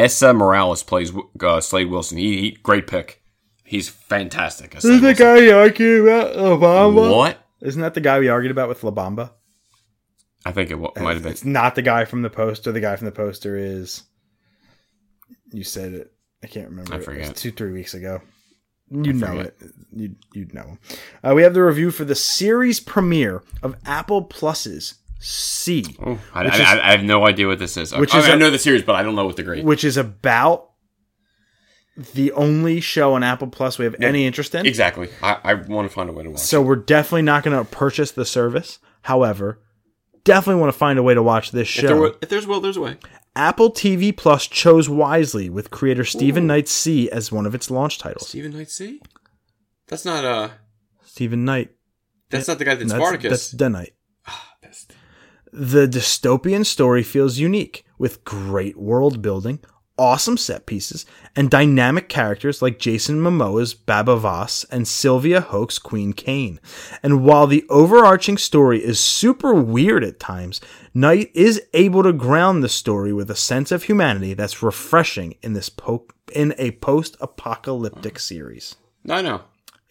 Esai 0.01 0.35
Morales 0.37 0.83
plays 0.83 1.13
uh, 1.43 1.61
Slade 1.61 1.89
Wilson. 1.91 2.19
He, 2.19 2.39
he 2.41 2.51
great 2.63 2.87
pick. 2.87 3.23
He's 3.65 3.89
fantastic. 3.89 4.75
as 4.75 4.83
Slade 4.83 4.95
Isn't 4.95 5.03
that 5.03 5.19
Wilson. 5.19 5.27
guy 5.27 5.39
you 5.47 5.57
argued 5.57 6.03
about 6.09 6.37
La 6.37 6.57
Bamba? 6.57 7.17
What? 7.17 7.47
Isn't 7.63 7.83
that 7.83 7.95
the 7.95 8.01
guy 8.01 8.19
we 8.19 8.29
argued 8.29 8.51
about 8.51 8.69
with 8.69 8.83
La 8.83 8.91
Bamba? 8.91 9.33
I 10.47 10.53
think 10.53 10.71
it 10.71 10.77
wa- 10.79 10.93
might 10.97 11.15
have 11.15 11.23
been. 11.23 11.33
It's 11.33 11.45
not 11.45 11.75
the 11.75 11.83
guy 11.83 12.05
from 12.07 12.23
the 12.23 12.31
poster. 12.31 12.73
The 12.73 12.81
guy 12.81 12.97
from 12.97 13.05
the 13.07 13.13
poster 13.13 13.57
is. 13.57 14.03
You 15.53 15.65
said 15.65 15.93
it. 15.93 16.13
I 16.43 16.47
can't 16.47 16.71
remember. 16.71 16.93
I 16.93 16.97
It 16.97 16.99
was 16.99 17.05
forget. 17.07 17.37
two, 17.37 17.51
three 17.51 17.73
weeks 17.73 17.93
ago. 17.95 18.23
You 18.91 19.13
know 19.13 19.39
it. 19.39 19.57
You 19.95 20.17
you'd 20.33 20.53
know. 20.55 20.79
Uh, 21.23 21.33
we 21.37 21.43
have 21.43 21.55
the 21.55 21.63
review 21.63 21.91
for 21.93 22.05
the 22.05 22.15
series 22.17 22.81
premiere 22.81 23.43
of 23.63 23.77
Apple 23.87 24.23
Plus's 24.23 24.95
See, 25.23 25.85
Oh, 26.01 26.19
I, 26.35 26.45
I, 26.45 26.47
is- 26.47 26.61
I, 26.61 26.91
have 26.93 27.05
no 27.05 27.27
idea 27.27 27.47
what 27.47 27.59
this 27.59 27.77
is. 27.77 27.95
Which 27.95 28.15
I, 28.15 28.19
is 28.21 28.25
I 28.29 28.35
a- 28.35 28.37
know 28.39 28.51
the 28.51 28.59
series, 28.59 28.83
but 28.83 28.95
I 28.95 29.03
don't 29.03 29.15
know 29.15 29.27
what 29.27 29.37
the 29.37 29.43
grade. 29.43 29.65
which 29.65 29.85
is 29.85 29.97
about 29.99 30.71
the 32.15 32.33
only 32.33 32.81
show 32.81 33.13
on 33.13 33.23
Apple 33.23 33.49
Plus 33.49 33.79
we 33.79 33.85
have 33.85 33.95
any 34.01 34.27
interest 34.27 34.55
in. 34.55 34.65
Exactly. 34.65 35.11
I, 35.23 35.39
I 35.45 35.55
want 35.55 35.89
to 35.89 35.95
find 35.95 36.09
a 36.09 36.13
way 36.15 36.23
to 36.25 36.31
watch. 36.31 36.41
So 36.41 36.63
we're 36.63 36.77
definitely 36.77 37.23
not 37.23 37.43
going 37.45 37.57
to 37.57 37.71
purchase 37.71 38.13
the 38.13 38.25
service. 38.25 38.79
However, 39.03 39.61
definitely 40.25 40.61
want 40.63 40.73
to 40.73 40.79
find 40.79 40.99
a 40.99 41.03
way 41.03 41.13
to 41.13 41.23
watch 41.23 41.51
this 41.51 41.69
if, 41.77 41.83
there 41.83 41.91
show. 41.91 42.01
were, 42.01 42.17
if 42.23 42.29
there's 42.31 42.47
will, 42.47 42.61
there's 42.61 42.79
a 42.79 42.81
way. 42.81 42.97
Apple 43.37 43.71
TV 43.71 44.17
Plus 44.17 44.47
chose 44.47 44.89
wisely 44.89 45.51
with 45.51 45.71
creator 45.71 46.05
Steven 46.05 46.47
Knight 46.47 46.67
See 46.69 47.11
as 47.11 47.31
one 47.31 47.45
of 47.47 47.55
its 47.55 47.71
launch 47.71 47.99
titles. 47.99 48.29
Steven 48.29 48.53
Knight 48.53 48.71
See. 48.71 49.01
That's 49.87 50.05
not 50.07 50.25
uh. 50.25 50.49
Steven 51.05 51.45
Knight. 51.45 51.71
That's 52.31 52.49
not 52.49 52.59
the 52.59 52.65
guy 52.65 52.75
that 52.77 52.81
did 52.85 52.89
That's, 52.89 52.99
Spartacus. 52.99 53.31
that's. 53.31 53.53
Best. 53.53 53.91
The 55.53 55.89
dystopian 55.89 56.65
story 56.65 57.03
feels 57.03 57.39
unique 57.39 57.85
with 57.99 58.25
great 58.25 58.77
world 58.77 59.21
building, 59.21 59.59
awesome 59.99 60.37
set 60.37 60.65
pieces, 60.65 61.05
and 61.35 61.51
dynamic 61.51 62.09
characters 62.09 62.63
like 62.63 62.79
Jason 62.79 63.21
Momoa's 63.21 63.75
Baba 63.75 64.17
Voss 64.17 64.65
and 64.71 64.87
Sylvia 64.87 65.41
Hoek's 65.41 65.79
Queen 65.79 66.13
Kane. 66.13 66.61
And 67.03 67.25
while 67.25 67.47
the 67.47 67.67
overarching 67.69 68.39
story 68.39 68.83
is 68.83 69.01
super 69.01 69.53
weird 69.53 70.05
at 70.05 70.21
times, 70.21 70.61
Knight 70.95 71.31
is 71.35 71.63
able 71.75 72.05
to 72.05 72.13
ground 72.13 72.63
the 72.63 72.69
story 72.69 73.13
with 73.13 73.31
a 73.31 73.37
sense 73.37 73.73
of 73.73 73.85
humanity 73.85 74.35
that's 74.35 74.63
refreshing 74.63 75.37
in 75.43 75.53
this 75.53 75.69
po- 75.69 76.07
in 76.33 76.55
a 76.59 76.71
post-apocalyptic 76.73 78.21
series. 78.21 78.77
I 79.09 79.21
no. 79.21 79.43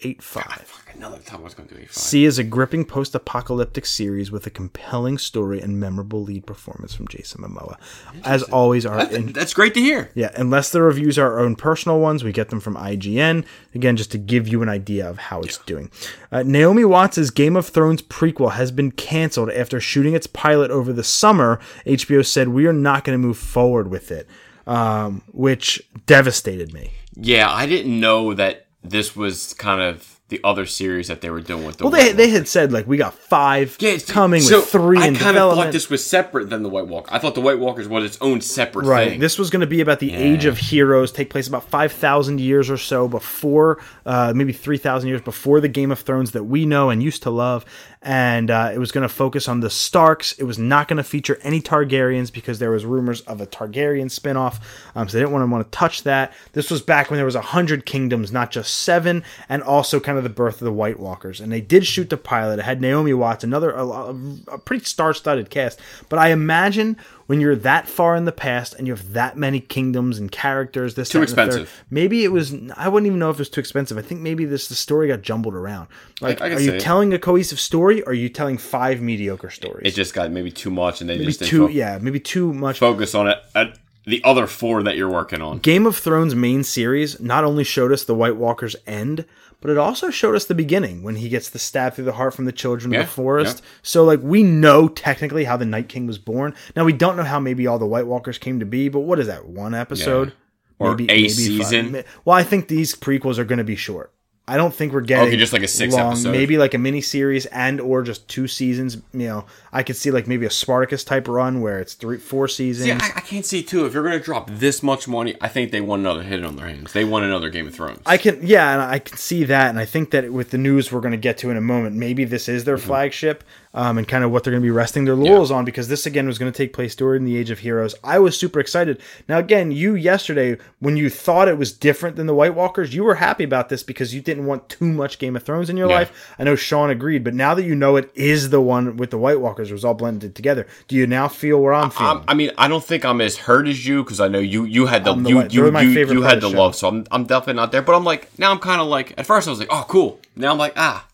8 0.02 0.24
5. 0.24 0.44
Fuck, 0.44 0.96
another 0.96 1.18
time 1.18 1.42
I 1.42 1.44
was 1.44 1.54
going 1.54 1.68
to 1.68 1.76
do 1.76 1.82
A5. 1.82 1.92
See 1.92 2.24
is 2.24 2.40
a 2.40 2.44
gripping 2.44 2.86
post 2.86 3.16
apocalyptic 3.16 3.86
series 3.86 4.32
with 4.32 4.48
a 4.48 4.50
compelling 4.50 5.18
story 5.18 5.60
and 5.60 5.78
memorable 5.78 6.24
lead 6.24 6.46
performance 6.46 6.94
from 6.94 7.08
Jason 7.10 7.42
Momoa. 7.42 7.76
As 8.24 8.44
always, 8.44 8.86
our 8.86 9.02
in, 9.12 9.34
That's 9.34 9.54
great 9.54 9.74
to 9.74 9.82
hear. 9.82 10.10
yeah, 10.16 10.32
unless 10.36 10.72
the 10.72 10.82
reviews 10.82 11.20
are 11.20 11.34
our 11.34 11.40
own 11.40 11.58
personal 11.58 12.00
ones, 12.00 12.24
we 12.24 12.32
get 12.32 12.48
them 12.50 12.62
from 12.62 12.76
IGN. 12.76 13.46
Again, 13.76 13.98
just 13.98 14.12
to 14.14 14.18
give 14.18 14.48
you 14.48 14.62
an 14.62 14.70
idea 14.70 15.10
of 15.10 15.18
how 15.18 15.42
it's 15.42 15.58
doing. 15.60 15.92
Uh, 16.32 16.44
Naomi 16.44 16.86
Watts' 16.86 17.30
Game 17.30 17.58
of 17.58 17.68
Thrones 17.68 18.02
prequel 18.02 18.54
has 18.54 18.72
been 18.72 18.92
canceled 18.92 19.50
after 19.52 19.82
shooting 19.82 20.14
its 20.14 20.28
pilot 20.28 20.72
over 20.72 20.94
the 20.94 21.04
summer. 21.04 21.60
HBO 21.86 22.26
said 22.26 22.48
we 22.50 22.66
are 22.68 22.74
not 22.74 23.04
going 23.04 23.20
to 23.20 23.28
move 23.28 23.38
forward 23.38 23.90
with 23.90 24.12
it, 24.12 24.28
um, 24.66 25.24
which 25.34 25.82
devastated 26.06 26.74
me. 26.74 26.92
Yeah, 27.16 27.52
I 27.52 27.66
didn't 27.66 28.00
know 28.00 28.34
that 28.36 28.68
this 28.84 29.16
was 29.16 29.54
kind 29.56 29.82
of 29.82 30.16
the 30.30 30.40
other 30.44 30.68
series 30.68 31.08
that 31.08 31.22
they 31.22 31.30
were 31.32 31.42
doing 31.42 31.66
with 31.66 31.78
the. 31.78 31.84
Well, 31.86 31.92
they 31.92 32.08
White 32.10 32.18
they 32.18 32.26
Walker. 32.28 32.38
had 32.38 32.48
said 32.48 32.72
like 32.72 32.86
we 32.86 32.98
got 32.98 33.16
five 33.16 33.76
Yeah, 33.80 33.98
coming 34.08 34.42
so 34.42 34.60
with 34.60 34.70
three 34.70 35.00
I 35.00 35.08
in 35.08 35.16
kind 35.16 35.38
of 35.38 35.56
thought 35.56 35.72
this 35.72 35.90
was 35.90 36.06
separate 36.06 36.52
than 36.52 36.62
the 36.62 36.70
White 36.70 36.86
Walker. 36.88 37.10
I 37.12 37.18
thought 37.18 37.34
the 37.34 37.42
White 37.42 37.58
Walkers 37.58 37.88
was 37.88 38.06
its 38.06 38.18
own 38.22 38.40
separate 38.42 38.86
Right. 38.86 39.10
thing. 39.10 39.20
This 39.20 39.40
was 39.40 39.50
going 39.50 39.62
to 39.62 39.68
be 39.68 39.82
about 39.82 39.98
the 40.00 40.14
age 40.14 40.46
of 40.46 40.60
heroes, 40.60 41.12
take 41.12 41.32
place 41.32 41.48
about 41.48 41.64
5,000 41.64 42.40
years 42.40 42.70
or 42.70 42.78
so 42.78 43.08
before, 43.08 43.80
uh, 44.06 44.32
maybe 44.36 44.54
3,000 44.54 45.10
years 45.10 45.22
before 45.22 45.60
the 45.62 45.68
Game 45.68 45.92
of 45.92 45.98
Thrones 46.00 46.32
that 46.32 46.44
we 46.44 46.64
know 46.68 46.92
and 46.92 47.02
used 47.02 47.24
to 47.24 47.32
love. 47.32 47.66
And 48.02 48.50
uh, 48.50 48.72
it 48.74 48.78
was 48.78 48.94
going 48.94 49.02
to 49.02 49.14
focus 49.14 49.50
on 49.50 49.60
the 49.60 49.70
Starks. 49.70 50.32
It 50.40 50.46
was 50.46 50.58
not 50.58 50.88
going 50.88 50.98
to 50.98 51.04
feature 51.04 51.38
any 51.42 51.62
Targaryens 51.62 52.32
because 52.32 52.58
there 52.58 52.72
was 52.72 52.86
rumors 52.86 53.20
of 53.22 53.42
a 53.42 53.46
Targaryen 53.46 54.06
spinoff. 54.06 54.62
Um, 54.96 55.10
so 55.10 55.18
they 55.18 55.22
didn't 55.22 55.34
want 55.34 55.44
to 55.44 55.52
want 55.52 55.70
to 55.70 55.78
touch 55.78 56.04
that. 56.04 56.34
This 56.54 56.72
was 56.72 56.82
back 56.82 57.10
when 57.10 57.18
there 57.18 57.26
was 57.26 57.36
a 57.36 57.42
hundred 57.42 57.86
kingdoms, 57.86 58.32
not 58.32 58.52
just 58.52 58.74
seven, 58.80 59.24
and 59.50 59.62
also 59.62 60.00
kind 60.00 60.18
of 60.18 60.24
the 60.24 60.30
birth 60.30 60.62
of 60.62 60.66
the 60.66 60.72
White 60.72 61.00
Walkers. 61.00 61.42
And 61.42 61.52
they 61.52 61.60
did 61.60 61.86
shoot 61.86 62.10
the 62.10 62.18
pilot. 62.18 62.60
It 62.60 62.66
had 62.66 62.80
Naomi 62.80 63.14
Watts, 63.14 63.44
another 63.44 63.72
a, 63.72 63.86
a, 63.86 64.58
pretty 64.58 64.86
star-studded 64.86 65.50
cast. 65.50 65.80
But 66.08 66.20
I 66.20 66.30
imagine 66.30 66.96
when 67.30 67.40
you're 67.40 67.56
that 67.56 67.88
far 67.88 68.16
in 68.16 68.26
the 68.26 68.32
past 68.32 68.74
and 68.74 68.88
you 68.88 68.94
have 68.94 69.14
that 69.14 69.38
many 69.38 69.60
kingdoms 69.60 70.18
and 70.18 70.32
characters, 70.32 70.96
this 70.96 71.10
Too 71.10 71.22
expensive. 71.22 71.84
maybe 71.92 72.24
it 72.24 72.30
was. 72.32 72.56
I 72.76 72.88
wouldn't 72.90 73.06
even 73.06 73.20
know 73.20 73.30
if 73.30 73.36
it 73.36 73.40
was 73.40 73.50
too 73.52 73.60
expensive. 73.60 74.00
I 74.00 74.02
think 74.02 74.22
maybe 74.22 74.46
this 74.46 74.68
the 74.68 74.74
story 74.74 75.10
got 75.10 75.22
jumbled 75.22 75.54
around. 75.54 75.90
Like, 76.22 76.42
I 76.42 76.50
can 76.50 76.58
are 76.58 76.62
you 76.62 76.80
telling 76.80 77.14
a 77.14 77.20
cohesive 77.20 77.60
story? 77.60 78.02
or 78.02 78.10
Are 78.10 78.14
you 78.14 78.30
telling 78.30 78.58
five 78.58 79.00
mediocre 79.00 79.52
stories? 79.52 79.84
it 79.86 79.96
just 79.96 80.16
got 80.16 80.32
maybe 80.32 80.50
too 80.50 80.72
much, 80.72 81.02
and 81.02 81.10
they 81.10 81.16
maybe 81.20 81.26
just 81.28 81.42
didn't 81.42 81.50
too. 81.52 81.68
fo- 81.68 81.72
yeah, 81.74 82.00
maybe 82.02 82.20
too 82.20 82.52
much. 82.52 82.80
focus 82.80 83.14
on 83.14 83.28
it. 83.28 83.38
At 83.54 83.78
the 84.06 84.24
other 84.24 84.48
four 84.48 84.82
that 84.82 84.98
you're 84.98 85.08
working 85.12 85.40
on. 85.44 85.60
Game 85.60 85.86
of 85.86 85.96
Thrones 85.96 86.34
main 86.34 86.64
series 86.64 87.20
not 87.20 87.44
only 87.44 87.64
showed 87.64 87.92
us 87.92 88.06
the 88.06 88.16
White 88.16 88.38
Walker's 88.38 88.76
end, 88.88 89.24
but 89.62 89.72
it 89.72 89.78
also 89.78 90.10
showed 90.10 90.36
us 90.36 90.46
the 90.46 90.56
beginning 90.56 91.04
when 91.04 91.16
he 91.18 91.30
gets 91.30 91.50
the 91.50 91.60
stab 91.60 91.94
through 91.94 92.06
the 92.06 92.14
heart 92.14 92.34
from 92.34 92.46
the 92.46 92.52
children 92.52 92.94
Yeah, 92.94 93.02
of 93.02 93.06
the 93.08 93.12
forest. 93.12 93.62
So 93.82 94.04
like 94.04 94.22
we 94.22 94.44
know 94.44 94.88
technically 94.88 95.44
how 95.44 95.58
the 95.58 95.66
Night 95.66 95.90
King 95.90 96.08
was 96.08 96.18
born. 96.18 96.56
Now 96.76 96.86
we 96.86 96.94
don't 96.94 97.18
know 97.18 97.24
how 97.24 97.40
maybe 97.40 97.68
all 97.68 97.80
the 97.80 97.86
White 97.86 98.08
Walkers 98.08 98.38
came 98.38 98.60
to 98.60 98.66
be, 98.66 98.90
but 98.90 99.02
what 99.02 99.20
is 99.20 99.28
that? 99.28 99.48
One 99.48 99.76
episode? 99.76 100.34
Or 100.78 100.94
a 100.94 100.98
five. 100.98 101.32
season. 101.32 102.04
Well, 102.24 102.38
I 102.38 102.44
think 102.44 102.70
these 102.70 102.96
prequels 102.96 103.38
are 103.38 103.44
going 103.44 103.58
to 103.58 103.66
be 103.66 103.76
short. 103.76 104.14
I 104.50 104.58
don't 104.58 104.74
think 104.74 104.92
we're 104.94 105.02
getting 105.02 105.28
Okay, 105.28 105.38
just 105.38 105.54
like 105.54 105.64
a 105.64 105.68
six 105.68 105.94
long, 105.94 106.08
episode. 106.14 106.32
maybe 106.32 106.58
like 106.58 106.74
a 106.74 106.78
mini 106.78 107.02
series 107.02 107.46
and 107.48 107.80
or 107.80 108.02
just 108.02 108.28
two 108.28 108.48
seasons. 108.48 108.98
You 109.14 109.28
know, 109.28 109.46
I 109.72 109.84
could 109.84 109.96
see 109.96 110.12
like 110.12 110.28
maybe 110.28 110.46
a 110.46 110.50
Spartacus 110.50 111.04
type 111.04 111.28
run 111.28 111.62
where 111.62 111.80
it's 111.80 111.94
three, 111.94 112.18
four 112.18 112.48
seasons. 112.48 112.88
Yeah, 112.88 113.00
I, 113.02 113.18
I 113.18 113.22
can't 113.22 113.46
see 113.46 113.62
too. 113.64 113.86
If 113.86 113.94
you're 113.94 114.04
going 114.04 114.18
to 114.18 114.24
drop 114.24 114.50
this 114.50 114.82
much 114.82 115.08
money, 115.08 115.36
I 115.40 115.48
think 115.48 115.72
they 115.72 115.82
want 115.82 116.02
another 116.02 116.24
hit 116.24 116.44
on 116.44 116.56
their 116.56 116.68
hands. 116.68 116.94
They 116.94 117.06
want 117.06 117.26
another 117.26 117.50
Game 117.50 117.68
of 117.68 117.76
Thrones. 117.76 118.00
I 118.06 118.18
can, 118.18 118.40
yeah, 118.46 118.74
and 118.74 118.82
I 118.82 119.00
can 119.00 119.18
see 119.18 119.44
that, 119.46 119.70
and 119.70 119.78
I 119.80 119.86
think 119.86 120.12
that 120.12 120.34
with 120.34 120.50
the 120.50 120.58
news 120.58 120.92
we're 120.92 121.02
going 121.02 121.12
to 121.12 121.18
get 121.18 121.38
to 121.40 121.50
in 121.52 121.58
a 121.58 121.62
moment, 121.62 121.96
maybe 121.96 122.24
this 122.26 122.50
is 122.50 122.64
their 122.64 122.78
Mm-hmm. 122.78 122.88
flagship, 122.88 123.44
um, 123.74 123.98
and 124.00 124.08
kind 124.08 124.24
of 124.24 124.32
what 124.32 124.44
they're 124.44 124.52
going 124.52 124.62
to 124.64 124.66
be 124.66 124.72
resting 124.72 125.06
their 125.06 125.14
laurels 125.16 125.52
on, 125.52 125.64
because 125.64 125.88
this 125.90 126.06
again 126.08 126.26
was 126.26 126.38
going 126.40 126.52
to 126.52 126.58
take 126.58 126.74
place 126.74 126.96
during 126.96 127.24
the 127.24 127.38
Age 127.38 127.52
of 127.52 127.60
Heroes. 127.60 127.94
I 128.04 128.18
was 128.18 128.38
super 128.38 128.60
excited. 128.60 129.00
Now, 129.28 129.38
again, 129.38 129.72
you 129.72 129.94
yesterday 129.96 130.58
when 130.80 130.98
you 130.98 131.10
thought 131.10 131.48
it 131.48 131.58
was 131.58 131.72
different 131.72 132.16
than 132.16 132.26
the 132.26 132.34
White 132.34 132.56
Walkers, 132.56 132.96
you 132.96 133.04
were 133.04 133.16
happy 133.16 133.44
about 133.44 133.70
this 133.70 133.84
because 133.84 134.14
you 134.16 134.22
didn't 134.22 134.48
want 134.48 134.70
too 134.70 134.86
much 134.86 135.20
Game 135.20 135.36
of 135.36 135.44
Thrones 135.44 135.70
in 135.70 135.78
your 135.78 135.88
Yeah. 135.88 135.96
life. 135.98 136.34
I 136.40 136.44
know 136.46 136.56
Sean 136.56 136.90
agreed, 136.90 137.24
but 137.24 137.34
now 137.36 137.54
that 137.54 137.64
you 137.64 137.76
know 137.76 137.96
it 137.96 138.10
is 138.16 138.50
the 138.50 138.60
one 138.62 138.98
with 138.98 139.12
the 139.12 139.18
White 139.20 139.40
Walkers, 139.40 139.70
it 139.70 139.74
was 139.74 139.86
all 139.86 139.94
blended 139.94 140.36
together. 140.36 140.66
Do 140.88 140.96
you 140.96 141.06
now 141.06 141.28
feel 141.28 141.62
where 141.62 141.74
I'm 141.74 141.92
feeling? 141.92 142.18
I'm, 142.18 142.24
I 142.28 142.34
mean, 142.34 142.52
I 142.58 142.68
don't 142.68 142.84
think 142.84 143.06
I'm 143.06 143.22
as 143.22 143.38
hurt 143.38 143.68
as 143.68 143.86
you 143.86 144.04
because 144.04 144.20
I 144.20 144.28
know 144.28 144.40
you 144.40 144.64
you 144.64 144.88
had 144.88 145.04
the, 145.04 145.14
the 145.14 145.30
you 145.30 145.48
you 145.50 145.72
my 145.72 145.82
you, 145.82 145.90
you 145.90 146.22
had 146.24 146.38
the 146.42 146.48
the 146.48 146.52
show. 146.54 146.58
love, 146.58 146.76
so 146.76 146.88
I'm 146.88 147.06
I'm 147.12 147.26
definitely 147.26 147.54
not 147.54 147.72
there. 147.72 147.82
But 147.84 147.96
I'm 147.96 148.04
like 148.04 148.30
now 148.40 148.50
I'm 148.52 148.60
kind 148.60 148.82
of 148.82 148.88
like 148.88 149.14
at 149.18 149.28
first 149.28 149.48
I 149.48 149.52
was 149.52 149.60
like 149.60 149.70
oh 149.72 149.86
cool. 149.88 150.20
Now 150.36 150.52
I'm 150.52 150.58
like 150.58 150.74
ah, 150.76 151.06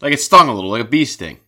like 0.00 0.12
it 0.12 0.20
stung 0.20 0.48
a 0.48 0.54
little 0.54 0.70
like 0.70 0.82
a 0.82 0.84
bee 0.88 1.04
sting, 1.04 1.38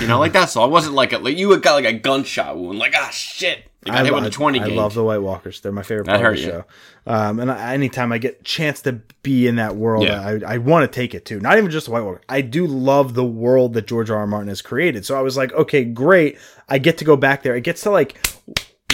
you 0.00 0.06
know 0.08 0.18
like 0.18 0.32
that's 0.32 0.56
all. 0.56 0.64
I 0.64 0.68
wasn't 0.68 0.94
like 0.94 1.12
a, 1.12 1.18
like 1.18 1.36
you 1.36 1.56
got 1.60 1.74
like 1.74 1.84
a 1.84 1.92
gunshot 1.92 2.58
wound 2.58 2.78
like 2.78 2.92
ah 2.96 3.10
shit. 3.10 3.64
You 3.86 3.92
got 3.92 4.04
hit 4.06 4.14
with 4.14 4.24
a 4.24 4.30
twenty 4.30 4.60
I 4.60 4.66
love 4.66 4.94
the 4.94 5.04
White 5.04 5.18
Walkers. 5.18 5.60
They're 5.60 5.70
my 5.70 5.82
favorite 5.82 6.06
That 6.06 6.20
part 6.20 6.34
of 6.34 6.40
the 6.40 6.46
you. 6.46 6.50
show. 6.52 6.64
Um, 7.06 7.38
and 7.38 7.52
I, 7.52 7.74
anytime 7.74 8.12
I 8.12 8.18
get 8.18 8.40
a 8.40 8.42
chance 8.42 8.80
to 8.82 8.94
be 9.22 9.46
in 9.46 9.56
that 9.56 9.76
world, 9.76 10.04
Yeah. 10.04 10.38
I, 10.46 10.54
I 10.54 10.58
want 10.58 10.90
to 10.90 10.94
take 11.00 11.14
it 11.14 11.26
too. 11.26 11.38
Not 11.38 11.58
even 11.58 11.70
just 11.70 11.84
the 11.86 11.92
White 11.92 12.00
Walker. 12.00 12.22
I 12.26 12.40
do 12.40 12.66
love 12.66 13.12
the 13.12 13.24
world 13.26 13.74
that 13.74 13.86
George 13.86 14.08
R. 14.10 14.16
R. 14.16 14.26
Martin 14.26 14.48
has 14.48 14.62
created. 14.62 15.04
So 15.04 15.18
I 15.18 15.20
was 15.20 15.36
like, 15.36 15.52
okay, 15.52 15.84
great. 15.84 16.38
I 16.66 16.78
get 16.78 16.96
to 16.98 17.04
go 17.04 17.14
back 17.16 17.42
there. 17.42 17.54
It 17.54 17.60
gets 17.60 17.82
to 17.82 17.90
like 17.90 18.16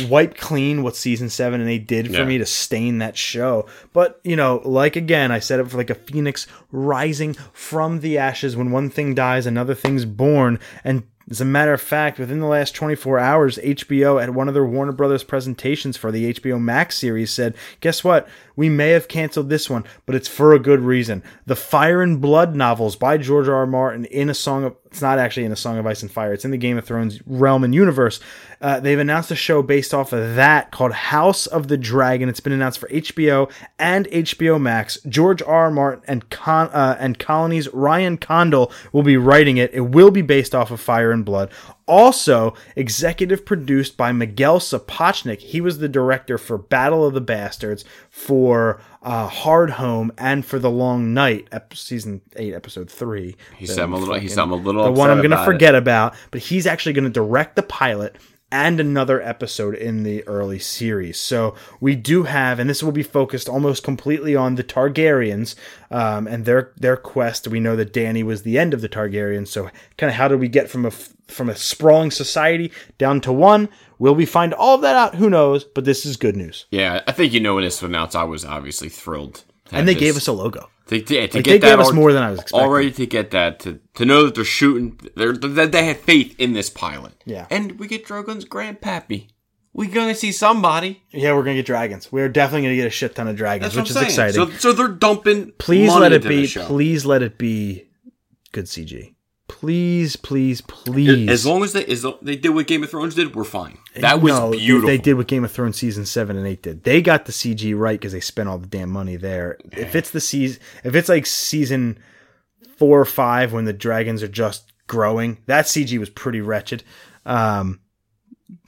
wipe 0.08 0.36
clean 0.36 0.82
what 0.82 0.96
season 0.96 1.28
seven 1.28 1.60
and 1.60 1.68
eight 1.68 1.86
did 1.86 2.06
for 2.06 2.12
Yeah. 2.20 2.24
me 2.24 2.38
to 2.38 2.46
stain 2.46 2.98
that 2.98 3.16
show. 3.16 3.66
But 3.92 4.20
you 4.24 4.36
know, 4.36 4.62
like 4.64 4.96
again, 4.96 5.30
I 5.30 5.38
said 5.40 5.60
it 5.60 5.68
for 5.70 5.76
like 5.76 5.90
a 5.90 5.94
phoenix 5.94 6.46
rising 6.72 7.34
from 7.52 8.00
the 8.00 8.16
ashes. 8.18 8.56
When 8.56 8.70
one 8.70 8.88
thing 8.90 9.14
dies, 9.14 9.46
another 9.46 9.74
thing's 9.74 10.04
born. 10.04 10.58
And 10.84 11.02
as 11.30 11.40
a 11.40 11.44
matter 11.44 11.72
of 11.72 11.80
fact, 11.80 12.18
within 12.18 12.40
the 12.40 12.46
last 12.46 12.74
24 12.74 13.18
hours, 13.18 13.58
HBO 13.62 14.18
at 14.18 14.30
one 14.34 14.48
of 14.48 14.54
their 14.54 14.64
Warner 14.64 14.90
Brothers 14.92 15.22
presentations 15.22 15.96
for 15.96 16.10
the 16.10 16.26
HBO 16.26 16.58
Max 16.58 16.96
series 16.96 17.30
said, 17.30 17.54
"Guess 17.80 18.02
what? 18.02 18.26
We 18.60 18.68
may 18.68 18.90
have 18.90 19.08
canceled 19.08 19.48
this 19.48 19.70
one, 19.70 19.86
but 20.04 20.14
it's 20.14 20.28
for 20.28 20.52
a 20.52 20.58
good 20.58 20.80
reason. 20.80 21.22
The 21.46 21.56
Fire 21.56 22.02
and 22.02 22.20
Blood 22.20 22.54
novels 22.54 22.94
by 22.94 23.16
George 23.16 23.48
R. 23.48 23.54
R. 23.54 23.66
Martin 23.66 24.04
in 24.04 24.28
a 24.28 24.34
song 24.34 24.64
of 24.64 24.76
it's 24.90 25.00
not 25.00 25.18
actually 25.20 25.46
in 25.46 25.52
a 25.52 25.56
Song 25.56 25.78
of 25.78 25.86
Ice 25.86 26.02
and 26.02 26.10
Fire. 26.10 26.32
It's 26.32 26.44
in 26.44 26.50
the 26.50 26.58
Game 26.58 26.76
of 26.76 26.84
Thrones 26.84 27.20
realm 27.24 27.62
and 27.62 27.72
universe. 27.72 28.18
Uh, 28.60 28.80
they've 28.80 28.98
announced 28.98 29.30
a 29.30 29.36
show 29.36 29.62
based 29.62 29.94
off 29.94 30.12
of 30.12 30.34
that 30.34 30.72
called 30.72 30.92
House 30.92 31.46
of 31.46 31.68
the 31.68 31.78
Dragon. 31.78 32.28
It's 32.28 32.40
been 32.40 32.52
announced 32.52 32.80
for 32.80 32.88
HBO 32.88 33.50
and 33.78 34.06
HBO 34.08 34.60
Max. 34.60 34.98
George 35.08 35.42
R. 35.42 35.60
R. 35.60 35.70
Martin 35.70 36.02
and 36.08 36.28
Con- 36.28 36.70
uh, 36.70 36.96
and 36.98 37.18
Colony's 37.18 37.72
Ryan 37.72 38.18
Condal 38.18 38.72
will 38.92 39.04
be 39.04 39.16
writing 39.16 39.58
it. 39.58 39.72
It 39.72 39.80
will 39.80 40.10
be 40.10 40.22
based 40.22 40.54
off 40.54 40.70
of 40.70 40.80
Fire 40.80 41.12
and 41.12 41.24
Blood. 41.24 41.50
Also, 41.90 42.54
executive 42.76 43.44
produced 43.44 43.96
by 43.96 44.12
Miguel 44.12 44.60
Sapochnik. 44.60 45.40
He 45.40 45.60
was 45.60 45.78
the 45.78 45.88
director 45.88 46.38
for 46.38 46.56
Battle 46.56 47.04
of 47.04 47.14
the 47.14 47.20
Bastards, 47.20 47.84
for 48.08 48.80
uh, 49.02 49.28
Hardhome, 49.28 50.10
and 50.16 50.46
for 50.46 50.60
The 50.60 50.70
Long 50.70 51.12
Night, 51.12 51.48
ep- 51.50 51.74
season 51.74 52.20
eight, 52.36 52.54
episode 52.54 52.88
three. 52.88 53.34
He 53.56 53.66
said 53.66 53.80
I'm 53.80 53.92
a 53.92 53.96
little. 53.98 54.14
He 54.14 54.20
fucking- 54.20 54.28
said 54.28 54.42
I'm 54.42 54.52
a 54.52 54.56
little. 54.56 54.84
the 54.84 54.92
one 54.92 55.10
I'm 55.10 55.16
going 55.18 55.30
to 55.30 55.36
about 55.36 55.42
it. 55.42 55.52
forget 55.52 55.74
about, 55.74 56.14
but 56.30 56.42
he's 56.42 56.64
actually 56.66 56.92
going 56.92 57.04
to 57.04 57.10
direct 57.10 57.56
the 57.56 57.62
pilot 57.64 58.16
and 58.52 58.80
another 58.80 59.22
episode 59.22 59.76
in 59.76 60.02
the 60.02 60.26
early 60.26 60.58
series. 60.58 61.20
So 61.20 61.54
we 61.80 61.94
do 61.94 62.24
have, 62.24 62.58
and 62.58 62.68
this 62.68 62.82
will 62.82 62.90
be 62.92 63.04
focused 63.04 63.48
almost 63.48 63.84
completely 63.84 64.34
on 64.34 64.56
the 64.56 64.64
Targaryens 64.64 65.54
um, 65.90 66.26
and 66.26 66.44
their 66.44 66.72
their 66.76 66.96
quest. 66.96 67.46
We 67.48 67.60
know 67.60 67.76
that 67.76 67.92
Dany 67.92 68.22
was 68.24 68.42
the 68.42 68.58
end 68.58 68.74
of 68.74 68.80
the 68.80 68.88
Targaryens. 68.88 69.48
So 69.48 69.70
kind 69.96 70.10
of 70.10 70.14
how 70.16 70.26
do 70.28 70.36
we 70.36 70.48
get 70.48 70.68
from 70.70 70.84
a 70.84 70.88
f- 70.88 71.14
from 71.32 71.48
a 71.48 71.54
sprawling 71.56 72.10
society 72.10 72.72
down 72.98 73.20
to 73.22 73.32
one? 73.32 73.68
Will 73.98 74.14
we 74.14 74.26
find 74.26 74.54
all 74.54 74.76
of 74.76 74.80
that 74.82 74.96
out? 74.96 75.14
Who 75.16 75.28
knows? 75.30 75.64
But 75.64 75.84
this 75.84 76.06
is 76.06 76.16
good 76.16 76.36
news. 76.36 76.66
Yeah, 76.70 77.02
I 77.06 77.12
think 77.12 77.32
you 77.32 77.40
know 77.40 77.54
when 77.56 77.64
this 77.64 77.82
was 77.82 77.88
announced. 77.88 78.16
I 78.16 78.24
was 78.24 78.44
obviously 78.44 78.88
thrilled. 78.88 79.44
And 79.72 79.86
they 79.86 79.94
this. 79.94 80.00
gave 80.02 80.16
us 80.16 80.26
a 80.26 80.32
logo. 80.32 80.68
They, 80.88 80.96
yeah, 80.98 81.26
to 81.28 81.36
Like, 81.38 81.44
get 81.44 81.44
they 81.44 81.58
that 81.58 81.76
gave 81.76 81.78
us 81.80 81.92
more 81.92 82.12
than 82.12 82.22
I 82.24 82.30
was 82.30 82.40
expecting. 82.40 82.66
Already 82.68 82.90
to 82.92 83.06
get 83.06 83.30
that 83.30 83.60
to 83.60 83.78
to 83.94 84.04
know 84.04 84.24
that 84.24 84.34
they're 84.34 84.44
shooting, 84.44 84.98
they're 85.14 85.32
that 85.34 85.70
they 85.70 85.84
have 85.84 85.98
faith 86.00 86.34
in 86.38 86.52
this 86.54 86.68
pilot. 86.68 87.12
Yeah. 87.24 87.46
and 87.50 87.78
we 87.78 87.86
get 87.86 88.04
Drogon's 88.04 88.44
grandpappy. 88.44 89.28
We're 89.72 89.88
gonna 89.90 90.16
see 90.16 90.32
somebody. 90.32 91.04
Yeah, 91.12 91.34
we're 91.34 91.44
gonna 91.44 91.54
get 91.56 91.66
dragons. 91.66 92.10
We're 92.10 92.28
definitely 92.28 92.62
gonna 92.66 92.74
get 92.76 92.88
a 92.88 92.90
shit 92.90 93.14
ton 93.14 93.28
of 93.28 93.36
dragons, 93.36 93.74
That's 93.74 93.88
which 93.88 93.90
is 93.90 93.94
saying. 93.94 94.06
exciting. 94.06 94.34
So, 94.34 94.50
so 94.58 94.72
they're 94.72 94.88
dumping. 94.88 95.52
please 95.58 95.94
let 95.94 96.10
it 96.12 96.24
be 96.26 96.48
please 96.48 97.06
let 97.06 97.22
it 97.22 97.38
be 97.38 97.86
good 98.50 98.64
cg 98.64 99.14
please 99.50 100.14
please 100.14 100.60
please 100.60 101.28
As 101.28 101.44
long 101.44 101.64
as 101.64 101.72
they 101.72 101.84
as 101.86 102.06
they 102.22 102.36
did 102.36 102.50
what 102.50 102.68
Game 102.68 102.84
of 102.84 102.90
Thrones 102.90 103.16
did, 103.16 103.34
we're 103.34 103.42
fine. 103.42 103.78
That 103.96 104.22
was 104.22 104.32
No, 104.32 104.52
beautiful. 104.52 104.86
they 104.88 104.96
did 104.96 105.14
what 105.14 105.26
game 105.26 105.42
of 105.44 105.50
thrones 105.50 105.76
season 105.76 106.06
7 106.06 106.36
and 106.36 106.46
8 106.46 106.62
did 106.62 106.84
they 106.84 107.02
got 107.02 107.24
the 107.26 107.32
cg 107.32 107.76
right 107.76 107.98
because 107.98 108.12
they 108.12 108.20
spent 108.20 108.48
all 108.48 108.58
the 108.58 108.68
damn 108.68 108.90
money 108.90 109.16
there 109.16 109.58
if 109.72 109.96
it's 109.96 110.10
the 110.10 110.20
season 110.20 110.62
if 110.84 110.94
it's 110.94 111.08
like 111.08 111.26
season 111.26 111.98
4 112.76 113.00
or 113.00 113.04
5 113.04 113.52
when 113.52 113.64
the 113.64 113.72
dragons 113.72 114.22
are 114.22 114.28
just 114.28 114.72
growing 114.86 115.38
that 115.46 115.64
cg 115.64 115.98
was 115.98 116.08
pretty 116.10 116.40
wretched 116.40 116.84
um 117.26 117.80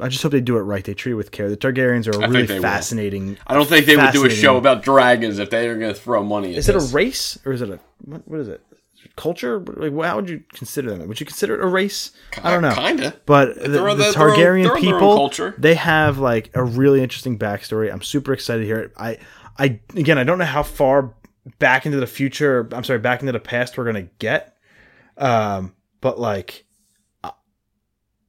I 0.01 0.09
just 0.09 0.22
hope 0.22 0.30
they 0.30 0.41
do 0.41 0.59
it 0.59 0.62
right. 0.62 0.85
They 0.85 0.95
treat 0.95 1.11
it 1.12 1.16
with 1.16 1.33
care. 1.33 1.51
The 1.51 1.57
Targaryens 1.57 2.07
are 2.07 2.12
a 2.16 2.28
really 2.28 2.47
they 2.47 2.55
will. 2.55 2.62
fascinating. 2.62 3.37
I 3.49 3.55
don't 3.55 3.68
think 3.68 3.85
they 3.87 3.97
would 3.97 4.12
do 4.12 4.24
a 4.24 4.30
show 4.30 4.57
about 4.57 4.85
dragons 4.85 5.41
if 5.41 5.51
they 5.51 5.66
were 5.68 5.74
going 5.74 5.93
to 5.93 5.99
throw 6.01 6.22
money. 6.22 6.53
At 6.53 6.59
Is 6.59 6.68
it 6.68 6.76
a 6.76 6.95
race 6.95 7.37
or 7.45 7.51
is 7.53 7.62
it 7.62 7.68
a 7.70 7.80
what, 8.05 8.26
what 8.28 8.39
is 8.41 8.47
it? 8.47 8.61
Culture? 9.16 9.58
Like, 9.60 9.92
how 10.04 10.16
would 10.16 10.28
you 10.30 10.42
consider 10.54 10.96
them? 10.96 11.06
Would 11.08 11.20
you 11.20 11.26
consider 11.26 11.54
it 11.54 11.62
a 11.62 11.66
race? 11.66 12.12
I 12.42 12.50
don't 12.50 12.62
know. 12.62 12.74
Kinda. 12.74 13.14
But 13.26 13.56
the, 13.56 13.68
the 13.68 13.68
they're 13.68 14.12
Targaryen 14.12 14.30
own- 14.30 14.34
they're 14.34 14.62
their 14.62 14.72
own 14.76 14.80
people, 14.80 15.16
culture. 15.16 15.54
they 15.58 15.74
have 15.74 16.18
like 16.18 16.50
a 16.54 16.62
really 16.64 17.02
interesting 17.02 17.38
backstory. 17.38 17.92
I'm 17.92 18.02
super 18.02 18.32
excited 18.32 18.60
to 18.60 18.66
hear 18.66 18.78
it. 18.78 18.92
I, 18.96 19.18
I 19.58 19.80
again, 19.94 20.16
I 20.18 20.24
don't 20.24 20.38
know 20.38 20.44
how 20.46 20.62
far 20.62 21.14
back 21.58 21.84
into 21.86 22.00
the 22.00 22.06
future. 22.06 22.68
I'm 22.72 22.84
sorry, 22.84 23.00
back 23.00 23.20
into 23.20 23.32
the 23.32 23.40
past 23.40 23.76
we're 23.76 23.84
gonna 23.84 24.08
get. 24.18 24.56
Um, 25.18 25.74
but 26.00 26.18
like, 26.18 26.64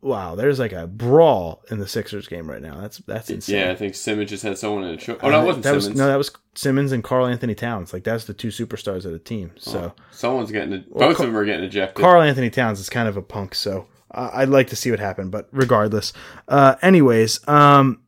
wow, 0.03 0.35
there's 0.35 0.59
like 0.59 0.73
a 0.73 0.85
brawl 0.85 1.63
in 1.71 1.79
the 1.79 1.87
Sixers 1.87 2.27
game 2.27 2.49
right 2.49 2.61
now. 2.61 2.79
That's 2.81 2.97
that's 2.99 3.29
insane. 3.29 3.59
Yeah, 3.59 3.71
I 3.71 3.75
think 3.75 3.95
Simmons 3.95 4.29
just 4.29 4.43
had 4.43 4.57
someone 4.57 4.83
in 4.83 4.95
the 4.95 5.01
show. 5.01 5.17
Oh, 5.21 5.29
no, 5.29 5.45
wasn't 5.45 5.63
that 5.63 5.69
Simmons. 5.69 5.89
was 5.89 5.97
no, 5.97 6.07
that 6.07 6.17
was 6.17 6.31
Simmons 6.55 6.91
and 6.91 7.03
Karl-Anthony 7.03 7.55
Towns. 7.55 7.93
Like 7.93 8.03
that's 8.03 8.25
the 8.25 8.33
two 8.33 8.49
superstars 8.49 9.05
of 9.05 9.11
the 9.11 9.19
team. 9.19 9.51
So. 9.57 9.93
Someone's 10.11 10.51
getting. 10.51 10.83
both 10.91 11.17
Car- 11.17 11.25
of 11.25 11.31
them 11.31 11.37
are 11.37 11.45
getting 11.45 11.65
ejected. 11.65 12.01
Carl 12.03 12.21
Anthony 12.21 12.49
Towns 12.49 12.79
is 12.79 12.89
kind 12.89 13.07
of 13.07 13.17
a 13.17 13.21
punk, 13.21 13.55
so 13.55 13.87
uh, 14.11 14.29
I'd 14.33 14.49
like 14.49 14.67
to 14.67 14.75
see 14.75 14.91
what 14.91 14.99
happened. 14.99 15.31
But 15.31 15.47
regardless, 15.51 16.13
uh, 16.47 16.75
anyways, 16.81 17.45
um, 17.47 18.01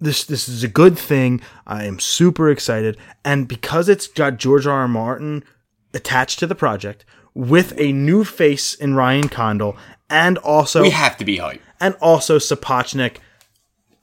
this 0.00 0.24
this 0.24 0.48
is 0.48 0.62
a 0.64 0.68
good 0.68 0.98
thing. 0.98 1.40
I 1.66 1.84
am 1.84 1.98
super 1.98 2.50
excited, 2.50 2.96
and 3.24 3.48
because 3.48 3.88
it's 3.88 4.06
got 4.08 4.36
George 4.36 4.66
R. 4.66 4.80
R. 4.80 4.88
Martin 4.88 5.44
attached 5.94 6.38
to 6.40 6.46
the 6.46 6.54
project 6.54 7.04
with 7.34 7.72
a 7.78 7.92
new 7.92 8.24
face 8.24 8.74
in 8.74 8.94
Ryan 8.94 9.28
Condal, 9.28 9.76
and 10.10 10.38
also 10.38 10.82
we 10.82 10.90
have 10.90 11.16
to 11.18 11.24
be 11.24 11.38
hyped. 11.38 11.60
and 11.80 11.94
also 12.00 12.38
Sapochnik. 12.38 13.16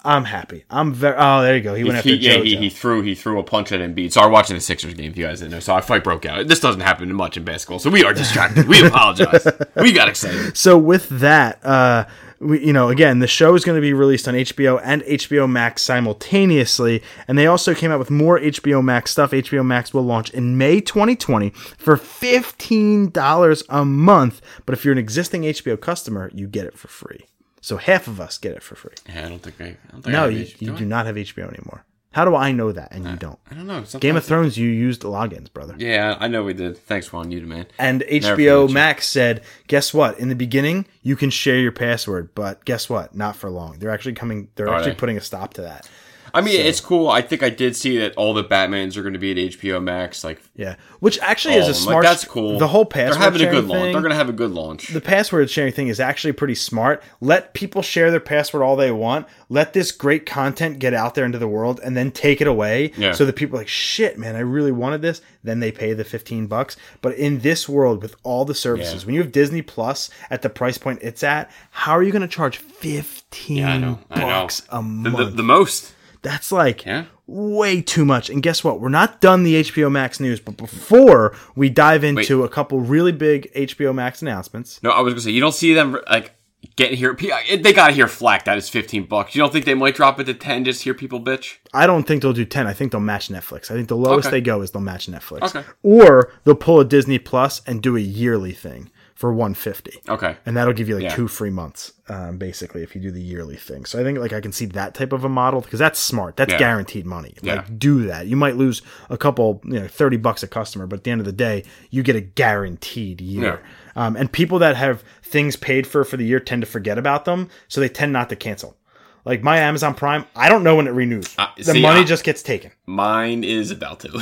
I'm 0.03 0.25
happy. 0.25 0.65
I'm 0.69 0.93
very. 0.93 1.15
Oh, 1.17 1.41
there 1.41 1.57
you 1.57 1.63
go. 1.63 1.73
He, 1.73 1.83
went 1.83 1.97
after 1.97 2.09
He, 2.09 2.17
yeah, 2.17 2.37
he, 2.37 2.55
he 2.57 2.69
threw 2.69 3.01
he 3.01 3.15
threw 3.15 3.39
a 3.39 3.43
punch 3.43 3.71
at 3.71 3.79
Embiid. 3.79 4.11
So 4.11 4.21
I 4.21 4.27
was 4.27 4.33
watching 4.33 4.55
the 4.55 4.61
Sixers 4.61 4.93
game. 4.93 5.09
If 5.09 5.17
you 5.17 5.25
guys 5.25 5.39
didn't 5.39 5.53
know, 5.53 5.59
so 5.59 5.73
our 5.73 5.81
fight 5.81 6.03
broke 6.03 6.27
out. 6.27 6.47
This 6.47 6.59
doesn't 6.59 6.81
happen 6.81 7.11
much 7.11 7.37
in 7.37 7.43
basketball, 7.43 7.79
so 7.79 7.89
we 7.89 8.03
are 8.03 8.13
distracted. 8.13 8.67
we 8.67 8.85
apologize. 8.87 9.47
We 9.75 9.93
got 9.93 10.07
excited. 10.07 10.55
so 10.55 10.77
with 10.77 11.09
that, 11.09 11.65
uh, 11.65 12.05
we, 12.39 12.65
you 12.65 12.73
know, 12.73 12.89
again, 12.89 13.19
the 13.19 13.27
show 13.27 13.55
is 13.55 13.63
going 13.63 13.77
to 13.77 13.81
be 13.81 13.93
released 13.93 14.27
on 14.27 14.33
HBO 14.33 14.81
and 14.83 15.01
HBO 15.03 15.49
Max 15.49 15.81
simultaneously, 15.81 17.01
and 17.27 17.37
they 17.37 17.47
also 17.47 17.73
came 17.73 17.91
out 17.91 17.99
with 17.99 18.11
more 18.11 18.39
HBO 18.39 18.83
Max 18.83 19.11
stuff. 19.11 19.31
HBO 19.31 19.65
Max 19.65 19.93
will 19.93 20.03
launch 20.03 20.29
in 20.31 20.57
May 20.57 20.81
2020 20.81 21.49
for 21.77 21.97
fifteen 21.97 23.09
dollars 23.09 23.63
a 23.69 23.85
month, 23.85 24.41
but 24.65 24.73
if 24.73 24.83
you're 24.83 24.91
an 24.91 24.97
existing 24.97 25.43
HBO 25.43 25.79
customer, 25.79 26.29
you 26.33 26.47
get 26.47 26.65
it 26.65 26.77
for 26.77 26.87
free. 26.87 27.25
So 27.61 27.77
half 27.77 28.07
of 28.07 28.19
us 28.19 28.37
get 28.37 28.55
it 28.55 28.61
for 28.61 28.75
free. 28.75 28.93
Yeah, 29.07 29.25
I 29.25 29.29
don't 29.29 29.39
think 29.41 29.59
I. 29.59 29.63
I 29.65 29.91
don't 29.91 30.01
think 30.03 30.13
No, 30.13 30.25
I 30.25 30.29
you, 30.29 30.47
you 30.59 30.71
do 30.75 30.85
not 30.85 31.05
have 31.07 31.15
HBO 31.15 31.47
anymore. 31.47 31.83
How 32.15 32.23
do 32.23 32.33
I 32.33 32.53
know 32.53 32.71
that 32.71 32.93
and 32.93 33.03
you 33.05 33.17
don't? 33.17 33.37
I 33.51 33.55
don't 33.55 33.67
know. 33.67 33.83
Sometimes, 33.83 34.01
Game 34.01 34.15
of 34.15 34.23
Thrones, 34.23 34.57
you 34.57 34.69
used 34.69 35.01
logins, 35.01 35.51
brother. 35.51 35.75
Yeah, 35.77 36.15
I 36.17 36.29
know 36.29 36.45
we 36.45 36.53
did. 36.53 36.77
Thanks, 36.77 37.11
Juan. 37.11 37.29
You 37.29 37.41
man. 37.41 37.65
And 37.77 38.05
Never 38.09 38.09
HBO 38.09 38.29
forget 38.29 38.69
you. 38.69 38.73
Max 38.73 39.09
said, 39.09 39.43
guess 39.67 39.93
what? 39.93 40.17
In 40.17 40.29
the 40.29 40.35
beginning, 40.35 40.85
you 41.03 41.17
can 41.17 41.29
share 41.29 41.57
your 41.59 41.73
password, 41.73 42.29
but 42.33 42.63
guess 42.63 42.89
what? 42.89 43.15
Not 43.15 43.35
for 43.35 43.49
long. 43.49 43.79
They're 43.79 43.91
actually 43.91 44.13
coming, 44.13 44.47
they're 44.55 44.69
Are 44.69 44.75
actually 44.75 44.93
they? 44.93 44.97
putting 44.97 45.17
a 45.17 45.21
stop 45.21 45.55
to 45.55 45.63
that. 45.63 45.89
I 46.35 46.41
mean, 46.41 46.59
it's 46.59 46.79
cool. 46.81 47.07
I 47.09 47.21
think 47.21 47.41
I 47.43 47.49
did 47.49 47.75
see 47.75 47.97
that 47.99 48.13
all 48.15 48.33
the 48.33 48.43
Batmans 48.43 48.97
are 48.97 49.01
going 49.01 49.13
to 49.13 49.19
be 49.19 49.31
at 49.31 49.37
HBO 49.37 49.81
Max. 49.81 50.23
Like, 50.23 50.41
Yeah. 50.55 50.75
Which 50.99 51.17
actually 51.19 51.55
is 51.55 51.67
a 51.67 51.69
oh, 51.69 51.73
smart. 51.73 52.03
Like, 52.03 52.11
that's 52.11 52.25
cool. 52.25 52.59
The 52.59 52.67
whole 52.67 52.85
password 52.85 53.13
They're 53.21 53.31
having 53.31 53.47
a 53.47 53.51
good 53.51 53.65
launch. 53.65 53.81
thing- 53.81 53.91
They're 53.93 54.01
going 54.01 54.09
to 54.11 54.15
have 54.17 54.29
a 54.29 54.33
good 54.33 54.51
launch. 54.51 54.89
the 54.89 55.01
password 55.01 55.49
sharing 55.49 55.71
thing 55.73 55.87
is 55.87 55.99
actually 55.99 56.33
pretty 56.33 56.55
smart. 56.55 57.01
Let 57.21 57.53
people 57.53 57.81
share 57.81 58.11
their 58.11 58.19
password 58.19 58.61
all 58.63 58.75
they 58.75 58.91
want. 58.91 59.27
Let 59.49 59.73
this 59.73 59.91
great 59.91 60.25
content 60.25 60.79
get 60.79 60.93
out 60.93 61.15
there 61.15 61.25
into 61.25 61.37
the 61.37 61.47
world 61.47 61.79
and 61.83 61.95
then 61.95 62.11
take 62.11 62.41
it 62.41 62.47
away. 62.47 62.91
Yeah. 62.97 63.13
So 63.13 63.25
that 63.25 63.35
people 63.35 63.55
are 63.57 63.61
like, 63.61 63.67
shit, 63.67 64.17
man, 64.17 64.35
I 64.35 64.39
really 64.39 64.71
wanted 64.71 65.01
this. 65.01 65.21
Then 65.43 65.59
they 65.59 65.71
pay 65.71 65.93
the 65.93 66.03
15 66.03 66.47
bucks. 66.47 66.75
But 67.01 67.15
in 67.15 67.39
this 67.39 67.69
world 67.69 68.01
with 68.01 68.15
all 68.23 68.45
the 68.45 68.55
services, 68.55 69.03
Yeah. 69.03 69.05
when 69.05 69.15
you 69.15 69.21
have 69.21 69.31
Disney 69.31 69.61
Plus 69.61 70.09
at 70.29 70.41
the 70.41 70.49
price 70.49 70.77
point 70.77 70.99
it's 71.01 71.23
at, 71.23 71.51
how 71.71 71.93
are 71.93 72.03
you 72.03 72.11
going 72.11 72.21
to 72.23 72.27
charge 72.27 72.57
15 72.57 73.57
yeah, 73.57 73.73
I 73.73 73.77
know. 73.77 73.99
I 74.09 74.19
know. 74.19 74.25
bucks 74.27 74.61
a 74.69 74.77
The, 74.77 74.81
month? 74.81 75.17
the, 75.17 75.25
the 75.25 75.43
most. 75.43 75.93
That's 76.25 76.51
like 76.51 76.85
Yeah. 76.85 77.05
way 77.27 77.81
too 77.81 78.03
much. 78.03 78.29
And 78.31 78.41
guess 78.41 78.63
what? 78.63 78.81
We're 78.81 78.89
not 78.89 79.21
done 79.21 79.43
the 79.43 79.55
HBO 79.55 79.89
Max 79.91 80.19
news, 80.19 80.39
but 80.39 80.57
before 80.57 81.35
we 81.55 81.69
dive 81.69 82.03
into 82.03 82.43
a 82.43 82.49
couple 82.49 82.79
really 82.81 83.11
big 83.11 83.49
HBO 83.55 83.93
Max 83.93 84.21
announcements, 84.23 84.79
No, 84.83 84.89
I 84.89 85.01
was 85.01 85.13
going 85.13 85.17
to 85.17 85.21
say, 85.21 85.31
you 85.31 85.39
don't 85.41 85.53
see 85.53 85.73
them, 85.73 85.97
like, 86.09 86.31
getting 86.75 86.97
here. 86.97 87.11
Uh, 87.11 87.57
they 87.61 87.71
got 87.73 87.87
to 87.89 87.93
hear 87.93 88.07
flack 88.07 88.45
that 88.45 88.57
is 88.57 88.67
15 88.69 89.03
bucks. 89.05 89.35
You 89.35 89.41
don't 89.41 89.53
think 89.53 89.65
they 89.65 89.75
might 89.75 89.93
drop 89.95 90.19
it 90.19 90.23
to 90.23 90.33
10 90.33 90.65
just 90.65 90.81
hear 90.81 90.95
people 90.95 91.21
bitch? 91.21 91.57
I 91.75 91.85
don't 91.85 92.05
think 92.07 92.23
they'll 92.23 92.33
do 92.33 92.43
10. 92.43 92.65
I 92.65 92.73
think 92.73 92.91
they'll 92.91 92.99
match 93.01 93.29
Netflix. 93.29 93.69
I 93.69 93.75
think 93.75 93.87
the 93.87 93.95
lowest 93.95 94.27
Okay. 94.27 94.37
they 94.37 94.41
go 94.41 94.61
is 94.61 94.71
they'll 94.71 94.81
match 94.81 95.05
Netflix. 95.07 95.43
Okay. 95.55 95.63
Or 95.83 96.33
they'll 96.43 96.55
pull 96.55 96.79
a 96.79 96.85
Disney 96.85 97.19
Plus 97.19 97.61
and 97.67 97.83
do 97.83 97.95
a 97.95 97.99
yearly 98.01 98.51
thing 98.51 98.89
for 99.25 99.33
150. 99.33 100.01
Okay. 100.07 100.37
And 100.45 100.55
that'll 100.55 100.73
give 100.73 100.87
you 100.87 100.93
like 100.95 101.05
Yeah. 101.05 101.15
two 101.15 101.27
free 101.27 101.49
months, 101.49 101.93
um, 102.09 102.37
basically, 102.37 102.83
if 102.83 102.93
you 102.95 103.01
do 103.01 103.09
the 103.09 103.21
yearly 103.21 103.55
thing. 103.55 103.85
So 103.85 103.99
I 103.99 104.03
think 104.03 104.19
like 104.19 104.33
I 104.33 104.39
can 104.39 104.51
see 104.51 104.65
that 104.67 104.93
type 104.93 105.11
of 105.13 105.23
a 105.23 105.29
model 105.29 105.61
because 105.61 105.79
that's 105.79 105.97
smart. 105.99 106.37
That's 106.37 106.53
Yeah. 106.53 106.59
guaranteed 106.59 107.07
money. 107.07 107.33
Yeah. 107.41 107.55
Like 107.55 107.79
do 107.79 108.05
that. 108.05 108.27
You 108.27 108.35
might 108.35 108.55
lose 108.55 108.83
a 109.09 109.17
couple, 109.17 109.61
you 109.65 109.79
know, 109.79 109.87
thirty 109.87 110.17
bucks 110.17 110.43
a 110.43 110.47
customer, 110.47 110.85
but 110.85 110.97
at 110.99 111.03
the 111.05 111.11
end 111.11 111.21
of 111.21 111.25
the 111.25 111.31
day, 111.31 111.63
you 111.89 112.03
get 112.03 112.15
a 112.15 112.21
guaranteed 112.21 113.19
year. 113.21 113.61
Um, 113.95 114.15
and 114.15 114.31
people 114.31 114.59
that 114.59 114.75
have 114.75 115.03
things 115.23 115.55
paid 115.55 115.87
for 115.87 116.03
for 116.03 116.17
the 116.17 116.25
year 116.25 116.39
tend 116.39 116.61
to 116.61 116.67
forget 116.67 116.97
about 116.99 117.25
them, 117.25 117.49
so 117.67 117.81
they 117.81 117.89
tend 117.89 118.13
not 118.13 118.29
to 118.29 118.35
cancel. 118.35 118.77
Like 119.25 119.41
my 119.41 119.57
Amazon 119.57 119.95
Prime, 119.95 120.25
I 120.35 120.49
don't 120.49 120.63
know 120.63 120.75
when 120.75 120.85
it 120.87 120.91
renews. 120.91 121.33
Uh, 121.37 121.47
the 121.57 121.63
see, 121.63 121.81
money 121.81 122.01
I- 122.01 122.03
just 122.03 122.23
gets 122.23 122.43
taken. 122.43 122.71
Mine 122.87 123.43
is 123.43 123.71
about 123.71 124.01
to. 124.01 124.09
A 124.13 124.19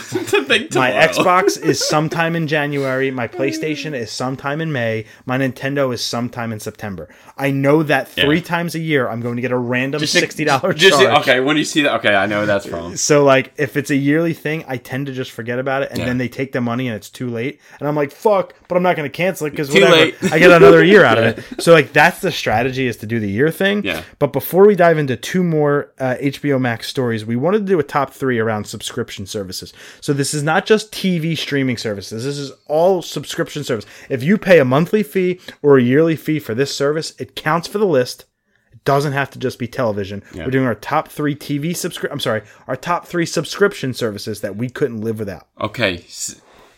My. 0.80 0.92
Xbox 0.92 1.62
is 1.62 1.86
sometime 1.86 2.34
in 2.38 2.48
January. 2.48 3.12
My 3.12 3.28
PlayStation 3.28 3.94
is 3.94 4.10
sometime 4.10 4.62
in 4.62 4.72
May. 4.72 5.04
My 5.26 5.38
Nintendo 5.38 5.94
is 5.94 6.02
sometime 6.02 6.54
in 6.54 6.62
September. 6.62 7.10
I 7.38 7.52
know 7.52 7.84
that 7.84 8.08
three 8.08 8.38
Yeah. 8.38 8.44
times 8.44 8.76
a 8.76 8.80
year 8.80 9.10
I'm 9.10 9.20
going 9.20 9.36
to 9.36 9.42
get 9.42 9.52
a 9.52 9.58
random 9.58 10.00
Just- 10.00 10.14
sixty 10.14 10.46
dollars 10.46 10.80
charge. 10.80 11.20
Okay, 11.22 11.42
when 11.42 11.58
you 11.58 11.66
see 11.66 11.82
that, 11.82 11.96
okay, 11.96 12.16
I 12.16 12.26
know 12.26 12.38
where 12.38 12.46
that's 12.46 12.66
from. 12.66 12.96
So 12.96 13.26
like 13.26 13.52
if 13.58 13.76
it's 13.76 13.90
a 13.90 13.96
yearly 13.98 14.34
thing, 14.34 14.64
I 14.66 14.78
tend 14.78 15.08
to 15.08 15.12
just 15.12 15.32
forget 15.32 15.60
about 15.60 15.84
it, 15.84 15.90
and 15.90 16.00
Yeah. 16.00 16.06
then 16.06 16.18
they 16.18 16.30
take 16.30 16.54
the 16.54 16.62
money 16.62 16.88
and 16.88 16.96
it's 16.96 17.10
too 17.10 17.30
late, 17.30 17.60
and 17.80 17.88
I'm 17.90 17.96
like, 17.98 18.12
fuck, 18.14 18.54
but 18.70 18.78
I'm 18.78 18.84
not 18.84 18.96
going 18.96 19.10
to 19.12 19.16
cancel 19.16 19.48
it 19.48 19.50
because 19.50 19.70
whatever, 19.70 19.92
late. 19.92 20.16
I 20.32 20.40
get 20.40 20.52
another 20.52 20.82
year 20.86 21.04
out 21.04 21.18
of 21.18 21.26
it. 21.38 21.62
So 21.62 21.74
like 21.74 21.92
that's 21.92 22.22
the 22.22 22.32
strategy 22.32 22.88
is 22.88 22.96
to 22.98 23.06
do 23.06 23.20
the 23.20 23.30
year 23.30 23.52
thing. 23.52 23.84
Yeah. 23.84 24.04
But 24.20 24.32
before 24.32 24.66
we 24.66 24.76
dive 24.78 24.93
into 24.98 25.16
two 25.16 25.44
more 25.44 25.92
uh, 26.00 26.16
HBO 26.20 26.60
Max 26.60 26.88
stories, 26.88 27.26
we 27.26 27.36
wanted 27.36 27.60
to 27.60 27.66
do 27.66 27.80
a 27.80 27.84
top 27.84 28.12
three 28.12 28.40
around 28.40 28.66
subscription 28.66 29.26
services. 29.26 29.74
So 30.02 30.14
this 30.14 30.34
is 30.34 30.44
not 30.44 30.66
just 30.66 30.92
TV 30.92 31.38
streaming 31.38 31.78
services. 31.78 32.24
This 32.26 32.38
is 32.38 32.52
all 32.68 33.02
subscription 33.02 33.64
service. 33.64 33.86
If 34.10 34.24
you 34.24 34.38
pay 34.38 34.60
a 34.60 34.66
monthly 34.66 35.04
fee 35.04 35.40
or 35.62 35.78
a 35.78 35.82
yearly 35.84 36.16
fee 36.16 36.40
for 36.40 36.54
this 36.54 36.76
service, 36.76 37.14
it 37.20 37.36
counts 37.36 37.68
for 37.68 37.78
the 37.78 37.86
list. 37.88 38.26
It 38.72 38.84
doesn't 38.84 39.14
have 39.14 39.30
to 39.32 39.40
just 39.40 39.60
be 39.60 39.68
television. 39.68 40.24
We're 40.46 40.52
doing 40.52 40.66
our 40.66 40.76
top 40.76 41.08
three 41.08 41.36
TV 41.36 41.72
subscri- 41.72 42.12
I'm 42.12 42.20
sorry, 42.20 42.44
our 42.68 42.76
top 42.76 43.06
three 43.08 43.26
subscription 43.26 43.94
services 43.94 44.42
that 44.42 44.56
we 44.56 44.70
couldn't 44.70 45.02
live 45.02 45.20
without. 45.20 45.48
Okay, 45.62 46.04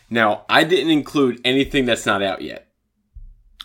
now 0.10 0.46
I 0.50 0.64
didn't 0.64 0.92
include 0.92 1.42
anything 1.46 1.86
that's 1.86 2.06
not 2.06 2.22
out 2.22 2.42
yet. 2.42 2.68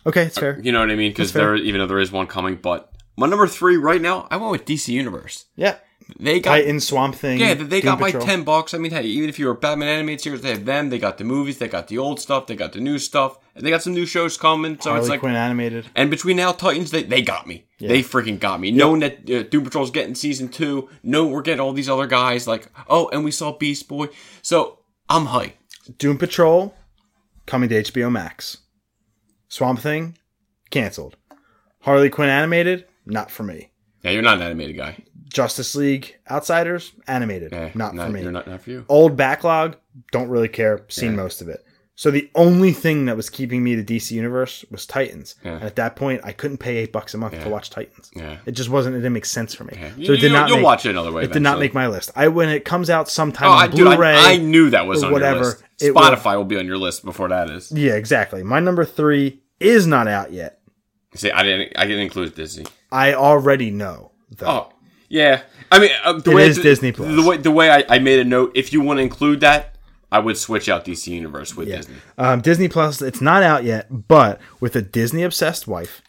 Okay, 0.06 0.22
it's 0.22 0.38
fair. 0.38 0.58
You 0.60 0.72
know 0.72 0.80
what 0.80 0.90
I 0.90 0.94
mean? 0.96 1.10
Because 1.10 1.32
there, 1.34 1.56
even 1.56 1.78
though 1.80 1.86
there 1.86 1.98
is 1.98 2.10
one 2.10 2.26
coming, 2.26 2.56
but 2.56 2.89
my 3.16 3.26
number 3.26 3.46
three 3.46 3.76
right 3.76 4.00
now, 4.00 4.26
I 4.30 4.36
went 4.36 4.52
with 4.52 4.64
DC 4.64 4.88
Universe. 4.88 5.46
Yeah. 5.56 5.76
They 6.18 6.40
got 6.40 6.56
Titan, 6.56 6.80
Swamp 6.80 7.14
Thing. 7.14 7.38
yeah, 7.38 7.54
they 7.54 7.80
Doom 7.80 7.98
got 7.98 8.00
my 8.00 8.10
ten 8.10 8.42
bucks. 8.42 8.74
I 8.74 8.78
mean, 8.78 8.90
hey, 8.90 9.04
even 9.04 9.28
if 9.28 9.38
you're 9.38 9.52
a 9.52 9.54
Batman 9.54 9.88
animated 9.88 10.20
series, 10.20 10.40
they 10.40 10.50
have 10.50 10.64
them. 10.64 10.90
They 10.90 10.98
got 10.98 11.18
the 11.18 11.24
movies. 11.24 11.58
They 11.58 11.68
got 11.68 11.88
the 11.88 11.98
old 11.98 12.20
stuff. 12.20 12.46
They 12.46 12.56
got 12.56 12.72
the 12.72 12.80
new 12.80 12.98
stuff. 12.98 13.38
And 13.54 13.64
they 13.64 13.70
got 13.70 13.82
some 13.82 13.94
new 13.94 14.06
shows 14.06 14.36
coming. 14.36 14.78
So 14.80 14.90
Harley 14.90 15.02
it's 15.02 15.10
like, 15.10 15.20
Quinn 15.20 15.34
animated. 15.34 15.86
and 15.94 16.10
between 16.10 16.36
now 16.36 16.52
Titans, 16.52 16.90
they, 16.90 17.02
they 17.02 17.22
got 17.22 17.46
me. 17.46 17.66
They 17.78 18.02
freaking 18.02 18.38
got 18.38 18.60
me. 18.60 18.70
Knowing 18.70 19.00
that 19.00 19.30
uh, 19.30 19.42
Doom 19.44 19.64
Patrol's 19.64 19.90
getting 19.90 20.14
season 20.14 20.48
two, 20.48 20.88
knowing 21.02 21.30
we're 21.32 21.42
getting 21.42 21.60
all 21.60 21.72
these 21.72 21.88
other 21.88 22.06
guys, 22.06 22.46
like 22.46 22.68
oh, 22.88 23.08
and 23.12 23.24
we 23.24 23.30
saw 23.30 23.56
Beast 23.56 23.88
Boy. 23.88 24.08
So 24.42 24.80
I'm 25.08 25.26
hyped. 25.26 25.52
Doom 25.98 26.18
Patrol 26.18 26.74
coming 27.46 27.68
to 27.68 27.82
HBO 27.82 28.10
Max. 28.10 28.58
Swamp 29.48 29.80
Thing 29.80 30.16
canceled. 30.70 31.16
Harley 31.80 32.10
Quinn 32.10 32.28
animated 32.28 32.86
not 33.10 33.30
for 33.30 33.42
me. 33.42 33.70
Yeah, 34.02 34.12
you're 34.12 34.22
not 34.22 34.36
an 34.36 34.42
animated 34.42 34.76
guy. 34.76 34.96
Justice 35.28 35.74
League 35.76 36.16
Outsiders 36.30 36.92
animated 37.06 37.52
Yeah, 37.52 37.70
not, 37.74 37.94
for 37.94 38.08
me. 38.08 38.22
You're 38.22 38.32
not, 38.32 38.48
not 38.48 38.62
for 38.62 38.70
you. 38.70 38.84
Old 38.88 39.16
backlog 39.16 39.76
don't 40.10 40.28
really 40.28 40.48
care. 40.48 40.84
Seen 40.88 41.14
most 41.14 41.40
of 41.42 41.48
it. 41.48 41.64
So 41.94 42.10
the 42.10 42.30
only 42.34 42.72
thing 42.72 43.04
that 43.04 43.16
was 43.16 43.28
keeping 43.28 43.62
me 43.62 43.74
the 43.74 43.84
DC 43.84 44.12
Universe 44.12 44.64
was 44.70 44.86
Titans. 44.86 45.34
Yeah. 45.44 45.56
And 45.56 45.64
at 45.64 45.76
that 45.76 45.96
point, 45.96 46.22
I 46.24 46.32
couldn't 46.32 46.56
pay 46.56 46.78
eight 46.78 46.92
bucks 46.92 47.12
a 47.12 47.18
month 47.18 47.38
to 47.42 47.48
watch 47.50 47.68
Titans. 47.68 48.10
Yeah. 48.16 48.38
It 48.46 48.52
just 48.52 48.70
wasn't. 48.70 48.96
It 48.96 49.00
didn't 49.00 49.12
make 49.12 49.26
sense 49.26 49.54
for 49.54 49.64
me. 49.64 49.74
Yeah. 49.78 49.90
So 49.90 49.96
You- 49.96 50.04
it 50.04 50.06
did 50.16 50.22
you'll- 50.22 50.32
not. 50.32 50.48
you'll 50.48 50.56
make, 50.58 50.64
watch 50.64 50.86
it 50.86 50.90
another 50.90 51.12
way 51.12 51.24
It 51.24 51.32
did 51.32 51.42
not 51.42 51.58
make 51.60 51.74
my 51.74 51.88
list. 51.88 52.10
I 52.16 52.28
when 52.28 52.48
it 52.48 52.64
comes 52.64 52.88
out 52.88 53.10
sometime 53.10 53.48
Oh, 53.48 53.52
on 53.52 53.58
I, 53.64 53.68
Blu-ray. 53.68 54.14
I 54.16 54.36
knew 54.38 54.70
that 54.70 54.86
was 54.86 55.04
on 55.04 55.12
whatever, 55.12 55.36
your 55.40 55.44
list. 55.44 55.62
it 55.82 55.94
will- 55.94 56.00
Spotify 56.02 56.36
will 56.36 56.44
be 56.46 56.56
on 56.58 56.64
your 56.66 56.78
list 56.78 57.04
before 57.04 57.28
that 57.28 57.50
is. 57.50 57.70
yeah, 57.70 57.92
exactly. 57.92 58.42
My 58.42 58.60
number 58.60 58.86
three 58.86 59.42
is 59.60 59.86
not 59.86 60.08
out 60.08 60.32
yet. 60.32 60.59
See, 61.14 61.30
I 61.30 61.42
didn't. 61.42 61.72
I 61.76 61.86
didn't 61.86 62.02
include 62.02 62.34
Disney. 62.34 62.66
I 62.92 63.14
already 63.14 63.70
know. 63.70 64.12
Though. 64.36 64.46
Oh, 64.46 64.72
yeah. 65.08 65.42
I 65.72 65.78
mean, 65.80 65.90
uh, 66.04 66.14
the 66.14 66.30
It 66.30 66.34
way 66.34 66.46
is 66.46 66.56
the, 66.56 66.62
Disney 66.62 66.92
Plus. 66.92 67.14
The 67.14 67.22
way 67.28 67.36
the 67.36 67.50
way 67.50 67.70
I, 67.70 67.84
I 67.88 67.98
made 67.98 68.20
a 68.20 68.24
note, 68.24 68.52
if 68.54 68.72
you 68.72 68.80
want 68.80 68.98
to 68.98 69.02
include 69.02 69.40
that, 69.40 69.74
I 70.12 70.18
would 70.20 70.36
switch 70.36 70.68
out 70.68 70.84
DC 70.84 71.08
Universe 71.08 71.56
with 71.56 71.68
Disney. 71.68 71.96
Um, 72.18 72.40
Disney 72.40 72.68
Plus, 72.68 73.02
it's 73.02 73.20
not 73.20 73.42
out 73.42 73.64
yet, 73.64 74.08
but 74.08 74.40
with 74.60 74.74
a 74.76 74.82
Disney 74.82 75.22
obsessed 75.22 75.66
wife, 75.68 76.02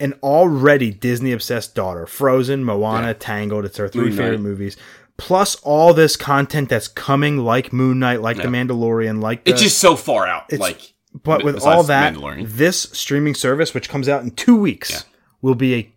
an 0.00 0.14
already 0.22 0.90
Disney 0.90 1.32
obsessed 1.32 1.74
daughter, 1.74 2.06
Frozen, 2.06 2.64
Moana, 2.64 3.14
Tangled, 3.14 3.64
it's 3.64 3.76
her 3.78 3.88
three 3.88 4.04
Moon 4.08 4.12
favorite 4.12 4.30
Knight. 4.32 4.40
movies, 4.40 4.76
plus 5.16 5.54
all 5.56 5.94
this 5.94 6.16
content 6.16 6.68
that's 6.68 6.88
coming, 6.88 7.38
like 7.38 7.72
Moon 7.72 7.98
Knight, 7.98 8.20
like 8.20 8.36
The 8.36 8.44
Mandalorian, 8.44 9.22
like 9.22 9.44
the, 9.44 9.52
It's 9.52 9.62
just 9.62 9.78
so 9.78 9.96
far 9.96 10.26
out. 10.26 10.52
Like, 10.52 10.92
but 11.22 11.44
with 11.44 11.62
all 11.64 11.82
that, 11.84 12.16
this 12.46 12.82
streaming 12.92 13.34
service, 13.34 13.74
which 13.74 13.88
comes 13.88 14.08
out 14.08 14.22
in 14.22 14.30
two 14.32 14.56
weeks, 14.56 15.04
will 15.42 15.54
be 15.54 15.74
a 15.74 15.92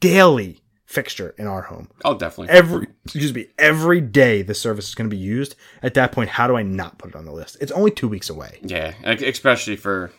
daily 0.00 0.62
fixture 0.84 1.34
in 1.38 1.46
our 1.46 1.62
home. 1.62 1.88
oh, 2.04 2.16
definitely. 2.16 2.54
Every 2.54 2.86
excuse 3.04 3.34
me, 3.34 3.46
every 3.58 4.00
day 4.00 4.42
the 4.42 4.54
service 4.54 4.88
is 4.88 4.94
going 4.94 5.10
to 5.10 5.14
be 5.16 5.20
used. 5.20 5.56
At 5.82 5.94
that 5.94 6.12
point, 6.12 6.30
how 6.30 6.46
do 6.46 6.56
I 6.56 6.62
not 6.62 6.98
put 6.98 7.10
it 7.10 7.16
on 7.16 7.24
the 7.24 7.32
list? 7.32 7.56
It's 7.60 7.72
only 7.72 7.90
two 7.90 8.08
weeks 8.08 8.30
away. 8.30 8.58
yeah, 8.62 8.94
especially 9.04 9.76
for 9.76 10.12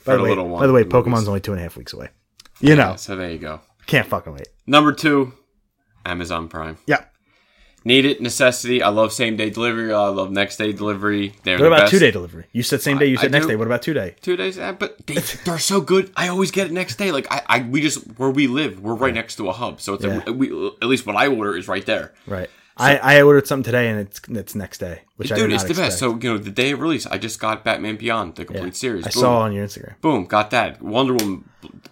for 0.00 0.12
By 0.12 0.16
the 0.16 0.22
way, 0.22 0.28
little 0.30 0.48
one. 0.48 0.60
by 0.62 0.66
the 0.66 0.72
way, 0.72 0.82
the 0.84 0.88
movies. 0.94 1.12
Pokemon's 1.12 1.28
only 1.28 1.40
two 1.40 1.52
and 1.52 1.60
a 1.60 1.62
half 1.62 1.76
weeks 1.76 1.92
away. 1.92 2.08
You 2.60 2.74
know, 2.76 2.96
So 2.96 3.16
there 3.16 3.30
you 3.30 3.38
go. 3.38 3.60
can't 3.86 4.06
fucking 4.06 4.32
wait. 4.32 4.48
Number 4.66 4.92
two, 4.92 5.32
Amazon 6.06 6.48
Prime. 6.48 6.78
Yeah. 6.86 7.04
Need 7.86 8.04
it, 8.04 8.20
necessity. 8.20 8.82
I 8.82 8.88
love 8.88 9.12
same 9.12 9.36
day 9.36 9.48
delivery. 9.48 9.92
I 9.94 10.08
love 10.08 10.32
next 10.32 10.56
day 10.56 10.72
delivery. 10.72 11.34
They're 11.44 11.56
What 11.56 11.68
about 11.68 11.78
best. 11.82 11.92
two 11.92 12.00
day 12.00 12.10
delivery? 12.10 12.46
You 12.50 12.64
said 12.64 12.82
same 12.82 12.98
day. 12.98 13.06
You 13.06 13.16
I 13.16 13.22
said 13.22 13.30
next 13.30 13.46
do. 13.46 13.52
day. 13.52 13.56
What 13.56 13.68
about 13.68 13.82
two 13.82 13.94
day? 13.94 14.16
Two 14.22 14.36
days, 14.36 14.58
eh, 14.58 14.72
but 14.72 15.06
they, 15.06 15.14
they're 15.44 15.60
so 15.60 15.80
good. 15.80 16.10
I 16.16 16.26
always 16.26 16.50
get 16.50 16.66
it 16.66 16.72
next 16.72 16.96
day. 16.96 17.12
Like 17.12 17.28
I, 17.30 17.42
I, 17.46 17.58
we 17.62 17.80
just 17.80 17.98
where 18.18 18.28
we 18.30 18.48
live, 18.48 18.80
we're 18.80 18.96
right 18.96 19.14
next 19.14 19.36
to 19.36 19.48
a 19.48 19.52
hub, 19.52 19.80
so 19.80 19.94
it's 19.94 20.04
Yeah. 20.04 20.20
a, 20.26 20.32
we, 20.32 20.48
at 20.82 20.88
least 20.88 21.06
what 21.06 21.14
I 21.14 21.28
order 21.28 21.56
is 21.56 21.68
right 21.68 21.86
there. 21.86 22.12
Right. 22.26 22.50
I, 22.76 22.96
I 22.98 23.22
ordered 23.22 23.46
something 23.46 23.62
today 23.64 23.88
and 23.88 24.00
it's 24.00 24.20
it's 24.30 24.54
next 24.56 24.78
day, 24.78 25.02
which 25.14 25.30
I 25.30 25.36
Dude, 25.36 25.50
did 25.50 25.54
it's 25.54 25.64
the 25.64 25.74
best. 25.74 25.98
So 26.00 26.10
you 26.20 26.32
know, 26.32 26.38
the 26.38 26.50
day 26.50 26.72
of 26.72 26.80
release, 26.80 27.06
I 27.06 27.18
just 27.18 27.38
got 27.38 27.62
Batman 27.64 27.96
Beyond, 27.96 28.34
the 28.34 28.44
complete 28.44 28.74
series. 28.74 29.06
I 29.06 29.10
Boom. 29.10 29.20
saw 29.20 29.38
on 29.42 29.52
your 29.52 29.64
Instagram. 29.64 29.98
Boom, 30.00 30.24
got 30.24 30.50
that. 30.50 30.82
Wonder 30.82 31.12
Woman, 31.14 31.44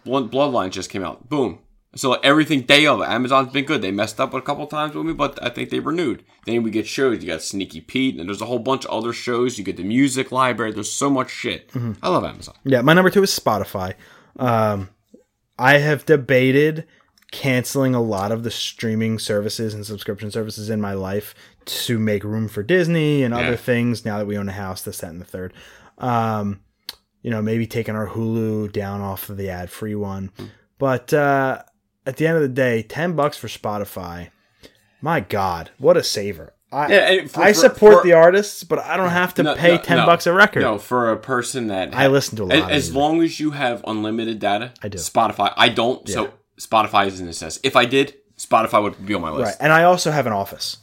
Bloodline 0.04 0.70
just 0.70 0.90
came 0.90 1.04
out. 1.04 1.28
Boom. 1.28 1.60
So 1.96 2.14
everything 2.14 2.62
day 2.62 2.86
of 2.86 3.02
Amazon's 3.02 3.52
been 3.52 3.64
good. 3.64 3.82
They 3.82 3.90
messed 3.90 4.20
up 4.20 4.34
a 4.34 4.42
couple 4.42 4.66
times 4.66 4.94
with 4.94 5.06
me, 5.06 5.12
but 5.12 5.40
I 5.42 5.48
think 5.48 5.70
they 5.70 5.80
renewed. 5.80 6.24
Then 6.46 6.62
we 6.62 6.70
get 6.70 6.86
shows. 6.86 7.22
You 7.22 7.30
got 7.30 7.42
Sneaky 7.42 7.80
Pete, 7.80 8.18
and 8.18 8.28
there's 8.28 8.42
a 8.42 8.46
whole 8.46 8.58
bunch 8.58 8.84
of 8.84 8.90
other 8.90 9.12
shows. 9.12 9.58
You 9.58 9.64
get 9.64 9.76
the 9.76 9.84
music 9.84 10.32
library. 10.32 10.72
There's 10.72 10.90
so 10.90 11.08
much 11.08 11.30
shit. 11.30 11.68
Mm-hmm. 11.68 11.92
I 12.02 12.08
love 12.08 12.24
Amazon. 12.24 12.56
Yeah, 12.64 12.82
my 12.82 12.94
number 12.94 13.10
two 13.10 13.22
is 13.22 13.30
Spotify. 13.30 13.94
Um, 14.36 14.90
I 15.58 15.78
have 15.78 16.04
debated 16.04 16.86
canceling 17.30 17.94
a 17.94 18.02
lot 18.02 18.32
of 18.32 18.44
the 18.44 18.50
streaming 18.50 19.18
services 19.18 19.74
and 19.74 19.84
subscription 19.84 20.30
services 20.30 20.70
in 20.70 20.80
my 20.80 20.94
life 20.94 21.34
to 21.64 21.98
make 21.98 22.22
room 22.22 22.48
for 22.48 22.62
Disney 22.62 23.22
and 23.22 23.34
other 23.34 23.56
things. 23.56 24.04
Now 24.04 24.18
that 24.18 24.26
we 24.26 24.36
own 24.36 24.48
a 24.48 24.52
house, 24.52 24.82
this, 24.82 24.98
that, 24.98 25.10
and 25.10 25.20
the 25.20 25.24
third. 25.24 25.52
Um, 25.98 26.60
you 27.22 27.30
know, 27.30 27.40
maybe 27.40 27.66
taking 27.66 27.96
our 27.96 28.08
Hulu 28.08 28.72
down 28.72 29.00
off 29.00 29.30
of 29.30 29.36
the 29.36 29.48
ad 29.48 29.70
free 29.70 29.94
one. 29.94 30.30
But 30.78 31.12
uh, 31.14 31.62
at 32.06 32.16
the 32.16 32.26
end 32.26 32.36
of 32.36 32.42
the 32.42 32.48
day, 32.48 32.82
ten 32.82 33.14
bucks 33.16 33.36
for 33.36 33.48
Spotify. 33.48 34.30
My 35.00 35.20
God, 35.20 35.70
what 35.78 35.96
a 35.96 36.02
saver! 36.02 36.54
I 36.72 36.88
Yeah, 36.92 37.26
for- 37.26 37.42
I 37.42 37.52
support 37.52 37.98
for- 37.98 38.02
the 38.04 38.12
artists, 38.14 38.64
but 38.64 38.78
I 38.80 38.96
don't 38.96 39.10
have 39.10 39.34
to 39.34 39.42
No, 39.42 39.54
pay 39.54 39.76
no, 39.76 39.82
ten 39.82 39.96
no. 39.98 40.06
bucks 40.06 40.26
a 40.26 40.32
record. 40.32 40.62
No, 40.62 40.78
for 40.78 41.10
a 41.10 41.16
person 41.16 41.68
that 41.68 41.94
I 41.94 42.06
listen 42.08 42.36
to 42.38 42.42
a 42.42 42.46
lot 42.46 42.58
of 42.58 42.64
As, 42.70 42.88
as 42.88 42.94
long 42.94 43.22
as 43.22 43.38
you 43.38 43.52
have 43.52 43.84
unlimited 43.86 44.38
data, 44.38 44.72
I 44.82 44.88
do. 44.88 44.98
Spotify, 44.98 45.52
I 45.56 45.68
don't. 45.68 46.08
So 46.08 46.32
Spotify 46.60 47.06
is 47.06 47.20
a 47.20 47.24
necessity. 47.24 47.66
If 47.68 47.76
I 47.76 47.84
did, 47.84 48.14
Spotify 48.38 48.82
would 48.82 49.04
be 49.06 49.14
on 49.14 49.20
my 49.22 49.28
Right. 49.30 49.38
list. 49.38 49.58
And 49.60 49.72
I 49.72 49.84
also 49.84 50.10
have 50.10 50.26
an 50.26 50.32
office. 50.32 50.78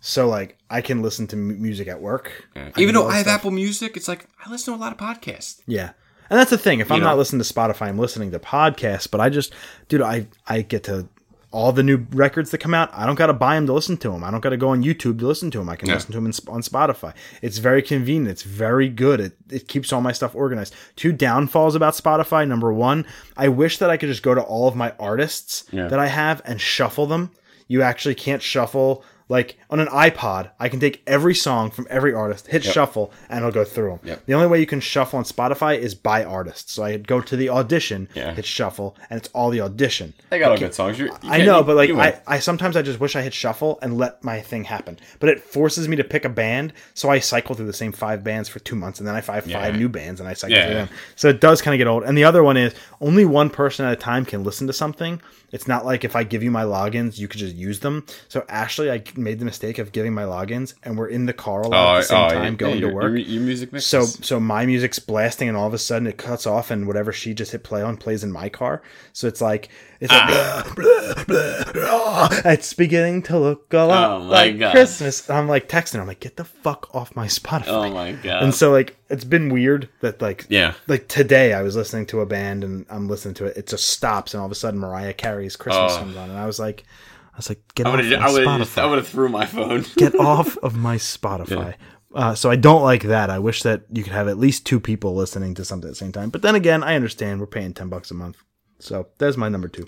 So 0.00 0.28
like 0.28 0.56
I 0.70 0.80
can 0.80 1.02
listen 1.02 1.26
to 1.28 1.36
m- 1.36 1.60
music 1.60 1.88
at 1.88 2.00
work. 2.00 2.30
Yeah. 2.54 2.70
Even 2.76 2.94
though 2.94 3.08
I 3.08 3.14
have 3.16 3.22
stuff. 3.22 3.34
Apple 3.40 3.50
Music, 3.50 3.96
it's 3.96 4.06
like 4.06 4.26
I 4.44 4.50
listen 4.50 4.72
to 4.74 4.78
a 4.78 4.80
lot 4.80 4.92
of 4.92 4.98
podcasts. 4.98 5.60
Yeah. 5.66 5.90
And 6.30 6.38
that's 6.38 6.50
the 6.50 6.58
thing. 6.58 6.80
If 6.80 6.90
I'm 6.92 7.00
know? 7.00 7.06
not 7.06 7.18
listening 7.18 7.42
to 7.42 7.52
Spotify, 7.54 7.88
I'm 7.88 7.98
listening 7.98 8.30
to 8.32 8.38
podcasts, 8.38 9.10
but 9.10 9.20
I 9.20 9.28
just 9.30 9.54
dude, 9.88 10.02
I 10.02 10.26
I 10.46 10.62
get 10.62 10.84
to 10.84 11.08
all 11.50 11.72
the 11.72 11.82
new 11.82 12.06
records 12.12 12.50
that 12.50 12.58
come 12.58 12.74
out, 12.74 12.90
I 12.92 13.06
don't 13.06 13.14
got 13.14 13.28
to 13.28 13.32
buy 13.32 13.54
them 13.54 13.64
to 13.66 13.72
listen 13.72 13.96
to 13.96 14.10
them. 14.10 14.22
I 14.22 14.30
don't 14.30 14.40
got 14.40 14.50
to 14.50 14.58
go 14.58 14.68
on 14.68 14.84
YouTube 14.84 15.18
to 15.20 15.26
listen 15.26 15.50
to 15.52 15.58
them. 15.58 15.70
I 15.70 15.76
can 15.76 15.88
Yeah. 15.88 15.94
listen 15.94 16.12
to 16.12 16.18
them 16.18 16.26
in, 16.26 16.32
on 16.46 16.60
Spotify. 16.60 17.14
It's 17.40 17.56
very 17.56 17.80
convenient. 17.80 18.28
It's 18.28 18.42
very 18.42 18.90
good. 18.90 19.18
It, 19.18 19.32
it 19.50 19.66
keeps 19.66 19.90
all 19.90 20.02
my 20.02 20.12
stuff 20.12 20.34
organized. 20.34 20.74
Two 20.94 21.10
downfalls 21.10 21.74
about 21.74 21.94
Spotify. 21.94 22.46
Number 22.46 22.70
one, 22.70 23.06
I 23.34 23.48
wish 23.48 23.78
that 23.78 23.88
I 23.88 23.96
could 23.96 24.10
just 24.10 24.22
go 24.22 24.34
to 24.34 24.42
all 24.42 24.68
of 24.68 24.76
my 24.76 24.92
artists 25.00 25.64
Yeah. 25.70 25.88
that 25.88 25.98
I 25.98 26.08
have 26.08 26.42
and 26.44 26.60
shuffle 26.60 27.06
them. 27.06 27.30
You 27.66 27.80
actually 27.80 28.14
can't 28.14 28.42
shuffle 28.42 29.02
Like 29.30 29.58
on 29.68 29.78
an 29.78 29.88
iPod, 29.88 30.50
I 30.58 30.68
can 30.70 30.80
take 30.80 31.02
every 31.06 31.34
song 31.34 31.70
from 31.70 31.86
every 31.90 32.14
artist, 32.14 32.46
hit 32.46 32.64
shuffle, 32.64 33.12
and 33.28 33.38
it'll 33.40 33.50
go 33.52 33.64
through 33.64 33.90
them. 33.90 34.00
Yep. 34.04 34.26
The 34.26 34.32
only 34.34 34.46
way 34.46 34.60
you 34.60 34.66
can 34.66 34.80
shuffle 34.80 35.18
on 35.18 35.24
Spotify 35.24 35.78
is 35.78 35.94
by 35.94 36.24
artist. 36.24 36.70
So 36.70 36.82
I 36.82 36.96
go 36.96 37.20
to 37.20 37.36
the 37.36 37.50
audition, 37.50 38.08
Yeah. 38.14 38.32
hit 38.34 38.46
shuffle, 38.46 38.96
and 39.10 39.18
it's 39.18 39.28
all 39.34 39.50
the 39.50 39.60
audition. 39.60 40.14
They 40.30 40.38
got 40.38 40.52
all 40.52 40.56
good 40.58 40.72
songs. 40.74 40.98
You 40.98 41.10
I 41.22 41.42
know, 41.42 41.62
but 41.62 41.76
like. 41.76 41.90
I, 41.90 42.20
I 42.26 42.38
sometimes 42.38 42.76
I 42.76 42.82
just 42.82 43.00
wish 43.00 43.16
I 43.16 43.22
hit 43.22 43.34
shuffle 43.34 43.78
and 43.82 43.98
let 43.98 44.22
my 44.24 44.40
thing 44.40 44.64
happen. 44.64 44.98
But 45.20 45.28
it 45.28 45.40
forces 45.42 45.88
me 45.88 45.96
to 45.96 46.04
pick 46.04 46.24
a 46.24 46.28
band, 46.30 46.72
so 46.94 47.10
I 47.10 47.18
cycle 47.18 47.54
through 47.54 47.66
the 47.66 47.72
same 47.72 47.92
five 47.92 48.24
bands 48.24 48.48
for 48.48 48.60
two 48.60 48.76
months, 48.76 48.98
and 48.98 49.06
then 49.06 49.14
I 49.14 49.20
find 49.20 49.44
five 49.44 49.76
new 49.76 49.88
bands 49.90 50.20
and 50.20 50.28
I 50.28 50.32
cycle 50.32 50.56
Yeah. 50.56 50.64
through 50.66 50.74
them. 50.74 50.88
So 51.16 51.28
it 51.28 51.40
does 51.40 51.60
kind 51.60 51.74
of 51.74 51.78
get 51.78 51.86
old. 51.86 52.04
And 52.04 52.16
the 52.16 52.24
other 52.24 52.42
one 52.42 52.56
is 52.56 52.72
only 53.00 53.24
one 53.26 53.50
person 53.50 53.84
at 53.84 53.92
a 53.92 53.96
time 53.96 54.24
can 54.24 54.42
listen 54.42 54.66
to 54.68 54.72
something. 54.72 55.20
It's 55.50 55.66
not 55.66 55.84
like 55.86 56.04
if 56.04 56.14
I 56.14 56.24
give 56.24 56.42
you 56.42 56.50
my 56.50 56.64
logins, 56.64 57.18
you 57.18 57.26
could 57.28 57.40
just 57.40 57.54
use 57.56 57.80
them. 57.80 58.04
So 58.28 58.44
Ashley, 58.48 58.90
I 58.90 59.02
made 59.16 59.38
the 59.38 59.44
mistake 59.44 59.78
of 59.78 59.92
giving 59.92 60.12
my 60.12 60.24
logins, 60.24 60.74
and 60.82 60.98
we're 60.98 61.08
in 61.08 61.24
the 61.26 61.32
car 61.32 61.62
a 61.62 61.68
lot 61.68 61.96
at 61.96 62.00
the 62.00 62.06
same 62.08 62.18
oh, 62.18 62.28
time 62.28 62.52
yeah, 62.52 62.58
going 62.58 62.74
yeah, 62.80 62.88
to 62.88 62.94
work. 62.94 63.04
Your, 63.04 63.16
your 63.16 63.42
music 63.42 63.72
mix. 63.72 63.86
So 63.86 64.04
so 64.04 64.38
my 64.38 64.66
music's 64.66 64.98
blasting 64.98 65.48
and 65.48 65.56
all 65.56 65.66
of 65.66 65.72
a 65.74 65.78
sudden 65.78 66.06
it 66.06 66.18
cuts 66.18 66.46
off 66.46 66.70
and 66.70 66.86
whatever 66.86 67.12
she 67.12 67.32
just 67.32 67.52
hit 67.52 67.64
play 67.64 67.80
on 67.82 67.96
plays 67.96 68.22
in 68.22 68.30
my 68.30 68.48
car. 68.50 68.82
So 69.14 69.26
it's 69.26 69.40
like 69.40 69.70
it's 70.00 70.12
like 70.12 70.22
Ah. 70.28 70.72
blah, 70.76 71.14
blah, 71.24 71.24
blah, 71.24 71.72
blah. 71.72 72.28
it's 72.44 72.74
beginning 72.74 73.22
to 73.22 73.38
look 73.38 73.72
a 73.72 73.78
lot 73.78 74.20
Oh 74.20 74.24
like 74.24 74.58
God. 74.58 74.72
Christmas. 74.72 75.28
I'm 75.30 75.48
like 75.48 75.68
texting 75.68 75.94
her, 75.94 76.00
I'm 76.02 76.06
like, 76.06 76.20
get 76.20 76.36
the 76.36 76.44
fuck 76.44 76.94
off 76.94 77.16
my 77.16 77.26
Spotify. 77.26 77.68
oh 77.68 77.90
my 77.90 78.12
god. 78.12 78.42
And 78.42 78.54
so 78.54 78.70
like 78.70 78.97
it's 79.10 79.24
been 79.24 79.48
weird 79.48 79.88
that 80.00 80.20
like 80.20 80.46
yeah. 80.48 80.74
like 80.86 81.08
today 81.08 81.52
I 81.54 81.62
was 81.62 81.76
listening 81.76 82.06
to 82.06 82.20
a 82.20 82.26
band 82.26 82.64
and 82.64 82.84
I'm 82.90 83.08
listening 83.08 83.34
to 83.34 83.46
it, 83.46 83.56
it 83.56 83.66
just 83.66 83.88
stops 83.88 84.34
and 84.34 84.40
all 84.40 84.46
of 84.46 84.52
a 84.52 84.56
sudden 84.56 84.80
Mariah 84.80 85.14
Carey's 85.14 85.56
Christmas 85.56 85.92
Oh. 85.94 85.98
comes 85.98 86.16
on 86.16 86.30
and 86.30 86.38
I 86.38 86.46
was 86.46 86.58
like 86.58 86.84
I 87.32 87.36
was 87.38 87.48
like, 87.50 87.62
get 87.76 87.86
I 87.86 87.90
off 87.90 87.96
my. 87.96 88.00
I. 88.02 88.28
Spotify 88.60 88.82
I 88.82 88.86
would 88.86 88.98
have 88.98 89.06
threw 89.08 89.28
my 89.28 89.46
phone. 89.46 89.84
get 89.96 90.14
off 90.18 90.56
of 90.58 90.76
my 90.76 90.96
Spotify. 90.96 91.74
Uh, 92.12 92.34
so 92.34 92.50
I 92.50 92.56
don't 92.56 92.82
like 92.82 93.02
that. 93.04 93.30
I 93.30 93.38
wish 93.38 93.62
that 93.62 93.82
you 93.92 94.02
could 94.02 94.12
have 94.12 94.26
at 94.26 94.38
least 94.38 94.66
two 94.66 94.80
people 94.80 95.14
listening 95.14 95.54
to 95.54 95.64
something 95.64 95.86
at 95.86 95.92
the 95.92 95.96
same 95.96 96.10
time. 96.10 96.30
But 96.30 96.42
then 96.42 96.56
again, 96.56 96.82
I 96.82 96.96
understand 96.96 97.38
we're 97.38 97.46
paying 97.46 97.74
ten 97.74 97.88
bucks 97.88 98.10
a 98.10 98.14
month. 98.14 98.42
So 98.80 99.06
that's 99.18 99.36
my 99.36 99.48
number 99.48 99.68
two. 99.68 99.86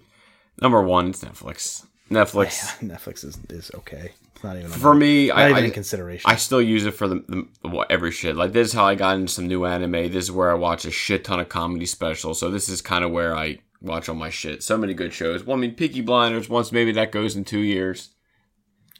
Number 0.63 0.81
one, 0.83 1.09
it's 1.11 1.25
Netflix. 1.25 1.87
Netflix. 2.09 2.79
Netflix 2.89 3.25
is, 3.25 3.39
is 3.49 3.71
okay. 3.75 4.13
It's 4.41 4.45
not 4.47 4.57
even 4.57 4.71
For 4.71 4.95
me, 4.95 5.29
not 5.29 5.37
I, 5.37 5.51
even 5.51 5.65
I, 5.65 5.67
in 5.67 5.71
consideration. 5.71 6.31
I 6.31 6.37
still 6.37 6.63
use 6.63 6.87
it 6.87 6.93
for 6.93 7.07
the, 7.07 7.47
the 7.63 7.69
what, 7.69 7.91
every 7.91 8.11
shit. 8.11 8.37
Like 8.37 8.53
this 8.53 8.69
is 8.69 8.73
how 8.73 8.87
I 8.87 8.95
got 8.95 9.17
into 9.17 9.31
some 9.31 9.47
new 9.49 9.67
anime. 9.67 10.11
This 10.11 10.25
is 10.25 10.33
where 10.33 10.51
I 10.51 10.55
watch 10.55 10.87
a 10.87 10.91
shit 10.91 11.25
ton 11.25 11.41
of 11.41 11.51
comedy 11.51 11.85
specials. 11.85 12.39
So 12.41 12.51
this 12.51 12.71
is 12.71 12.81
kind 12.81 13.05
of 13.05 13.11
where 13.11 13.37
I 13.37 13.59
watch 13.83 14.09
all 14.09 14.15
my 14.15 14.31
shit. 14.31 14.63
So 14.63 14.79
many 14.79 14.95
good 14.95 15.13
shows. 15.13 15.45
Well, 15.45 15.59
I 15.59 15.61
mean, 15.61 15.75
Peaky 15.75 16.01
Blinders. 16.01 16.49
Once 16.49 16.73
maybe 16.73 16.91
that 16.93 17.13
goes 17.13 17.37
in 17.37 17.45
two 17.45 17.59
years. 17.59 18.15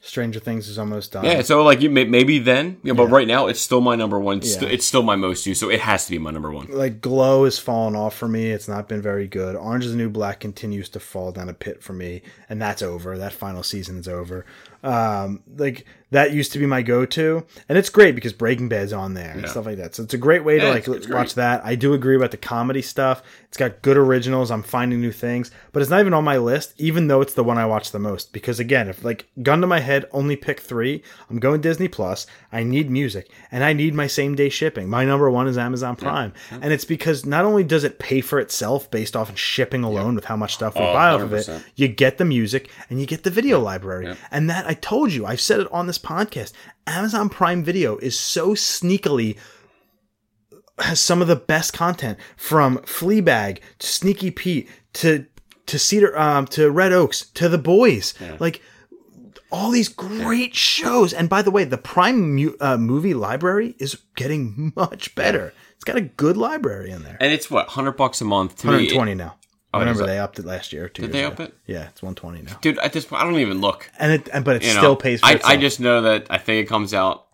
Stranger 0.03 0.39
Things 0.39 0.67
is 0.67 0.79
almost 0.79 1.11
done. 1.11 1.25
Yeah. 1.25 1.41
So 1.43 1.63
like 1.63 1.81
you 1.81 1.89
may, 1.89 2.05
maybe 2.05 2.39
then, 2.39 2.77
know, 2.83 2.95
but 2.95 3.07
right 3.07 3.27
now 3.27 3.45
it's 3.47 3.59
still 3.59 3.81
my 3.81 3.95
number 3.95 4.19
one. 4.19 4.37
It's, 4.39 4.49
Yeah. 4.49 4.55
still, 4.57 4.69
it's 4.69 4.85
still 4.85 5.03
my 5.03 5.15
most 5.15 5.45
used. 5.45 5.59
So 5.59 5.69
it 5.69 5.79
has 5.81 6.05
to 6.05 6.11
be 6.11 6.17
my 6.17 6.31
number 6.31 6.51
one. 6.51 6.67
like 6.71 7.01
Glow 7.01 7.45
has 7.45 7.59
fallen 7.59 7.95
off 7.95 8.15
for 8.15 8.27
me. 8.27 8.51
It's 8.51 8.67
not 8.67 8.87
been 8.87 9.01
very 9.01 9.27
good. 9.27 9.55
Orange 9.55 9.85
is 9.85 9.91
the 9.91 9.97
New 9.97 10.09
Black 10.09 10.39
continues 10.39 10.89
to 10.89 10.99
fall 10.99 11.31
down 11.31 11.49
a 11.49 11.53
pit 11.53 11.83
for 11.83 11.93
me, 11.93 12.23
and 12.49 12.59
that's 12.59 12.81
over. 12.81 13.15
That 13.17 13.31
final 13.31 13.61
season 13.61 13.97
is 13.99 14.07
over. 14.07 14.43
Um, 14.83 15.43
like 15.57 15.85
that 16.09 16.33
used 16.33 16.51
to 16.51 16.59
be 16.59 16.65
my 16.65 16.81
go-to, 16.81 17.45
and 17.69 17.77
it's 17.77 17.89
great 17.89 18.15
because 18.15 18.33
Breaking 18.33 18.67
Bad's 18.67 18.91
on 18.91 19.13
there 19.13 19.31
and 19.31 19.43
Yeah. 19.43 19.47
stuff 19.47 19.65
like 19.65 19.77
that. 19.77 19.95
So 19.95 20.03
it's 20.03 20.13
a 20.13 20.17
great 20.17 20.43
way 20.43 20.59
to 20.59 20.67
like 20.67 20.85
watch 20.87 21.05
great. 21.07 21.29
that. 21.35 21.61
I 21.63 21.75
do 21.75 21.93
agree 21.93 22.17
about 22.17 22.31
the 22.31 22.37
comedy 22.37 22.81
stuff. 22.81 23.23
It's 23.47 23.55
got 23.57 23.81
good 23.81 23.95
originals. 23.97 24.51
I'm 24.51 24.63
finding 24.63 24.99
new 24.99 25.11
things, 25.13 25.51
but 25.71 25.81
it's 25.81 25.89
not 25.91 26.01
even 26.01 26.13
on 26.13 26.23
my 26.25 26.37
list, 26.37 26.73
even 26.77 27.07
though 27.07 27.21
it's 27.21 27.33
the 27.33 27.43
one 27.45 27.57
I 27.57 27.65
watch 27.65 27.91
the 27.91 27.99
most. 27.99 28.33
Because 28.33 28.59
again, 28.59 28.89
if 28.89 29.05
like 29.05 29.27
gun 29.41 29.61
to 29.61 29.67
my 29.67 29.79
head, 29.79 30.05
only 30.11 30.35
pick 30.35 30.59
three. 30.59 31.01
I'm 31.29 31.39
going 31.39 31.61
Disney 31.61 31.87
Plus. 31.87 32.27
I 32.51 32.63
need 32.63 32.89
music, 32.91 33.29
and 33.51 33.63
I 33.63 33.71
need 33.71 33.93
my 33.93 34.07
same 34.07 34.35
day 34.35 34.49
shipping. 34.49 34.89
My 34.89 35.05
number 35.05 35.29
one 35.31 35.47
is 35.47 35.57
Amazon 35.57 35.95
Prime, 35.95 36.33
and 36.51 36.73
it's 36.73 36.85
because 36.85 37.25
not 37.25 37.45
only 37.45 37.63
does 37.63 37.83
it 37.85 37.99
pay 37.99 38.19
for 38.19 38.39
itself 38.39 38.91
based 38.91 39.15
off 39.15 39.37
shipping 39.37 39.83
alone 39.83 40.15
with 40.15 40.25
how 40.25 40.35
much 40.35 40.55
stuff 40.55 40.75
we 40.75 40.81
Oh, 40.81 40.91
buy 40.93 41.09
off 41.11 41.21
of 41.21 41.33
it, 41.33 41.47
you 41.75 41.87
get 41.87 42.17
the 42.17 42.25
music 42.25 42.69
and 42.89 42.99
you 42.99 43.05
get 43.05 43.23
the 43.23 43.29
video 43.29 43.59
library. 43.61 44.13
And 44.31 44.49
that 44.49 44.69
I 44.71 44.73
told 44.75 45.11
you, 45.11 45.25
I've 45.25 45.41
said 45.41 45.59
it 45.59 45.67
on 45.69 45.87
this 45.87 45.99
podcast. 45.99 46.53
Amazon 46.87 47.27
Prime 47.27 47.61
Video 47.61 47.97
is 47.97 48.17
so 48.17 48.51
sneakily 48.51 49.37
has 50.79 50.97
some 51.01 51.21
of 51.21 51.27
the 51.27 51.35
best 51.35 51.73
content 51.73 52.17
from 52.37 52.77
Fleabag 52.79 53.59
to 53.79 53.87
Sneaky 53.87 54.31
Pete 54.31 54.69
to 54.93 55.25
to 55.65 55.77
Cedar 55.77 56.17
um 56.17 56.47
to 56.47 56.71
Red 56.71 56.93
Oaks 56.93 57.25
to 57.31 57.49
The 57.49 57.57
Boys. 57.57 58.13
Like 58.39 58.61
all 59.51 59.71
these 59.71 59.89
great 59.89 60.55
shows. 60.55 61.11
And 61.11 61.27
by 61.27 61.41
the 61.41 61.51
way, 61.51 61.65
the 61.65 61.77
Prime 61.77 62.33
mu- 62.35 62.55
uh, 62.61 62.77
movie 62.77 63.13
library 63.13 63.75
is 63.77 63.97
getting 64.15 64.71
much 64.77 65.13
better. 65.15 65.53
It's 65.75 65.83
got 65.83 65.97
a 65.97 66.01
good 66.01 66.37
library 66.37 66.91
in 66.91 67.03
there. 67.03 67.17
And 67.19 67.33
it's 67.33 67.51
what 67.51 67.67
hundred 67.67 67.97
bucks 67.97 68.21
a 68.21 68.25
month. 68.25 68.55
To 68.59 68.67
120 68.67 69.15
now. 69.15 69.35
Oh, 69.73 69.79
Remember 69.79 70.05
they 70.05 70.19
upped 70.19 70.37
it 70.37 70.45
last 70.45 70.73
year. 70.73 70.89
Two 70.89 71.03
Did 71.03 71.13
they 71.13 71.23
up 71.23 71.39
it? 71.39 71.53
Yeah, 71.65 71.87
it's 71.87 72.01
120 72.01 72.41
now. 72.41 72.57
dude. 72.61 72.77
At 72.79 72.91
this 72.91 73.05
point, 73.05 73.21
I 73.21 73.25
don't 73.25 73.39
even 73.39 73.61
look. 73.61 73.89
And 73.97 74.11
it, 74.11 74.29
and, 74.33 74.43
but 74.43 74.57
it 74.57 74.63
You 74.63 74.73
know, 74.73 74.79
still 74.81 74.95
pays 74.97 75.21
for 75.21 75.27
I, 75.27 75.31
itself. 75.33 75.51
I 75.53 75.57
just 75.57 75.79
know 75.79 76.01
that 76.01 76.27
I 76.29 76.37
think 76.39 76.65
it 76.65 76.67
comes 76.69 76.93
out 76.93 77.25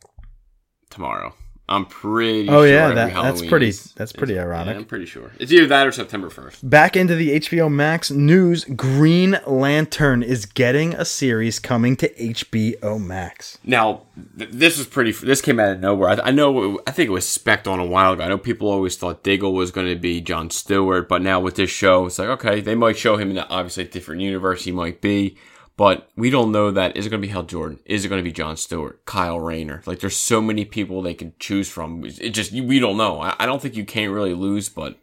tomorrow. 0.92 1.34
I'm 1.70 1.86
pretty. 1.86 2.48
Oh 2.48 2.62
sure 2.62 2.68
yeah, 2.68 2.94
that, 2.94 3.14
that's 3.14 3.46
pretty. 3.46 3.68
is- 3.70 3.92
That's 3.98 4.14
pretty 4.14 4.36
Yeah, 4.36 4.44
ironic. 4.44 4.78
I'm 4.78 4.86
pretty 4.86 5.06
sure. 5.06 5.32
It's 5.38 5.52
either 5.52 5.68
that 5.68 5.86
or 5.86 5.92
September 5.92 6.30
first. 6.30 6.68
Back 6.70 6.96
into 6.96 7.14
the 7.16 7.32
HBO 7.42 7.70
Max 7.70 8.10
news. 8.10 8.64
Green 8.64 9.38
Lantern 9.46 10.24
is 10.24 10.46
getting 10.46 10.94
a 10.94 11.04
series 11.04 11.60
coming 11.60 11.98
to 11.98 12.08
HBO 12.14 12.98
Max. 13.06 13.58
Now, 13.66 14.04
th- 14.38 14.50
this 14.52 14.78
was 14.78 14.88
pretty. 14.88 15.12
This 15.12 15.42
came 15.42 15.60
out 15.60 15.72
of 15.74 15.80
nowhere. 15.82 16.10
I, 16.12 16.28
I 16.28 16.32
know. 16.32 16.80
I 16.88 16.92
think 16.92 17.10
it 17.10 17.14
was 17.14 17.26
specced 17.26 17.68
on 17.68 17.80
a 17.80 17.86
while 17.86 18.14
ago. 18.14 18.24
I 18.24 18.30
know 18.30 18.38
people 18.38 18.70
always 18.70 18.96
thought 18.96 19.24
Diggle 19.24 19.54
was 19.54 19.72
going 19.72 19.88
to 19.88 19.96
be 19.98 20.22
John 20.22 20.50
Stewart, 20.50 21.10
but 21.10 21.22
now 21.22 21.42
with 21.42 21.56
this 21.56 21.70
show, 21.70 22.06
it's 22.06 22.18
like 22.18 22.30
okay, 22.30 22.62
they 22.62 22.76
might 22.76 22.98
show 22.98 23.18
him 23.18 23.30
in 23.32 23.40
obviously 23.40 23.84
a 23.84 23.88
different 23.88 24.22
universe. 24.22 24.64
He 24.64 24.72
might 24.72 25.02
be, 25.02 25.36
but 25.78 26.10
we 26.16 26.30
don't 26.30 26.52
know 26.52 26.72
that. 26.72 26.98
Is 26.98 27.06
it 27.06 27.10
going 27.10 27.22
to 27.22 27.28
be 27.28 27.32
Hal 27.32 27.44
Jordan? 27.44 27.80
Is 27.86 28.04
it 28.04 28.10
going 28.10 28.20
to 28.20 28.24
be 28.24 28.34
John 28.34 28.58
Stewart? 28.58 29.06
Kyle 29.06 29.40
Rayner? 29.40 29.84
Like, 29.86 30.00
there's 30.00 30.18
so 30.18 30.42
many 30.42 30.66
people 30.66 31.02
they 31.02 31.14
can 31.14 31.34
choose 31.40 31.70
from. 31.70 32.04
It 32.04 32.32
just 32.32 32.52
we 32.52 32.80
don't 32.80 32.98
know. 32.98 33.22
I, 33.22 33.36
I 33.40 33.46
don't 33.46 33.62
think 33.62 33.76
you 33.76 33.86
can't 33.86 34.12
really 34.12 34.34
lose, 34.34 34.68
but. 34.68 34.98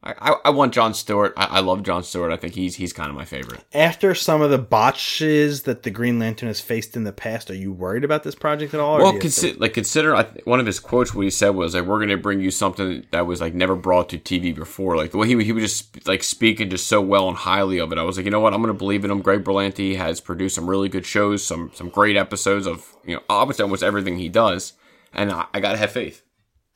I, 0.00 0.14
I, 0.18 0.36
I 0.46 0.50
want 0.50 0.72
John 0.72 0.94
Stewart. 0.94 1.32
I, 1.36 1.44
I 1.46 1.60
love 1.60 1.82
John 1.82 2.04
Stewart. 2.04 2.30
I 2.30 2.36
think 2.36 2.54
he's 2.54 2.76
he's 2.76 2.92
kind 2.92 3.10
of 3.10 3.16
my 3.16 3.24
favorite. 3.24 3.64
After 3.74 4.14
some 4.14 4.40
of 4.42 4.50
the 4.50 4.58
botches 4.58 5.62
that 5.62 5.82
the 5.82 5.90
Green 5.90 6.20
Lantern 6.20 6.46
has 6.46 6.60
faced 6.60 6.96
in 6.96 7.02
the 7.02 7.12
past, 7.12 7.50
are 7.50 7.54
you 7.54 7.72
worried 7.72 8.04
about 8.04 8.22
this 8.22 8.36
project 8.36 8.74
at 8.74 8.80
all? 8.80 8.98
Well, 8.98 9.14
you 9.14 9.54
like 9.54 9.74
consider 9.74 10.14
I 10.14 10.22
th- 10.22 10.46
one 10.46 10.60
of 10.60 10.66
his 10.66 10.78
quotes. 10.78 11.12
What 11.12 11.22
he 11.22 11.30
said 11.30 11.50
was 11.50 11.74
like, 11.74 11.84
"We're 11.84 11.98
going 11.98 12.10
to 12.10 12.16
bring 12.16 12.40
you 12.40 12.52
something 12.52 13.06
that 13.10 13.26
was 13.26 13.40
like 13.40 13.54
never 13.54 13.74
brought 13.74 14.08
to 14.10 14.18
TV 14.18 14.54
before." 14.54 14.96
Like 14.96 15.10
the 15.10 15.18
way 15.18 15.26
he 15.26 15.42
he 15.42 15.50
would 15.50 15.62
just 15.62 16.06
like 16.06 16.22
speaking 16.22 16.70
just 16.70 16.86
so 16.86 17.00
well 17.00 17.26
and 17.28 17.36
highly 17.36 17.78
of 17.78 17.90
it. 17.90 17.98
I 17.98 18.04
was 18.04 18.16
like, 18.16 18.24
you 18.24 18.30
know 18.30 18.40
what? 18.40 18.54
I'm 18.54 18.62
going 18.62 18.72
to 18.72 18.78
believe 18.78 19.04
in 19.04 19.10
him. 19.10 19.20
Greg 19.20 19.42
Berlanti 19.42 19.96
has 19.96 20.20
produced 20.20 20.54
some 20.54 20.70
really 20.70 20.88
good 20.88 21.06
shows, 21.06 21.44
some 21.44 21.72
some 21.74 21.88
great 21.88 22.16
episodes 22.16 22.68
of 22.68 22.94
you 23.04 23.16
know 23.16 23.22
obviously 23.28 23.64
almost 23.64 23.82
everything 23.82 24.18
he 24.18 24.28
does, 24.28 24.74
and 25.12 25.32
I, 25.32 25.46
I 25.52 25.58
got 25.58 25.72
to 25.72 25.78
have 25.78 25.90
faith. 25.90 26.22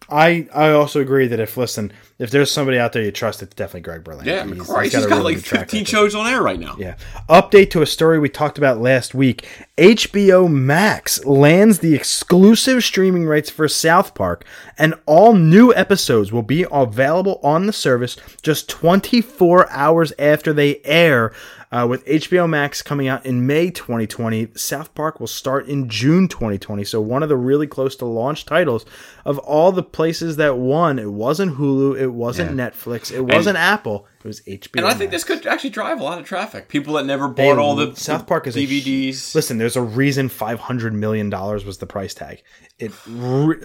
I 0.08 0.48
I 0.54 0.70
also 0.70 1.00
agree 1.00 1.26
that 1.28 1.40
if 1.40 1.56
listen, 1.56 1.92
if 2.22 2.30
there's 2.30 2.50
somebody 2.52 2.78
out 2.78 2.92
there 2.92 3.02
you 3.02 3.10
trust, 3.10 3.42
it's 3.42 3.54
definitely 3.54 3.80
Greg 3.80 4.04
Berlanti. 4.04 4.26
Yeah, 4.26 4.46
He's- 4.46 4.66
Christ, 4.66 4.94
he's 4.94 5.06
got 5.06 5.16
really 5.16 5.34
like 5.34 5.36
good 5.36 5.44
track 5.44 5.60
15 5.70 5.84
shows 5.84 6.14
on 6.14 6.26
air 6.26 6.40
right 6.40 6.58
now. 6.60 6.76
Yeah. 6.78 6.94
Update 7.28 7.70
to 7.70 7.82
a 7.82 7.86
story 7.86 8.18
we 8.18 8.28
talked 8.28 8.58
about 8.58 8.78
last 8.80 9.14
week. 9.14 9.46
HBO 9.76 10.48
Max 10.50 11.24
lands 11.24 11.80
the 11.80 11.94
exclusive 11.94 12.84
streaming 12.84 13.26
rights 13.26 13.50
for 13.50 13.66
South 13.66 14.14
Park, 14.14 14.44
and 14.78 14.94
all 15.06 15.34
new 15.34 15.74
episodes 15.74 16.30
will 16.30 16.42
be 16.42 16.64
available 16.70 17.40
on 17.42 17.66
the 17.66 17.72
service 17.72 18.16
just 18.42 18.68
24 18.68 19.68
hours 19.70 20.12
after 20.18 20.52
they 20.52 20.80
air. 20.84 21.32
Uh, 21.72 21.86
with 21.88 22.04
HBO 22.04 22.46
Max 22.46 22.82
coming 22.82 23.08
out 23.08 23.24
in 23.24 23.46
May 23.46 23.70
2020, 23.70 24.48
South 24.54 24.94
Park 24.94 25.18
will 25.18 25.26
start 25.26 25.66
in 25.68 25.88
June 25.88 26.28
2020. 26.28 26.84
So, 26.84 27.00
one 27.00 27.22
of 27.22 27.30
the 27.30 27.36
really 27.38 27.66
close 27.66 27.96
to 27.96 28.04
launch 28.04 28.44
titles 28.44 28.84
of 29.24 29.38
all 29.38 29.72
the 29.72 29.82
places 29.82 30.36
that 30.36 30.58
won. 30.58 30.98
It 30.98 31.10
wasn't 31.10 31.56
Hulu, 31.56 31.98
it 31.98 32.08
wasn't 32.12 32.52
Netflix, 32.56 33.10
it 33.12 33.20
wasn't 33.22 33.56
Apple, 33.56 34.06
it 34.22 34.26
was 34.26 34.40
HBO. 34.42 34.78
And 34.78 34.86
I 34.86 34.90
think 34.94 35.10
Max. 35.10 35.24
this 35.24 35.38
could 35.38 35.46
actually 35.46 35.70
drive 35.70 36.00
a 36.00 36.02
lot 36.04 36.18
of 36.18 36.24
traffic. 36.26 36.68
People 36.68 36.94
that 36.94 37.06
never 37.06 37.28
bought 37.28 37.58
all 37.58 37.74
the 37.74 37.94
South 37.96 38.26
Park 38.26 38.46
is 38.46 38.56
a 38.56 38.60
DVDs. 38.60 39.34
Listen, 39.34 39.58
there's 39.58 39.76
a 39.76 39.82
reason 39.82 40.28
500 40.28 40.92
million 40.94 41.30
dollars 41.30 41.64
was 41.64 41.78
the 41.78 41.86
price 41.86 42.14
tag. 42.14 42.42
It 42.78 42.92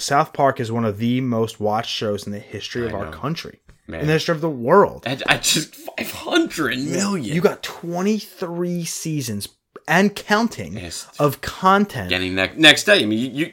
South 0.02 0.34
Park 0.34 0.60
is 0.60 0.72
one 0.72 0.86
of 0.86 0.98
the 0.98 1.22
most 1.22 1.60
watched 1.60 1.92
shows 1.92 2.26
in 2.26 2.32
the 2.32 2.40
history 2.40 2.86
of 2.86 2.94
our 2.94 3.12
country, 3.12 3.62
Man. 3.88 4.02
in 4.02 4.08
the 4.08 4.14
history 4.14 4.36
of 4.36 4.42
the 4.42 4.50
world. 4.50 5.04
I, 5.06 5.18
I 5.28 5.38
just 5.38 5.74
500 5.76 6.78
million. 6.78 7.36
You 7.36 7.42
got 7.42 7.64
23 7.64 8.84
seasons 8.86 9.50
and 9.88 10.16
counting 10.16 10.74
Yes. 10.74 11.08
of 11.20 11.42
content. 11.42 12.10
getting 12.10 12.36
next 12.36 12.58
next 12.58 12.84
day. 12.84 13.02
I 13.02 13.06
mean, 13.06 13.20
you 13.34 13.46
you, 13.46 13.52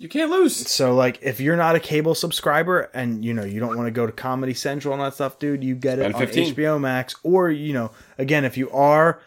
you 0.00 0.08
can't 0.08 0.30
lose. 0.30 0.56
So 0.56 0.94
like 0.94 1.18
if 1.20 1.40
you're 1.40 1.58
not 1.58 1.76
a 1.76 1.80
cable 1.80 2.14
subscriber 2.14 2.90
and 2.94 3.22
you 3.22 3.34
know 3.34 3.44
you 3.44 3.60
don't 3.60 3.76
want 3.76 3.86
to 3.86 3.90
go 3.90 4.06
to 4.06 4.12
Comedy 4.12 4.54
Central 4.54 4.94
and 4.94 5.02
that 5.02 5.12
stuff, 5.12 5.38
dude, 5.38 5.62
you 5.62 5.74
get 5.74 5.98
it 5.98 6.14
on 6.14 6.18
15. 6.18 6.54
HBO 6.54 6.80
Max 6.80 7.14
or 7.22 7.50
you 7.50 7.74
know, 7.74 7.90
again, 8.16 8.46
if 8.46 8.56
you 8.56 8.70
are 8.70 9.20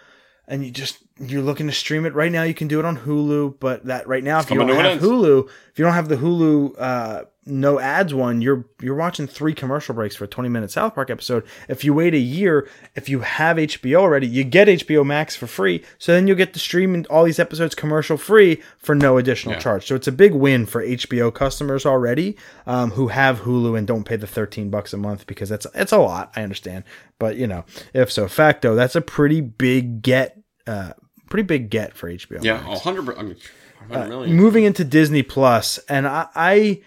and 0.47 0.65
you 0.65 0.71
just 0.71 0.97
you're 1.19 1.43
looking 1.43 1.67
to 1.67 1.73
stream 1.73 2.07
it 2.07 2.15
right 2.15 2.31
now, 2.31 2.41
you 2.41 2.55
can 2.55 2.67
do 2.67 2.79
it 2.79 2.85
on 2.85 2.97
Hulu. 2.97 3.59
But 3.59 3.85
that 3.85 4.07
right 4.07 4.23
now, 4.23 4.39
if 4.39 4.49
you 4.49 4.57
don't 4.57 4.69
have 4.69 4.85
end. 4.85 5.01
Hulu, 5.01 5.47
if 5.71 5.77
you 5.77 5.85
don't 5.85 5.93
have 5.93 6.09
the 6.09 6.17
Hulu 6.17 6.75
uh, 6.79 7.23
no 7.45 7.79
ads 7.79 8.13
one, 8.13 8.41
you're 8.41 8.65
you're 8.81 8.95
watching 8.95 9.27
three 9.27 9.53
commercial 9.53 9.93
breaks 9.93 10.15
for 10.15 10.23
a 10.23 10.27
20 10.27 10.49
minute 10.49 10.71
South 10.71 10.95
Park 10.95 11.09
episode. 11.09 11.43
If 11.67 11.83
you 11.83 11.93
wait 11.93 12.13
a 12.13 12.17
year, 12.19 12.69
if 12.95 13.09
you 13.09 13.19
have 13.19 13.57
HBO 13.57 13.99
already, 13.99 14.27
you 14.27 14.43
get 14.43 14.67
HBO 14.67 15.05
Max 15.05 15.35
for 15.35 15.47
free. 15.47 15.83
So 15.97 16.13
then 16.13 16.27
you'll 16.27 16.37
get 16.37 16.53
to 16.53 16.59
stream 16.59 17.05
all 17.09 17.23
these 17.25 17.39
episodes 17.39 17.75
commercial 17.75 18.17
free 18.17 18.61
for 18.77 18.95
no 18.95 19.17
additional 19.17 19.55
Yeah. 19.55 19.59
charge. 19.59 19.85
So 19.87 19.95
it's 19.95 20.07
a 20.07 20.11
big 20.11 20.33
win 20.33 20.65
for 20.65 20.81
HBO 20.83 21.33
customers 21.33 21.85
already 21.85 22.37
um, 22.65 22.91
who 22.91 23.07
have 23.09 23.41
Hulu 23.41 23.77
and 23.77 23.85
don't 23.85 24.05
pay 24.05 24.15
the 24.15 24.27
13 24.27 24.69
bucks 24.69 24.93
a 24.93 24.97
month 24.97 25.27
because 25.27 25.49
that's 25.49 25.67
it's 25.75 25.91
a 25.91 25.97
lot. 25.97 26.31
I 26.35 26.43
understand, 26.43 26.83
but 27.19 27.35
you 27.35 27.47
know, 27.47 27.65
if 27.93 28.11
so 28.11 28.27
facto, 28.27 28.75
that's 28.75 28.95
a 28.95 29.01
pretty 29.01 29.41
big 29.41 30.01
get. 30.01 30.39
Uh, 30.65 30.93
pretty 31.29 31.43
big 31.43 31.69
get 31.69 31.93
for 31.95 32.09
HBO. 32.09 32.41
Yeah, 32.43 32.61
Max. 32.61 32.81
hundred. 32.81 33.09
I 33.17 33.23
mean, 33.23 33.35
100 33.87 34.07
million. 34.07 34.35
Moving 34.35 34.63
into 34.63 34.85
Disney 34.85 35.23
Plus, 35.23 35.77
and 35.89 36.07
I, 36.07 36.27
I 36.35 36.81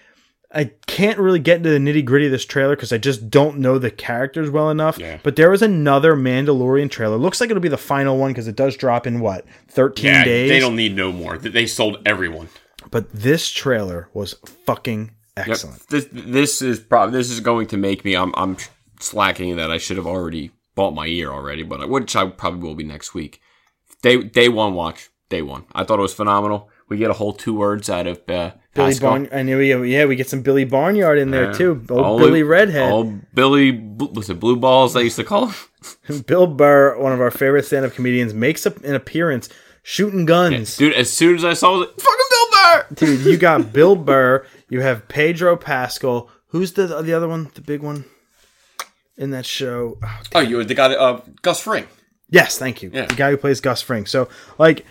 I 0.53 0.71
can't 0.87 1.19
really 1.19 1.41
get 1.41 1.59
into 1.59 1.71
the 1.71 1.79
nitty 1.79 2.05
gritty 2.05 2.27
of 2.27 2.33
this 2.33 2.45
trailer 2.45 2.77
because 2.77 2.93
I 2.93 2.99
just 2.99 3.31
don't 3.31 3.59
know 3.59 3.79
the 3.79 3.91
characters 3.91 4.49
well 4.49 4.71
enough. 4.71 4.99
Yeah. 4.99 5.19
But 5.23 5.37
there 5.37 5.51
was 5.51 5.61
another 5.61 6.15
Mandalorian 6.15 6.91
trailer. 6.91 7.17
Looks 7.17 7.41
like 7.41 7.51
it'll 7.51 7.61
be 7.61 7.69
the 7.69 7.77
final 7.77 8.17
one 8.17 8.31
because 8.31 8.49
it 8.49 8.57
does 8.57 8.77
drop 8.77 9.07
in 9.07 9.21
what 9.21 9.45
thirteen 9.69 10.07
yeah, 10.13 10.25
days. 10.25 10.49
they 10.49 10.61
don't 10.61 10.77
need 10.77 10.95
no 10.97 11.13
more. 11.13 11.37
They- 11.39 11.67
sold 11.67 11.99
everyone. 12.07 12.49
But 12.91 13.13
this 13.13 13.51
trailer 13.51 14.09
was 14.15 14.35
fucking 14.65 15.11
Yep. 15.37 15.49
excellent. 15.49 15.89
This 15.89 16.09
this 16.13 16.63
is 16.63 16.81
probably 16.81 17.19
this 17.19 17.31
is 17.31 17.41
going 17.41 17.67
to 17.69 17.77
make 17.77 18.05
me. 18.05 18.15
I'm 18.17 18.33
I'm 18.37 18.57
slacking 19.01 19.57
that 19.57 19.71
I 19.71 19.77
should 19.79 19.97
have 19.99 20.07
already 20.07 20.53
bought 20.75 20.95
my 20.95 21.07
ear 21.07 21.31
already, 21.31 21.63
but 21.63 21.83
I, 21.83 21.85
which 21.87 22.17
I 22.17 22.27
probably 22.29 22.61
will 22.63 22.75
be 22.75 22.85
next 22.85 23.13
week. 23.13 23.41
Day 24.01 24.23
day 24.23 24.49
one 24.49 24.75
watch. 24.75 25.11
Day 25.29 25.43
one. 25.43 25.65
I 25.75 25.85
thought 25.85 25.99
it 25.99 26.03
was 26.03 26.15
phenomenal. 26.15 26.71
We 26.89 26.97
get 26.99 27.11
a 27.11 27.15
whole 27.15 27.33
two 27.33 27.55
words 27.55 27.91
out 27.91 28.07
of 28.07 28.21
uh, 28.29 28.53
Billy 28.75 28.99
Barn. 29.01 29.29
I 29.33 29.43
knew. 29.43 29.59
we- 29.59 29.93
Yeah, 29.93 30.05
we 30.05 30.15
get 30.17 30.29
some 30.29 30.43
Billy 30.43 30.65
Barnyard 30.65 31.19
in 31.19 31.31
there 31.33 31.47
Yeah. 31.47 31.53
too. 31.53 31.85
Old 31.91 32.01
All- 32.01 32.19
Billy 32.19 32.43
Redhead. 32.45 32.93
All 32.93 33.05
Billy, 33.35 33.73
was 33.73 34.31
it 34.31 34.39
Blue 34.39 34.57
Balls? 34.57 34.95
They 34.95 35.03
used 35.03 35.17
to 35.17 35.25
call 35.25 35.49
him. 35.49 36.25
Bill 36.27 36.47
Burr, 36.47 36.97
one 36.99 37.13
of 37.13 37.21
our 37.21 37.31
favorite 37.33 37.65
stand-up 37.65 37.93
comedians, 37.95 38.35
makes 38.35 38.67
up 38.67 38.77
an 38.85 38.95
appearance 38.95 39.49
shooting 39.83 40.27
guns. 40.27 40.77
Dude, 40.77 40.93
as 40.95 41.13
soon 41.13 41.35
as 41.35 41.45
I 41.45 41.55
saw 41.55 41.81
it, 41.83 41.91
fucking 42.01 42.27
Bill 42.31 42.47
Burr. 42.53 42.87
Dude, 42.95 43.21
you 43.27 43.37
got 43.37 43.73
Bill 43.73 43.97
Burr. 43.97 44.47
You 44.69 44.81
have 44.81 45.09
Pedro 45.09 45.57
Pascal. 45.57 46.29
Who's 46.49 46.73
the 46.75 47.03
the 47.03 47.13
other 47.13 47.29
one? 47.29 47.51
The 47.55 47.61
big 47.61 47.83
one 47.83 48.05
in 49.17 49.31
that 49.31 49.47
show. 49.47 49.99
Oh, 50.03 50.21
Oh, 50.37 50.41
you 50.41 50.63
the 50.65 50.75
guy, 50.75 50.95
uh, 50.95 51.21
Gus 51.43 51.61
Fring. 51.61 51.87
yes, 52.31 52.59
thank 52.59 52.83
you. 52.83 52.91
Yeah. 52.93 53.07
The 53.07 53.15
guy 53.15 53.31
who 53.31 53.37
plays 53.37 53.61
Gus 53.61 53.83
Fring. 53.83 54.07
So, 54.07 54.29
like, 54.59 54.85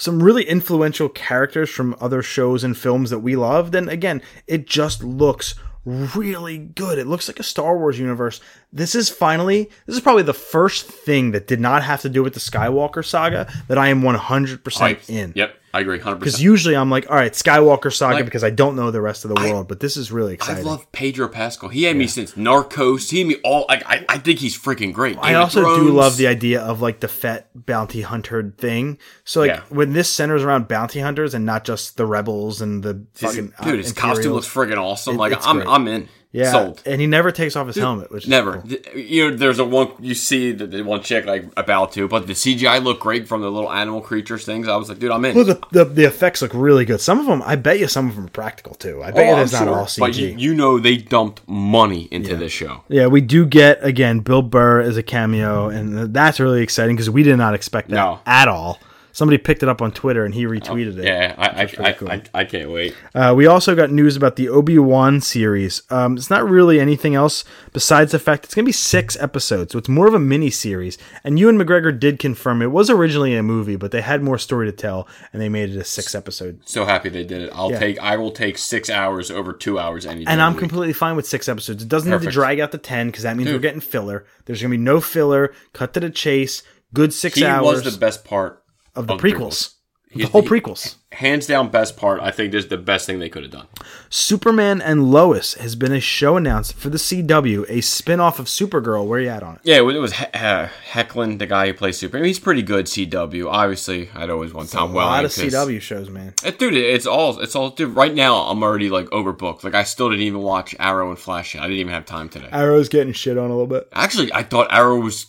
some 0.00 0.22
really 0.22 0.44
influential 0.44 1.10
characters 1.10 1.68
from 1.68 1.94
other 2.00 2.22
shows 2.22 2.64
and 2.64 2.76
films 2.76 3.10
that 3.10 3.18
we 3.18 3.36
loved. 3.36 3.74
And 3.74 3.90
again, 3.90 4.22
it 4.46 4.66
just 4.66 5.04
looks 5.04 5.54
really 5.84 6.56
good. 6.56 6.98
It 6.98 7.06
looks 7.06 7.28
like 7.28 7.38
a 7.38 7.44
Star 7.44 7.76
Wars 7.76 7.98
universe. 7.98 8.40
This 8.72 8.94
is 8.94 9.08
finally, 9.08 9.68
this 9.86 9.96
is 9.96 10.00
probably 10.00 10.22
the 10.22 10.32
first 10.32 10.86
thing 10.86 11.32
that 11.32 11.48
did 11.48 11.58
not 11.60 11.82
have 11.82 12.02
to 12.02 12.08
do 12.08 12.22
with 12.22 12.34
the 12.34 12.40
Skywalker 12.40 13.04
saga 13.04 13.52
that 13.66 13.78
I 13.78 13.88
am 13.88 14.02
100% 14.02 14.60
Hyped. 14.60 15.10
in. 15.10 15.32
Yep, 15.34 15.54
I 15.74 15.80
agree, 15.80 15.98
100%. 15.98 16.20
Because 16.20 16.40
usually 16.40 16.76
I'm 16.76 16.88
like, 16.88 17.10
all 17.10 17.16
right, 17.16 17.32
Skywalker 17.32 17.92
saga 17.92 18.14
Like- 18.16 18.26
because 18.26 18.44
I 18.44 18.50
don't 18.50 18.76
know 18.76 18.92
the 18.92 19.00
rest 19.00 19.24
of 19.24 19.34
the 19.34 19.40
world, 19.50 19.66
but 19.66 19.80
this 19.80 19.96
is 19.96 20.12
really 20.12 20.34
exciting. 20.34 20.64
I 20.64 20.70
love 20.70 20.90
Pedro 20.92 21.26
Pascal. 21.26 21.68
He 21.68 21.82
had 21.82 21.96
me 21.96 22.06
since 22.06 22.34
Narcos. 22.34 23.10
He 23.10 23.18
had 23.18 23.26
me 23.26 23.36
all. 23.42 23.66
Like, 23.68 23.82
I, 23.86 24.04
I 24.08 24.18
think 24.18 24.38
he's 24.38 24.56
freaking 24.56 24.92
great. 24.92 25.18
I 25.18 25.28
Game 25.32 25.36
of 25.36 25.42
also 25.42 25.76
do 25.76 25.90
love 25.90 26.16
the 26.16 26.28
idea 26.28 26.60
of 26.60 26.80
like 26.80 27.00
the 27.00 27.08
Fett 27.08 27.48
bounty 27.54 28.02
hunter 28.02 28.54
thing. 28.56 28.98
So 29.24 29.40
like 29.40 29.48
Yeah. 29.50 29.62
when 29.68 29.94
this 29.94 30.08
centers 30.08 30.44
around 30.44 30.68
bounty 30.68 31.00
hunters 31.00 31.34
and 31.34 31.44
not 31.44 31.64
just 31.64 31.96
the 31.96 32.06
rebels 32.06 32.60
and 32.62 32.84
the 32.84 33.04
fucking 33.14 33.52
uh, 33.58 33.64
dude. 33.64 33.80
His 33.80 33.92
costume 33.92 34.32
looks 34.34 34.46
freaking 34.48 34.78
awesome. 34.78 35.16
It- 35.16 35.18
like 35.18 35.44
I'm, 35.44 35.56
great. 35.56 35.68
I'm 35.68 35.88
in. 35.88 36.08
Yeah, 36.32 36.52
Sold. 36.52 36.82
and 36.86 37.00
he 37.00 37.06
never 37.08 37.32
takes 37.32 37.56
off 37.56 37.66
his 37.66 37.76
helmet, 37.76 38.12
which 38.12 38.24
is 38.24 38.30
Never. 38.30 38.58
cool. 38.58 38.70
You 39.00 39.30
know, 39.30 39.36
there's 39.36 39.58
a 39.58 39.64
one 39.64 39.90
you 39.98 40.14
see 40.14 40.52
the, 40.52 40.66
the 40.66 40.82
one 40.82 41.02
chick 41.02 41.24
like 41.26 41.46
about 41.56 41.92
to, 41.94 42.06
but 42.06 42.26
the 42.28 42.34
CGI 42.34 42.82
looked 42.82 43.00
great 43.00 43.26
from 43.26 43.40
the 43.40 43.50
little 43.50 43.70
animal 43.72 44.00
creatures 44.00 44.44
things. 44.44 44.68
I 44.68 44.76
was 44.76 44.88
like, 44.88 44.98
dude, 45.00 45.10
I'm 45.10 45.24
in. 45.24 45.34
Well, 45.34 45.44
the, 45.44 45.60
the 45.72 45.84
the 45.84 46.04
effects 46.04 46.40
look 46.42 46.52
really 46.54 46.84
good. 46.84 47.00
Some 47.00 47.18
of 47.18 47.26
them, 47.26 47.42
I 47.44 47.56
bet 47.56 47.80
you, 47.80 47.88
some 47.88 48.08
of 48.08 48.14
them 48.16 48.26
are 48.26 48.30
practical 48.30 48.74
too. 48.74 49.02
I 49.02 49.10
bet 49.10 49.18
oh, 49.20 49.22
you 49.26 49.32
Oh, 49.32 49.36
there's 49.36 49.52
not 49.52 49.64
sure. 49.64 49.74
all 49.76 49.84
CG. 49.86 49.98
But 49.98 50.16
you, 50.16 50.28
you 50.28 50.54
know 50.54 50.78
they 50.78 50.96
dumped 50.98 51.42
money 51.48 52.06
into 52.12 52.36
this 52.36 52.52
show. 52.52 52.84
yeah, 52.88 53.06
we 53.08 53.20
do 53.20 53.44
get 53.44 53.82
again 53.84 54.20
Bill 54.20 54.42
Burr 54.42 54.80
as 54.82 54.96
a 54.96 55.02
cameo, 55.02 55.68
and 55.68 56.14
that's 56.14 56.38
really 56.38 56.62
exciting 56.62 56.94
because 56.96 57.10
we 57.10 57.22
did 57.24 57.36
not 57.38 57.54
expect 57.54 57.88
that 57.88 57.96
No. 57.96 58.20
at 58.26 58.46
all. 58.46 58.78
Somebody 59.12 59.38
picked 59.38 59.62
it 59.62 59.68
up 59.68 59.82
on 59.82 59.92
Twitter 59.92 60.24
and 60.24 60.34
he 60.34 60.44
retweeted 60.44 60.98
it. 60.98 61.04
Yeah, 61.04 61.34
I 61.36 61.62
I, 61.62 61.92
cool. 61.92 62.10
I, 62.10 62.22
I 62.32 62.44
can't 62.44 62.70
wait. 62.70 62.94
Uh, 63.14 63.34
we 63.36 63.46
also 63.46 63.74
got 63.74 63.90
news 63.90 64.16
about 64.16 64.36
the 64.36 64.48
Obi 64.48 64.78
Wan 64.78 65.20
series. 65.20 65.82
Um, 65.90 66.16
it's 66.16 66.30
not 66.30 66.48
really 66.48 66.80
anything 66.80 67.14
else 67.14 67.44
besides 67.72 68.12
the 68.12 68.18
fact 68.18 68.44
it's 68.44 68.54
going 68.54 68.64
to 68.64 68.68
be 68.68 68.72
six 68.72 69.16
episodes, 69.20 69.72
so 69.72 69.78
it's 69.78 69.88
more 69.88 70.06
of 70.06 70.14
a 70.14 70.18
mini 70.18 70.50
series. 70.50 70.98
And 71.24 71.38
Ewan 71.38 71.58
McGregor 71.58 71.98
did 71.98 72.18
confirm 72.18 72.62
it 72.62 72.70
was 72.70 72.90
originally 72.90 73.34
a 73.36 73.42
movie, 73.42 73.76
but 73.76 73.90
they 73.90 74.00
had 74.00 74.22
more 74.22 74.38
story 74.38 74.66
to 74.66 74.72
tell, 74.72 75.08
and 75.32 75.40
they 75.42 75.48
made 75.48 75.70
it 75.70 75.76
a 75.76 75.84
six 75.84 76.14
episode. 76.14 76.60
So 76.64 76.84
happy 76.84 77.08
they 77.08 77.24
did 77.24 77.42
it. 77.42 77.50
I'll 77.54 77.70
take. 77.70 77.98
I 78.00 78.16
will 78.16 78.30
take 78.32 78.58
six 78.58 78.90
hours 78.90 79.30
over 79.30 79.52
two 79.52 79.78
hours 79.78 80.06
any 80.06 80.24
day. 80.24 80.30
And 80.30 80.40
I'm 80.40 80.52
week. 80.52 80.60
completely 80.60 80.92
fine 80.92 81.16
with 81.16 81.26
six 81.26 81.48
episodes. 81.48 81.82
It 81.82 81.88
doesn't 81.88 82.10
need 82.10 82.22
to 82.22 82.30
drag 82.30 82.60
out 82.60 82.72
to 82.72 82.78
ten 82.78 83.08
because 83.08 83.24
that 83.24 83.36
means 83.36 83.50
we're 83.50 83.58
getting 83.58 83.80
filler. 83.80 84.24
There's 84.44 84.60
going 84.60 84.70
to 84.70 84.78
be 84.78 84.82
no 84.82 85.00
filler. 85.00 85.52
Cut 85.72 85.94
to 85.94 86.00
the 86.00 86.10
chase. 86.10 86.62
Good 86.92 87.12
six 87.12 87.36
He 87.36 87.44
hours 87.44 87.84
was 87.84 87.94
the 87.94 88.00
best 88.00 88.24
part 88.24 88.64
of 89.00 89.06
the 89.08 89.14
of 89.14 89.20
prequels. 89.20 89.74
The 90.12 90.24
whole 90.24 90.42
prequels. 90.42 90.96
hands 91.12 91.46
down 91.46 91.68
best 91.70 91.96
part. 91.96 92.20
I 92.20 92.32
think 92.32 92.50
this 92.50 92.64
is 92.64 92.68
the 92.68 92.76
best 92.76 93.06
thing 93.06 93.20
they 93.20 93.28
could 93.28 93.44
have 93.44 93.52
done. 93.52 93.68
Superman 94.08 94.82
and 94.82 95.08
Lois 95.12 95.54
has 95.54 95.76
been 95.76 95.92
a 95.92 96.00
show 96.00 96.36
announced 96.36 96.74
for 96.74 96.90
the 96.90 96.98
CW, 96.98 97.64
a 97.68 97.80
spin-off 97.80 98.40
of 98.40 98.46
Supergirl. 98.46 99.06
Where 99.06 99.20
you 99.20 99.28
at 99.28 99.44
on 99.44 99.54
it? 99.54 99.60
Yeah, 99.62 99.76
it 99.76 99.80
was, 99.82 99.94
it 99.94 100.00
was 100.00 100.12
he- 100.14 100.24
uh, 100.34 100.66
Hoechlin, 100.90 101.38
the 101.38 101.46
guy 101.46 101.68
who 101.68 101.74
plays 101.74 101.96
Superman. 101.96 102.26
He's 102.26 102.40
pretty 102.40 102.62
good. 102.62 102.86
CW, 102.86 103.48
obviously, 103.48 104.10
I'd 104.12 104.30
always 104.30 104.52
want 104.52 104.70
Tom 104.70 104.92
Well. 104.92 105.06
a 105.06 105.10
Welling. 105.10 105.22
lot 105.22 105.24
of 105.26 105.30
CW 105.30 105.80
shows, 105.80 106.10
man. 106.10 106.34
Uh, 106.44 106.50
Dude, 106.50 106.74
it's 106.74 107.06
all 107.06 107.38
it's 107.38 107.54
all. 107.54 107.70
Dude, 107.70 107.94
right 107.94 108.12
now 108.12 108.34
I'm 108.48 108.64
already 108.64 108.90
like 108.90 109.06
overbooked. 109.10 109.62
Like 109.62 109.74
I 109.74 109.84
still 109.84 110.10
didn't 110.10 110.24
even 110.24 110.40
watch 110.42 110.74
Arrow 110.80 111.10
and 111.10 111.18
Flash 111.20 111.54
yet. 111.54 111.62
I 111.62 111.66
didn't 111.68 111.78
even 111.80 111.92
have 111.92 112.04
time 112.04 112.28
today. 112.28 112.48
Arrow's 112.50 112.88
getting 112.88 113.12
shit 113.12 113.38
on 113.38 113.44
a 113.48 113.52
little 113.52 113.68
bit. 113.68 113.86
Actually, 113.92 114.32
I 114.32 114.42
thought 114.42 114.66
Arrow 114.72 114.98
was 114.98 115.26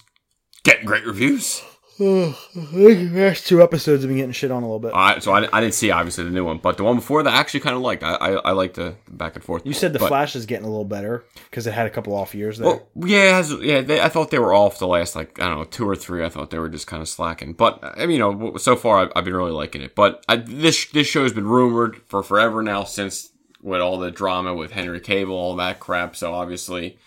getting 0.63 0.85
great 0.87 1.05
reviews. 1.05 1.61
Last 2.01 3.47
two 3.47 3.61
episodes 3.61 4.03
have 4.03 4.09
been 4.09 4.17
getting 4.17 4.31
shit 4.31 4.51
on 4.51 4.63
a 4.63 4.65
little 4.65 4.79
bit. 4.79 4.91
Uh, 4.93 5.19
so 5.19 5.31
I, 5.31 5.47
I 5.55 5.61
didn't 5.61 5.75
see 5.75 5.91
obviously 5.91 6.23
the 6.23 6.31
new 6.31 6.43
one, 6.43 6.57
but 6.57 6.77
the 6.77 6.83
one 6.83 6.95
before 6.95 7.21
that 7.23 7.33
I 7.33 7.37
actually 7.39 7.59
kind 7.61 7.75
of 7.75 7.81
liked. 7.81 8.03
I, 8.03 8.15
I 8.15 8.31
I 8.31 8.51
liked 8.51 8.75
the 8.75 8.95
back 9.09 9.35
and 9.35 9.43
forth. 9.43 9.65
You 9.65 9.73
said 9.73 9.93
the 9.93 9.99
But- 9.99 10.07
Flash 10.07 10.35
is 10.35 10.45
getting 10.45 10.65
a 10.65 10.69
little 10.69 10.85
better 10.85 11.23
because 11.49 11.67
it 11.67 11.73
had 11.73 11.85
a 11.87 11.89
couple 11.89 12.13
off 12.15 12.33
years 12.33 12.57
there. 12.57 12.67
Well, 12.67 12.87
yeah, 12.95 13.37
has, 13.37 13.53
yeah. 13.61 13.81
They, 13.81 14.01
I 14.01 14.09
thought 14.09 14.31
they 14.31 14.39
were 14.39 14.53
off 14.53 14.79
the 14.79 14.87
last 14.87 15.15
like 15.15 15.39
I 15.39 15.47
don't 15.47 15.57
know 15.57 15.63
two 15.65 15.87
or 15.87 15.95
three. 15.95 16.23
I 16.25 16.29
thought 16.29 16.49
they 16.49 16.59
were 16.59 16.69
just 16.69 16.87
kind 16.87 17.01
of 17.01 17.07
slacking. 17.07 17.53
But 17.53 17.79
I 17.83 18.05
mean, 18.07 18.11
you 18.11 18.19
know, 18.19 18.57
so 18.57 18.75
far 18.75 18.99
I've, 18.99 19.11
I've 19.15 19.25
been 19.25 19.35
really 19.35 19.51
liking 19.51 19.81
it. 19.81 19.95
But 19.95 20.23
I, 20.27 20.37
this 20.37 20.85
this 20.91 21.07
show 21.07 21.23
has 21.23 21.33
been 21.33 21.47
rumored 21.47 22.01
for 22.07 22.23
forever 22.23 22.61
now 22.63 22.83
since 22.83 23.29
with 23.61 23.79
all 23.81 23.99
the 23.99 24.09
drama 24.11 24.55
with 24.55 24.71
Henry 24.71 24.99
Cavill, 24.99 25.29
all 25.29 25.55
that 25.57 25.79
crap. 25.79 26.15
So 26.15 26.33
obviously 26.33 26.97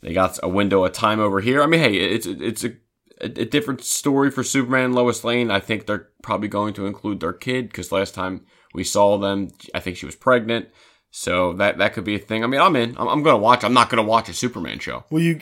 they 0.00 0.12
got 0.12 0.38
a 0.42 0.48
window 0.48 0.84
of 0.84 0.92
time 0.92 1.20
over 1.20 1.40
here. 1.40 1.62
I 1.62 1.66
mean, 1.66 1.80
hey, 1.80 1.94
it's 1.96 2.26
it's 2.26 2.64
a 2.64 2.72
a, 3.24 3.40
a 3.42 3.44
different 3.44 3.82
story 3.82 4.30
for 4.30 4.44
Superman 4.44 4.84
and 4.86 4.94
Lois 4.94 5.24
Lane. 5.24 5.50
I 5.50 5.60
think 5.60 5.86
they're 5.86 6.08
probably 6.22 6.48
going 6.48 6.74
to 6.74 6.86
include 6.86 7.20
their 7.20 7.32
kid 7.32 7.68
because 7.68 7.92
last 7.92 8.14
time 8.14 8.44
we 8.74 8.84
saw 8.84 9.18
them, 9.18 9.48
I 9.74 9.80
think 9.80 9.96
she 9.96 10.06
was 10.06 10.16
pregnant. 10.16 10.68
So 11.10 11.52
that 11.54 11.78
that 11.78 11.92
could 11.94 12.04
be 12.04 12.16
a 12.16 12.18
thing. 12.18 12.42
I 12.42 12.46
mean, 12.48 12.60
I'm 12.60 12.74
in. 12.76 12.96
I'm, 12.98 13.08
I'm 13.08 13.22
going 13.22 13.34
to 13.34 13.42
watch. 13.42 13.62
I'm 13.64 13.72
not 13.74 13.88
going 13.88 14.02
to 14.02 14.08
watch 14.08 14.28
a 14.28 14.32
Superman 14.34 14.78
show. 14.80 15.04
well, 15.10 15.22
you 15.22 15.40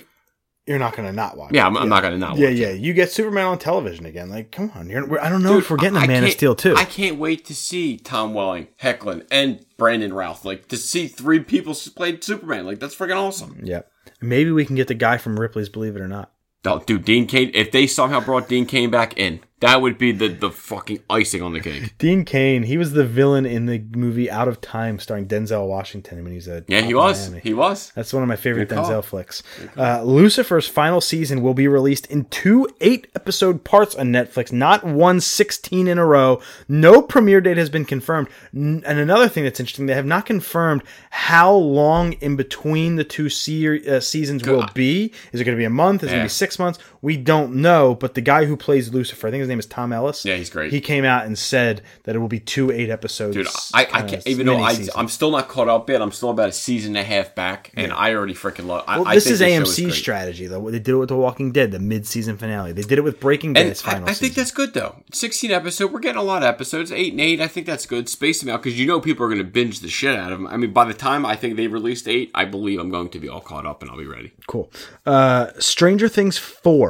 you're 0.67 0.79
not 0.79 0.95
gonna 0.95 1.13
not 1.13 1.37
watch. 1.37 1.53
Yeah. 1.53 1.67
I'm, 1.67 1.77
I'm 1.77 1.89
not 1.89 2.03
going 2.03 2.13
to 2.13 2.19
not 2.19 2.37
Yeah, 2.39 2.51
watch 2.51 2.57
yeah. 2.59 2.69
it. 2.69 2.81
You 2.81 2.93
get 2.93 3.11
Superman 3.11 3.47
on 3.47 3.59
television 3.59 4.07
again. 4.07 4.31
Like, 4.31 4.53
come 4.53 4.71
on. 4.77 4.89
You're, 4.89 5.05
we're, 5.07 5.19
I 5.19 5.29
don't 5.29 5.43
know 5.43 5.55
Dude, 5.55 5.65
if 5.65 5.71
we're 5.71 5.77
getting 5.77 5.97
a 5.97 6.01
I 6.01 6.07
Man 6.07 6.23
of 6.23 6.31
Steel 6.31 6.55
too. 6.55 6.77
I 6.77 6.85
can't 6.85 7.19
wait 7.19 7.45
to 7.47 7.55
see 7.55 7.97
Tom 7.97 8.33
Welling, 8.33 8.69
Hoechlin, 8.81 9.27
and 9.31 9.65
Brandon 9.77 10.13
Routh. 10.13 10.45
Like 10.45 10.69
to 10.69 10.77
see 10.77 11.09
three 11.09 11.41
people 11.41 11.75
played 11.97 12.23
Superman. 12.23 12.65
Like 12.65 12.79
that's 12.79 12.95
freaking 12.95 13.17
awesome. 13.17 13.61
yeah. 13.65 13.83
Maybe 14.21 14.53
we 14.53 14.65
can 14.65 14.77
get 14.77 14.87
the 14.89 14.95
guy 14.95 15.17
from 15.19 15.39
Ripley's 15.39 15.69
Believe 15.69 15.97
It 15.97 16.01
or 16.01 16.07
Not. 16.09 16.32
Dude, 16.63 17.05
Dean 17.05 17.27
Cain. 17.27 17.51
If 17.55 17.73
they 17.73 17.87
somehow 17.87 18.21
brought 18.21 18.49
Dean 18.49 18.67
Cain 18.67 18.91
back 18.91 19.19
in, 19.19 19.41
that 19.63 19.81
would 19.81 19.97
be 19.99 20.13
the 20.13 20.29
the 20.29 20.51
fucking 20.51 21.01
icing 21.09 21.43
on 21.43 21.53
the 21.55 21.61
cake. 21.61 21.97
Dean 21.99 22.25
Cain. 22.25 22.63
He 22.65 22.77
was 22.77 22.93
the 22.93 23.05
villain 23.05 23.47
in 23.47 23.67
the 23.67 23.83
movie 23.97 24.31
Out 24.31 24.47
of 24.49 24.61
Time, 24.61 24.99
starring 24.99 25.27
Denzel 25.27 25.67
Washington 25.67 26.23
when 26.23 26.33
he's 26.33 26.47
a 26.49 26.65
Yeah, 26.69 26.83
he 26.83 26.93
was. 26.95 27.29
Miami. 27.31 27.41
He 27.43 27.55
was. 27.55 27.91
That's 27.95 28.13
one 28.13 28.23
of 28.23 28.29
my 28.29 28.37
favorite 28.37 28.69
Good 28.69 28.77
call. 28.77 28.91
Denzel 28.91 29.03
flicks. 29.05 29.43
Uh, 29.77 30.03
Lucifer's 30.03 30.69
final 30.69 31.01
season 31.01 31.43
will 31.43 31.55
be 31.55 31.67
released 31.67 32.07
in 32.07 32.27
two 32.27 32.69
eight 32.81 33.07
episode 33.17 33.65
parts 33.65 33.95
on 33.95 34.09
Netflix, 34.09 34.53
not 34.53 34.85
one 34.85 35.21
16 35.21 35.89
in 35.89 35.99
a 35.99 36.05
row. 36.07 36.41
No 36.69 37.01
premiere 37.03 37.41
date 37.41 37.57
has 37.57 37.71
been 37.71 37.85
confirmed. 37.85 38.29
N- 38.55 38.83
and 38.87 38.99
another 38.99 39.29
thing 39.29 39.45
that's 39.45 39.59
interesting, 39.61 39.87
they 39.87 39.95
have 39.95 40.05
not 40.07 40.27
confirmed 40.27 40.83
how 41.11 41.53
long 41.53 42.13
in 42.15 42.37
between 42.37 42.97
the 42.97 43.05
two 43.05 43.29
se- 43.29 43.87
uh, 43.89 44.01
seasons 44.01 44.45
will 44.47 44.67
be. 44.75 45.13
Is 45.33 45.41
it 45.41 45.45
going 45.45 45.57
to 45.57 45.61
be 45.61 45.65
a 45.65 45.71
month? 45.71 46.03
Is 46.03 46.09
it 46.09 46.13
going 46.13 46.21
to 46.23 46.25
be 46.25 46.29
six 46.31 46.59
months? 46.59 46.79
We 47.03 47.17
don't 47.17 47.57
know. 47.57 47.95
But 47.95 48.15
the 48.15 48.21
guy 48.21 48.47
who 48.47 48.57
plays 48.57 48.93
Lucifer, 48.93 49.27
I 49.27 49.31
think 49.31 49.41
his 49.41 49.49
name 49.49 49.59
is 49.59 49.67
Tom 49.67 49.93
Ellis. 49.93 50.25
Yeah, 50.25 50.37
he's 50.37 50.49
great. 50.49 50.73
He 50.73 50.81
came 50.81 51.05
out 51.05 51.27
and 51.27 51.37
said 51.37 51.83
that 52.05 52.17
it 52.17 52.19
will 52.21 52.29
be 52.29 52.41
two 52.41 52.71
eight 52.71 52.89
episodes. 52.89 53.37
Dude, 53.37 53.49
I, 53.75 53.87
I 53.93 54.03
can't, 54.03 54.27
even 54.27 54.47
though 54.47 54.59
I. 54.59 54.87
I'm 54.97 55.09
still 55.09 55.31
not 55.31 55.49
caught 55.49 55.69
up 55.69 55.91
yet. 55.91 56.01
I'm 56.01 56.13
still 56.13 56.31
about 56.31 56.49
a 56.49 56.53
season 56.53 56.97
and 56.97 57.05
a 57.05 57.09
half 57.09 57.35
back, 57.35 57.73
and 57.75 57.93
I 57.93 58.15
already 58.15 58.35
freaking 58.35 58.67
love. 58.67 58.85
I, 58.87 58.99
Well, 58.99 59.09
I 59.09 59.15
this 59.15 59.27
is 59.27 59.41
show 59.41 59.47
AMC's 59.47 59.97
strategy, 59.97 60.47
though. 60.47 60.71
They 60.71 60.79
did 60.79 60.93
it 60.93 60.97
with 60.97 61.09
The 61.09 61.17
Walking 61.17 61.53
Dead, 61.53 61.73
the 61.73 61.79
mid-season 61.79 62.39
finale. 62.39 62.73
They 62.73 62.83
did 62.83 62.99
it 62.99 63.03
with 63.03 63.21
Breaking 63.21 63.53
Bad's 63.53 63.83
I, 63.85 63.97
I 63.97 63.99
think 63.99 64.17
season. 64.17 64.35
that's 64.37 64.51
good 64.51 64.75
though. 64.75 65.03
16 65.13 65.51
episode, 65.51 65.93
we're 65.93 66.01
getting 66.01 66.21
a 66.21 66.23
lot 66.23 66.43
of 66.43 66.49
episodes. 66.49 66.93
Eight 66.93 67.13
and 67.13 67.21
eight, 67.21 67.41
I 67.41 67.49
think 67.49 67.67
that's 67.67 67.87
good. 67.87 68.09
Space 68.09 68.41
them 68.41 68.49
out 68.49 68.63
because 68.63 68.79
you 68.79 68.87
know 68.87 69.01
people 69.01 69.27
are 69.27 69.29
going 69.29 69.39
to 69.39 69.45
binge 69.45 69.81
the 69.81 69.89
shit 69.89 70.17
out 70.17 70.33
of 70.33 70.39
them. 70.39 70.47
I 70.47 70.57
mean, 70.57 70.73
by 70.73 70.85
the 70.85 70.95
time 70.95 71.27
I 71.27 71.37
think 71.37 71.57
they 71.57 71.67
released 71.67 72.09
eight, 72.09 72.31
I 72.35 72.45
believe 72.45 72.79
I'm 72.79 72.91
going 72.91 73.09
to 73.11 73.19
be 73.19 73.29
all 73.29 73.41
caught 73.41 73.67
up 73.67 73.83
and 73.83 73.91
I'll 73.91 73.99
be 73.99 74.07
ready. 74.07 74.33
Cool. 74.47 74.71
Uh, 75.05 75.49
Stranger 75.59 76.09
Things 76.09 76.39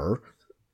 4 0.02 0.22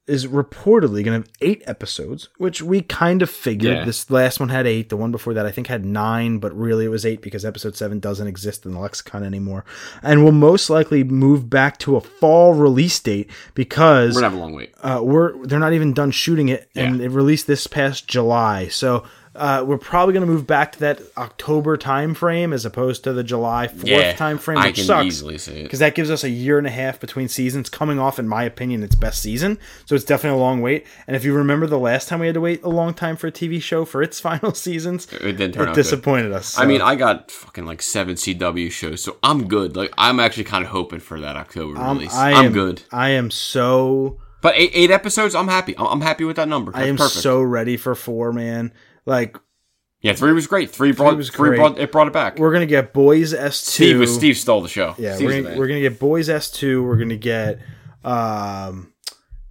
is 0.07 0.27
reportedly 0.27 1.05
going 1.05 1.23
to 1.23 1.29
have 1.29 1.29
eight 1.43 1.63
episodes, 1.67 2.31
which 2.39 2.63
we 2.63 2.81
kind 2.81 3.21
of 3.21 3.29
figured. 3.29 3.77
Yeah. 3.77 3.85
This 3.85 4.11
last 4.11 4.41
one 4.41 4.49
had 4.49 4.67
eight. 4.67 4.89
The 4.89 4.97
one 4.97 5.13
before 5.13 5.35
that, 5.35 5.45
I 5.45 5.51
think, 5.51 5.67
had 5.67 5.85
nine, 5.85 6.39
but 6.39 6.57
really 6.57 6.87
it 6.87 6.89
was 6.89 7.05
eight 7.05 7.21
because 7.21 7.45
episode 7.45 7.77
seven 7.77 8.01
doesn't 8.01 8.27
exist 8.27 8.65
in 8.65 8.73
the 8.73 8.79
lexicon 8.81 9.23
anymore. 9.23 9.67
And 10.03 10.25
will 10.25 10.33
most 10.33 10.71
likely 10.71 11.05
move 11.05 11.51
back 11.51 11.77
to 11.81 11.97
a 11.97 12.01
fall 12.01 12.55
release 12.55 12.99
date 13.01 13.31
because 13.53 14.15
We're 14.15 14.23
gonna 14.23 14.31
have 14.31 14.39
a 14.39 14.43
long 14.43 14.55
wait. 14.55 14.73
uh, 14.81 15.01
we're 15.05 15.47
they're 15.47 15.59
not 15.59 15.75
even 15.75 15.93
done 15.93 16.11
shooting 16.11 16.49
it, 16.49 16.71
and 16.75 17.03
it 17.03 17.11
released 17.11 17.47
this 17.47 17.67
past 17.67 18.09
July. 18.09 18.69
So 18.69 19.05
uh, 19.39 19.65
we're 19.65 19.79
probably 19.79 20.13
going 20.13 20.27
to 20.27 20.33
move 20.33 20.47
back 20.47 20.73
to 20.73 20.79
that 20.81 21.01
October 21.17 21.77
time 21.77 22.13
frame 22.15 22.53
as 22.53 22.65
opposed 22.67 23.05
to 23.05 23.13
the 23.13 23.23
July 23.25 23.69
fourth 23.69 23.87
Yeah, 23.87 24.15
time 24.15 24.37
frame, 24.39 24.59
I 24.59 24.67
which 24.69 24.77
can 24.77 24.85
sucks 24.85 25.07
easily 25.07 25.39
see 25.39 25.53
it. 25.61 25.63
because 25.65 25.79
that 25.79 25.95
gives 25.95 26.11
us 26.11 26.25
a 26.25 26.29
year 26.31 26.59
and 26.59 26.67
a 26.67 26.71
half 26.71 27.01
between 27.01 27.29
seasons. 27.29 27.71
Coming 27.71 27.99
off, 27.99 28.19
in 28.19 28.27
my 28.29 28.43
opinion, 28.45 28.83
its 28.83 28.95
best 28.95 29.23
season, 29.23 29.59
so 29.87 29.95
it's 29.95 30.05
definitely 30.05 30.39
a 30.39 30.43
long 30.43 30.61
wait. 30.61 30.87
And 31.07 31.17
if 31.17 31.25
you 31.25 31.33
remember 31.33 31.67
the 31.67 31.79
last 31.79 32.09
time 32.09 32.21
we 32.21 32.27
had 32.27 32.35
to 32.35 32.41
wait 32.41 32.63
a 32.63 32.69
long 32.69 32.93
time 32.95 33.17
for 33.17 33.29
a 33.29 33.33
TV 33.33 33.63
show 33.63 33.85
for 33.85 34.03
its 34.03 34.19
final 34.29 34.53
seasons, 34.55 35.07
It 35.13 35.33
didn't 35.39 35.53
turn 35.53 35.63
it 35.65 35.69
out 35.71 35.75
good. 35.75 35.83
disappointed 35.83 36.33
us. 36.33 36.59
I 36.59 36.67
mean, 36.67 36.83
I 36.83 36.95
got 36.97 37.31
fucking 37.31 37.65
like 37.67 37.81
seven 37.83 38.17
CW 38.17 38.71
shows, 38.71 39.03
so 39.03 39.17
I'm 39.23 39.49
good. 39.49 39.77
Like, 39.77 39.93
I'm 39.97 40.19
actually 40.21 40.45
kind 40.45 40.65
of 40.65 40.71
hoping 40.71 41.01
for 41.01 41.21
that 41.21 41.37
October 41.37 41.79
Um, 41.79 41.99
release. 41.99 42.15
I 42.15 42.33
I'm 42.33 42.47
am 42.47 42.53
good. 42.53 42.83
I 42.93 43.11
am 43.11 43.31
so 43.31 44.19
But 44.41 44.55
eight, 44.57 44.71
eight 44.75 44.91
episodes, 44.91 45.35
I'm 45.35 45.49
happy. 45.49 45.77
I'm, 45.79 45.87
I'm 45.87 46.01
happy 46.01 46.25
with 46.25 46.37
that 46.37 46.49
number. 46.49 46.71
That's 46.73 46.85
I 46.85 46.89
am 46.89 46.97
perfect. 46.97 47.23
so 47.23 47.41
ready 47.43 47.77
for 47.77 47.95
four, 47.95 48.33
man. 48.33 48.73
Like 49.09 49.37
yeah, 50.01 50.13
three 50.13 50.33
was 50.33 50.47
great. 50.47 50.71
Three 50.71 50.93
brought 50.93 51.15
three 51.25 51.49
great. 51.49 51.57
brought 51.57 51.79
it 51.79 51.91
brought 51.91 52.07
it 52.07 52.13
back. 52.13 52.39
we're 52.39 52.53
gonna 52.53 52.67
get 52.67 52.93
Boys 52.93 53.33
S 53.35 53.65
two. 53.65 53.71
Steve 53.85 53.99
was 53.99 54.15
Steve 54.15 54.37
stole 54.37 54.61
the 54.61 54.69
show. 54.69 54.95
Yeah, 54.99 55.15
Steve's 55.17 55.33
we're 55.35 55.43
gonna, 55.43 55.59
we're 55.59 55.67
gonna 55.67 55.81
get 55.81 55.99
Boys 55.99 56.29
S 56.29 56.51
two. 56.51 56.85
We're 56.85 56.99
gonna 56.99 57.17
get 57.17 57.59
um, 58.05 58.93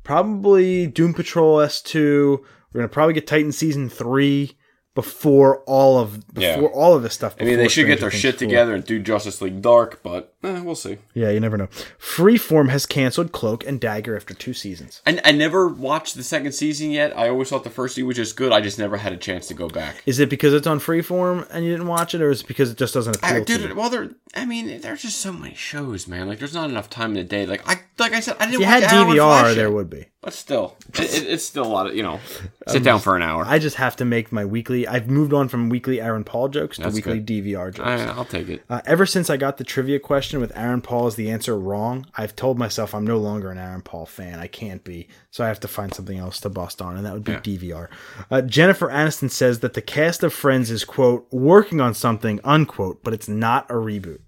probably 0.04 0.88
Doom 0.88 1.14
Patrol 1.14 1.60
S 1.60 1.82
two. 1.82 2.46
We're 2.72 2.82
gonna 2.82 2.90
probably 2.90 3.14
get 3.14 3.28
Titan 3.28 3.52
season 3.52 3.90
three 3.90 4.58
before 4.96 5.64
all 5.66 6.00
of 6.00 6.34
before 6.34 6.44
Yeah. 6.62 6.68
all 6.74 6.96
of 6.96 7.04
this 7.04 7.14
stuff. 7.14 7.36
I 7.40 7.44
mean, 7.44 7.58
they 7.58 7.68
should 7.68 7.88
get 7.88 8.00
their 8.00 8.10
Things 8.10 8.22
shit 8.22 8.36
4. 8.40 8.48
together 8.48 8.76
and 8.76 8.84
do 8.86 9.00
Justice 9.00 9.42
League 9.42 9.62
Dark, 9.62 10.02
but 10.04 10.36
eh, 10.44 10.62
we'll 10.62 10.76
see. 10.76 10.98
Yeah, 11.14 11.30
you 11.30 11.40
never 11.40 11.58
know. 11.58 11.68
Freeform 12.00 12.70
has 12.70 12.86
canceled 12.86 13.32
Cloak 13.32 13.66
and 13.66 13.80
Dagger 13.80 14.16
after 14.16 14.34
two 14.34 14.54
seasons. 14.54 15.02
And 15.06 15.22
I 15.24 15.32
never 15.32 15.68
watched 15.68 16.16
the 16.16 16.24
second 16.24 16.52
season 16.54 16.92
yet. 16.92 17.18
I 17.18 17.30
always 17.30 17.50
thought 17.50 17.64
the 17.64 17.70
first 17.70 17.96
season 17.96 18.08
was 18.08 18.18
just 18.18 18.36
good. 18.36 18.52
I 18.52 18.62
just 18.62 18.80
never 18.80 18.98
had 18.98 19.14
a 19.14 19.18
chance 19.18 19.48
to 19.48 19.54
go 19.54 19.68
back. 19.68 20.02
Is 20.06 20.20
it 20.20 20.30
because 20.30 20.54
it's 20.54 20.68
on 20.68 20.80
Freeform 20.80 21.48
and 21.52 21.66
you 21.66 21.72
didn't 21.72 21.88
watch 21.88 22.14
it, 22.14 22.22
or 22.22 22.30
is 22.32 22.42
it 22.42 22.48
because 22.48 22.72
it 22.72 22.78
just 22.78 22.94
doesn't 22.94 23.18
appeal 23.18 23.30
I, 23.30 23.40
to 23.40 23.46
dude, 23.46 23.70
you? 23.70 23.76
well, 23.76 23.90
there. 23.90 24.10
I 24.36 24.46
mean, 24.46 24.82
there's 24.82 25.02
just 25.02 25.20
so 25.20 25.32
many 25.34 25.56
shows, 25.56 26.08
man. 26.08 26.28
Like, 26.28 26.40
there's 26.40 26.54
not 26.54 26.70
enough 26.70 26.90
time 26.90 27.12
in 27.12 27.16
the 27.16 27.24
day. 27.24 27.46
Like, 27.46 27.68
I, 27.68 27.80
like 27.98 28.14
I 28.14 28.20
said, 28.20 28.36
I 28.40 28.46
didn't. 28.46 28.56
If 28.56 28.60
you 28.62 28.66
watch 28.68 28.84
had 28.84 29.08
DVR, 29.08 29.16
Flash 29.16 29.56
there 29.56 29.68
yet. 29.68 29.74
would 29.74 29.90
be. 29.90 30.06
But 30.22 30.34
still, 30.34 30.76
it, 30.96 31.00
it, 31.00 31.28
it's 31.28 31.46
still 31.46 31.66
a 31.66 31.68
lot 31.70 31.88
of 31.88 31.96
you 31.96 32.04
know. 32.04 32.20
Sit 32.68 32.84
down 32.84 33.00
for 33.00 33.16
an 33.16 33.22
hour. 33.22 33.46
I 33.46 33.60
just 33.60 33.78
have 33.78 33.96
to 33.98 34.06
make 34.06 34.32
my 34.32 34.44
weekly. 34.44 34.86
I've 34.86 35.10
moved 35.10 35.32
on 35.32 35.48
from 35.48 35.70
weekly 35.70 36.02
Aaron 36.02 36.26
Paul 36.26 36.50
jokes 36.50 36.78
to 36.78 36.84
That's 36.84 36.96
weekly 36.96 37.20
good. 37.20 37.46
DVR 37.46 37.74
jokes. 37.74 37.88
I, 37.88 38.06
I'll 38.08 38.26
take 38.26 38.50
it. 38.50 38.64
Uh, 38.70 38.82
ever 38.86 39.06
since 39.06 39.30
I 39.30 39.38
got 39.38 39.58
the 39.58 39.64
trivia 39.64 40.00
question 40.00 40.27
with 40.34 40.52
Aaron 40.56 40.82
Paul 40.82 41.08
as 41.08 41.16
the 41.16 41.30
answer 41.32 41.58
wrong, 41.58 42.06
I've 42.16 42.36
told 42.36 42.58
myself 42.60 42.94
I'm 42.94 43.06
no 43.08 43.18
longer 43.18 43.50
an 43.52 43.58
Aaron 43.58 43.82
Paul 43.82 44.06
fan. 44.06 44.40
I 44.40 44.48
can't 44.48 44.84
be. 44.84 45.08
So 45.32 45.44
I 45.44 45.48
have 45.48 45.60
to 45.62 45.68
find 45.68 45.94
something 45.94 46.18
else 46.18 46.40
to 46.42 46.50
bust 46.50 46.82
on, 46.82 46.98
and 46.98 47.06
that 47.06 47.14
would 47.14 47.24
be 47.24 47.32
Yeah. 47.34 47.40
DVR. 47.40 47.88
Uh, 48.30 48.42
Jennifer 48.42 48.88
Aniston 48.90 49.30
says 49.32 49.60
that 49.62 49.74
the 49.74 49.82
cast 49.82 50.24
of 50.24 50.34
Friends 50.34 50.70
is, 50.72 50.84
quote, 50.86 51.28
working 51.32 51.80
on 51.82 51.94
something, 51.94 52.40
unquote, 52.44 53.04
but 53.04 53.14
it's 53.14 53.28
not 53.28 53.70
a 53.72 53.76
reboot. 53.76 54.20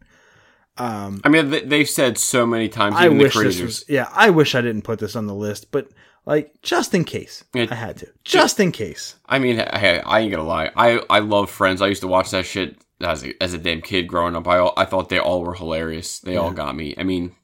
Um, 0.78 1.20
I 1.26 1.30
mean, 1.30 1.50
they, 1.50 1.62
they've 1.62 1.90
said 1.90 2.18
so 2.18 2.46
many 2.46 2.70
times. 2.70 2.96
I 2.98 3.10
wish 3.10 3.36
this 3.36 3.60
was, 3.62 3.84
yeah, 3.90 4.08
I 4.14 4.30
wish 4.30 4.56
I 4.56 4.62
didn't 4.62 4.84
put 4.84 5.00
this 5.00 5.16
on 5.16 5.28
the 5.28 5.36
list, 5.36 5.72
but 5.72 5.90
like, 6.26 6.54
just 6.62 6.94
in 6.94 7.04
case. 7.04 7.44
It- 7.54 7.72
I 7.72 7.76
had 7.76 7.98
to. 7.98 8.08
Just 8.24 8.60
in 8.60 8.72
case. 8.72 9.16
I 9.28 9.40
mean, 9.40 9.58
hey, 9.58 10.00
I 10.06 10.20
ain't 10.22 10.32
gonna 10.32 10.44
lie. 10.48 10.72
I 10.76 11.02
I 11.10 11.20
love 11.20 11.50
Friends. 11.50 11.82
I 11.82 11.88
used 11.88 12.02
to 12.02 12.08
watch 12.08 12.32
that 12.32 12.46
shit 12.46 12.78
as 13.02 13.24
a, 13.24 13.42
as 13.44 13.54
a 13.54 13.58
damn 13.58 13.82
kid 13.82 14.08
growing 14.08 14.36
up. 14.36 14.48
I 14.48 14.58
all- 14.60 14.74
I 14.78 14.86
thought 14.86 15.10
they 15.10 15.20
all 15.20 15.42
were 15.44 15.56
hilarious. 15.56 16.20
They 16.20 16.36
all 16.38 16.52
got 16.52 16.76
me. 16.76 16.94
I 16.98 17.04
mean, 17.04 17.36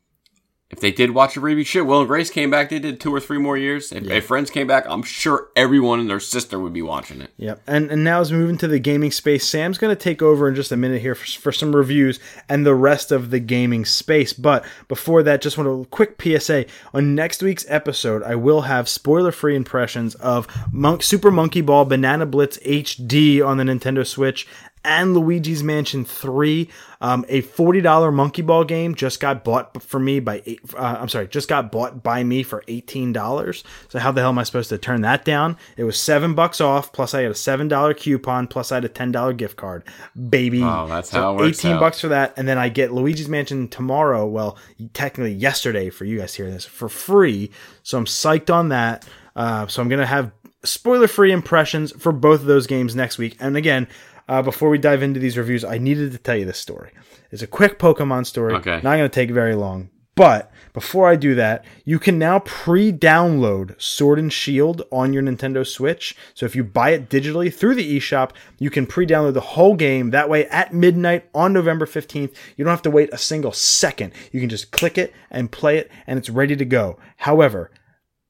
if 0.71 0.79
they 0.79 0.91
did 0.91 1.11
watch 1.11 1.37
a 1.37 1.39
reboot, 1.39 1.67
shit. 1.67 1.85
Will 1.85 1.99
and 1.99 2.07
Grace 2.07 2.31
came 2.31 2.49
back. 2.49 2.69
They 2.69 2.79
did 2.79 2.99
two 2.99 3.13
or 3.13 3.19
three 3.19 3.37
more 3.37 3.55
years. 3.55 3.91
If, 3.91 4.09
if 4.09 4.25
Friends 4.25 4.49
came 4.49 4.65
back, 4.65 4.83
I'm 4.89 5.03
sure 5.03 5.49
everyone 5.55 5.99
and 5.99 6.09
their 6.09 6.19
sister 6.19 6.59
would 6.59 6.73
be 6.73 6.81
watching 6.81 7.21
it. 7.21 7.29
Yep. 7.37 7.61
And 7.67 7.91
and 7.91 8.03
now 8.03 8.19
as 8.19 8.31
we 8.31 8.39
move 8.39 8.49
into 8.49 8.67
the 8.67 8.79
gaming 8.79 9.11
space, 9.11 9.47
Sam's 9.47 9.77
going 9.77 9.95
to 9.95 10.01
take 10.01 10.23
over 10.23 10.49
in 10.49 10.55
just 10.55 10.71
a 10.71 10.75
minute 10.75 11.01
here 11.01 11.13
for, 11.13 11.25
for 11.39 11.51
some 11.51 11.75
reviews 11.75 12.19
and 12.49 12.65
the 12.65 12.73
rest 12.73 13.11
of 13.11 13.29
the 13.29 13.39
gaming 13.39 13.85
space. 13.85 14.33
But 14.33 14.65
before 14.87 15.21
that, 15.23 15.43
just 15.43 15.55
want 15.55 15.69
a 15.69 15.87
quick 15.89 16.19
PSA. 16.19 16.65
On 16.95 17.13
next 17.13 17.43
week's 17.43 17.65
episode, 17.69 18.23
I 18.23 18.33
will 18.35 18.61
have 18.61 18.89
spoiler-free 18.89 19.55
impressions 19.55 20.15
of 20.15 20.47
Monk, 20.71 21.03
Super 21.03 21.29
Monkey 21.29 21.61
Ball 21.61 21.85
Banana 21.85 22.25
Blitz 22.25 22.57
HD 22.65 23.45
on 23.45 23.57
the 23.57 23.63
Nintendo 23.63 24.05
Switch 24.05 24.47
and 24.85 25.15
Luigi's 25.15 25.63
Mansion 25.63 26.05
3. 26.05 26.69
Um, 27.01 27.25
a 27.27 27.41
$40 27.41 28.13
Monkey 28.13 28.41
Ball 28.41 28.63
game 28.63 28.95
just 28.95 29.19
got 29.19 29.43
bought 29.43 29.81
for 29.83 29.99
me 29.99 30.19
by 30.21 30.41
eight, 30.45 30.59
uh, 30.75 30.97
I'm 30.99 31.09
sorry, 31.09 31.27
just 31.27 31.49
got 31.49 31.71
bought 31.71 32.01
by 32.03 32.23
me 32.23 32.41
for 32.43 32.63
$18. 32.67 33.63
So 33.89 33.99
how 33.99 34.11
the 34.11 34.21
hell 34.21 34.29
am 34.29 34.39
I 34.39 34.43
supposed 34.43 34.69
to 34.69 34.77
turn 34.77 35.01
that 35.01 35.25
down? 35.25 35.57
It 35.77 35.83
was 35.83 35.99
seven 35.99 36.33
bucks 36.35 36.61
off, 36.61 36.93
plus 36.93 37.13
I 37.13 37.21
had 37.23 37.31
a 37.31 37.35
$7 37.35 37.97
coupon, 37.97 38.47
plus 38.47 38.71
I 38.71 38.75
had 38.75 38.85
a 38.85 38.89
$10 38.89 39.35
gift 39.37 39.57
card. 39.57 39.83
Baby. 40.29 40.63
Oh, 40.63 40.87
that's 40.87 41.11
So 41.11 41.19
how 41.21 41.33
it 41.33 41.37
works 41.37 41.59
18 41.59 41.71
out. 41.73 41.79
bucks 41.81 41.99
for 42.01 42.07
that. 42.07 42.33
And 42.37 42.47
then 42.47 42.57
I 42.57 42.69
get 42.69 42.93
Luigi's 42.93 43.27
Mansion 43.29 43.67
tomorrow. 43.67 44.25
Well, 44.25 44.57
technically 44.93 45.33
yesterday 45.33 45.89
for 45.89 46.05
you 46.05 46.19
guys 46.19 46.33
hearing 46.33 46.53
this 46.53 46.65
for 46.65 46.87
free. 46.89 47.51
So 47.83 47.97
I'm 47.97 48.05
psyched 48.05 48.53
on 48.53 48.69
that. 48.69 49.05
Uh, 49.35 49.67
so 49.67 49.81
I'm 49.81 49.89
going 49.89 49.99
to 49.99 50.05
have 50.05 50.31
spoiler 50.63 51.07
free 51.07 51.31
impressions 51.31 51.91
for 52.01 52.11
both 52.11 52.39
of 52.39 52.45
those 52.47 52.65
games 52.67 52.95
next 52.95 53.17
week. 53.17 53.35
And 53.39 53.55
again, 53.57 53.87
uh, 54.27 54.41
before 54.41 54.69
we 54.69 54.77
dive 54.77 55.03
into 55.03 55.19
these 55.19 55.37
reviews, 55.37 55.63
I 55.63 55.77
needed 55.77 56.11
to 56.11 56.17
tell 56.17 56.35
you 56.35 56.45
this 56.45 56.57
story. 56.57 56.91
It's 57.31 57.41
a 57.41 57.47
quick 57.47 57.79
Pokemon 57.79 58.25
story. 58.25 58.53
Okay. 58.55 58.75
Not 58.75 58.97
going 58.97 58.99
to 59.01 59.09
take 59.09 59.31
very 59.31 59.55
long. 59.55 59.89
But 60.15 60.49
before 60.71 61.09
I 61.09 61.17
do 61.17 61.35
that, 61.35 61.65
you 61.83 61.99
can 61.99 62.17
now 62.17 62.39
pre-download 62.39 63.79
Sword 63.81 64.17
and 64.17 64.31
Shield 64.31 64.83
on 64.89 65.11
your 65.11 65.21
Nintendo 65.21 65.67
Switch. 65.67 66.15
So 66.33 66.45
if 66.45 66.55
you 66.55 66.63
buy 66.63 66.91
it 66.91 67.09
digitally 67.09 67.53
through 67.53 67.75
the 67.75 67.97
eShop, 67.97 68.31
you 68.57 68.69
can 68.69 68.85
pre-download 68.87 69.33
the 69.33 69.41
whole 69.41 69.75
game. 69.75 70.11
That 70.11 70.29
way 70.29 70.45
at 70.47 70.73
midnight 70.73 71.29
on 71.35 71.51
November 71.51 71.85
15th, 71.85 72.33
you 72.55 72.63
don't 72.63 72.71
have 72.71 72.81
to 72.83 72.91
wait 72.91 73.09
a 73.11 73.17
single 73.17 73.51
second. 73.51 74.13
You 74.31 74.39
can 74.39 74.47
just 74.47 74.71
click 74.71 74.97
it 74.97 75.13
and 75.29 75.51
play 75.51 75.77
it 75.77 75.91
and 76.07 76.17
it's 76.17 76.29
ready 76.29 76.55
to 76.55 76.65
go. 76.65 76.97
However, 77.17 77.71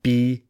be 0.02 0.46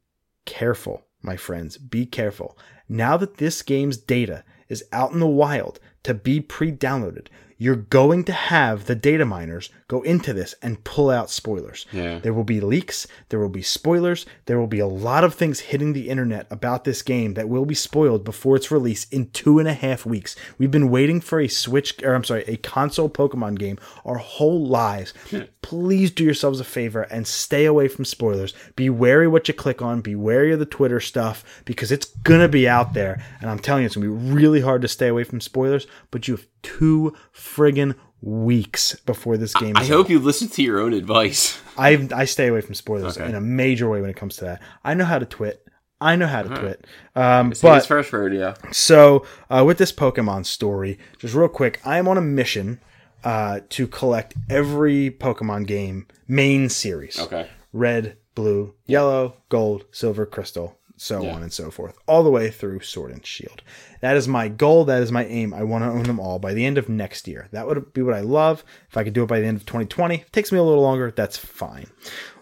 careful, 0.45 1.05
my 1.21 1.35
friends. 1.35 1.77
Be 1.77 2.05
careful. 2.05 2.57
Now 2.87 3.17
that 3.17 3.37
this 3.37 3.61
game's 3.61 3.97
data 3.97 4.45
is 4.69 4.83
out 4.91 5.11
in 5.11 5.19
the 5.19 5.27
wild 5.27 5.79
to 6.03 6.13
be 6.13 6.39
pre 6.39 6.71
downloaded, 6.71 7.27
you're 7.57 7.75
going 7.75 8.23
to 8.25 8.33
have 8.33 8.85
the 8.85 8.95
data 8.95 9.25
miners 9.25 9.69
go 9.87 10.01
into 10.01 10.33
this 10.33 10.55
and 10.61 10.83
pull 10.83 11.09
out 11.09 11.29
spoilers. 11.29 11.85
Yeah. 11.91 12.19
There 12.19 12.33
will 12.33 12.43
be 12.43 12.59
leaks, 12.59 13.07
there 13.29 13.39
will 13.39 13.49
be 13.49 13.61
spoilers, 13.61 14.25
there 14.45 14.59
will 14.59 14.67
be 14.67 14.79
a 14.79 14.87
lot 14.87 15.23
of 15.23 15.33
things 15.33 15.59
hitting 15.61 15.93
the 15.93 16.09
internet 16.09 16.47
about 16.49 16.83
this 16.83 17.01
game 17.01 17.35
that 17.35 17.47
will 17.47 17.65
be 17.65 17.75
spoiled 17.75 18.23
before 18.23 18.55
its 18.55 18.71
release 18.71 19.05
in 19.05 19.29
two 19.29 19.59
and 19.59 19.67
a 19.67 19.73
half 19.73 20.05
weeks. 20.05 20.35
We've 20.57 20.71
been 20.71 20.89
waiting 20.89 21.21
for 21.21 21.39
a 21.39 21.47
Switch, 21.47 22.01
or 22.03 22.15
I'm 22.15 22.23
sorry, 22.23 22.43
a 22.47 22.57
console 22.57 23.09
Pokemon 23.09 23.59
game 23.59 23.77
our 24.03 24.17
whole 24.17 24.65
lives. 24.65 25.13
Please 25.61 26.11
do 26.11 26.23
yourselves 26.23 26.59
a 26.59 26.63
favor 26.63 27.03
and 27.03 27.25
stay 27.25 27.65
away 27.65 27.87
from 27.87 28.05
spoilers. 28.05 28.53
Be 28.75 28.89
wary 28.89 29.27
what 29.27 29.47
you 29.47 29.53
click 29.53 29.81
on, 29.81 30.01
be 30.01 30.15
wary 30.15 30.51
of 30.51 30.59
the 30.59 30.65
Twitter 30.65 30.99
stuff 30.99 31.43
because 31.65 31.91
it's 31.91 32.05
gonna 32.05 32.47
be 32.47 32.67
out 32.67 32.93
there. 32.93 33.23
And 33.41 33.49
I'm 33.49 33.59
telling 33.59 33.83
you, 33.83 33.87
it's 33.87 33.95
gonna 33.95 34.07
be 34.07 34.31
really 34.33 34.61
hard 34.61 34.81
to 34.81 34.87
stay 34.87 35.07
away 35.07 35.23
from 35.23 35.41
spoilers, 35.41 35.87
but 36.11 36.27
you 36.27 36.35
have 36.35 36.45
two 36.65 37.13
friggin' 37.33 37.95
weeks 38.21 38.95
before 39.05 39.37
this 39.37 39.53
game 39.53 39.73
I 39.77 39.81
is 39.83 39.89
hope 39.89 40.09
you 40.09 40.19
listen 40.19 40.47
to 40.49 40.63
your 40.63 40.79
own 40.79 40.93
advice. 40.93 41.61
I 41.77 42.07
I 42.13 42.25
stay 42.25 42.47
away 42.47 42.61
from 42.61 42.73
spoilers 42.73 43.17
Okay. 43.17 43.29
in 43.29 43.35
a 43.35 43.41
major 43.41 43.87
way 43.89 44.01
when 44.01 44.09
it 44.09 44.15
comes 44.15 44.37
to 44.37 44.45
that. 44.45 44.61
I 44.83 44.93
know 44.95 45.05
how 45.05 45.19
to 45.19 45.25
twit. 45.25 45.61
I 46.01 46.15
know 46.15 46.27
how 46.27 46.41
to 46.43 46.49
twit. 46.49 46.85
Um, 47.15 47.53
but 47.61 47.85
first 47.85 48.11
rodeo. 48.11 48.53
so 48.71 49.25
uh, 49.49 49.63
with 49.65 49.77
this 49.77 49.91
Pokemon 49.93 50.45
story, 50.45 50.97
just 51.19 51.33
real 51.33 51.47
quick, 51.47 51.79
I 51.85 51.97
am 51.99 52.07
on 52.07 52.17
a 52.17 52.21
mission 52.21 52.81
uh, 53.23 53.61
to 53.69 53.87
collect 53.87 54.33
every 54.49 55.09
Pokemon 55.09 55.67
game 55.67 56.07
main 56.27 56.67
series. 56.69 57.17
Okay. 57.19 57.49
Red, 57.71 58.17
blue, 58.35 58.73
yellow, 58.85 59.37
gold, 59.49 59.85
silver, 59.91 60.25
crystal. 60.25 60.77
So 60.97 61.21
Yeah. 61.23 61.33
on 61.35 61.41
and 61.43 61.51
so 61.53 61.69
forth, 61.71 61.97
all 62.07 62.23
the 62.23 62.29
way 62.29 62.49
through 62.49 62.79
Sword 62.81 63.11
and 63.11 63.25
Shield. 63.25 63.61
That 64.01 64.15
is 64.17 64.27
my 64.27 64.47
goal. 64.47 64.85
That 64.85 65.01
is 65.03 65.11
my 65.11 65.25
aim. 65.25 65.53
I 65.53 65.63
want 65.63 65.83
to 65.83 65.89
own 65.89 66.03
them 66.03 66.19
all 66.19 66.39
by 66.39 66.53
the 66.53 66.65
end 66.65 66.77
of 66.77 66.89
next 66.89 67.27
year. 67.27 67.47
That 67.51 67.67
would 67.67 67.93
be 67.93 68.01
what 68.01 68.13
I 68.13 68.21
love. 68.21 68.63
If 68.89 68.97
I 68.97 69.03
could 69.03 69.13
do 69.13 69.23
it 69.23 69.27
by 69.27 69.39
the 69.39 69.45
end 69.47 69.57
of 69.57 69.65
2020, 69.65 70.15
it 70.15 70.31
takes 70.33 70.51
me 70.51 70.57
a 70.59 70.63
little 70.63 70.83
longer. 70.83 71.11
That's 71.15 71.37
fine. 71.37 71.87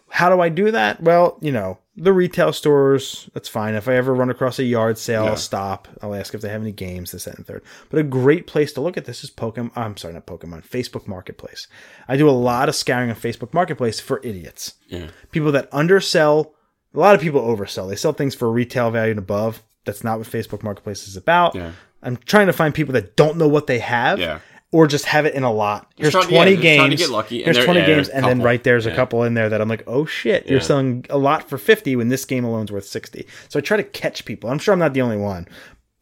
How 0.10 0.30
do 0.30 0.40
I 0.42 0.50
do 0.50 0.70
that? 0.70 1.02
Well, 1.02 1.38
you 1.42 1.52
know, 1.52 1.80
the 1.96 2.14
retail 2.14 2.54
stores, 2.54 3.30
that's 3.34 3.50
fine. 3.50 3.74
If 3.74 3.88
I 3.88 3.96
ever 3.96 4.14
run 4.14 4.30
across 4.30 4.60
a 4.60 4.64
yard 4.64 5.00
sale, 5.00 5.24
Yeah. 5.24 5.32
I'll 5.32 5.36
stop. 5.38 5.88
I'll 6.04 6.14
ask 6.14 6.36
if 6.36 6.42
they 6.42 6.50
have 6.50 6.62
any 6.62 6.72
games, 6.72 7.12
this, 7.12 7.24
that, 7.26 7.36
and 7.36 7.48
third. 7.48 7.64
But 7.90 8.00
a 8.00 8.04
great 8.04 8.46
place 8.46 8.72
to 8.74 8.82
look 8.82 8.96
at 8.96 9.06
this 9.06 9.24
is 9.24 9.32
Pokemon. 9.32 9.72
I'm 9.76 9.98
sorry, 9.98 10.14
not 10.14 10.28
Pokemon, 10.28 10.68
Facebook 10.68 11.08
Marketplace. 11.08 11.68
I 12.08 12.16
do 12.18 12.30
a 12.30 12.32
lot 12.32 12.70
of 12.70 12.76
scouring 12.76 13.10
on 13.10 13.16
Facebook 13.16 13.56
Marketplace 13.56 14.00
for 14.00 14.20
idiots. 14.24 14.76
Yeah. 14.88 15.08
People 15.32 15.52
that 15.54 15.68
undersell, 15.72 16.54
a 16.94 17.00
lot 17.00 17.16
of 17.16 17.22
people 17.22 17.42
oversell. 17.42 17.90
They 17.90 17.96
sell 17.96 18.14
things 18.14 18.36
for 18.36 18.52
retail 18.52 18.92
value 18.92 19.12
and 19.12 19.20
above. 19.20 19.64
That's 19.86 20.04
not 20.04 20.20
what 20.20 20.28
Facebook 20.28 20.64
Marketplace 20.64 21.08
is 21.08 21.18
about. 21.18 21.56
Yeah. 21.56 21.72
I'm 22.02 22.18
trying 22.18 22.48
to 22.48 22.54
find 22.54 22.74
people 22.74 22.94
that 22.94 23.16
don't 23.16 23.38
know 23.38 23.48
what 23.48 23.68
they 23.68 23.80
have. 23.80 24.20
Yeah. 24.20 24.40
Or 24.72 24.88
just 24.88 25.06
have 25.06 25.28
it 25.28 25.36
in 25.36 25.44
a 25.44 25.52
lot. 25.54 25.92
Here's 25.98 26.14
trying- 26.14 26.30
20 26.30 26.34
yeah, 26.36 26.46
just 26.56 26.62
trying 26.64 26.90
to 26.90 26.96
games. 26.96 27.02
get 27.02 27.10
lucky, 27.12 27.44
and 27.44 27.54
Here's 27.56 27.64
20 27.64 27.80
yeah, 27.82 27.86
games, 27.86 28.10
and 28.10 28.26
then 28.26 28.42
right 28.42 28.64
there's 28.64 28.88
a 28.88 28.96
couple 28.96 29.22
in 29.24 29.36
there 29.36 29.48
that 29.48 29.62
I'm 29.62 29.70
like, 29.70 29.84
oh 29.86 30.06
shit, 30.08 30.48
you're 30.50 30.62
selling 30.62 31.06
a 31.12 31.18
lot 31.20 31.48
for 31.48 31.60
50 31.60 31.96
when 31.96 32.08
this 32.08 32.26
game 32.26 32.44
alone's 32.44 32.72
worth 32.72 32.86
60. 32.88 33.28
So 33.50 33.60
I 33.60 33.62
try 33.62 33.78
to 33.78 33.84
catch 33.84 34.26
people. 34.26 34.50
I'm 34.50 34.58
sure 34.58 34.74
I'm 34.74 34.80
not 34.80 34.96
the 34.96 35.02
only 35.04 35.18
one, 35.18 35.48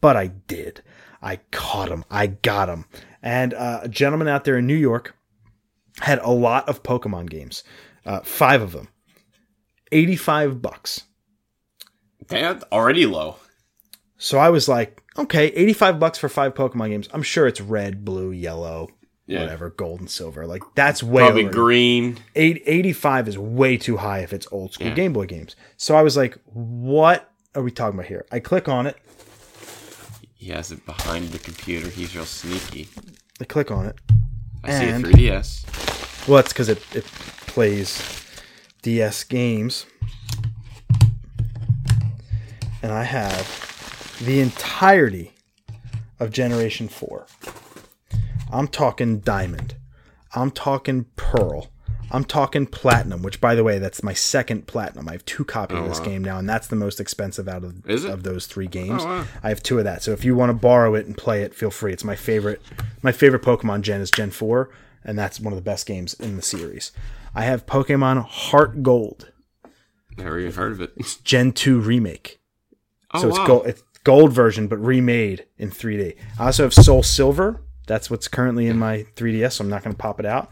but 0.00 0.16
I 0.16 0.28
did. 0.28 0.80
I 1.20 1.36
caught 1.50 1.90
him. 1.90 2.02
I 2.10 2.28
got 2.28 2.70
him. 2.70 2.86
And 3.22 3.52
uh, 3.52 3.80
a 3.82 3.88
gentleman 3.90 4.26
out 4.28 4.44
there 4.44 4.56
in 4.56 4.66
New 4.66 4.74
York 4.74 5.14
had 6.00 6.18
a 6.20 6.30
lot 6.30 6.66
of 6.66 6.82
Pokemon 6.82 7.28
games, 7.28 7.64
uh, 8.06 8.20
five 8.20 8.62
of 8.62 8.72
them, 8.72 8.88
85 9.92 10.60
bucks. 10.62 11.02
Damn, 12.28 12.60
already 12.72 13.06
low. 13.06 13.36
So 14.16 14.38
I 14.38 14.48
was 14.50 14.68
like, 14.68 15.02
okay, 15.18 15.46
85 15.48 15.98
bucks 16.00 16.18
for 16.18 16.28
five 16.28 16.54
Pokemon 16.54 16.88
games. 16.90 17.08
I'm 17.12 17.22
sure 17.22 17.46
it's 17.46 17.60
red, 17.60 18.04
blue, 18.04 18.30
yellow, 18.30 18.88
Yeah. 19.26 19.40
whatever, 19.40 19.70
gold 19.70 20.00
and 20.00 20.08
silver. 20.10 20.46
Like 20.46 20.62
that's 20.74 21.02
way 21.02 21.24
Probably 21.24 21.44
over. 21.44 21.52
green. 21.52 22.18
Eight- 22.36 22.62
85 22.64 23.28
is 23.28 23.38
way 23.38 23.76
too 23.76 23.96
high 23.98 24.20
if 24.20 24.32
it's 24.32 24.46
old 24.52 24.72
school 24.72 24.94
Game 24.94 25.12
Boy 25.12 25.26
games. 25.26 25.56
So 25.76 25.94
I 25.96 26.02
was 26.02 26.16
like, 26.16 26.38
what 26.44 27.30
are 27.54 27.62
we 27.62 27.70
talking 27.70 27.98
about 27.98 28.06
here? 28.08 28.24
I 28.32 28.38
click 28.38 28.68
on 28.68 28.86
it. 28.86 28.96
He 30.34 30.50
has 30.50 30.72
it 30.72 30.84
behind 30.86 31.28
the 31.28 31.38
computer. 31.38 31.88
He's 31.88 32.14
real 32.16 32.24
sneaky. 32.24 32.88
I 33.40 33.44
click 33.44 33.70
on 33.70 33.86
it. 33.86 33.96
I 34.64 34.70
see 34.78 34.88
a 34.88 34.98
3DS. 34.98 36.28
Well, 36.28 36.36
that's 36.36 36.52
because 36.52 36.68
it, 36.68 36.82
it 36.94 37.04
plays 37.04 38.00
DS 38.82 39.24
games. 39.24 39.86
And 42.82 42.92
I 42.92 43.04
have 43.04 44.18
the 44.20 44.40
entirety 44.40 45.32
of 46.18 46.30
Generation 46.30 46.88
4. 46.88 47.26
I'm 48.52 48.68
talking 48.68 49.20
Diamond. 49.20 49.76
I'm 50.34 50.50
talking 50.50 51.06
Pearl. 51.16 51.68
I'm 52.10 52.24
talking 52.24 52.66
Platinum, 52.66 53.22
which, 53.22 53.40
by 53.40 53.54
the 53.54 53.64
way, 53.64 53.78
that's 53.78 54.02
my 54.02 54.12
second 54.12 54.66
Platinum. 54.66 55.08
I 55.08 55.12
have 55.12 55.24
two 55.24 55.44
copies 55.44 55.78
of 55.78 55.84
oh, 55.84 55.88
this 55.88 56.00
game 56.00 56.22
now, 56.22 56.38
and 56.38 56.46
that's 56.46 56.66
the 56.66 56.76
most 56.76 57.00
expensive 57.00 57.48
out 57.48 57.64
of, 57.64 57.88
of 57.88 58.22
those 58.22 58.46
three 58.46 58.66
games. 58.66 59.02
Oh, 59.02 59.06
wow. 59.06 59.24
I 59.42 59.48
have 59.48 59.62
two 59.62 59.78
of 59.78 59.84
that. 59.84 60.02
So 60.02 60.10
if 60.12 60.22
you 60.22 60.34
want 60.34 60.50
to 60.50 60.54
borrow 60.54 60.94
it 60.94 61.06
and 61.06 61.16
play 61.16 61.42
it, 61.42 61.54
feel 61.54 61.70
free. 61.70 61.92
It's 61.92 62.04
my 62.04 62.16
favorite. 62.16 62.60
My 63.00 63.12
favorite 63.12 63.42
Pokemon 63.42 63.80
Gen 63.80 64.02
is 64.02 64.10
Gen 64.10 64.30
4, 64.30 64.68
and 65.04 65.18
that's 65.18 65.40
one 65.40 65.54
of 65.54 65.56
the 65.56 65.62
best 65.62 65.86
games 65.86 66.12
in 66.14 66.36
the 66.36 66.42
series. 66.42 66.92
I 67.34 67.42
have 67.44 67.66
Pokemon 67.66 68.24
Heart 68.26 68.82
Gold, 68.82 69.30
Never 70.18 70.38
even 70.38 70.52
heard 70.52 70.72
of 70.72 70.80
it. 70.82 70.92
It's 70.96 71.16
Gen 71.16 71.52
2 71.52 71.80
remake. 71.80 72.38
Oh, 73.14 73.22
So 73.22 73.28
it's 73.28 73.38
wow. 73.38 73.46
gold. 73.46 73.66
It's 73.66 73.82
gold 74.04 74.32
version, 74.32 74.68
but 74.68 74.76
remade 74.76 75.46
in 75.56 75.70
3D. 75.70 76.16
I 76.38 76.46
also 76.46 76.64
have 76.64 76.74
Soul 76.74 77.02
Silver. 77.02 77.62
That's 77.86 78.10
what's 78.10 78.28
currently 78.28 78.66
in 78.66 78.78
my 78.78 79.06
3DS. 79.16 79.52
So 79.54 79.64
I'm 79.64 79.70
not 79.70 79.82
going 79.82 79.94
to 79.94 79.98
pop 79.98 80.20
it 80.20 80.26
out. 80.26 80.50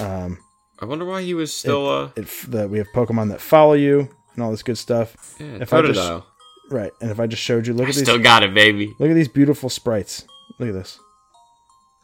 I 0.00 0.84
wonder 0.86 1.04
why 1.04 1.22
he 1.22 1.34
was 1.34 1.52
still, 1.52 1.88
uh, 1.88 2.10
It, 2.16 2.26
the, 2.48 2.66
we 2.66 2.78
have 2.78 2.86
Pokemon 2.94 3.28
that 3.30 3.40
follow 3.42 3.74
you 3.74 4.08
and 4.34 4.42
all 4.42 4.50
this 4.50 4.62
good 4.62 4.78
stuff. 4.78 5.36
yeah, 5.38 5.58
if 5.60 5.72
I 5.72 5.82
just- 5.82 6.22
Right. 6.70 6.90
And 7.02 7.10
if 7.10 7.20
I 7.20 7.26
just 7.26 7.42
showed 7.42 7.66
you, 7.66 7.74
look 7.74 7.84
I 7.86 7.90
at 7.90 7.94
these. 7.94 8.04
still 8.04 8.18
got 8.18 8.42
it, 8.42 8.54
baby. 8.54 8.86
Look 8.98 9.10
at 9.10 9.14
these 9.14 9.28
beautiful 9.28 9.68
sprites. 9.68 10.24
Look 10.58 10.70
at 10.70 10.74
this. 10.74 10.98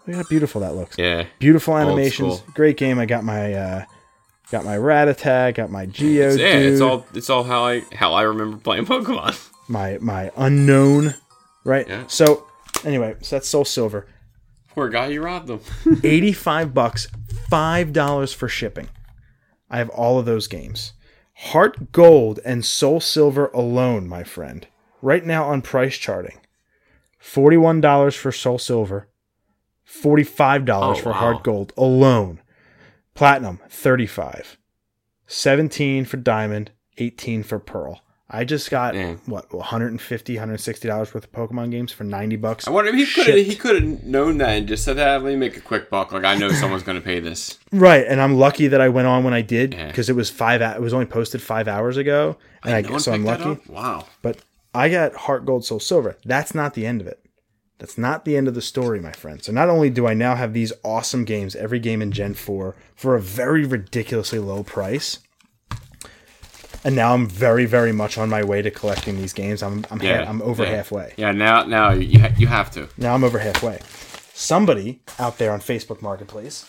Look 0.07 0.17
how 0.17 0.23
beautiful 0.25 0.61
that 0.61 0.75
looks. 0.75 0.99
Yeah. 0.99 1.25
Beautiful 1.39 1.79
animations. 1.79 2.43
Great 2.53 2.77
game. 2.77 2.99
I 2.99 3.07
got 3.07 3.25
my 3.25 3.55
uh, 3.55 3.85
got 4.51 4.65
my 4.65 4.77
Rattata. 4.77 5.55
Got 5.55 5.71
my 5.71 5.87
Geodude. 5.87 6.39
yeah, 6.39 6.55
it's 6.55 6.81
all 6.81 7.07
it's 7.15 7.31
all 7.31 7.45
how 7.45 7.65
I 7.65 7.81
how 7.95 8.13
I 8.15 8.23
remember 8.23 8.57
playing 8.59 8.87
Pokemon. 8.87 9.51
my 9.69 9.99
my 10.01 10.31
Unown. 10.37 11.15
Right. 11.65 11.87
Yeah. 11.89 12.07
So 12.07 12.47
anyway, 12.85 13.17
so 13.21 13.37
that's 13.37 13.49
Soul 13.49 13.65
Silver. 13.65 14.07
Poor 14.71 14.89
guy, 14.89 15.09
you 15.09 15.23
robbed 15.23 15.49
them. 15.49 15.61
85 16.05 16.73
bucks, 16.73 17.09
$5 17.51 18.35
for 18.35 18.49
shipping. 18.49 18.89
I 19.69 19.79
have 19.79 19.89
all 19.91 20.19
of 20.19 20.27
those 20.27 20.47
games. 20.47 20.93
Heart 21.35 21.91
Gold 21.93 22.39
and 22.45 22.65
Soul 22.65 23.01
Silver 23.01 23.47
alone, 23.49 24.07
my 24.09 24.23
friend. 24.25 24.67
Right 25.03 25.25
now 25.27 25.45
on 25.45 25.61
price 25.63 25.97
charting. 25.97 26.39
$41 27.23 28.17
for 28.17 28.31
Soul 28.33 28.59
Silver, 28.59 29.09
$45 29.87 30.69
Oh, 30.71 30.95
for 30.95 31.09
wow. 31.11 31.15
Heart 31.15 31.43
Gold 31.45 31.73
alone. 31.77 32.41
Platinum, 33.21 33.61
35. 33.69 34.57
17 35.27 36.07
for 36.07 36.17
Diamond, 36.17 36.71
18 36.97 37.43
for 37.43 37.59
Pearl. 37.59 38.01
I 38.31 38.45
just 38.45 38.71
got 38.71 38.95
what 39.27 39.53
150 39.53 40.35
160 40.37 40.89
dollars 40.89 41.13
worth 41.13 41.25
of 41.25 41.33
Pokemon 41.33 41.71
games 41.71 41.93
for 41.93 42.05
90 42.05 42.37
bucks. 42.37 42.67
I 42.67 42.71
wonder 42.71 42.89
if 42.91 42.97
he 42.97 43.05
could 43.05 43.27
have 43.27 43.47
he 43.47 43.57
could 43.57 43.75
have 43.83 44.05
known 44.05 44.39
that 44.39 44.57
and 44.57 44.67
just 44.67 44.85
said, 44.85 44.99
"Ah, 44.99 45.17
let 45.19 45.25
me 45.25 45.37
make 45.37 45.59
a 45.59 45.61
quick 45.61 45.91
buck. 45.91 46.13
Like 46.13 46.25
I 46.25 46.37
know 46.37 46.49
someone's 46.51 46.83
going 46.83 46.97
to 46.97 47.05
pay 47.05 47.21
this." 47.21 47.59
Right, 47.73 48.07
and 48.07 48.23
I'm 48.23 48.37
lucky 48.39 48.69
that 48.69 48.81
I 48.81 48.89
went 48.89 49.07
on 49.07 49.23
when 49.23 49.35
I 49.35 49.43
did 49.43 49.75
Yeah. 49.75 49.89
because 49.89 50.09
it 50.09 50.17
was 50.17 50.31
five. 50.31 50.63
It 50.63 50.81
was 50.81 50.95
only 50.95 51.05
posted 51.05 51.43
five 51.43 51.69
hours 51.69 51.99
ago, 51.99 52.39
and 52.65 52.75
I, 52.75 52.81
No 52.81 52.97
so 52.97 53.13
I'm 53.13 53.27
lucky. 53.27 53.61
Wow. 53.69 54.07
But 54.23 54.39
I 54.75 54.89
got 54.89 55.15
Heart 55.15 55.45
Gold 55.45 55.67
Soul 55.67 55.79
Silver. 55.79 56.17
That's 56.25 56.55
not 56.55 56.73
the 56.73 56.87
end 56.87 57.03
of 57.03 57.07
it. 57.07 57.23
That's 57.81 57.99
not 57.99 58.25
the 58.25 58.37
end 58.37 58.47
of 58.47 58.55
the 58.55 58.63
story, 58.63 59.01
my 59.01 59.13
friend. 59.13 59.43
So 59.43 59.53
not 59.53 59.71
only 59.71 59.91
do 59.91 60.07
I 60.07 60.15
now 60.15 60.37
have 60.37 60.53
these 60.53 60.73
awesome 60.85 61.25
games, 61.25 61.57
every 61.57 61.81
game 61.81 62.03
in 62.03 62.13
Gen 62.13 62.35
Four 62.35 62.77
for 62.95 63.17
a 63.17 63.21
very 63.21 63.65
ridiculously 63.65 64.39
low 64.39 64.63
price, 64.63 65.19
and 66.85 66.95
now 66.95 67.15
I'm 67.15 67.27
very, 67.27 67.65
very 67.65 67.93
much 67.93 68.19
on 68.19 68.29
my 68.29 68.45
way 68.45 68.61
to 68.63 68.71
collecting 68.71 69.17
these 69.17 69.33
games. 69.33 69.63
I'm 69.63 69.85
I'm, 69.91 69.99
ha- 69.99 70.25
I'm 70.29 70.43
over 70.43 70.63
yeah. 70.63 70.71
halfway. 70.71 71.15
Yeah. 71.17 71.33
Now 71.33 71.65
now 71.65 71.93
you 71.93 72.21
ha- 72.21 72.35
you 72.37 72.47
have 72.47 72.71
to. 72.73 72.89
Now 72.99 73.15
I'm 73.15 73.25
over 73.25 73.39
halfway. 73.39 73.81
Somebody 74.35 75.03
out 75.19 75.39
there 75.39 75.53
on 75.53 75.61
Facebook 75.61 76.01
Marketplace 76.01 76.69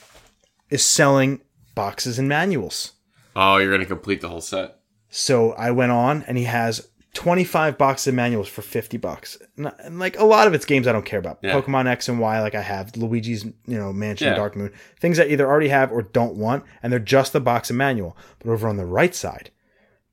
is 0.69 0.83
selling 0.83 1.41
boxes 1.75 2.19
and 2.19 2.27
manuals. 2.27 2.93
Oh, 3.35 3.57
you're 3.57 3.69
going 3.69 3.81
to 3.81 3.85
complete 3.85 4.21
the 4.21 4.29
whole 4.29 4.41
set. 4.41 4.79
So 5.09 5.51
I 5.53 5.71
went 5.71 5.91
on 5.91 6.23
and 6.23 6.37
he 6.37 6.45
has 6.45 6.87
25 7.13 7.77
boxes 7.77 8.07
of 8.07 8.13
manuals 8.15 8.47
for 8.47 8.61
50 8.61 8.97
bucks. 8.97 9.37
And, 9.57 9.71
and, 9.79 9.99
like 9.99 10.17
a 10.17 10.23
lot 10.23 10.47
of 10.47 10.53
it's 10.53 10.65
games 10.65 10.87
I 10.87 10.91
don't 10.93 11.05
care 11.05 11.19
about. 11.19 11.39
Yeah. 11.43 11.53
Pokemon 11.59 11.87
X 11.87 12.07
and 12.07 12.19
Y, 12.19 12.39
like 12.41 12.55
I 12.55 12.61
have 12.61 12.95
Luigi's, 12.95 13.43
you 13.43 13.77
know, 13.77 13.91
Mansion, 13.91 14.27
Yeah. 14.29 14.35
Dark 14.35 14.55
Moon, 14.55 14.71
things 14.99 15.19
I 15.19 15.25
either 15.25 15.45
already 15.47 15.67
have 15.67 15.91
or 15.91 16.01
don't 16.03 16.35
want, 16.35 16.63
and 16.81 16.91
they're 16.91 16.99
just 16.99 17.33
the 17.33 17.41
box 17.41 17.69
and 17.69 17.77
manual. 17.77 18.15
But 18.39 18.49
over 18.51 18.67
on 18.67 18.77
the 18.77 18.85
right 18.85 19.13
side, 19.13 19.49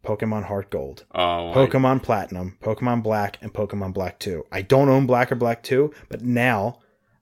Pokemon 0.04 0.44
Heart 0.44 0.70
Gold, 0.70 1.04
Oh, 1.14 1.50
I- 1.52 1.54
Pokemon 1.54 2.02
Platinum, 2.02 2.56
Pokemon 2.62 3.02
Black, 3.04 3.38
and 3.42 3.52
Pokemon 3.52 3.94
Black 3.94 4.18
2. 4.18 4.46
I 4.50 4.62
don't 4.62 4.88
own 4.88 5.06
Black 5.06 5.30
or 5.30 5.36
Black 5.36 5.62
2, 5.62 5.92
but 6.08 6.22
now 6.22 6.78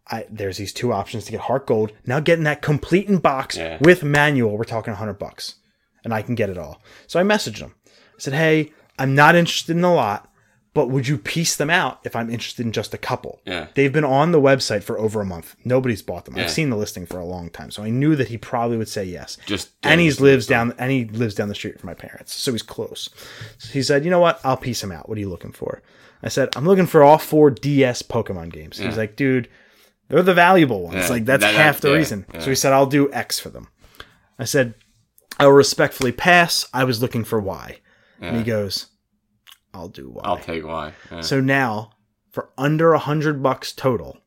I, 0.08 0.24
there's 0.30 0.56
these 0.56 0.72
two 0.72 0.92
options 0.92 1.24
to 1.26 1.32
get 1.32 1.40
Heart 1.42 1.66
Gold. 1.66 1.92
Now 2.06 2.20
getting 2.20 2.44
that 2.44 2.62
complete 2.62 3.08
in 3.08 3.18
box 3.18 3.56
Yeah. 3.56 3.76
with 3.80 4.04
manual, 4.04 4.56
we're 4.56 4.64
talking 4.64 4.92
100 4.92 5.14
bucks. 5.18 5.56
And 6.04 6.14
I 6.14 6.22
can 6.22 6.36
get 6.36 6.48
it 6.48 6.56
all. 6.56 6.80
So 7.08 7.18
I 7.18 7.24
messaged 7.24 7.58
them. 7.58 7.74
I 7.86 7.90
said, 8.18 8.34
hey, 8.34 8.72
I'm 8.98 9.14
not 9.14 9.34
interested 9.34 9.76
in 9.76 9.84
a 9.84 9.94
lot, 9.94 10.32
but 10.74 10.88
would 10.90 11.08
you 11.08 11.16
piece 11.18 11.56
them 11.56 11.70
out 11.70 12.00
if 12.04 12.14
I'm 12.14 12.28
interested 12.30 12.66
in 12.66 12.72
just 12.72 12.92
a 12.94 12.98
couple? 12.98 13.40
Yeah. 13.46 13.68
They've 13.74 13.92
been 13.92 14.04
on 14.04 14.32
the 14.32 14.40
website 14.40 14.82
for 14.82 14.98
over 14.98 15.20
a 15.20 15.24
month. 15.24 15.56
Nobody's 15.64 16.02
bought 16.02 16.24
them. 16.26 16.36
Yeah. 16.36 16.44
I've 16.44 16.50
seen 16.50 16.68
the 16.70 16.76
listing 16.76 17.06
for 17.06 17.18
a 17.18 17.24
long 17.24 17.48
time. 17.50 17.70
So 17.70 17.82
I 17.82 17.90
knew 17.90 18.14
that 18.16 18.28
he 18.28 18.36
probably 18.38 18.76
would 18.76 18.88
say 18.88 19.04
yes 19.04 19.38
just 19.46 19.70
and 19.82 20.00
he 20.00 20.10
lives 20.12 20.46
down 20.46 20.74
and 20.78 20.90
he 20.90 21.04
lives 21.06 21.34
down 21.34 21.48
the 21.48 21.54
street 21.54 21.80
from 21.80 21.86
my 21.88 21.94
parents 21.94 22.34
so 22.34 22.52
he's 22.52 22.62
close 22.62 23.08
so 23.58 23.72
he 23.72 23.82
said 23.82 24.04
you 24.04 24.10
know 24.10 24.18
what 24.20 24.40
i'll 24.44 24.56
piece 24.56 24.82
him 24.82 24.90
out 24.92 25.08
what 25.08 25.16
are 25.16 25.20
you 25.20 25.28
looking 25.28 25.52
for 25.52 25.82
i 26.22 26.28
said 26.28 26.48
i'm 26.56 26.64
looking 26.64 26.86
for 26.86 27.02
all 27.02 27.18
four 27.18 27.50
ds 27.50 28.02
pokemon 28.02 28.50
games 28.52 28.78
he's 28.78 28.96
like 28.96 29.14
dude 29.16 29.48
they're 30.08 30.22
the 30.22 30.34
valuable 30.34 30.82
ones 30.82 30.96
Yeah, 30.96 31.08
like 31.08 31.24
that's 31.24 31.42
that- 31.42 31.54
half 31.54 31.80
the 31.80 31.90
yeah, 31.90 31.96
reason 31.96 32.26
yeah. 32.34 32.40
so 32.40 32.50
he 32.50 32.54
said 32.56 32.72
i'll 32.72 32.86
do 32.86 33.10
x 33.12 33.38
for 33.38 33.48
them 33.50 33.68
i 34.38 34.44
said 34.44 34.74
i 35.38 35.46
will 35.46 35.52
respectfully 35.52 36.12
pass 36.12 36.66
i 36.74 36.82
was 36.84 37.00
looking 37.02 37.24
for 37.24 37.40
y 37.40 37.78
and 38.20 38.36
he 38.36 38.42
goes 38.42 38.86
i'll 39.74 39.88
do 39.88 40.10
y 40.10 40.20
I'll 40.24 40.38
take 40.38 40.64
why. 40.64 40.92
Yeah. 41.10 41.20
so 41.20 41.40
now 41.40 41.90
for 42.30 42.50
under 42.58 42.92
a 42.92 42.98
hundred 42.98 43.42
bucks 43.42 43.72
total 43.72 44.18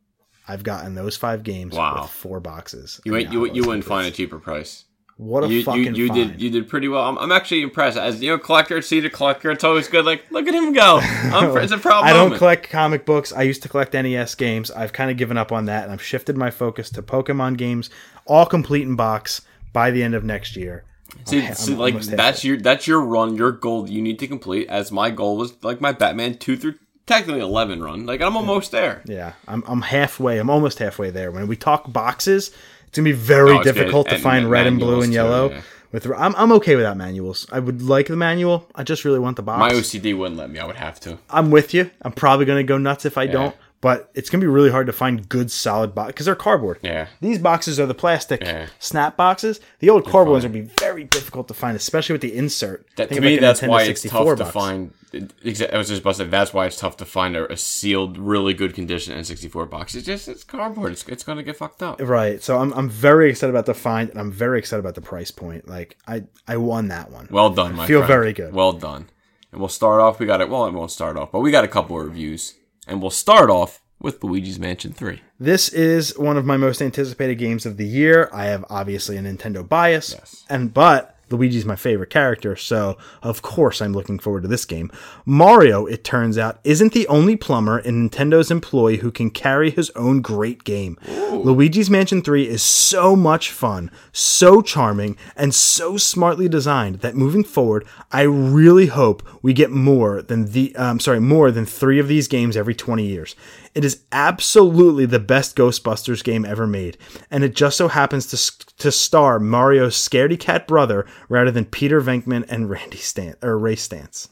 i've 0.47 0.63
gotten 0.63 0.95
those 0.95 1.17
five 1.17 1.43
games 1.43 1.75
Wow. 1.75 2.01
with 2.03 2.11
four 2.11 2.39
boxes 2.39 2.99
you 3.05 3.15
ain't, 3.15 3.31
you 3.31 3.45
you 3.51 3.63
wouldn't 3.65 3.85
find 3.85 4.07
a 4.07 4.11
cheaper 4.11 4.39
price. 4.39 4.85
What 5.17 5.43
a 5.43 5.47
You, 5.49 5.57
you, 5.57 5.63
fucking 5.65 5.95
you 5.95 6.07
find. 6.07 6.31
did 6.31 6.41
you 6.41 6.49
did 6.49 6.69
pretty 6.69 6.87
well. 6.87 7.03
I'm, 7.03 7.17
I'm 7.17 7.29
actually 7.33 7.61
impressed. 7.61 7.97
As 7.97 8.23
you 8.23 8.29
know, 8.29 8.37
collector, 8.37 8.81
see 8.81 9.01
the 9.01 9.09
collector. 9.09 9.51
It's 9.51 9.65
always 9.65 9.89
good. 9.89 10.05
Like, 10.05 10.23
look 10.31 10.47
at 10.47 10.53
him 10.53 10.71
go. 10.71 10.99
I'm, 11.03 11.57
it's 11.57 11.73
a 11.73 11.77
proud 11.77 12.05
I 12.05 12.13
don't 12.13 12.37
collect 12.37 12.69
comic 12.69 13.05
books. 13.05 13.33
I 13.33 13.41
used 13.41 13.61
to 13.63 13.67
collect 13.67 13.91
NES 13.91 14.33
games. 14.35 14.71
I've 14.71 14.93
kind 14.93 15.11
of 15.11 15.17
given 15.17 15.35
up 15.37 15.51
on 15.51 15.65
that, 15.65 15.83
and 15.83 15.91
I've 15.91 16.01
shifted 16.01 16.37
my 16.37 16.49
focus 16.49 16.89
to 16.91 17.01
Pokemon 17.03 17.57
games, 17.57 17.89
all 18.27 18.45
complete 18.45 18.83
in 18.83 18.95
box 18.95 19.41
by 19.73 19.91
the 19.91 20.03
end 20.03 20.15
of 20.15 20.23
next 20.23 20.55
year. 20.55 20.85
See, 21.25 21.45
I'm 21.45 21.53
see, 21.55 21.75
like 21.75 21.99
that's 22.01 22.43
your 22.43 22.57
that's 22.57 22.87
your 22.87 23.01
run, 23.01 23.35
your 23.35 23.51
goal 23.51 23.89
you 23.89 24.01
need 24.01 24.19
to 24.19 24.27
complete. 24.27 24.67
As 24.69 24.91
my 24.91 25.09
goal 25.09 25.37
was 25.37 25.53
like 25.63 25.79
my 25.81 25.91
Batman 25.91 26.37
two 26.37 26.57
through 26.57 26.75
technically 27.05 27.41
eleven 27.41 27.81
run. 27.83 28.05
Like 28.05 28.21
I'm 28.21 28.35
almost 28.37 28.71
there. 28.71 29.01
Yeah, 29.05 29.33
I'm 29.47 29.63
I'm 29.67 29.81
halfway. 29.81 30.39
I'm 30.39 30.49
almost 30.49 30.79
halfway 30.79 31.09
there. 31.09 31.31
When 31.31 31.47
we 31.47 31.55
talk 31.55 31.91
boxes, 31.91 32.51
it's 32.87 32.97
gonna 32.97 33.05
be 33.05 33.11
very 33.11 33.57
Oh, 33.57 33.63
difficult 33.63 34.07
to 34.09 34.15
And 34.15 34.23
find 34.23 34.49
red 34.49 34.67
and 34.67 34.79
blue 34.79 35.01
and 35.01 35.11
too, 35.11 35.15
yellow. 35.15 35.49
yeah. 35.51 35.61
With 35.91 36.05
I'm 36.15 36.35
I'm 36.35 36.51
okay 36.53 36.75
without 36.75 36.97
manuals. 36.97 37.47
I 37.51 37.59
would 37.59 37.81
like 37.81 38.07
the 38.07 38.15
manual. 38.15 38.67
I 38.75 38.83
just 38.83 39.03
really 39.05 39.17
want 39.19 39.37
the 39.37 39.41
box. 39.43 39.59
My 39.59 39.71
OCD 39.71 40.15
wouldn't 40.15 40.37
let 40.37 40.51
me. 40.51 40.59
I 40.59 40.65
would 40.65 40.75
have 40.75 40.99
to. 41.01 41.17
I'm 41.31 41.49
with 41.49 41.73
you. 41.73 41.89
I'm 42.03 42.11
probably 42.11 42.45
gonna 42.45 42.63
go 42.63 42.77
nuts 42.77 43.05
if 43.05 43.17
I 43.17 43.25
don't. 43.25 43.55
But 43.81 44.11
it's 44.13 44.29
gonna 44.29 44.41
be 44.41 44.47
really 44.47 44.71
hard 44.71 44.87
to 44.87 44.93
find 44.93 45.29
good 45.29 45.49
solid 45.49 45.95
box 45.95 46.07
because 46.09 46.25
they're 46.25 46.35
cardboard. 46.35 46.79
Yeah. 46.81 47.07
These 47.21 47.39
boxes 47.39 47.79
are 47.79 47.85
the 47.85 47.93
plastic 47.93 48.41
Yeah. 48.43 48.67
snap 48.77 49.15
boxes. 49.15 49.61
The 49.79 49.89
old 49.89 50.03
cardboard 50.05 50.33
ones 50.33 50.43
would 50.43 50.51
be 50.51 50.61
very 50.79 51.05
difficult 51.05 51.47
to 51.47 51.53
find, 51.53 51.77
especially 51.77 52.11
with 52.13 52.21
the 52.21 52.35
insert. 52.35 52.85
That, 52.97 53.07
to 53.09 53.21
me, 53.21 53.31
like 53.33 53.39
that's 53.39 53.61
Nintendo 53.61 53.69
why 53.69 53.81
it's 53.83 54.01
64 54.01 54.35
tough 54.35 54.47
to 54.47 54.51
find. 54.51 54.93
exa- 55.13 55.73
I 55.73 55.77
was 55.77 55.87
just 55.87 56.01
about 56.01 56.11
to 56.11 56.17
say 56.17 56.23
that's 56.25 56.53
why 56.53 56.65
it's 56.65 56.75
tough 56.77 56.97
to 56.97 57.05
find 57.05 57.37
a, 57.37 57.49
a 57.53 57.55
sealed, 57.55 58.17
really 58.17 58.53
good 58.53 58.73
condition 58.73 59.17
N64 59.17 59.69
box. 59.69 59.95
It's 59.95 60.05
just 60.05 60.27
it's 60.27 60.43
cardboard. 60.43 60.91
It's, 60.91 61.07
it's 61.07 61.23
gonna 61.23 61.43
get 61.43 61.55
fucked 61.55 61.81
up. 61.81 62.01
Right. 62.01 62.43
So 62.43 62.57
I'm 62.59 62.73
I'm 62.73 62.89
very 62.89 63.29
excited 63.29 63.51
about 63.51 63.65
the 63.65 63.73
find, 63.73 64.09
and 64.09 64.19
I'm 64.19 64.31
very 64.31 64.59
excited 64.59 64.81
about 64.81 64.95
the 64.95 65.01
price 65.01 65.31
point. 65.31 65.69
Like 65.69 65.95
I 66.05 66.23
I 66.49 66.57
won 66.57 66.89
that 66.89 67.11
one. 67.11 67.29
Well 67.31 67.49
done, 67.49 67.75
my 67.75 67.87
feel 67.87 67.99
friend. 67.99 68.07
very 68.09 68.33
good. 68.33 68.53
Well 68.53 68.73
done. 68.73 69.09
And 69.53 69.61
we'll 69.61 69.69
start 69.69 70.01
off. 70.01 70.19
We 70.19 70.25
got 70.25 70.41
it. 70.41 70.49
Well, 70.49 70.65
it 70.67 70.73
won't 70.73 70.91
start 70.91 71.15
off, 71.15 71.31
but 71.31 71.39
we 71.39 71.49
got 71.49 71.63
a 71.63 71.67
couple 71.69 71.97
of 71.99 72.05
reviews, 72.05 72.53
and 72.89 73.01
we'll 73.01 73.11
start 73.11 73.49
off 73.49 73.81
with 74.01 74.23
Luigi's 74.23 74.59
Mansion 74.59 74.93
Three. 74.93 75.21
This 75.39 75.69
is 75.69 76.17
one 76.17 76.37
of 76.37 76.45
my 76.45 76.57
most 76.57 76.81
anticipated 76.81 77.35
games 77.35 77.65
of 77.65 77.77
the 77.77 77.85
year. 77.85 78.29
I 78.33 78.45
have 78.45 78.65
obviously 78.69 79.17
a 79.17 79.21
Nintendo 79.21 79.67
bias, 79.67 80.13
Yes. 80.17 80.45
and 80.49 80.73
but 80.73 81.15
Luigi's 81.31 81.65
my 81.65 81.75
favorite 81.75 82.09
character, 82.09 82.55
so 82.55 82.97
of 83.21 83.41
course 83.41 83.81
I'm 83.81 83.93
looking 83.93 84.19
forward 84.19 84.43
to 84.43 84.47
this 84.47 84.65
game. 84.65 84.91
Mario, 85.25 85.85
it 85.85 86.03
turns 86.03 86.37
out, 86.37 86.59
isn't 86.63 86.93
the 86.93 87.07
only 87.07 87.35
plumber 87.35 87.79
in 87.79 88.09
Nintendo's 88.09 88.51
employ 88.51 88.97
who 88.97 89.11
can 89.11 89.29
carry 89.29 89.71
his 89.71 89.89
own 89.91 90.21
great 90.21 90.63
game. 90.63 90.97
Luigi's 91.07 91.89
Mansion 91.89 92.21
3 92.21 92.47
is 92.47 92.61
so 92.61 93.15
much 93.15 93.51
fun, 93.51 93.91
so 94.11 94.61
charming, 94.61 95.17
and 95.35 95.53
so 95.53 95.97
smartly 95.97 96.49
designed 96.49 96.99
that 97.01 97.15
moving 97.15 97.43
forward, 97.43 97.85
I 98.11 98.23
really 98.23 98.87
hope 98.87 99.27
we 99.41 99.53
get 99.53 99.71
more 99.71 100.21
than 100.21 100.51
the 100.51 100.75
um, 100.75 100.99
sorry, 100.99 101.19
more 101.19 101.51
than 101.51 101.65
3 101.65 101.99
of 101.99 102.07
these 102.07 102.27
games 102.27 102.57
every 102.57 102.75
20 102.75 103.05
years. 103.05 103.35
It 103.75 103.85
is 103.85 104.03
absolutely 104.11 105.05
the 105.05 105.19
best 105.19 105.55
Ghostbusters 105.55 106.23
game 106.23 106.45
ever 106.45 106.67
made, 106.67 106.97
and 107.29 107.43
it 107.43 107.55
just 107.55 107.77
so 107.77 107.87
happens 107.87 108.25
to 108.27 108.67
to 108.77 108.91
star 108.91 109.39
Mario's 109.39 109.95
scaredy 109.95 110.39
cat 110.39 110.67
brother 110.67 111.05
rather 111.27 111.51
than 111.51 111.65
Peter 111.65 112.01
Venkman 112.01 112.45
and 112.49 112.69
Randy 112.69 112.97
Stan 112.97 113.35
or 113.41 113.57
Ray 113.57 113.75
Stantz. 113.75 114.29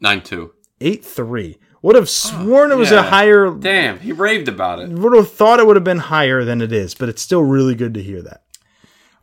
Nine 0.00 0.22
two. 0.22 0.52
Eight 0.80 1.04
three. 1.04 1.58
Would 1.82 1.96
have 1.96 2.04
oh, 2.04 2.06
sworn 2.06 2.72
it 2.72 2.76
was 2.76 2.92
a 2.92 3.02
higher. 3.02 3.50
Damn, 3.50 3.98
he 4.00 4.12
raved 4.12 4.48
about 4.48 4.80
it. 4.80 4.88
Would 4.88 5.14
have 5.14 5.30
thought 5.30 5.60
it 5.60 5.66
would 5.66 5.76
have 5.76 5.84
been 5.84 5.98
higher 5.98 6.42
than 6.42 6.62
it 6.62 6.72
is, 6.72 6.94
but 6.94 7.10
it's 7.10 7.20
still 7.20 7.42
really 7.42 7.74
good 7.74 7.92
to 7.94 8.02
hear 8.02 8.22
that. 8.22 8.42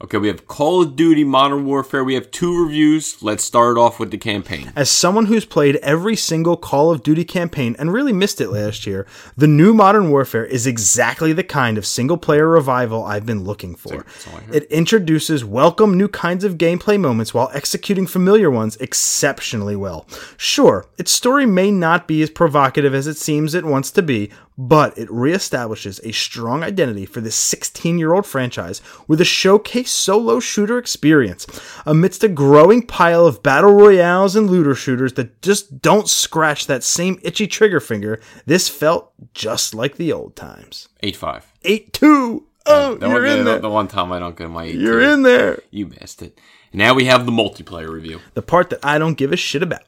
Okay, 0.04 0.18
we 0.18 0.30
have 0.30 0.48
Call 0.48 0.82
of 0.82 0.96
Duty 0.96 1.24
Modern 1.24 1.64
Warfare. 1.64 2.04
We 2.04 2.16
have 2.16 2.32
two 2.32 2.66
reviews. 2.66 3.22
Let's 3.22 3.44
start 3.44 3.78
off 3.78 4.00
with 4.00 4.10
the 4.10 4.18
campaign. 4.18 4.74
As 4.76 4.90
someone 4.90 5.28
who's 5.28 5.46
played 5.46 5.76
every 5.76 6.16
single 6.16 6.58
Call 6.58 6.90
of 6.90 7.04
Duty 7.04 7.24
campaign 7.24 7.76
and 7.78 7.94
really 7.94 8.12
missed 8.12 8.42
it 8.42 8.50
last 8.50 8.88
year, 8.88 9.06
the 9.38 9.46
new 9.46 9.76
Modern 9.76 10.10
Warfare 10.10 10.44
is 10.44 10.66
exactly 10.66 11.34
the 11.34 11.44
kind 11.44 11.78
of 11.78 11.86
single 11.86 12.18
player 12.18 12.48
revival 12.48 13.04
I've 13.04 13.28
been 13.28 13.44
looking 13.44 13.76
for. 13.76 13.98
That's 13.98 14.28
all 14.28 14.38
I 14.38 14.42
heard. 14.42 14.56
It 14.56 14.64
introduces 14.72 15.46
welcome 15.46 15.96
new 15.96 16.08
kinds 16.08 16.44
of 16.44 16.58
gameplay 16.58 17.00
moments 17.00 17.36
while 17.36 17.52
executing 17.54 18.08
familiar 18.08 18.50
ones 18.50 18.78
exceptionally 18.78 19.76
well. 19.76 20.08
Sure, 20.36 20.88
its 20.98 21.12
story 21.12 21.46
may 21.46 21.70
not 21.70 22.08
be 22.08 22.24
as 22.24 22.32
provocative 22.32 22.96
as 22.96 23.06
it 23.06 23.18
seems 23.18 23.54
it 23.54 23.66
wants 23.66 23.92
to 23.92 24.02
be, 24.02 24.32
but 24.58 24.98
it 24.98 25.10
reestablishes 25.10 26.00
a 26.04 26.12
strong 26.12 26.64
identity 26.64 27.06
for 27.06 27.22
this 27.22 27.36
16 27.36 27.98
year 27.98 28.14
old 28.14 28.26
franchise 28.26 28.82
with 29.08 29.22
a 29.22 29.26
showcase 29.26 29.91
solo 29.92 30.40
shooter 30.40 30.78
experience. 30.78 31.46
Amidst 31.86 32.24
a 32.24 32.28
growing 32.28 32.86
pile 32.86 33.26
of 33.28 33.44
battle 33.44 33.74
royales 33.74 34.36
and 34.36 34.50
looter 34.50 34.76
shooters 34.76 35.14
that 35.14 35.42
just 35.42 35.82
don't 35.82 36.10
scratch 36.10 36.68
that 36.68 36.84
same 36.84 37.20
itchy 37.24 37.48
trigger 37.48 37.80
finger, 37.80 38.20
this 38.46 38.70
felt 38.70 39.12
just 39.34 39.74
like 39.76 39.98
the 39.98 40.12
old 40.12 40.36
times. 40.36 40.90
Eight 41.02 41.16
five. 41.16 41.52
8 41.64 41.94
2. 41.94 42.48
Oh, 42.66 42.96
The, 42.96 43.08
you're 43.08 43.22
one- 43.22 43.26
in 43.32 43.38
the, 43.40 43.52
there. 43.52 43.60
the 43.60 43.70
one 43.70 43.88
time 43.88 44.12
I 44.12 44.20
don't 44.20 44.36
get 44.38 44.50
my 44.50 44.66
8 44.66 44.76
You're 44.76 45.02
in 45.02 45.24
there. 45.24 45.62
You 45.72 45.88
missed 45.88 46.22
it. 46.22 46.40
Now 46.74 46.94
we 46.94 47.04
have 47.06 47.26
the 47.26 47.34
multiplayer 47.34 47.90
review. 47.90 48.22
the 48.34 48.42
part 48.42 48.70
that 48.70 48.80
I 48.84 48.98
don't 48.98 49.18
give 49.18 49.34
a 49.34 49.38
shit 49.38 49.62
about. 49.62 49.82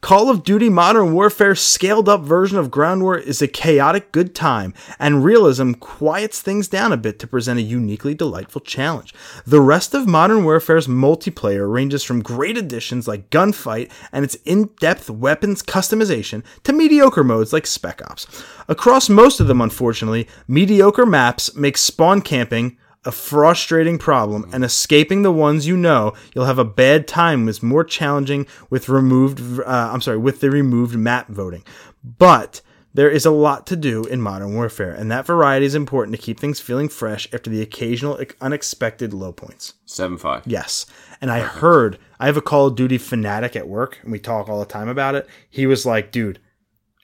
Call 0.00 0.30
of 0.30 0.42
Duty 0.42 0.70
Modern 0.70 1.12
Warfare's 1.12 1.60
scaled 1.60 2.08
up 2.08 2.22
version 2.22 2.56
of 2.56 2.70
Ground 2.70 3.02
War 3.02 3.18
is 3.18 3.42
a 3.42 3.46
chaotic 3.46 4.12
good 4.12 4.34
time, 4.34 4.72
and 4.98 5.22
realism 5.22 5.72
quiets 5.74 6.40
things 6.40 6.68
down 6.68 6.90
a 6.90 6.96
bit 6.96 7.18
to 7.18 7.26
present 7.26 7.58
a 7.58 7.62
uniquely 7.62 8.14
delightful 8.14 8.62
challenge. 8.62 9.12
The 9.46 9.60
rest 9.60 9.92
of 9.92 10.08
Modern 10.08 10.42
Warfare's 10.42 10.86
multiplayer 10.86 11.70
ranges 11.70 12.02
from 12.02 12.22
great 12.22 12.56
additions 12.56 13.06
like 13.06 13.28
Gunfight 13.28 13.90
and 14.10 14.24
its 14.24 14.36
in 14.46 14.70
depth 14.80 15.10
weapons 15.10 15.62
customization 15.62 16.42
to 16.64 16.72
mediocre 16.72 17.22
modes 17.22 17.52
like 17.52 17.66
Spec 17.66 18.00
Ops. 18.10 18.26
Across 18.68 19.10
most 19.10 19.38
of 19.38 19.48
them, 19.48 19.60
unfortunately, 19.60 20.26
mediocre 20.48 21.04
maps 21.04 21.54
make 21.54 21.76
spawn 21.76 22.22
camping 22.22 22.78
a 23.04 23.12
frustrating 23.12 23.98
problem, 23.98 24.48
and 24.52 24.64
escaping 24.64 25.22
the 25.22 25.32
ones 25.32 25.66
you 25.66 25.76
know 25.76 26.12
you'll 26.34 26.44
have 26.44 26.58
a 26.58 26.64
bad 26.64 27.08
time 27.08 27.48
is 27.48 27.62
more 27.62 27.84
challenging 27.84 28.46
with 28.68 28.88
removed. 28.88 29.40
Uh, 29.60 29.90
I'm 29.92 30.00
sorry, 30.00 30.18
with 30.18 30.40
the 30.40 30.50
removed 30.50 30.96
map 30.96 31.28
voting, 31.28 31.64
but. 32.02 32.60
There 32.92 33.08
is 33.08 33.24
a 33.24 33.30
lot 33.30 33.68
to 33.68 33.76
do 33.76 34.02
in 34.06 34.20
Modern 34.20 34.52
Warfare, 34.52 34.90
and 34.90 35.12
that 35.12 35.24
variety 35.24 35.64
is 35.64 35.76
important 35.76 36.16
to 36.16 36.20
keep 36.20 36.40
things 36.40 36.58
feeling 36.58 36.88
fresh 36.88 37.28
after 37.32 37.48
the 37.48 37.62
occasional 37.62 38.18
unexpected 38.40 39.14
low 39.14 39.30
points. 39.30 39.74
Seven 39.86 40.18
five. 40.18 40.42
Yes. 40.44 40.86
And 41.20 41.30
I 41.30 41.38
heard, 41.38 41.98
I 42.18 42.26
have 42.26 42.36
a 42.36 42.42
Call 42.42 42.66
of 42.66 42.74
Duty 42.74 42.98
fanatic 42.98 43.54
at 43.54 43.68
work, 43.68 44.00
and 44.02 44.10
we 44.10 44.18
talk 44.18 44.48
all 44.48 44.58
the 44.58 44.66
time 44.66 44.88
about 44.88 45.14
it. 45.14 45.28
He 45.48 45.66
was 45.66 45.86
like, 45.86 46.10
dude, 46.10 46.40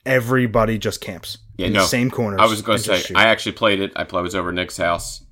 everybody 0.05 0.77
just 0.77 0.99
camps 0.99 1.37
Yeah, 1.55 1.67
in 1.67 1.73
no. 1.73 1.81
the 1.83 1.87
same 1.87 2.11
corners. 2.11 2.41
I 2.41 2.47
was 2.47 2.61
going 2.61 2.79
to 2.79 2.97
say. 2.99 3.13
I 3.15 3.27
actually 3.27 3.53
played 3.53 3.79
it. 3.79 3.93
I 3.95 4.03
played 4.03 4.23
was 4.23 4.35
over 4.35 4.51
Nick's 4.51 4.75
house, 4.75 5.23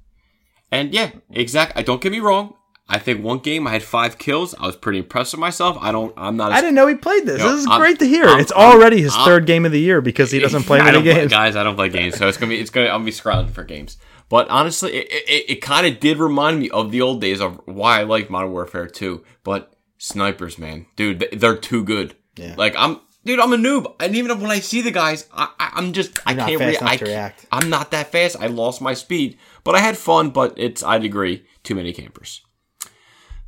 and 0.76 0.93
yeah, 0.93 1.11
exactly. 1.31 1.80
I 1.80 1.84
don't 1.84 2.02
get 2.02 2.11
me 2.11 2.19
wrong. 2.19 2.56
I 2.88 2.99
think 2.99 3.23
one 3.23 3.39
game 3.39 3.65
I 3.65 3.72
had 3.72 3.81
five 3.84 4.19
kills. 4.19 4.53
I 4.60 4.68
was 4.68 4.76
pretty 4.76 4.99
impressed 4.99 5.34
with 5.34 5.39
myself. 5.39 5.76
I 5.81 5.91
don't. 5.91 6.14
I'm 6.18 6.38
not. 6.38 6.52
I 6.52 6.61
didn't 6.61 6.76
know 6.76 6.85
he 6.88 6.93
played 6.95 7.26
this. 7.26 7.39
Yo, 7.41 7.49
this 7.52 7.61
is 7.61 7.68
I'm- 7.68 7.80
great 7.80 7.97
to 7.99 8.06
hear. 8.06 8.26
I'm- 8.26 8.39
it's 8.39 8.52
already 8.52 9.02
his 9.02 9.15
I'm- 9.15 9.26
third 9.26 9.47
game 9.47 9.65
of 9.65 9.72
the 9.72 9.80
year 9.80 10.02
because 10.02 10.30
he 10.31 10.39
doesn't 10.39 10.64
play 10.69 10.80
I 10.80 10.84
many 10.85 10.93
don't 10.97 11.03
play- 11.03 11.14
games. 11.15 11.31
guys. 11.31 11.56
I 11.56 11.64
don't 11.64 11.76
play 11.76 11.89
games, 11.89 12.15
so 12.15 12.27
it's 12.27 12.38
gonna 12.38 12.52
be. 12.52 12.60
It's 12.60 12.69
gonna. 12.69 12.88
I'll 12.88 12.99
be 12.99 13.11
scrounging 13.11 13.53
for 13.53 13.64
games. 13.64 13.97
But 14.30 14.49
honestly, 14.49 14.91
it, 14.93 15.07
it, 15.11 15.45
it 15.49 15.56
kind 15.61 15.85
of 15.88 15.99
did 15.99 16.18
remind 16.19 16.60
me 16.60 16.69
of 16.69 16.91
the 16.91 17.02
old 17.02 17.22
days 17.22 17.41
of 17.41 17.60
why 17.65 17.99
I 17.99 18.03
like 18.03 18.30
Modern 18.31 18.52
Warfare 18.52 18.88
2. 18.88 19.23
But 19.43 19.72
snipers, 19.97 20.57
man, 20.57 20.85
dude, 20.95 21.19
they- 21.19 21.35
they're 21.38 21.57
too 21.57 21.84
good. 21.84 22.15
Yeah. 22.35 22.56
Like 22.57 22.76
I'm, 22.77 22.99
dude, 23.23 23.39
I'm 23.39 23.53
a 23.53 23.57
noob, 23.57 23.93
and 23.99 24.15
even 24.15 24.39
when 24.41 24.52
I 24.52 24.60
see 24.60 24.81
the 24.81 24.91
guys, 24.91 25.27
I, 25.34 25.49
I, 25.60 25.72
I'm 25.76 25.93
just, 25.93 26.19
I 26.26 26.31
You're 26.31 26.38
not 26.38 26.47
can't 26.49 26.60
re- 26.61 26.68
I 26.68 26.72
to 26.72 26.84
can't- 26.97 27.02
react. 27.02 27.45
I'm 27.52 27.69
not 27.69 27.91
that 27.91 28.11
fast. 28.11 28.35
I 28.39 28.47
lost 28.47 28.81
my 28.81 28.93
speed, 28.93 29.38
but 29.66 29.76
I 29.76 29.80
had 29.80 29.98
fun. 29.98 30.30
But 30.30 30.54
it's, 30.56 30.82
I'd 30.82 31.04
agree, 31.04 31.46
too 31.64 31.76
many 31.76 31.92
campers. 31.92 32.42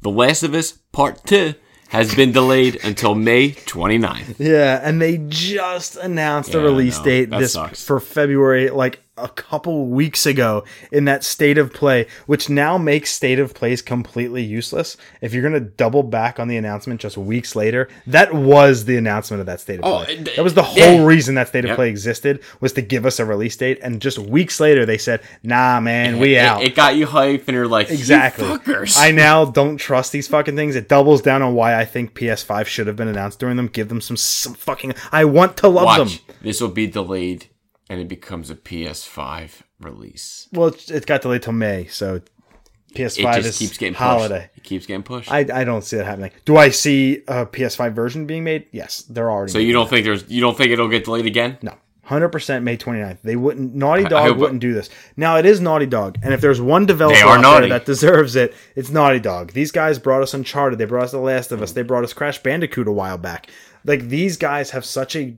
The 0.02 0.10
Last 0.12 0.44
of 0.44 0.54
Us 0.54 0.74
Part 0.92 1.26
2 1.26 1.54
has 1.90 2.14
been 2.14 2.34
delayed 2.34 2.84
until 2.84 3.16
May 3.16 3.52
29th. 3.52 4.36
Yeah, 4.40 4.80
and 4.84 5.02
they 5.02 5.18
just 5.30 5.96
announced 5.96 6.52
the 6.52 6.58
Yeah, 6.60 6.66
release 6.66 6.98
no, 7.00 7.04
date 7.06 7.30
this 7.30 7.54
sucks. 7.54 7.84
for 7.86 8.00
February, 8.02 8.70
like 8.70 9.02
a 9.18 9.30
couple 9.30 9.88
weeks 9.88 10.26
ago, 10.26 10.64
in 10.92 11.06
that 11.06 11.24
state 11.24 11.58
of 11.58 11.74
play, 11.74 12.08
which 12.26 12.50
now 12.50 12.78
makes 12.78 13.12
state 13.12 13.40
of 13.40 13.54
plays 13.54 13.82
completely 13.82 14.44
useless. 14.44 14.98
If 15.22 15.34
you're 15.34 15.44
gonna 15.44 15.60
double 15.60 16.04
back 16.04 16.40
on 16.40 16.48
the 16.48 16.58
announcement 16.58 17.02
just 17.02 17.18
weeks 17.18 17.56
later, 17.56 17.88
that 18.08 18.34
was 18.34 18.86
the 18.86 18.98
announcement 18.98 19.40
of 19.40 19.46
that 19.48 19.60
state 19.60 19.80
of 19.80 19.86
Oh, 19.86 20.04
play. 20.04 20.14
it- 20.16 20.36
that 20.36 20.44
was 20.44 20.54
the 20.54 20.64
yeah. 20.76 20.86
whole 20.98 21.06
reason 21.06 21.36
that 21.36 21.48
state 21.48 21.66
of 21.66 21.70
Yep. 21.70 21.76
play 21.78 21.90
existed 21.90 22.40
was 22.60 22.74
to 22.74 22.82
give 22.82 23.06
us 23.06 23.20
a 23.20 23.26
release 23.26 23.56
date, 23.58 23.80
and 23.82 24.00
just 24.02 24.18
weeks 24.20 24.60
later 24.60 24.86
they 24.86 24.98
said, 24.98 25.22
"Nah, 25.44 25.80
man, 25.80 26.20
we 26.20 26.36
It- 26.36 26.40
out." 26.40 26.64
It, 26.64 26.76
got 26.76 26.96
you 26.96 27.06
hype, 27.08 27.48
and 27.48 27.56
you're 27.56 27.68
like, 27.68 27.90
Exactly. 27.90 28.48
I 28.98 29.12
now 29.12 29.46
don't 29.46 29.78
trust 29.78 30.12
these 30.12 30.28
fucking 30.28 30.56
things. 30.56 30.76
It 30.76 30.88
doubles 30.90 31.22
down 31.22 31.42
on 31.42 31.54
why 31.56 31.76
I 31.80 31.86
think 31.86 32.14
PS5 32.14 32.68
should 32.68 32.88
have 32.88 32.96
been 32.96 33.08
announced 33.08 33.40
during 33.40 33.58
them. 33.58 33.68
Give 33.68 33.90
them 33.90 34.02
some 34.02 34.18
some 34.18 34.54
fucking. 34.54 34.94
I 35.12 35.26
want 35.26 35.58
to 35.58 35.68
love 35.68 35.86
Watch. 35.86 35.98
them. 36.28 36.36
This 36.42 36.62
will 36.62 36.70
be 36.70 36.86
delayed, 36.88 37.48
and 37.90 38.00
it 38.00 38.08
becomes 38.08 38.50
a 38.50 38.56
PS5 38.56 39.62
release. 39.80 40.48
Well, 40.52 40.68
it's, 40.68 40.90
it 40.92 41.06
got 41.06 41.22
delayed 41.22 41.44
till 41.44 41.54
May, 41.54 41.86
so 41.88 42.22
PS5 42.94 43.36
just 43.36 43.48
is 43.48 43.58
keeps 43.60 43.78
getting 43.78 43.94
holiday. 43.94 44.48
pushed. 44.48 44.58
It 44.58 44.64
keeps 44.64 44.86
getting 44.86 45.04
pushed. 45.04 45.32
I, 45.32 45.40
I 45.54 45.64
don't 45.64 45.84
see 45.84 45.98
that 45.98 46.06
happening. 46.06 46.32
Do 46.46 46.58
I 46.58 46.70
see 46.70 47.24
a 47.28 47.46
PS5 47.46 47.94
version 47.94 48.26
being 48.26 48.44
made? 48.44 48.68
Yes, 48.72 49.04
they're 49.04 49.32
already. 49.32 49.52
so 49.52 49.60
you 49.60 49.74
don't 49.74 49.90
think 49.90 50.06
there's 50.06 50.30
you 50.30 50.42
don't 50.42 50.58
think 50.58 50.72
it'll 50.72 50.88
get 50.88 51.06
delayed 51.06 51.26
again? 51.26 51.58
No. 51.62 51.74
100% 52.08 52.64
May 52.64 52.78
29th. 52.78 53.18
They 53.22 53.36
wouldn't 53.36 53.76
Naughty 53.76 54.06
Dog 54.06 54.38
wouldn't 54.38 54.62
do 54.62 54.74
this. 54.74 54.90
Now 55.18 55.38
it 55.38 55.46
is 55.46 55.60
Naughty 55.60 55.86
Dog, 55.86 56.18
and 56.24 56.34
if 56.34 56.40
there's 56.40 56.62
one 56.62 56.86
developer 56.86 57.18
out 57.18 57.60
there 57.60 57.70
that 57.70 57.86
deserves 57.86 58.38
it, 58.38 58.56
it's 58.78 58.90
Naughty 58.90 59.20
Dog. 59.20 59.52
These 59.52 59.72
guys 59.72 60.00
brought 60.00 60.22
us 60.24 60.34
Uncharted, 60.34 60.80
they 60.80 60.86
brought 60.86 61.04
us 61.04 61.12
The 61.12 61.20
Last 61.20 61.52
of 61.52 61.62
Us, 61.62 61.74
they 61.74 61.82
brought 61.82 62.06
us 62.06 62.14
Crash 62.14 62.42
Bandicoot 62.42 62.88
a 62.88 62.94
while 62.94 63.18
back. 63.18 63.48
Like 63.84 64.08
these 64.08 64.38
guys 64.38 64.70
have 64.70 64.86
such 64.86 65.18
a 65.18 65.38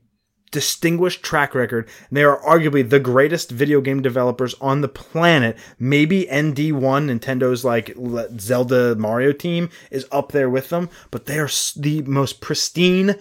distinguished 0.52 1.24
track 1.24 1.54
record, 1.56 1.88
and 2.10 2.18
they 2.18 2.24
are 2.24 2.42
arguably 2.42 2.88
the 2.88 3.00
greatest 3.00 3.52
video 3.52 3.82
game 3.82 4.02
developers 4.02 4.56
on 4.62 4.82
the 4.82 4.88
planet. 4.88 5.58
Maybe 5.78 6.26
ND1, 6.26 6.74
Nintendo's 7.20 7.64
like 7.64 7.96
Zelda 8.40 8.96
Mario 8.96 9.32
team, 9.32 9.70
is 9.92 10.06
up 10.12 10.32
there 10.32 10.50
with 10.50 10.70
them, 10.70 10.90
but 11.12 11.26
they 11.26 11.40
are 11.40 11.50
the 11.76 12.02
most 12.04 12.42
pristine. 12.42 13.16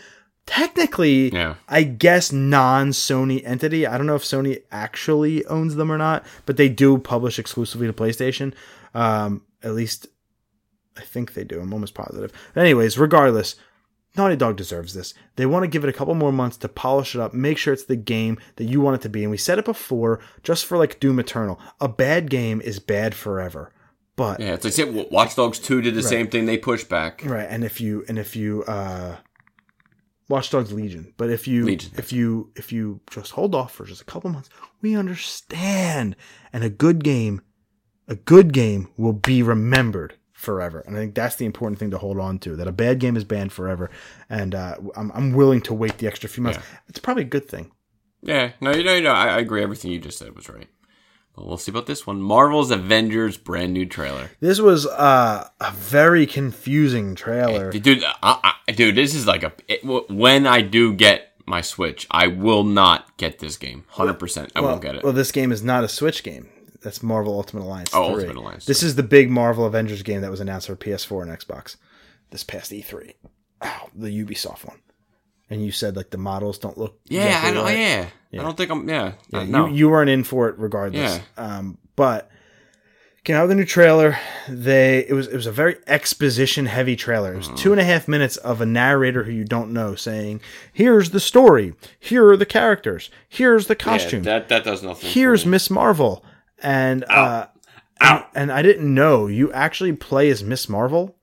Technically, 0.47 1.31
Yeah. 1.31 1.57
I 1.69 1.83
guess 1.83 2.33
non 2.33 2.91
Sony 2.93 3.43
entity. 3.45 3.87
I 3.87 3.99
don't 3.99 4.07
know 4.07 4.15
if 4.15 4.23
Sony 4.25 4.63
actually 4.71 5.45
owns 5.45 5.75
them 5.75 5.93
or 5.93 5.99
not, 5.99 6.25
but 6.47 6.57
they 6.57 6.71
do 6.71 6.97
publish 6.97 7.39
exclusively 7.39 7.87
to 7.87 7.93
PlayStation. 7.93 8.55
Um, 8.95 9.43
at 9.63 9.75
least 9.75 10.07
I 10.97 11.03
think 11.03 11.35
they 11.35 11.45
do. 11.45 11.61
I'm 11.61 11.73
almost 11.73 11.95
positive. 11.95 12.33
But 12.55 12.63
anyways, 12.63 12.99
regardless, 12.99 13.57
Naughty 14.19 14.37
Dog 14.37 14.57
deserves 14.57 14.93
this. 14.93 15.15
They 15.37 15.47
want 15.47 15.63
to 15.63 15.69
give 15.69 15.85
it 15.85 15.89
a 15.89 15.93
couple 15.93 16.15
more 16.15 16.33
months 16.33 16.57
to 16.59 16.69
polish 16.69 17.15
it 17.15 17.21
up, 17.21 17.33
make 17.33 17.57
sure 17.57 17.73
it's 17.73 17.85
the 17.85 17.97
game 17.97 18.39
that 18.57 18.65
you 18.65 18.81
want 18.81 18.97
it 18.97 19.03
to 19.03 19.09
be. 19.09 19.23
And 19.23 19.31
we 19.31 19.39
said 19.39 19.59
it 19.59 19.65
before, 19.65 20.21
just 20.43 20.67
for 20.67 20.77
like 20.77 21.01
Doom 21.01 21.19
Eternal, 21.19 21.59
a 21.81 21.89
bad 21.89 22.29
game 22.29 22.61
is 22.61 22.79
bad 22.79 23.15
forever. 23.15 23.73
But 24.17 24.41
Yeah, 24.41 24.55
it's 24.55 24.65
like 24.65 24.75
say, 24.75 24.85
Watch 25.11 25.37
Dogs 25.37 25.61
Two 25.61 25.81
did 25.81 25.95
the 25.95 26.03
same 26.03 26.27
thing. 26.27 26.45
They 26.47 26.59
pushed 26.59 26.89
back. 26.89 27.23
Right, 27.25 27.47
and 27.49 27.65
if 27.65 27.81
you 27.81 28.05
and 28.09 28.19
if 28.19 28.35
you 28.35 28.65
uh 28.65 29.17
Watch 30.29 30.51
Dogs 30.51 30.73
Legion, 30.73 31.15
but 31.17 31.31
if 31.31 31.49
you 31.49 31.65
Legion. 31.65 31.93
if 31.97 32.13
you 32.13 32.51
if 32.57 32.73
you 32.73 33.01
just 33.11 33.31
hold 33.31 33.55
off 33.55 33.73
for 33.73 33.87
just 33.87 34.03
a 34.03 34.05
couple 34.05 34.29
months, 34.31 34.51
we 34.83 34.97
understand. 34.97 36.17
And 36.53 36.65
a 36.65 36.69
good 36.69 37.05
game, 37.05 37.41
a 38.09 38.17
good 38.17 38.53
game 38.53 38.89
will 38.97 39.13
be 39.13 39.43
remembered 39.43 40.18
forever. 40.39 40.85
And 40.87 40.97
I 40.97 41.01
think 41.01 41.15
that's 41.17 41.35
the 41.35 41.45
important 41.45 41.79
thing 41.81 41.91
to 41.91 41.99
hold 41.99 42.19
on 42.19 42.39
to. 42.41 42.55
That 42.55 42.69
a 42.69 42.73
bad 42.73 43.01
game 43.01 43.17
is 43.17 43.25
banned 43.25 43.53
forever, 43.53 43.91
and 44.31 44.55
uh, 44.55 44.77
I'm 44.97 45.11
I'm 45.13 45.33
willing 45.33 45.61
to 45.63 45.75
wait 45.75 45.99
the 45.99 46.07
extra 46.07 46.29
few 46.29 46.45
months. 46.45 46.61
It's 46.89 47.01
probably 47.01 47.25
a 47.25 47.27
good 47.27 47.49
thing. 47.49 47.73
Yeah, 48.23 48.53
no, 48.61 48.73
you 48.73 48.85
know, 48.85 48.95
you 48.95 49.01
know, 49.03 49.13
I, 49.13 49.27
I 49.35 49.39
agree. 49.39 49.63
Everything 49.63 49.91
you 49.91 49.99
just 49.99 50.19
said 50.19 50.35
was 50.35 50.49
right. 50.49 50.69
But 51.35 51.47
we'll 51.47 51.57
see 51.57 51.71
about 51.71 51.87
this 51.87 52.07
one. 52.07 52.21
Marvel's 52.21 52.71
Avengers 52.71 53.37
brand 53.37 53.73
new 53.73 53.87
trailer. 53.87 54.31
This 54.41 54.61
was 54.61 54.87
uh, 54.87 55.49
a 55.61 55.71
very 55.73 56.27
confusing 56.27 57.15
trailer. 57.15 57.71
Dude, 57.71 58.03
I, 58.23 58.55
I, 58.69 58.73
dude, 58.73 58.97
this 58.97 59.15
is 59.15 59.27
like 59.27 59.43
a. 59.43 59.53
It, 59.67 59.85
when 59.85 60.47
I 60.47 60.63
do 60.63 60.93
get 60.93 61.33
my 61.47 61.61
Switch, 61.61 62.07
I 62.11 62.29
will 62.29 62.65
not 62.65 63.17
get 63.17 63.41
this 63.41 63.57
game. 63.57 63.85
Hundred 63.89 64.15
percent, 64.15 64.53
I 64.55 64.61
well, 64.61 64.71
won't 64.71 64.83
get 64.83 64.95
it. 64.95 65.05
Well, 65.05 65.13
this 65.13 65.33
game 65.33 65.51
is 65.51 65.63
not 65.63 65.85
a 65.85 65.89
Switch 65.89 66.23
game. 66.23 66.49
That's 66.83 67.03
Marvel 67.03 67.35
Ultimate 67.35 67.63
Alliance. 67.65 67.91
Oh, 67.93 68.15
3. 68.15 68.25
Ultimate 68.25 68.37
Alliance 68.41 68.65
This 68.67 68.83
is 68.83 68.95
the 68.97 69.03
big 69.03 69.31
Marvel 69.31 69.67
Avengers 69.67 70.03
game 70.03 70.21
that 70.21 70.31
was 70.31 70.41
announced 70.41 70.67
for 70.69 70.77
PS4 70.77 71.23
and 71.23 71.31
Xbox 71.39 71.77
this 72.31 72.45
past 72.45 72.71
E3. 72.71 73.15
Ow, 73.65 73.89
the 73.95 74.25
Ubisoft 74.25 74.65
one. 74.67 74.79
And 75.51 75.65
you 75.65 75.73
said 75.73 75.97
like 75.97 76.11
the 76.11 76.19
models 76.19 76.59
don't 76.59 76.77
look. 76.79 76.99
yeah, 77.07 77.25
exactly 77.27 77.49
I 77.51 77.55
don't. 77.55 77.65
right. 77.65 78.13
Yeah. 78.31 78.41
I 78.41 78.45
don't 78.45 78.57
think 78.57 78.71
I'm. 78.71 78.89
Yeah, 78.89 79.13
Yeah, 79.31 79.39
uh, 79.41 79.45
no. 79.45 79.67
you, 79.67 79.75
you 79.75 79.89
weren't 79.89 80.11
in 80.11 80.23
for 80.23 80.49
it 80.51 80.59
regardless. 80.59 81.21
Yeah. 81.37 81.43
Um, 81.43 81.79
but 81.97 82.31
came 83.25 83.35
out 83.37 83.43
with 83.43 83.51
a 83.53 83.55
new 83.57 83.65
trailer. 83.65 84.17
They 84.49 85.07
it 85.09 85.15
was 85.15 85.27
it 85.29 85.35
was 85.35 85.47
a 85.47 85.53
very 85.53 85.77
exposition 85.87 86.67
heavy 86.67 86.97
trailer. 86.97 87.33
It 87.35 87.41
Mm-hmm. 87.41 87.53
was 87.53 87.61
two 87.63 87.73
and 87.73 87.81
a 87.81 87.85
half 87.85 88.07
minutes 88.09 88.37
of 88.37 88.61
a 88.61 88.67
narrator 88.67 89.25
who 89.25 89.33
you 89.33 89.45
don't 89.45 89.73
know 89.73 89.95
saying, 89.95 90.41
"Here's 90.73 91.11
the 91.11 91.21
story. 91.21 91.75
Here 91.99 92.29
are 92.29 92.37
the 92.37 92.47
characters. 92.47 93.11
Here's 93.29 93.67
the 93.67 93.75
Yeah, 93.75 93.85
costume. 93.85 94.23
that 94.25 94.49
that 94.51 94.65
does 94.65 94.83
nothing. 94.83 95.11
Here's. 95.11 95.45
Miss 95.47 95.71
Marvel." 95.71 96.25
And 96.63 97.05
uh, 97.05 97.47
and, 98.01 98.25
and 98.35 98.53
I 98.53 98.63
didn't 98.63 98.93
know 98.93 99.27
you 99.27 99.53
actually 99.53 99.93
play 99.93 100.31
as 100.31 100.43
Miss 100.43 100.69
Marvel, 100.69 101.17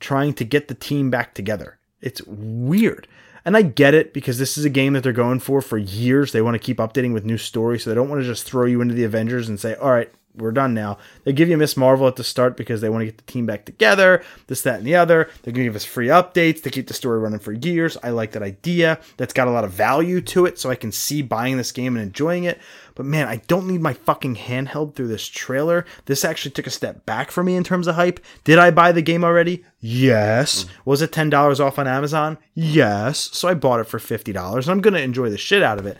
trying 0.00 0.34
to 0.34 0.44
get 0.44 0.68
the 0.68 0.74
team 0.74 1.10
back 1.10 1.34
together. 1.34 1.78
It's 2.00 2.22
weird. 2.22 3.08
And 3.44 3.56
I 3.56 3.62
get 3.62 3.94
it 3.94 4.12
because 4.12 4.38
this 4.38 4.58
is 4.58 4.64
a 4.64 4.70
game 4.70 4.92
that 4.92 5.02
they're 5.02 5.12
going 5.12 5.40
for 5.40 5.62
for 5.62 5.78
years. 5.78 6.32
They 6.32 6.42
want 6.42 6.54
to 6.54 6.58
keep 6.58 6.78
updating 6.78 7.14
with 7.14 7.24
new 7.24 7.38
stories, 7.38 7.82
so 7.82 7.90
they 7.90 7.94
don't 7.94 8.10
want 8.10 8.20
to 8.20 8.26
just 8.26 8.44
throw 8.44 8.66
you 8.66 8.80
into 8.80 8.94
the 8.94 9.04
Avengers 9.04 9.48
and 9.48 9.58
say, 9.58 9.74
"All 9.76 9.90
right, 9.90 10.10
we're 10.36 10.52
done 10.52 10.74
now." 10.74 10.98
They 11.24 11.32
give 11.32 11.48
you 11.48 11.56
Miss 11.56 11.74
Marvel 11.74 12.06
at 12.06 12.16
the 12.16 12.24
start 12.24 12.58
because 12.58 12.82
they 12.82 12.90
want 12.90 13.02
to 13.02 13.06
get 13.06 13.16
the 13.16 13.32
team 13.32 13.46
back 13.46 13.64
together, 13.64 14.22
this, 14.48 14.60
that, 14.62 14.78
and 14.78 14.86
the 14.86 14.96
other. 14.96 15.30
They're 15.42 15.54
going 15.54 15.64
to 15.64 15.70
give 15.70 15.76
us 15.76 15.84
free 15.84 16.08
updates 16.08 16.62
to 16.64 16.70
keep 16.70 16.88
the 16.88 16.94
story 16.94 17.20
running 17.20 17.38
for 17.38 17.52
years. 17.52 17.96
I 18.02 18.10
like 18.10 18.32
that 18.32 18.42
idea. 18.42 19.00
That's 19.16 19.32
got 19.32 19.48
a 19.48 19.52
lot 19.52 19.64
of 19.64 19.70
value 19.70 20.20
to 20.20 20.44
it, 20.44 20.58
so 20.58 20.68
I 20.68 20.74
can 20.74 20.92
see 20.92 21.22
buying 21.22 21.56
this 21.56 21.72
game 21.72 21.96
and 21.96 22.04
enjoying 22.04 22.44
it. 22.44 22.60
But 22.98 23.06
man, 23.06 23.28
I 23.28 23.36
don't 23.46 23.68
need 23.68 23.80
my 23.80 23.92
fucking 23.92 24.34
handheld 24.34 24.96
through 24.96 25.06
this 25.06 25.24
trailer. 25.28 25.86
This 26.06 26.24
actually 26.24 26.50
took 26.50 26.66
a 26.66 26.70
step 26.70 27.06
back 27.06 27.30
for 27.30 27.44
me 27.44 27.54
in 27.54 27.62
terms 27.62 27.86
of 27.86 27.94
hype. 27.94 28.18
Did 28.42 28.58
I 28.58 28.72
buy 28.72 28.90
the 28.90 29.02
game 29.02 29.22
already? 29.22 29.64
Yes. 29.78 30.64
Mm. 30.64 30.68
Was 30.84 31.00
it 31.00 31.12
$10 31.12 31.60
off 31.60 31.78
on 31.78 31.86
Amazon? 31.86 32.38
Yes. 32.54 33.30
So 33.32 33.46
I 33.46 33.54
bought 33.54 33.78
it 33.78 33.84
for 33.86 34.00
$50 34.00 34.56
and 34.56 34.68
I'm 34.68 34.80
going 34.80 34.94
to 34.94 35.00
enjoy 35.00 35.30
the 35.30 35.38
shit 35.38 35.62
out 35.62 35.78
of 35.78 35.86
it. 35.86 35.96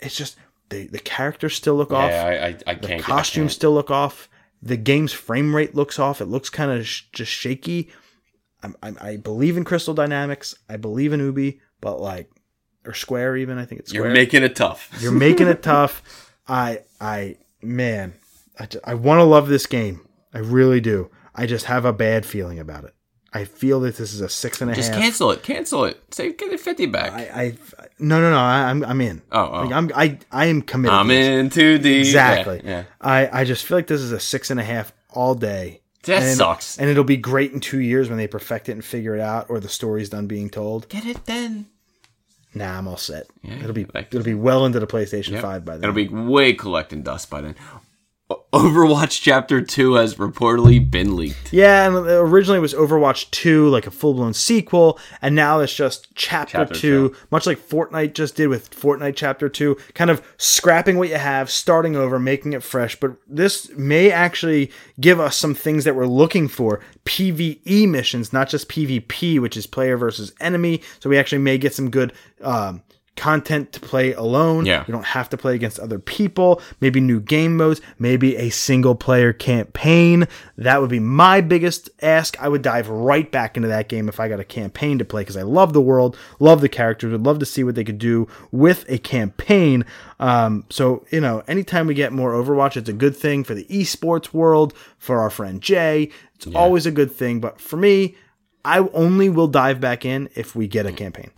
It's 0.00 0.16
just 0.16 0.38
the, 0.70 0.86
the 0.86 0.98
characters 0.98 1.54
still 1.54 1.74
look 1.74 1.92
off. 1.92 2.10
Yeah, 2.10 2.24
I, 2.24 2.46
I, 2.46 2.56
I 2.66 2.74
can't. 2.76 2.82
the 2.82 2.94
I 2.94 3.00
costumes 3.00 3.52
still 3.52 3.74
look 3.74 3.90
off. 3.90 4.30
The 4.62 4.78
game's 4.78 5.12
frame 5.12 5.54
rate 5.54 5.74
looks 5.74 5.98
off. 5.98 6.22
It 6.22 6.28
looks 6.28 6.48
kind 6.48 6.70
of 6.70 6.86
sh- 6.86 7.02
just 7.12 7.30
shaky. 7.30 7.90
I'm, 8.62 8.74
I'm, 8.82 8.96
I 9.02 9.18
believe 9.18 9.58
in 9.58 9.64
Crystal 9.64 9.92
Dynamics. 9.92 10.54
I 10.66 10.78
believe 10.78 11.12
in 11.12 11.20
Ubi, 11.20 11.60
but 11.82 12.00
like, 12.00 12.30
or 12.86 12.94
Square 12.94 13.36
even. 13.36 13.58
I 13.58 13.66
think 13.66 13.82
it's 13.82 13.90
Square. 13.90 14.06
You're 14.06 14.14
making 14.14 14.44
it 14.44 14.56
tough. 14.56 14.90
You're 14.98 15.12
making 15.12 15.48
it 15.48 15.62
tough. 15.62 16.02
I 16.48 16.80
I 17.00 17.36
man, 17.62 18.14
I, 18.58 18.66
ju- 18.66 18.80
I 18.84 18.94
want 18.94 19.18
to 19.18 19.24
love 19.24 19.48
this 19.48 19.66
game. 19.66 20.06
I 20.32 20.38
really 20.38 20.80
do. 20.80 21.10
I 21.34 21.46
just 21.46 21.66
have 21.66 21.84
a 21.84 21.92
bad 21.92 22.26
feeling 22.26 22.58
about 22.58 22.84
it. 22.84 22.94
I 23.32 23.44
feel 23.44 23.80
that 23.80 23.96
this 23.96 24.14
is 24.14 24.22
a 24.22 24.28
six 24.28 24.62
and 24.62 24.70
a 24.70 24.74
half. 24.74 24.82
Just 24.82 24.94
cancel 24.94 25.30
it. 25.30 25.42
Cancel 25.42 25.84
it. 25.84 26.02
Say 26.14 26.32
get 26.32 26.50
the 26.50 26.56
fifty 26.56 26.86
back. 26.86 27.12
I, 27.12 27.42
I 27.42 27.56
no 27.98 28.20
no 28.20 28.30
no. 28.30 28.38
I, 28.38 28.70
I'm 28.70 28.82
I'm 28.84 29.00
in. 29.02 29.20
Oh, 29.30 29.50
oh. 29.52 29.62
Like, 29.64 29.72
I'm 29.72 29.90
I 29.94 30.18
I 30.32 30.46
am 30.46 30.62
committed. 30.62 30.98
I'm 30.98 31.10
in 31.10 31.50
too 31.50 31.78
deep. 31.78 32.00
Exactly. 32.00 32.62
Yeah. 32.64 32.70
yeah. 32.70 32.84
I 33.00 33.40
I 33.40 33.44
just 33.44 33.66
feel 33.66 33.76
like 33.76 33.86
this 33.86 34.00
is 34.00 34.12
a 34.12 34.20
six 34.20 34.50
and 34.50 34.58
a 34.58 34.64
half 34.64 34.92
all 35.10 35.34
day. 35.34 35.82
That 36.04 36.22
and, 36.22 36.36
sucks. 36.38 36.78
And 36.78 36.88
it'll 36.88 37.04
be 37.04 37.18
great 37.18 37.52
in 37.52 37.60
two 37.60 37.80
years 37.80 38.08
when 38.08 38.16
they 38.16 38.26
perfect 38.26 38.70
it 38.70 38.72
and 38.72 38.84
figure 38.84 39.14
it 39.14 39.20
out, 39.20 39.50
or 39.50 39.60
the 39.60 39.68
story's 39.68 40.08
done 40.08 40.26
being 40.26 40.48
told. 40.48 40.88
Get 40.88 41.04
it 41.04 41.26
then. 41.26 41.66
Nah, 42.54 42.78
I'm 42.78 42.88
all 42.88 42.96
set. 42.96 43.26
Yeah, 43.42 43.56
it'll 43.56 43.72
be 43.72 43.86
it'll 43.94 44.22
be 44.22 44.34
well 44.34 44.64
into 44.64 44.80
the 44.80 44.86
PlayStation 44.86 45.32
Yep. 45.32 45.42
Five 45.42 45.64
by 45.64 45.74
then. 45.76 45.84
It'll 45.84 45.94
be 45.94 46.08
way 46.08 46.54
collecting 46.54 47.02
dust 47.02 47.30
by 47.30 47.40
then. 47.42 47.54
Overwatch 48.52 49.22
Chapter 49.22 49.62
Two 49.62 49.94
has 49.94 50.16
reportedly 50.16 50.90
been 50.90 51.16
leaked. 51.16 51.52
Yeah, 51.52 51.86
and 51.86 51.96
originally 51.96 52.58
it 52.58 52.62
was 52.62 52.74
Overwatch 52.74 53.30
2, 53.30 53.68
like 53.68 53.86
a 53.86 53.90
full 53.90 54.14
blown 54.14 54.34
sequel, 54.34 54.98
and 55.22 55.34
now 55.34 55.60
it's 55.60 55.74
just 55.74 56.14
Chapter, 56.14 56.58
Chapter 56.58 56.74
2, 56.74 57.16
much 57.30 57.46
like 57.46 57.58
Fortnite 57.58 58.14
just 58.14 58.36
did 58.36 58.48
with 58.48 58.70
Fortnite 58.70 59.16
Chapter 59.16 59.48
2, 59.48 59.76
kind 59.94 60.10
of 60.10 60.26
scrapping 60.36 60.98
what 60.98 61.08
you 61.08 61.16
have, 61.16 61.50
starting 61.50 61.96
over, 61.96 62.18
making 62.18 62.52
it 62.52 62.62
fresh. 62.62 62.96
But 62.96 63.16
this 63.26 63.70
may 63.76 64.10
actually 64.10 64.70
give 65.00 65.20
us 65.20 65.36
some 65.36 65.54
things 65.54 65.84
that 65.84 65.96
we're 65.96 66.06
looking 66.06 66.48
for 66.48 66.80
PvE 67.04 67.88
missions, 67.88 68.32
not 68.32 68.48
just 68.48 68.68
PvP, 68.68 69.40
which 69.40 69.56
is 69.56 69.66
player 69.66 69.96
versus 69.96 70.32
enemy. 70.40 70.82
So 71.00 71.08
we 71.08 71.18
actually 71.18 71.38
may 71.38 71.56
get 71.58 71.74
some 71.74 71.90
good. 71.90 72.12
Um, 72.42 72.82
Content 73.18 73.72
to 73.72 73.80
play 73.80 74.12
alone. 74.12 74.64
Yeah. 74.64 74.84
We 74.86 74.92
don't 74.92 75.04
have 75.04 75.28
to 75.30 75.36
play 75.36 75.56
against 75.56 75.80
other 75.80 75.98
people. 75.98 76.62
Maybe 76.80 77.00
new 77.00 77.18
game 77.18 77.56
modes. 77.56 77.80
Maybe 77.98 78.36
a 78.36 78.48
single 78.50 78.94
player 78.94 79.32
campaign. 79.32 80.28
That 80.56 80.80
would 80.80 80.88
be 80.88 81.00
my 81.00 81.40
biggest 81.40 81.90
ask. 82.00 82.40
I 82.40 82.48
would 82.48 82.62
dive 82.62 82.88
right 82.88 83.28
back 83.28 83.56
into 83.56 83.68
that 83.68 83.88
game 83.88 84.08
if 84.08 84.20
I 84.20 84.28
got 84.28 84.38
a 84.38 84.44
campaign 84.44 84.98
to 85.00 85.04
play 85.04 85.22
because 85.22 85.36
I 85.36 85.42
love 85.42 85.72
the 85.72 85.80
world, 85.80 86.16
love 86.38 86.60
the 86.60 86.68
characters, 86.68 87.10
would 87.10 87.26
love 87.26 87.40
to 87.40 87.46
see 87.46 87.64
what 87.64 87.74
they 87.74 87.82
could 87.82 87.98
do 87.98 88.28
with 88.52 88.84
a 88.88 88.98
campaign. 88.98 89.84
Um, 90.20 90.64
so, 90.70 91.04
you 91.10 91.20
know, 91.20 91.42
anytime 91.48 91.88
we 91.88 91.94
get 91.94 92.12
more 92.12 92.32
Overwatch, 92.32 92.76
it's 92.76 92.88
a 92.88 92.92
good 92.92 93.16
thing 93.16 93.42
for 93.42 93.54
the 93.54 93.64
esports 93.64 94.32
world, 94.32 94.74
for 94.96 95.18
our 95.18 95.30
friend 95.30 95.60
Jay. 95.60 96.10
It's 96.36 96.46
always 96.54 96.86
a 96.86 96.92
good 96.92 97.10
thing. 97.10 97.40
But 97.40 97.60
for 97.60 97.78
me, 97.78 98.14
I 98.64 98.78
only 98.92 99.28
will 99.28 99.48
dive 99.48 99.80
back 99.80 100.04
in 100.04 100.28
if 100.36 100.54
we 100.54 100.68
get 100.68 100.86
a 100.86 100.92
campaign. 100.92 101.32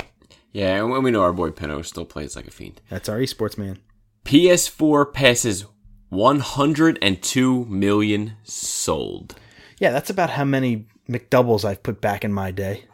Yeah, 0.53 0.77
and 0.77 0.91
when 0.91 1.03
we 1.03 1.11
know 1.11 1.23
our 1.23 1.33
boy 1.33 1.51
Pinot 1.51 1.87
still 1.87 2.05
plays 2.05 2.35
like 2.37 2.47
a 2.47 2.51
fiend. 2.51 2.81
That's 2.89 3.09
our 3.09 3.19
esports 3.19 3.57
man. 3.57 3.79
PS4 4.25 5.13
passes 5.13 5.65
102 6.09 7.65
million 7.67 8.35
sold. 8.43 9.35
Yeah, 9.79 9.91
that's 9.91 10.11
about 10.11 10.31
how 10.31 10.45
many 10.45 10.87
McDoubles 11.09 11.65
I've 11.65 11.83
put 11.83 12.01
back 12.01 12.25
in 12.25 12.33
my 12.33 12.51
day. 12.51 12.85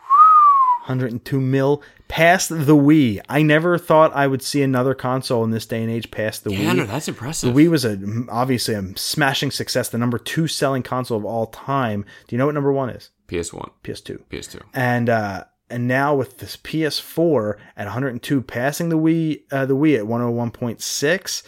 102 0.87 1.41
mil 1.41 1.83
past 2.07 2.49
the 2.51 2.77
Wii. 2.77 3.21
I 3.29 3.43
never 3.43 3.77
thought 3.77 4.15
I 4.15 4.29
would 4.29 4.41
see 4.43 4.63
another 4.63 4.95
console 4.95 5.43
in 5.43 5.51
this 5.51 5.67
day 5.67 5.83
and 5.83 5.91
age 5.91 6.13
past 6.13 6.45
the 6.45 6.53
Yeah, 6.53 6.73
Wii. 6.73 6.77
no, 6.77 6.85
that's 6.87 7.09
impressive. 7.09 7.53
The. 7.53 7.61
Wii 7.61 7.69
was 7.71 7.85
a 7.85 7.99
obviously 8.29 8.75
a 8.75 8.97
smashing 8.97 9.51
success, 9.51 9.89
the 9.89 9.99
number 9.99 10.19
two 10.19 10.47
selling 10.47 10.85
console 10.85 11.19
of 11.19 11.25
all 11.25 11.47
time. 11.47 12.05
Do 12.29 12.37
you 12.37 12.39
know 12.39 12.47
what 12.47 12.55
number 12.55 12.73
one 12.73 12.91
is? 12.91 13.11
PS1, 13.27 13.71
PS2. 13.83 14.21
PS2. 14.31 14.63
And 14.75 15.09
uh, 15.11 15.45
and 15.69 15.89
now 15.89 16.15
with 16.15 16.39
this 16.39 16.57
PS4 16.57 17.57
at 17.77 17.87
102, 17.87 18.43
passing 18.43 18.89
the 18.89 18.99
Wii, 18.99 19.43
uh, 19.51 19.67
the 19.67 19.77
Wii 19.77 19.99
at 19.99 20.05
101.6, 20.05 21.43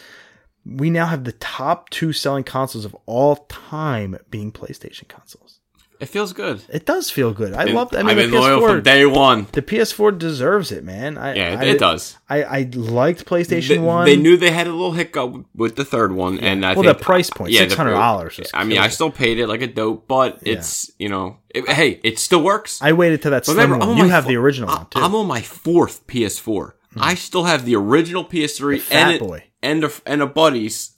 we 0.65 0.89
now 0.89 1.05
have 1.05 1.23
the 1.23 1.31
top 1.33 1.89
two 1.89 2.11
selling 2.11 2.43
consoles 2.43 2.85
of 2.85 2.95
all 3.05 3.37
time 3.47 4.17
being 4.29 4.51
PlayStation 4.51 5.07
consoles. 5.07 5.58
It 5.99 6.07
feels 6.07 6.31
good. 6.31 6.61
It 6.69 6.85
does 6.85 7.09
feel 7.09 7.33
good. 7.33 7.53
I 7.53 7.65
love. 7.65 7.93
I 7.93 7.97
mean, 8.03 8.09
I've 8.11 8.15
the 8.15 8.21
been 8.23 8.31
loyal 8.31 8.61
PS4. 8.61 8.67
from 8.69 8.83
day 8.83 9.05
one. 9.05 9.47
the 9.51 9.61
PS4 9.61 10.17
deserves 10.17 10.71
it, 10.71 10.83
man. 10.85 11.17
I, 11.17 11.35
Yeah, 11.35 11.53
it, 11.53 11.59
I, 11.59 11.63
it 11.65 11.79
does. 11.79 12.17
I, 12.29 12.43
I 12.43 12.69
liked 12.73 13.25
PlayStation 13.25 13.67
They, 13.67 13.77
One. 13.79 14.05
they 14.05 14.15
knew 14.15 14.37
they 14.37 14.51
had 14.51 14.67
a 14.67 14.71
little 14.71 14.93
hiccup 14.93 15.43
with 15.53 15.75
the 15.75 15.83
third 15.83 16.13
one, 16.13 16.39
and 16.39 16.65
I 16.65 16.73
Well, 16.73 16.83
think 16.83 16.97
the 16.97 17.03
price 17.03 17.29
point, 17.29 17.51
the- 17.51 17.57
$600 17.67 18.49
I 18.53 18.63
mean, 18.63 18.77
I 18.77 18.87
still 18.87 19.11
paid 19.11 19.39
it 19.39 19.47
like 19.47 19.61
a 19.61 19.67
dope, 19.67 20.07
but 20.07 20.39
it's 20.41 20.89
you 20.99 21.09
know, 21.09 21.37
it, 21.49 21.67
hey, 21.69 21.99
it 22.03 22.17
still 22.19 22.41
works. 22.43 22.81
I 22.81 22.93
waited 22.93 23.21
till 23.21 23.31
that 23.31 23.45
slim 23.45 23.57
Remember, 23.57 23.83
oh 23.83 23.89
one. 23.89 23.97
You 23.97 24.07
have 24.09 24.23
fo- 24.23 24.29
the 24.29 24.35
original 24.37 24.69
I- 24.69 24.75
one 24.77 24.85
too. 24.89 24.99
I'm 24.99 25.15
on 25.15 25.27
my 25.27 25.41
fourth 25.41 26.07
PS4. 26.07 26.73
Hmm. 26.93 26.99
I 27.03 27.15
still 27.15 27.43
have 27.43 27.65
the 27.65 27.75
original 27.75 28.23
PS3 28.25 28.79
fat 28.79 28.95
and 29.07 29.11
it, 29.15 29.19
boy. 29.19 29.43
and 29.61 29.83
a, 29.83 29.91
and 30.05 30.21
a 30.21 30.27
buddy's 30.27 30.91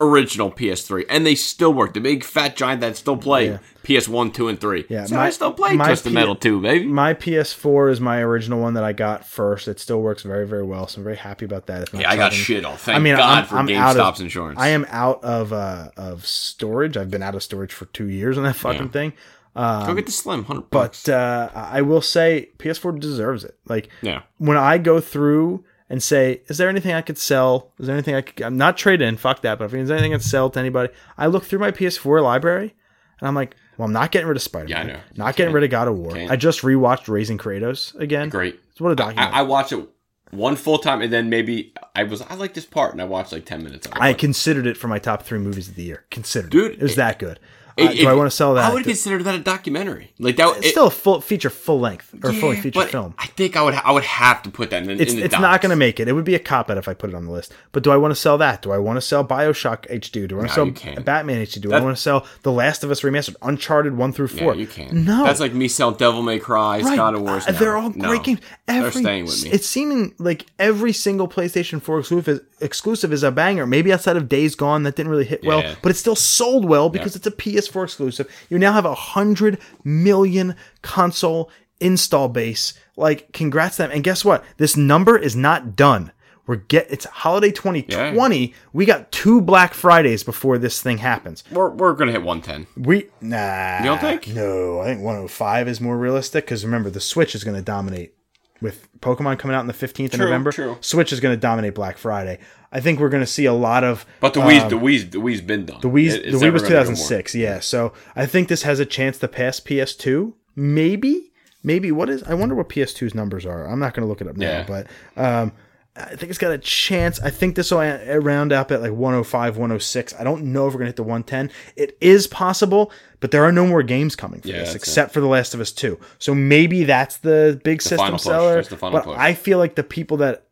original 0.00 0.50
PS3, 0.50 1.04
and 1.08 1.24
they 1.26 1.34
still 1.34 1.72
work. 1.72 1.94
The 1.94 2.00
big 2.00 2.22
fat 2.22 2.54
giant 2.56 2.80
that 2.82 2.96
still 2.96 3.16
play 3.16 3.46
Yeah. 3.50 3.58
PS1, 3.82 4.30
two, 4.32 4.48
and 4.48 4.60
three. 4.60 4.84
Yeah, 4.88 5.06
so 5.06 5.14
my- 5.14 5.26
I 5.26 5.30
still 5.30 5.52
play 5.52 5.74
Twisted 5.76 6.10
P- 6.10 6.14
Metal 6.14 6.34
2, 6.36 6.60
baby. 6.60 6.86
My 6.86 7.14
PS4 7.14 7.88
is 7.90 8.00
my 8.00 8.20
original 8.20 8.60
one 8.60 8.74
that 8.74 8.84
I 8.84 8.92
got 8.92 9.24
first. 9.24 9.68
It 9.68 9.80
still 9.80 10.02
works 10.02 10.22
very, 10.22 10.46
very 10.46 10.64
well. 10.64 10.86
So 10.86 10.98
I'm 10.98 11.04
very 11.04 11.16
happy 11.16 11.44
about 11.46 11.66
that. 11.68 11.88
Yeah, 11.94 12.10
I 12.10 12.16
got 12.16 12.32
shit 12.32 12.64
on. 12.64 12.76
Thank 12.76 12.96
I 12.96 12.98
mean, 12.98 13.16
God 13.16 13.38
I'm, 13.38 13.46
for 13.46 13.56
I'm 13.56 13.66
GameStop's 13.68 14.18
of 14.20 14.24
insurance. 14.26 14.58
I 14.60 14.68
am 14.68 14.86
out 14.90 15.22
of 15.24 15.52
uh, 15.52 15.90
of 15.96 16.26
storage. 16.26 16.96
I've 16.96 17.10
been 17.10 17.22
out 17.22 17.34
of 17.34 17.42
storage 17.42 17.72
for 17.72 17.86
two 17.86 18.06
years 18.08 18.36
on 18.36 18.44
that 18.44 18.56
fucking 18.56 18.82
Yeah. 18.82 18.88
thing. 18.88 19.12
Go 19.56 19.94
get 19.94 20.04
the 20.04 20.12
Slim, 20.12 20.44
hundred. 20.44 20.68
But 20.68 21.08
uh, 21.08 21.48
I 21.54 21.80
will 21.80 22.02
say 22.02 22.50
PS4 22.58 23.00
deserves 23.00 23.42
it. 23.44 23.56
Like 23.66 23.88
yeah, 24.02 24.22
when 24.36 24.58
I 24.58 24.76
go 24.76 25.00
through 25.00 25.64
and 25.88 26.02
say, 26.02 26.42
"Is 26.48 26.58
there 26.58 26.68
anything 26.68 26.92
I 26.92 27.02
could 27.02 27.18
sell? 27.18 27.72
Is 27.78 27.86
there 27.86 27.94
anything 27.96 28.14
I 28.14 28.22
could?" 28.22 28.44
I'm 28.44 28.56
not 28.56 28.76
trade 28.76 29.00
in. 29.00 29.16
Fuck 29.16 29.42
that. 29.42 29.58
But 29.58 29.66
if 29.66 29.70
there's 29.72 29.90
anything 29.90 30.12
I 30.12 30.16
could 30.16 30.24
sell 30.24 30.50
to 30.50 30.58
anybody, 30.60 30.92
I 31.18 31.26
look 31.26 31.44
through 31.44 31.60
my 31.60 31.70
PS4 31.70 32.22
library 32.22 32.74
and 33.20 33.28
I'm 33.28 33.34
like, 33.34 33.56
"Well, 33.76 33.86
I'm 33.86 33.92
not 33.92 34.10
getting 34.12 34.26
rid 34.28 34.36
of 34.36 34.42
Spider 34.42 34.68
Man. 34.68 34.88
Yeah, 34.88 34.94
I 34.94 34.96
know. 34.96 35.00
Not 35.16 35.36
getting 35.36 35.54
rid 35.54 35.64
of 35.64 35.70
God 35.70 35.88
of 35.88 35.96
War. 35.96 36.12
Can't. 36.12 36.30
I 36.30 36.36
just 36.36 36.62
rewatched 36.62 37.08
Raising 37.08 37.38
Kratos 37.38 37.94
again. 37.98 38.28
great. 38.28 38.58
It's 38.72 38.80
what 38.80 38.92
a 38.92 38.96
document. 38.96 39.32
I 39.34 39.42
watched 39.42 39.72
it 39.72 39.88
one 40.32 40.56
full 40.56 40.78
time, 40.78 41.00
and 41.02 41.12
then 41.12 41.30
maybe 41.30 41.72
I 41.94 42.02
was 42.02 42.20
I 42.22 42.34
like 42.34 42.52
this 42.54 42.66
part, 42.66 42.92
and 42.92 43.00
I 43.00 43.04
watched 43.04 43.32
like 43.32 43.44
ten 43.46 43.62
minutes 43.62 43.86
of 43.86 43.92
it. 43.92 43.98
I 44.00 44.12
considered 44.12 44.66
it 44.66 44.76
for 44.76 44.88
my 44.88 44.98
top 44.98 45.22
three 45.22 45.38
movies 45.38 45.68
of 45.68 45.76
the 45.76 45.82
year. 45.84 46.04
Considered, 46.10 46.50
Dude, 46.50 46.72
it. 46.72 46.78
it 46.78 46.82
was 46.82 46.92
it- 46.92 46.96
that 46.96 47.18
good. 47.18 47.38
It- 47.76 47.84
Uh, 47.88 47.92
do 47.92 47.98
it- 48.00 48.06
I 48.06 48.14
want 48.14 48.30
to 48.30 48.36
sell 48.36 48.54
that? 48.54 48.70
I 48.70 48.74
would 48.74 48.84
consider 48.84 49.22
that 49.22 49.34
a 49.34 49.38
documentary. 49.38 50.12
Like 50.18 50.36
that. 50.36 50.56
it's 50.58 50.66
it- 50.66 50.70
still 50.70 50.86
a 50.86 50.90
full 50.90 51.20
feature, 51.20 51.50
full 51.50 51.78
length 51.80 52.12
or 52.22 52.32
yeah, 52.32 52.40
fully 52.40 52.56
feature 52.56 52.80
but 52.80 52.90
film. 52.90 53.14
I 53.18 53.26
think 53.26 53.56
I 53.56 53.62
would 53.62 53.74
I 53.74 53.92
would 53.92 54.04
have 54.04 54.42
to 54.44 54.50
put 54.50 54.70
that 54.70 54.82
in. 54.84 55.00
It's 55.00 55.12
in 55.12 55.18
the 55.18 55.24
it's 55.26 55.32
docs. 55.32 55.42
not 55.42 55.60
going 55.60 55.70
to 55.70 55.76
make 55.76 56.00
it. 56.00 56.08
It 56.08 56.12
would 56.12 56.24
be 56.24 56.34
a 56.34 56.38
cop 56.38 56.70
out 56.70 56.78
if 56.78 56.88
I 56.88 56.94
put 56.94 57.10
it 57.10 57.16
on 57.16 57.26
the 57.26 57.32
list. 57.32 57.52
But 57.72 57.82
do 57.82 57.90
I 57.90 57.96
want 57.96 58.12
to 58.12 58.16
sell 58.16 58.38
that? 58.38 58.62
Do 58.62 58.72
I 58.72 58.78
want 58.78 58.96
to 58.96 59.00
sell 59.00 59.24
Bioshock 59.24 59.86
HD? 59.90 60.26
Do 60.26 60.36
I 60.36 60.38
want 60.38 60.50
to 60.52 60.64
No, 60.66 60.74
sell. 60.74 61.02
Batman 61.02 61.42
HD? 61.42 61.60
Do 61.60 61.72
I 61.72 61.80
want 61.80 61.96
to 61.96 62.00
sell 62.02 62.26
The 62.42 62.52
Last 62.52 62.82
of 62.84 62.90
Us 62.90 63.02
remastered, 63.02 63.36
Uncharted 63.42 63.96
one 63.96 64.12
through 64.12 64.28
Yeah, 64.34 64.42
four? 64.42 64.54
you 64.54 64.66
can't. 64.66 64.92
No, 64.92 65.24
that's 65.24 65.40
like 65.40 65.52
me 65.52 65.68
selling 65.68 65.96
Devil 65.96 66.22
May 66.22 66.38
Cry, 66.38 66.80
Right. 66.80 66.96
God 66.96 67.14
of 67.14 67.22
War. 67.22 67.40
Uh, 67.46 67.52
they're 67.52 67.76
all 67.76 67.90
great 67.90 68.22
games. 68.22 68.40
Every, 68.68 68.90
they're 68.90 69.02
staying 69.02 69.24
with 69.26 69.44
me. 69.44 69.50
It's 69.50 69.66
seeming 69.66 70.14
like 70.18 70.46
every 70.58 70.92
single 70.92 71.28
PlayStation 71.28 71.80
4 71.82 72.00
exclusive 72.00 72.28
is, 72.28 72.40
exclusive 72.60 73.12
is 73.12 73.22
a 73.22 73.30
banger. 73.30 73.66
Maybe 73.66 73.92
outside 73.92 74.16
of 74.16 74.28
Days 74.28 74.54
Gone, 74.54 74.82
that 74.84 74.96
didn't 74.96 75.10
really 75.10 75.24
hit 75.24 75.44
well, 75.44 75.62
but 75.82 75.90
it 75.90 75.94
still 75.96 76.16
sold 76.16 76.64
well 76.64 76.88
because 76.88 77.12
Yeah. 77.14 77.18
it's 77.18 77.26
a 77.26 77.30
PS4 77.68 77.84
exclusive. 77.84 78.46
You 78.48 78.58
now 78.58 78.72
have 78.72 78.84
a 78.84 78.94
hundred 78.94 79.58
million 79.84 80.56
console 80.82 81.50
install 81.80 82.28
base. 82.28 82.74
Like, 82.96 83.32
congrats 83.32 83.76
to 83.76 83.82
them. 83.82 83.90
And 83.92 84.02
guess 84.04 84.24
what? 84.24 84.44
This 84.56 84.76
number 84.76 85.16
is 85.16 85.36
not 85.36 85.76
done. 85.76 86.12
We're 86.46 86.56
get 86.56 86.86
it's 86.90 87.04
holiday 87.06 87.50
2020. 87.50 88.54
We 88.72 88.84
got 88.86 89.10
two 89.10 89.40
Black 89.40 89.74
Fridays 89.74 90.22
before 90.22 90.58
this 90.58 90.80
thing 90.80 90.98
happens. 90.98 91.42
we're 91.50 91.70
we're 91.70 91.94
gonna 91.94 92.12
hit 92.12 92.22
one 92.22 92.40
ten. 92.40 92.68
We 92.76 93.08
nah. 93.20 93.78
You 93.78 93.84
don't 93.86 94.00
think? 94.00 94.28
No, 94.28 94.80
I 94.80 94.84
think 94.84 95.02
105 95.02 95.66
is 95.68 95.80
more 95.80 95.98
realistic 95.98 96.44
because 96.44 96.64
remember 96.64 96.88
the 96.88 97.00
Switch 97.00 97.34
is 97.34 97.42
to 97.56 97.62
dominate 97.62 98.14
with 98.60 98.88
Pokemon 99.00 99.38
coming 99.38 99.54
out 99.54 99.60
on 99.60 99.66
the 99.66 99.72
15th 99.72 100.06
of 100.06 100.10
True, 100.12 100.24
November. 100.24 100.52
true. 100.52 100.76
Switch 100.80 101.12
is 101.12 101.20
going 101.20 101.34
to 101.34 101.40
dominate 101.40 101.74
Black 101.74 101.98
Friday. 101.98 102.38
I 102.72 102.80
think 102.80 102.98
we're 103.00 103.08
going 103.10 103.22
to 103.22 103.26
see 103.26 103.44
a 103.44 103.52
lot 103.52 103.84
of 103.84 104.04
But 104.20 104.34
the 104.34 104.40
Wii's 104.40 104.68
the 104.70 104.76
Wii's 104.76 105.08
the 105.10 105.18
Wii's 105.18 105.40
been 105.40 105.66
done. 105.66 105.76
Um, 105.76 105.80
the 105.82 105.88
Wii. 105.88 106.08
It- 106.08 106.22
The 106.22 106.28
it's 106.28 106.36
Wii 106.42 106.52
was 106.52 106.62
gonna 106.62 106.74
go 106.74 106.84
more. 106.84 106.94
2006. 106.94 107.34
Yeah, 107.34 107.60
so 107.60 107.92
I 108.14 108.26
think 108.26 108.48
this 108.48 108.62
has 108.62 108.80
a 108.80 108.86
chance 108.86 109.18
to 109.18 109.28
pass 109.28 109.60
PS2. 109.60 110.32
Maybe, 110.56 111.32
maybe 111.62 111.92
what 111.92 112.08
is? 112.10 112.22
I 112.24 112.34
wonder 112.34 112.54
what 112.54 112.68
PS2's 112.68 113.14
numbers 113.14 113.44
are. 113.46 113.66
I'm 113.66 113.78
not 113.78 113.94
going 113.94 114.02
to 114.04 114.08
look 114.08 114.20
it 114.20 114.26
up 114.26 114.36
now, 114.36 114.46
Yeah. 114.50 114.64
but 114.66 114.86
um, 115.16 115.52
I 115.98 116.14
think 116.14 116.28
it's 116.28 116.38
got 116.38 116.52
a 116.52 116.58
chance. 116.58 117.18
I 117.20 117.30
think 117.30 117.56
this 117.56 117.70
will 117.70 117.78
round 118.20 118.52
up 118.52 118.70
at 118.70 118.82
like 118.82 118.92
105, 118.92 119.56
106. 119.56 120.14
I 120.18 120.24
don't 120.24 120.44
know 120.52 120.66
if 120.66 120.74
we're 120.74 120.78
going 120.78 120.86
to 120.86 120.90
hit 120.90 120.96
the 120.96 121.02
110. 121.02 121.50
It 121.74 121.96
is 122.00 122.26
possible, 122.26 122.92
but 123.20 123.30
there 123.30 123.44
are 123.44 123.52
no 123.52 123.66
more 123.66 123.82
games 123.82 124.14
coming 124.14 124.42
for 124.42 124.48
Yeah, 124.48 124.58
this 124.58 124.74
except 124.74 125.14
for 125.14 125.20
The 125.20 125.26
Last 125.26 125.54
of 125.54 125.60
Us 125.60 125.72
2. 125.72 125.98
So 126.18 126.34
maybe 126.34 126.84
that's 126.84 127.16
the 127.18 127.60
big 127.64 127.80
system 127.80 127.98
final 127.98 128.18
seller. 128.18 128.62
The 128.62 128.76
but 128.76 129.04
push. 129.04 129.16
I 129.18 129.32
feel 129.32 129.58
like 129.58 129.74
the 129.74 129.82
people 129.82 130.18
that 130.18 130.46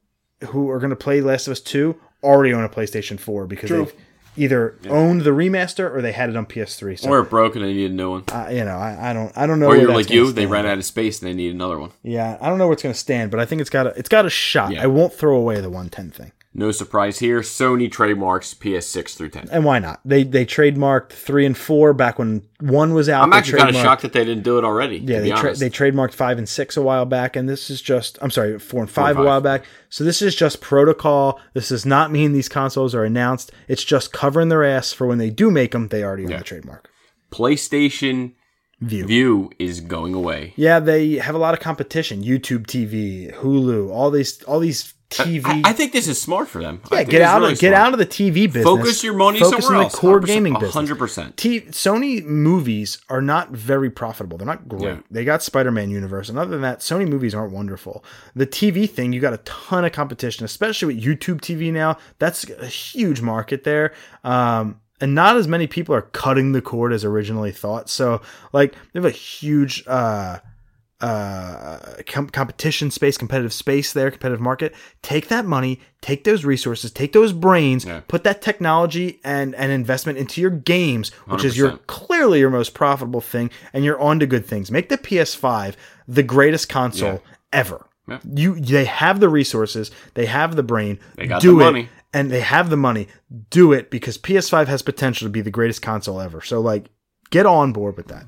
who 0.49 0.71
are 0.71 0.79
going 0.79 0.91
to 0.91 0.97
play 0.97 1.21
Last 1.21 1.47
of 1.47 1.53
Us 1.53 1.61
2 1.61 1.95
already 2.23 2.55
own 2.55 2.65
a 2.65 2.69
PlayStation 2.69 3.21
4 3.21 3.47
because 3.47 3.69
True. 3.69 3.85
they've 3.85 3.95
either 4.37 4.77
owned 4.89 5.23
the 5.23 5.31
remaster 5.31 5.93
or 5.95 6.03
they 6.03 6.13
had 6.13 6.29
it 6.31 6.37
on 6.37 6.47
PS3. 6.47 6.99
So 6.99 7.09
Or 7.11 7.21
it 7.21 7.31
broke 7.31 7.55
and 7.57 7.65
they 7.65 7.73
needed 7.73 7.93
a 7.93 7.95
new 7.95 8.11
one. 8.11 8.25
uh, 8.33 8.49
you 8.51 8.65
know, 8.65 8.77
I, 8.77 9.11
I 9.11 9.13
don't 9.13 9.33
I 9.37 9.47
don't 9.47 9.61
know. 9.61 9.67
Or 9.69 9.77
you're 9.77 9.93
like 9.93 10.11
you, 10.11 10.33
they 10.33 10.47
ran 10.47 10.67
out 10.67 10.79
of 10.79 10.85
space 10.85 11.21
and 11.21 11.29
they 11.31 11.35
need 11.35 11.55
another 11.55 11.79
one. 11.79 11.91
Yeah, 12.03 12.39
I 12.41 12.49
don't 12.49 12.59
know 12.59 12.67
where 12.67 12.75
it's 12.75 12.83
going 12.83 12.93
to 12.93 12.99
stand, 12.99 13.31
but 13.31 13.41
I 13.41 13.47
think 13.47 13.61
it's 13.61 13.71
got 13.71 13.87
a 13.87 13.91
it's 13.99 14.09
got 14.09 14.27
a 14.27 14.31
shot. 14.31 14.73
Yeah. 14.73 14.83
I 14.83 14.87
won't 14.87 15.13
throw 15.13 15.37
away 15.37 15.61
the 15.61 15.71
110 15.71 16.11
thing. 16.11 16.33
No 16.57 16.71
surprise 16.71 17.19
here. 17.19 17.41
Sony 17.41 17.91
trademarks 17.91 18.55
PS6 18.55 19.17
through 19.17 19.31
10. 19.31 19.49
And 19.51 19.65
why 19.65 19.81
not? 19.81 20.01
They 20.05 20.23
they 20.23 20.47
trademarked 20.47 21.11
three 21.11 21.45
and 21.45 21.59
four 21.59 21.93
back 21.93 22.21
when 22.21 22.43
one 22.61 22.95
was 22.95 23.09
out. 23.09 23.25
I'm 23.25 23.33
actually 23.33 23.59
kind 23.59 23.75
of 23.75 23.83
shocked 23.83 24.03
that 24.03 24.13
they 24.13 24.25
didn't 24.25 24.45
do 24.45 24.57
it 24.59 24.65
already. 24.65 24.99
Yeah, 24.99 25.17
to 25.19 25.23
they 25.23 25.31
tra- 25.33 25.57
they 25.57 25.69
trademarked 25.69 26.13
five 26.15 26.39
and 26.39 26.49
six 26.49 26.77
a 26.77 26.83
while 26.83 27.07
back, 27.07 27.35
and 27.35 27.49
this 27.49 27.71
is 27.71 27.83
just 27.83 28.19
I'm 28.23 28.31
sorry, 28.31 28.59
four 28.61 28.81
and 28.83 28.91
five, 28.91 29.17
and 29.17 29.25
a 29.25 29.29
while 29.29 29.41
back. 29.41 29.65
So 29.89 30.05
this 30.05 30.23
is 30.23 30.37
just 30.37 30.61
protocol. 30.61 31.41
This 31.55 31.71
does 31.71 31.85
not 31.85 32.13
mean 32.13 32.33
these 32.33 32.49
consoles 32.49 32.95
are 32.95 33.05
announced. 33.05 33.51
It's 33.67 33.83
just 33.83 34.13
covering 34.13 34.49
their 34.49 34.63
ass 34.63 34.93
for 34.93 35.09
when 35.09 35.19
they 35.19 35.31
do 35.31 35.51
make 35.51 35.73
them, 35.73 35.89
they 35.89 36.05
already 36.05 36.25
own 36.25 36.31
Yeah. 36.31 36.39
the 36.39 36.45
trademark. 36.45 36.89
PlayStation 37.33 38.35
View. 38.81 39.07
View 39.07 39.51
is 39.59 39.81
going 39.81 40.15
away. 40.15 40.53
Yeah, 40.57 40.79
they 40.79 41.15
have 41.15 41.35
a 41.35 41.39
lot 41.39 41.55
of 41.55 41.61
competition. 41.61 42.23
YouTube 42.23 42.67
TV, 42.67 43.33
Hulu, 43.35 43.91
all 43.91 44.11
these 44.11 44.43
all 44.45 44.61
these 44.61 44.95
TV. 45.17 45.45
I, 45.47 45.71
I 45.71 45.73
think 45.73 45.93
this 45.93 46.09
is 46.09 46.21
smart 46.21 46.49
for 46.49 46.61
them. 46.61 46.81
Yeah, 46.91 47.05
get 47.05 47.23
out 47.23 47.41
really 47.41 47.53
of 47.55 47.59
get 47.59 47.71
smart. 47.71 47.87
out 47.87 47.93
of 47.93 47.99
the 47.99 48.07
TV 48.07 48.47
business. 48.47 48.65
Focus 48.65 49.05
your 49.05 49.15
money 49.15 49.39
Focus 49.41 49.65
somewhere 49.65 49.79
on 49.79 49.85
else. 49.85 49.93
the 49.93 49.99
core 49.99 50.21
100%, 50.21 50.27
gaming 50.27 50.55
business. 50.59 50.91
100%. 50.91 51.37
T- 51.37 51.61
Sony 51.63 52.25
movies 52.25 52.99
are 53.09 53.23
not 53.23 53.51
very 53.51 53.91
profitable. 53.91 54.39
They're 54.39 54.47
not 54.47 54.69
great. 54.69 54.83
Yeah. 54.83 55.01
They 55.11 55.25
got 55.25 55.43
Spider-Man 55.43 55.91
universe, 55.91 56.29
and 56.29 56.39
other 56.39 56.51
than 56.51 56.63
that, 56.63 56.81
Sony 56.81 57.09
movies 57.09 57.35
aren't 57.35 57.53
wonderful. 57.53 58.05
The 58.35 58.47
TV 58.47 58.89
thing, 58.89 59.13
you 59.13 59.21
got 59.21 59.33
a 59.33 59.39
ton 59.39 59.85
of 59.85 59.93
competition, 59.93 60.45
especially 60.45 60.95
with 60.95 61.03
YouTube 61.05 61.41
TV 61.41 61.73
now. 61.73 61.99
That's 62.19 62.49
a 62.51 62.67
huge 62.67 63.21
market 63.21 63.65
there. 63.65 63.93
Um, 64.23 64.81
and 65.01 65.15
not 65.15 65.37
as 65.37 65.49
many 65.49 65.67
people 65.67 65.95
are 65.95 66.03
cutting 66.03 66.53
the 66.53 66.63
cord 66.63 66.93
as 66.93 67.05
originally 67.05 67.53
thought. 67.53 67.91
So, 67.91 68.23
like, 68.53 68.73
they 68.73 69.01
have 69.01 69.05
a 69.05 69.11
huge 69.11 69.85
uh, 69.87 70.39
uh, 71.05 72.03
com- 72.07 72.29
competition 72.29 72.91
space, 72.91 73.17
competitive 73.17 73.53
space 73.53 73.93
there, 73.93 74.11
competitive 74.11 74.41
market. 74.41 74.75
Take 75.03 75.29
that 75.29 75.45
money, 75.45 75.81
take 76.01 76.25
those 76.25 76.45
resources, 76.45 76.91
take 76.91 77.13
those 77.13 77.33
brains, 77.33 77.85
Yeah. 77.85 78.01
put 78.09 78.25
that 78.25 78.41
technology 78.43 79.21
and, 79.25 79.55
and 79.55 79.71
investment 79.71 80.19
into 80.19 80.41
your 80.41 80.51
games, 80.51 81.11
which 81.27 81.45
is 81.45 81.57
your 81.57 81.77
clearly 81.87 82.41
your 82.41 82.51
most 82.51 82.75
profitable 82.75 83.21
thing, 83.21 83.51
and 83.73 83.85
you're 83.85 84.01
on 84.01 84.19
to 84.21 84.27
good 84.27 84.47
things. 84.47 84.71
Make 84.71 84.89
the 84.89 84.99
PS5 84.99 85.75
the 86.09 86.23
greatest 86.23 86.69
console 86.69 87.23
Yeah. 87.25 87.35
ever. 87.53 87.87
Yeah. 88.09 88.19
You 88.35 88.55
they 88.61 88.85
have 88.85 89.21
the 89.21 89.29
resources, 89.29 89.91
they 90.15 90.27
have 90.27 90.57
the 90.57 90.63
brain, 90.63 90.99
They 91.17 91.27
got 91.27 91.41
do 91.41 91.53
the 91.57 91.61
it, 91.61 91.65
money. 91.65 91.89
and 92.13 92.31
they 92.31 92.41
have 92.41 92.69
the 92.71 92.77
money. 92.77 93.09
Do 93.51 93.73
it 93.73 93.91
because 93.91 94.19
PS5 94.19 94.69
has 94.69 94.83
potential 94.83 95.27
to 95.27 95.31
be 95.31 95.41
the 95.41 95.51
greatest 95.51 95.81
console 95.83 96.21
ever. 96.21 96.41
So 96.43 96.61
like, 96.61 96.91
get 97.31 97.47
on 97.47 97.73
board 97.73 97.97
with 97.97 98.09
that. 98.09 98.27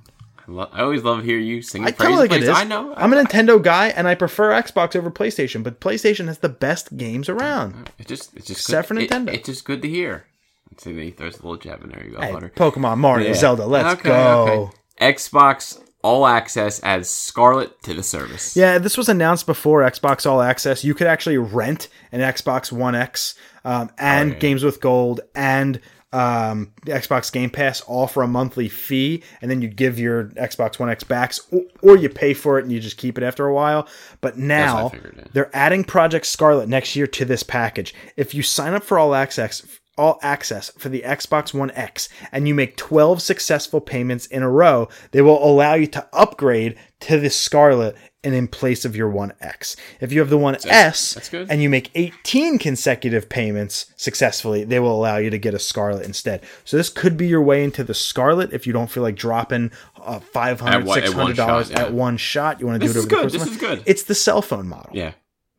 I, 0.48 0.52
lo- 0.52 0.68
I 0.72 0.82
always 0.82 1.02
love 1.02 1.24
hear 1.24 1.38
you 1.38 1.60
sing. 1.62 1.84
I 1.84 1.90
tell 1.90 2.12
it 2.12 2.16
like 2.16 2.32
it 2.32 2.42
is. 2.44 2.48
I 2.48 2.64
know. 2.64 2.94
I'm 2.96 3.12
a 3.12 3.16
Nintendo 3.16 3.60
guy, 3.62 3.88
and 3.88 4.06
I 4.06 4.14
prefer 4.14 4.50
Xbox 4.52 4.94
over 4.94 5.10
PlayStation. 5.10 5.62
But 5.64 5.80
PlayStation 5.80 6.26
has 6.26 6.38
the 6.38 6.48
best 6.48 6.96
games 6.96 7.28
around. 7.28 7.90
It's 7.98 8.08
just, 8.08 8.36
it's 8.36 8.46
just 8.46 8.60
Except 8.60 8.88
good. 8.88 8.96
for 8.96 9.00
it- 9.02 9.10
Nintendo. 9.10 9.34
it's 9.34 9.46
just 9.46 9.64
good 9.64 9.82
to 9.82 9.88
hear. 9.88 10.24
Let's 10.70 10.84
see, 10.84 10.94
he 11.00 11.10
throws 11.10 11.34
a 11.34 11.42
little 11.42 11.56
jab 11.56 11.82
in 11.84 11.90
there. 11.90 12.04
You 12.04 12.12
go, 12.12 12.20
Hey. 12.20 12.32
Pokemon, 12.32 12.98
Mario, 12.98 13.28
Yeah. 13.28 13.34
Zelda, 13.34 13.66
let's 13.66 14.00
Okay, 14.00 14.08
go. 14.08 14.70
okay. 15.00 15.14
Xbox 15.14 15.80
All 16.02 16.26
Access 16.26 16.82
adds 16.82 17.08
Scarlett 17.08 17.82
to 17.82 17.94
the 17.94 18.02
service. 18.02 18.56
Yeah, 18.56 18.78
this 18.78 18.96
was 18.96 19.08
announced 19.08 19.46
before 19.46 19.82
Xbox 19.82 20.24
All 20.28 20.40
Access. 20.42 20.84
You 20.84 20.94
could 20.94 21.06
actually 21.06 21.38
rent 21.38 21.88
an 22.12 22.20
Xbox 22.20 22.70
One 22.70 22.94
X 22.94 23.34
um, 23.64 23.90
and 23.98 24.30
Oh, 24.30 24.34
yeah. 24.34 24.38
Games 24.38 24.62
with 24.64 24.80
Gold 24.80 25.20
and 25.34 25.80
um, 26.16 26.72
the 26.86 26.92
Xbox 26.92 27.30
Game 27.30 27.50
Pass 27.50 27.82
all 27.82 28.06
for 28.06 28.22
a 28.22 28.26
monthly 28.26 28.70
fee, 28.70 29.22
and 29.42 29.50
then 29.50 29.60
you 29.60 29.68
give 29.68 29.98
your 29.98 30.24
Xbox 30.28 30.78
One 30.78 30.88
X 30.88 31.04
backs, 31.04 31.40
or, 31.52 31.62
or 31.82 31.96
you 31.96 32.08
pay 32.08 32.32
for 32.32 32.58
it 32.58 32.64
and 32.64 32.72
you 32.72 32.80
just 32.80 32.96
keep 32.96 33.18
it 33.18 33.24
after 33.24 33.46
a 33.46 33.52
while. 33.52 33.86
But 34.22 34.38
now 34.38 34.88
figured, 34.88 35.14
yeah. 35.18 35.24
they're 35.34 35.54
adding 35.54 35.84
Project 35.84 36.24
Scarlett 36.24 36.70
next 36.70 36.96
year 36.96 37.06
to 37.06 37.26
this 37.26 37.42
package. 37.42 37.94
If 38.16 38.34
you 38.34 38.42
sign 38.42 38.72
up 38.72 38.82
for 38.82 38.98
All 38.98 39.14
Access, 39.14 39.66
all 39.98 40.18
access 40.22 40.70
for 40.78 40.88
the 40.88 41.02
Xbox 41.02 41.54
One 41.54 41.70
X 41.70 42.10
and 42.30 42.46
you 42.46 42.54
make 42.54 42.76
12 42.76 43.22
successful 43.22 43.80
payments 43.80 44.26
in 44.26 44.42
a 44.42 44.50
row, 44.50 44.88
they 45.12 45.22
will 45.22 45.42
allow 45.42 45.74
you 45.74 45.86
to 45.88 46.06
upgrade 46.12 46.76
to 47.00 47.18
the 47.18 47.30
Scarlett 47.30 47.96
and 48.26 48.34
in 48.34 48.48
place 48.48 48.84
of 48.84 48.94
your 48.96 49.08
One 49.08 49.32
X. 49.40 49.76
If 50.00 50.12
you 50.12 50.20
have 50.20 50.28
the 50.28 50.36
One 50.36 50.56
S 50.66 51.14
that's 51.14 51.28
good. 51.30 51.50
and 51.50 51.62
you 51.62 51.70
make 51.70 51.90
18 51.94 52.58
consecutive 52.58 53.28
payments 53.28 53.86
successfully, 53.96 54.64
they 54.64 54.80
will 54.80 54.92
allow 54.94 55.16
you 55.16 55.30
to 55.30 55.38
get 55.38 55.54
a 55.54 55.58
Scarlett 55.58 56.04
instead. 56.04 56.42
So 56.64 56.76
this 56.76 56.90
could 56.90 57.16
be 57.16 57.26
your 57.28 57.40
way 57.42 57.62
into 57.64 57.84
the 57.84 57.94
Scarlett 57.94 58.52
if 58.52 58.66
you 58.66 58.72
don't 58.72 58.90
feel 58.90 59.02
like 59.04 59.16
dropping 59.16 59.70
uh, 60.02 60.18
500 60.18 60.74
At 60.80 60.84
one- 60.84 60.98
at 61.02 61.14
one 61.14 61.32
$600 61.32 61.36
shot, 61.36 61.70
yeah. 61.70 61.80
at 61.82 61.92
one 61.94 62.16
shot. 62.16 62.60
You 62.60 62.66
want 62.66 62.80
to 62.82 62.86
do 62.86 62.92
This 62.92 63.04
it 63.04 63.06
is 63.12 63.12
over 63.12 63.24
the 63.30 63.30
good. 63.30 63.40
This 63.40 63.50
is 63.50 63.56
good. 63.56 63.82
It's 63.86 64.02
the 64.02 64.14
cell 64.14 64.42
phone 64.42 64.66
model. 64.68 64.90
Yeah. 64.92 65.12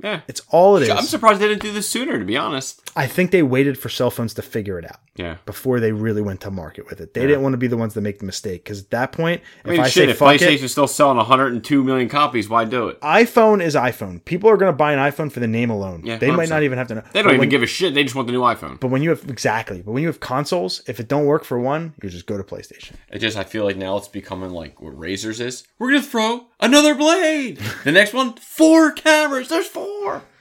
Yeah. 0.04 0.22
It's 0.28 0.42
all 0.50 0.78
it 0.78 0.84
is. 0.84 0.90
I'm 0.90 1.04
surprised 1.04 1.40
they 1.42 1.48
didn't 1.48 1.64
do 1.64 1.74
this 1.74 1.90
sooner, 1.90 2.20
to 2.20 2.26
be 2.26 2.38
honest. 2.38 2.82
I 2.96 3.08
think 3.08 3.32
they 3.32 3.42
waited 3.44 3.78
for 3.80 3.90
cell 3.90 4.12
phones 4.12 4.34
to 4.36 4.42
figure 4.42 4.78
it 4.80 4.86
out 4.86 5.00
Yeah. 5.16 5.38
before 5.46 5.80
they 5.80 5.92
really 5.92 6.22
went 6.22 6.42
to 6.42 6.52
market 6.52 6.88
with 6.88 7.00
it. 7.02 7.14
They 7.16 7.22
didn't 7.22 7.42
want 7.42 7.54
to 7.54 7.58
be 7.58 7.68
the 7.68 7.78
ones 7.78 7.94
that 7.96 8.02
make 8.02 8.20
the 8.20 8.26
mistake 8.26 8.64
because 8.64 8.82
at 8.82 8.90
that 8.92 9.12
point, 9.12 9.42
I 9.66 9.70
mean, 9.70 9.80
if 9.80 9.86
I 9.86 9.90
shit, 9.90 10.06
say 10.06 10.12
if 10.12 10.18
fuck 10.20 10.36
PlayStation's 10.36 10.64
it, 10.64 10.70
still 10.70 10.88
selling 10.88 11.18
102 11.18 11.84
million 11.84 12.10
copies, 12.10 12.48
why 12.48 12.66
do 12.66 12.88
it? 12.90 13.00
iPhone 13.02 13.62
is 13.64 13.74
iPhone. 13.76 14.24
People 14.26 14.50
are 14.52 14.58
going 14.58 14.72
to 14.72 14.76
buy 14.76 14.94
an 14.94 15.00
iPhone 15.00 15.32
for 15.32 15.40
the 15.40 15.48
name 15.48 15.70
alone. 15.72 16.02
Yeah, 16.06 16.18
they 16.18 16.30
might 16.32 16.48
100%. 16.48 16.50
not 16.52 16.64
even 16.64 16.78
have 16.78 16.88
to 16.90 16.96
know. 16.96 17.04
They 17.14 17.22
don't 17.22 17.32
even 17.32 17.40
when- 17.42 17.50
give 17.50 17.64
a 17.64 17.68
shit. 17.68 17.94
They 17.96 18.04
just 18.04 18.16
want 18.16 18.28
the 18.28 18.34
new 18.34 18.42
iPhone. 18.42 18.80
But 18.80 18.88
when 18.90 19.02
you 19.02 19.10
have 19.10 19.24
exactly, 19.28 19.82
but 19.82 19.92
when 19.94 20.02
you 20.04 20.08
have 20.10 20.20
consoles, 20.20 20.82
if 20.88 21.00
it 21.00 21.08
don't 21.08 21.26
work 21.26 21.44
for 21.44 21.60
one, 21.60 21.94
you 22.04 22.10
just 22.10 22.28
go 22.28 22.38
to 22.38 22.44
PlayStation. 22.44 22.92
It 23.12 23.20
just, 23.20 23.36
I 23.38 23.44
feel 23.44 23.64
like 23.64 23.78
now 23.78 23.98
it's 23.98 24.08
becoming 24.08 24.52
like 24.52 24.80
what 24.80 24.98
Razors 24.98 25.40
is. 25.40 25.64
We're 25.80 25.90
gonna 25.90 26.02
throw 26.04 26.46
another 26.60 26.94
blade. 26.96 27.60
the 27.84 27.92
next 27.92 28.14
one, 28.14 28.34
four 28.36 28.92
cameras. 28.92 29.50
There's 29.50 29.68
four. 29.68 29.87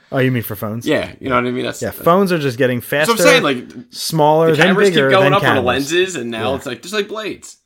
Oh, 0.09 0.19
you 0.19 0.31
mean 0.31 0.43
for 0.43 0.55
phones? 0.55 0.87
Yeah, 0.87 1.13
you 1.19 1.27
know 1.27 1.35
what 1.35 1.45
I 1.45 1.51
mean. 1.51 1.65
That's 1.65 1.81
Yeah, 1.81 1.91
phones 1.91 2.31
are 2.31 2.37
just 2.37 2.57
getting 2.57 2.79
faster. 2.79 3.13
That's 3.13 3.25
what 3.25 3.27
I'm 3.27 3.43
saying. 3.43 3.43
Like 3.43 3.85
smaller, 3.89 4.51
the 4.55 4.63
cameras 4.63 4.89
bigger, 4.89 5.09
keep 5.09 5.17
going 5.19 5.33
up 5.33 5.43
on 5.43 5.55
the 5.55 5.61
cameras. 5.61 5.65
lenses, 5.91 6.15
and 6.15 6.31
now 6.31 6.55
it's 6.55 6.65
like 6.65 6.81
just 6.81 6.93
like 6.93 7.07
blades. 7.09 7.57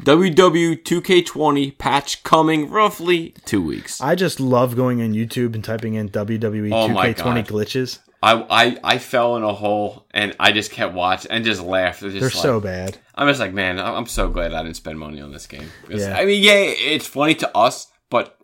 WW 0.00 0.82
2K20 0.82 1.76
patch 1.76 2.22
coming 2.22 2.70
roughly 2.70 3.34
two 3.44 3.62
weeks. 3.62 4.00
I 4.00 4.14
just 4.14 4.40
love 4.40 4.74
going 4.74 5.02
on 5.02 5.12
YouTube 5.12 5.54
and 5.54 5.62
typing 5.62 5.94
in 5.94 6.08
WWE 6.08 6.72
oh 6.72 6.88
2K20 6.88 7.46
glitches. 7.46 7.98
I, 8.22 8.46
I 8.48 8.78
I 8.94 8.98
fell 8.98 9.36
in 9.36 9.42
a 9.42 9.52
hole 9.52 10.06
and 10.12 10.34
I 10.40 10.52
just 10.52 10.70
kept 10.70 10.94
watching 10.94 11.30
and 11.30 11.44
just 11.44 11.60
laughed. 11.60 12.00
Just 12.00 12.14
They're 12.14 12.22
like- 12.22 12.32
so 12.32 12.58
bad. 12.60 12.96
I'm 13.14 13.28
just 13.28 13.40
like, 13.40 13.52
man, 13.52 13.78
I'm 13.78 14.06
so 14.06 14.30
glad 14.30 14.54
I 14.54 14.62
didn't 14.62 14.76
spend 14.76 14.98
money 14.98 15.20
on 15.20 15.30
this 15.32 15.46
game. 15.46 15.68
Yeah. 15.90 16.16
I 16.16 16.24
mean, 16.24 16.42
yeah, 16.42 16.54
it's 16.54 17.06
funny 17.06 17.34
to 17.36 17.54
us, 17.56 17.88
but 18.08 18.38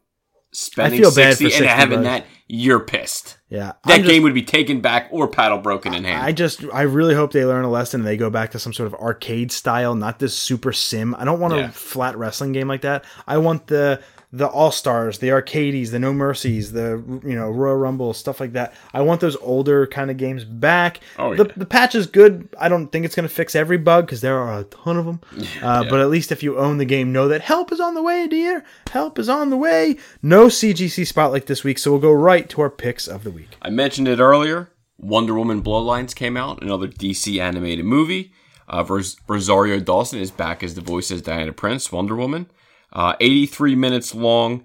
spending 0.53 1.01
feel 1.01 1.11
bad 1.15 1.37
60 1.37 1.45
for 1.45 1.47
and 1.49 1.53
60 1.53 1.67
having 1.67 2.03
bucks. 2.03 2.05
that, 2.05 2.27
you're 2.49 2.81
pissed. 2.81 3.39
Yeah, 3.51 3.73
That 3.87 3.95
I'm 3.95 4.01
just- 4.03 4.11
game 4.11 4.23
would 4.23 4.35
be 4.35 4.43
taken 4.43 4.81
back 4.81 5.09
or 5.11 5.29
paddle 5.29 5.59
broken 5.59 5.95
in 5.95 6.05
hand. 6.05 6.23
I 6.23 6.33
just, 6.33 6.65
I 6.73 6.83
really 6.83 7.15
hope 7.15 7.33
they 7.33 7.45
learn 7.45 7.65
a 7.65 7.71
lesson 7.71 8.01
and 8.01 8.07
they 8.09 8.17
go 8.17 8.31
back 8.31 8.51
to 8.53 8.59
some 8.59 8.73
sort 8.73 8.87
of 8.87 8.95
arcade 8.95 9.53
style, 9.53 9.95
not 9.95 10.19
this 10.19 10.35
super 10.37 10.73
sim. 10.73 11.15
I 11.19 11.25
don't 11.25 11.41
want 11.41 11.55
Yeah. 11.55 11.69
a 11.69 11.73
flat 11.73 12.17
wrestling 12.19 12.53
game 12.53 12.69
like 12.69 12.83
that. 12.83 13.05
I 13.27 13.39
want 13.39 13.67
the 13.69 14.01
the 14.31 14.47
All 14.47 14.71
Stars, 14.71 15.19
the 15.19 15.31
Arcades, 15.31 15.91
the 15.91 15.99
No 15.99 16.13
Mercies, 16.13 16.73
the 16.73 17.03
you 17.25 17.35
know 17.35 17.49
Royal 17.49 17.77
Rumble 17.77 18.13
stuff 18.13 18.41
like 18.41 18.53
that. 18.53 18.75
I 18.93 19.01
want 19.01 19.21
those 19.21 19.37
older 19.37 19.87
kind 19.87 20.11
of 20.11 20.17
games 20.19 20.45
back. 20.45 21.01
Oh, 21.19 21.35
the 21.35 21.47
yeah. 21.47 21.53
the 21.57 21.65
patch 21.67 21.95
is 21.95 22.07
good. 22.07 22.49
I 22.61 22.69
don't 22.69 22.89
think 22.93 23.07
it's 23.07 23.15
going 23.15 23.29
to 23.29 23.35
fix 23.35 23.55
every 23.55 23.79
bug 23.79 24.07
because 24.07 24.21
there 24.21 24.39
are 24.39 24.61
a 24.61 24.65
ton 24.65 24.99
of 24.99 25.07
them. 25.07 25.21
uh, 25.63 25.85
But 25.89 26.01
at 26.01 26.11
least 26.11 26.31
if 26.31 26.43
you 26.43 26.59
own 26.59 26.77
the 26.79 26.85
game, 26.85 27.13
know 27.13 27.29
that 27.29 27.41
help 27.41 27.73
is 27.73 27.81
on 27.81 27.95
the 27.95 28.03
way, 28.03 28.27
dear. 28.27 28.65
Help 28.91 29.19
is 29.19 29.29
on 29.31 29.49
the 29.51 29.57
way. 29.57 29.97
No 30.23 30.49
CGC 30.49 31.07
spotlight 31.07 31.47
this 31.47 31.65
week, 31.65 31.79
so 31.79 31.91
we'll 31.93 32.01
go 32.01 32.13
right 32.13 32.49
to 32.51 32.61
our 32.61 32.71
picks 32.71 33.09
of 33.09 33.25
the 33.25 33.31
week. 33.31 33.57
I 33.63 33.71
mentioned 33.71 34.09
it 34.09 34.21
earlier. 34.21 34.71
Wonder 34.99 35.35
Woman 35.35 35.63
Bloodlines 35.63 36.15
came 36.15 36.37
out, 36.37 36.61
another 36.61 36.89
DC 36.89 37.41
animated 37.41 37.85
movie. 37.85 38.33
Uh, 38.69 38.85
Ros- 38.87 39.17
Rosario 39.27 39.81
Dawson 39.81 40.19
is 40.19 40.31
back 40.31 40.63
as 40.63 40.75
the 40.75 40.81
voice 40.83 41.11
as 41.11 41.23
Diana 41.23 41.53
Prince, 41.53 41.91
Wonder 41.91 42.15
Woman. 42.17 42.51
Uh, 42.93 43.15
83 43.21 43.75
minutes 43.75 44.15
long. 44.15 44.65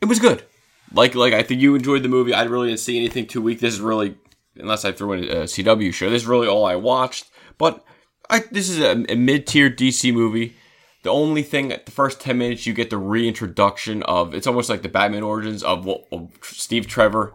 It 0.00 0.06
was 0.06 0.18
good. 0.18 0.44
Like, 0.92 1.14
like 1.14 1.32
I 1.32 1.42
think 1.42 1.60
you 1.60 1.74
enjoyed 1.74 2.02
the 2.02 2.08
movie. 2.08 2.34
I 2.34 2.44
really 2.44 2.68
didn't 2.68 2.80
see 2.80 2.98
anything 2.98 3.26
too 3.26 3.42
weak. 3.42 3.60
This 3.60 3.74
is 3.74 3.80
really, 3.80 4.16
unless 4.56 4.84
I 4.84 4.92
threw 4.92 5.12
in 5.12 5.24
a 5.24 5.44
CW 5.44 5.92
show, 5.92 6.10
this 6.10 6.22
is 6.22 6.28
really 6.28 6.48
all 6.48 6.64
I 6.64 6.76
watched. 6.76 7.30
But 7.56 7.84
I, 8.30 8.40
this 8.50 8.68
is 8.68 8.78
a, 8.78 9.04
a 9.10 9.16
mid-tier 9.16 9.70
DC 9.70 10.12
movie. 10.12 10.56
The 11.02 11.10
only 11.10 11.42
thing 11.42 11.72
at 11.72 11.86
the 11.86 11.92
first 11.92 12.20
10 12.20 12.38
minutes, 12.38 12.66
you 12.66 12.74
get 12.74 12.90
the 12.90 12.98
reintroduction 12.98 14.02
of, 14.02 14.34
it's 14.34 14.46
almost 14.46 14.68
like 14.68 14.82
the 14.82 14.88
Batman 14.88 15.22
origins 15.22 15.62
of, 15.62 15.88
of 16.12 16.30
Steve 16.42 16.86
Trevor 16.86 17.34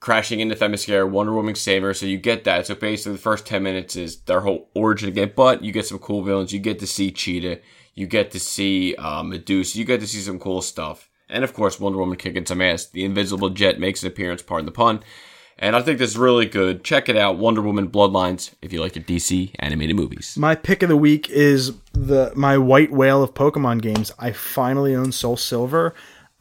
crashing 0.00 0.40
into 0.40 0.54
Themyscira, 0.54 1.08
Wonder 1.08 1.32
Woman 1.32 1.54
saver. 1.54 1.94
So 1.94 2.06
you 2.06 2.18
get 2.18 2.44
that. 2.44 2.66
So 2.66 2.74
basically, 2.74 3.12
the 3.12 3.18
first 3.18 3.46
ten 3.46 3.62
minutes 3.62 3.96
is 3.96 4.20
their 4.22 4.40
whole 4.40 4.70
origin 4.74 5.08
again. 5.08 5.32
But 5.34 5.64
you 5.64 5.72
get 5.72 5.86
some 5.86 5.98
cool 5.98 6.22
villains. 6.22 6.52
You 6.52 6.60
get 6.60 6.78
to 6.80 6.86
see 6.86 7.10
Cheetah. 7.10 7.60
You 7.96 8.06
get 8.06 8.30
to 8.32 8.38
see 8.38 8.94
uh, 8.94 9.24
Medusa. 9.24 9.78
You 9.78 9.84
get 9.84 10.00
to 10.00 10.06
see 10.06 10.20
some 10.20 10.38
cool 10.38 10.62
stuff. 10.62 11.08
And 11.28 11.42
of 11.42 11.54
course, 11.54 11.80
Wonder 11.80 11.98
Woman 11.98 12.16
kicking 12.16 12.46
some 12.46 12.60
ass. 12.60 12.86
The 12.86 13.04
Invisible 13.04 13.50
Jet 13.50 13.80
makes 13.80 14.02
an 14.02 14.08
appearance. 14.08 14.42
Pardon 14.42 14.66
the 14.66 14.72
pun. 14.72 15.02
And 15.58 15.74
I 15.74 15.80
think 15.80 15.98
this 15.98 16.10
is 16.10 16.18
really 16.18 16.44
good. 16.44 16.84
Check 16.84 17.08
it 17.08 17.16
out, 17.16 17.38
Wonder 17.38 17.62
Woman 17.62 17.88
Bloodlines, 17.88 18.52
if 18.60 18.74
you 18.74 18.80
like 18.80 18.94
your 18.94 19.04
DC 19.04 19.52
animated 19.58 19.96
movies. 19.96 20.36
My 20.36 20.54
pick 20.54 20.82
of 20.82 20.90
the 20.90 20.96
week 20.98 21.30
is 21.30 21.72
the 21.94 22.30
my 22.36 22.58
white 22.58 22.92
whale 22.92 23.22
of 23.22 23.32
Pokemon 23.32 23.80
games. 23.80 24.12
I 24.18 24.32
finally 24.32 24.94
own 24.94 25.12
Soul 25.12 25.38
Silver. 25.38 25.94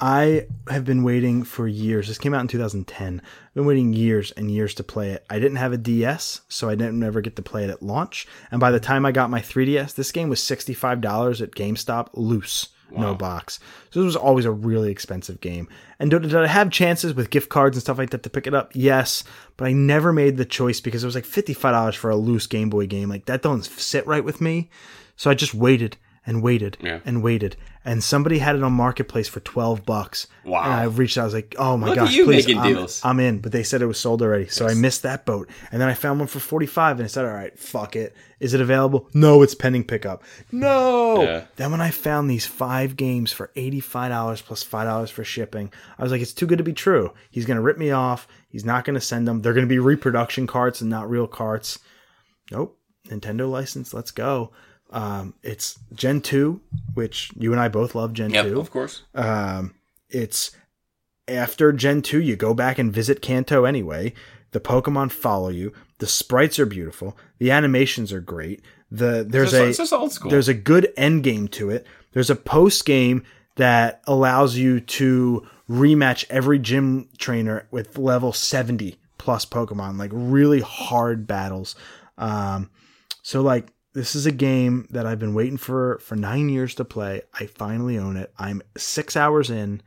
I 0.06 0.46
have 0.70 0.86
been 0.86 1.02
waiting 1.02 1.42
for 1.44 1.68
years. 1.68 2.08
This 2.08 2.20
came 2.20 2.36
out 2.36 2.42
in 2.42 2.48
2010. 2.48 3.22
I've 3.26 3.54
been 3.56 3.66
waiting 3.66 3.92
years 3.92 4.30
and 4.38 4.52
years 4.52 4.76
to 4.76 4.84
play 4.84 5.10
it. 5.10 5.26
I 5.32 5.40
didn't 5.40 5.56
have 5.58 5.74
a 5.74 5.78
DS, 5.78 6.42
so 6.48 6.70
I 6.70 6.76
didn't 6.76 7.02
ever 7.02 7.22
get 7.22 7.36
to 7.38 7.42
play 7.42 7.64
it 7.64 7.72
at 7.72 7.82
launch. 7.82 8.28
And 8.52 8.60
by 8.60 8.70
the 8.70 8.80
time 8.80 9.04
I 9.04 9.12
got 9.12 9.32
my 9.32 9.40
3DS, 9.42 9.96
this 9.96 10.12
game 10.12 10.30
was 10.30 10.40
$65 10.42 11.42
at 11.42 11.52
GameStop 11.52 12.10
loose. 12.14 12.70
No 12.92 13.16
box. 13.16 13.60
So 13.90 14.00
this 14.00 14.06
was 14.06 14.16
always 14.16 14.46
a 14.46 14.52
really 14.52 14.92
expensive 14.92 15.42
game. 15.42 15.68
And 15.98 16.12
did, 16.12 16.22
did 16.22 16.36
I 16.36 16.46
have 16.46 16.70
chances 16.70 17.16
with 17.16 17.32
gift 17.32 17.50
cards 17.50 17.76
and 17.76 17.82
stuff 17.82 17.98
like 17.98 18.12
that 18.12 18.22
to 18.24 18.30
pick 18.30 18.46
it 18.46 18.54
up? 18.54 18.72
Yes. 18.76 19.24
But 19.58 19.66
I 19.70 19.74
never 19.74 20.14
made 20.14 20.38
the 20.38 20.46
choice 20.46 20.80
because 20.82 21.04
it 21.04 21.08
was 21.08 21.16
like 21.16 21.26
$55 21.26 21.96
for 21.96 22.12
a 22.12 22.16
loose 22.16 22.46
Game 22.46 22.70
Boy 22.70 22.86
game. 22.86 23.10
Like 23.10 23.26
that 23.26 23.42
don't 23.42 23.66
sit 23.66 24.06
right 24.06 24.24
with 24.24 24.40
me. 24.40 24.70
So 25.18 25.32
I 25.32 25.34
just 25.34 25.56
waited 25.56 25.98
and 26.28 26.44
waited 26.44 26.78
Yeah. 26.80 27.00
and 27.06 27.24
waited. 27.24 27.56
And 27.86 28.04
somebody 28.04 28.40
had 28.40 28.56
it 28.56 28.64
on 28.64 28.74
Marketplace 28.74 29.28
for 29.28 29.40
12 29.42 29.86
bucks. 29.86 30.26
Wow. 30.44 30.64
And 30.64 30.74
I 30.74 30.84
reached 30.86 31.20
out, 31.20 31.22
I 31.22 31.26
was 31.26 31.34
like, 31.36 31.56
oh 31.60 31.78
my 31.78 31.88
Look 31.88 31.96
gosh, 31.98 32.16
please. 32.16 32.52
I'm, 32.52 32.64
deals. 32.64 33.02
I'm 33.06 33.20
in. 33.20 33.40
But 33.40 33.52
they 33.52 33.62
said 33.62 33.84
it 33.84 33.86
was 33.86 34.00
sold 34.00 34.24
already. 34.24 34.48
So 34.48 34.68
I 34.68 34.74
missed 34.74 35.04
that 35.04 35.26
boat. 35.26 35.48
And 35.72 35.80
then 35.80 35.88
I 35.88 35.94
found 35.94 36.20
one 36.20 36.28
for 36.28 36.40
45 36.40 36.98
and 36.98 37.06
I 37.06 37.08
said, 37.08 37.26
all 37.26 37.32
right, 37.32 37.58
fuck 37.58 37.96
it. 37.96 38.16
Is 38.40 38.56
it 38.56 38.60
available? 38.60 39.08
No, 39.14 39.44
it's 39.44 39.54
pending 39.54 39.84
pickup. 39.84 40.24
No. 40.52 41.22
Yeah. 41.22 41.46
Then 41.58 41.72
when 41.72 41.80
I 41.80 41.92
found 41.92 42.30
these 42.30 42.46
five 42.46 42.98
games 42.98 43.32
for 43.32 43.52
$85 43.56 44.44
plus 44.44 44.64
$5 44.64 45.12
for 45.12 45.24
shipping, 45.24 45.72
I 46.00 46.04
was 46.04 46.12
like, 46.12 46.22
it's 46.22 46.34
too 46.34 46.48
good 46.48 46.58
to 46.58 46.64
be 46.64 46.74
true. 46.74 47.14
He's 47.30 47.46
going 47.46 47.58
to 47.58 47.64
rip 47.64 47.78
me 47.78 47.92
off. 47.92 48.28
He's 48.50 48.66
not 48.66 48.84
going 48.84 48.96
to 48.96 49.02
send 49.02 49.28
them. 49.28 49.42
They're 49.42 49.54
going 49.54 49.66
to 49.66 49.70
be 49.70 49.80
reproduction 49.80 50.48
carts 50.48 50.82
and 50.82 50.90
not 50.90 51.10
real 51.10 51.28
carts. 51.28 51.80
Nope. 52.52 52.78
Nintendo 53.08 53.50
license. 53.50 53.94
Let's 53.94 54.12
go. 54.12 54.52
Um, 54.96 55.34
it's 55.44 55.78
Gen 55.94 56.22
2, 56.22 56.60
which 56.94 57.30
you 57.38 57.52
and 57.52 57.60
I 57.60 57.68
both 57.68 57.96
love 57.96 58.14
Gen 58.14 58.32
Yep, 58.32 58.46
2 58.46 58.60
of 58.60 58.72
course. 58.72 59.04
um, 59.14 59.76
it's 60.10 60.52
after 61.28 61.74
Gen 61.74 62.02
2, 62.02 62.22
you 62.22 62.36
go 62.36 62.54
back 62.54 62.80
and 62.80 62.94
visit 62.94 63.22
Kanto 63.22 63.66
anyway. 63.66 64.14
The 64.52 64.60
Pokemon 64.62 65.12
follow 65.12 65.50
you. 65.50 65.74
The 66.00 66.08
sprites 66.08 66.60
are 66.60 66.66
beautiful. 66.66 67.18
The 67.40 67.52
animations 67.52 68.14
are 68.14 68.22
great. 68.22 68.62
The 68.90 69.26
there's 69.28 69.52
It's 69.52 69.52
just, 69.52 69.62
a 69.62 69.68
it's 69.70 69.78
just 69.80 69.94
old 69.94 70.12
school. 70.14 70.32
there's 70.32 70.48
a 70.48 70.54
good 70.54 70.94
end 70.96 71.24
game 71.24 71.48
to 71.50 71.70
it. 71.72 71.86
There's 72.14 72.30
a 72.30 72.36
post 72.36 72.86
game 72.86 73.24
that 73.58 74.02
allows 74.08 74.56
you 74.56 74.80
to 74.80 75.46
rematch 75.70 76.24
every 76.30 76.60
gym 76.60 77.10
trainer 77.18 77.68
with 77.72 77.98
level 77.98 78.32
70 78.32 78.96
plus 79.18 79.46
Pokemon, 79.46 79.98
like 79.98 80.12
really 80.14 80.62
hard 80.62 81.26
battles. 81.28 81.76
Um, 82.18 82.70
so 83.24 83.42
like 83.42 83.68
this 83.96 84.14
is 84.14 84.26
a 84.26 84.32
game 84.32 84.88
that 84.92 85.06
I've 85.08 85.20
been 85.20 85.34
waiting 85.34 85.58
for 85.58 85.98
for 86.00 86.16
nine 86.16 86.50
years 86.50 86.76
to 86.76 86.86
play. 86.86 87.22
I 87.34 87.48
finally 87.48 87.98
own 87.98 88.18
it. 88.18 88.32
I'm 88.38 88.62
six 88.78 89.16
hours 89.16 89.50
in, 89.50 89.82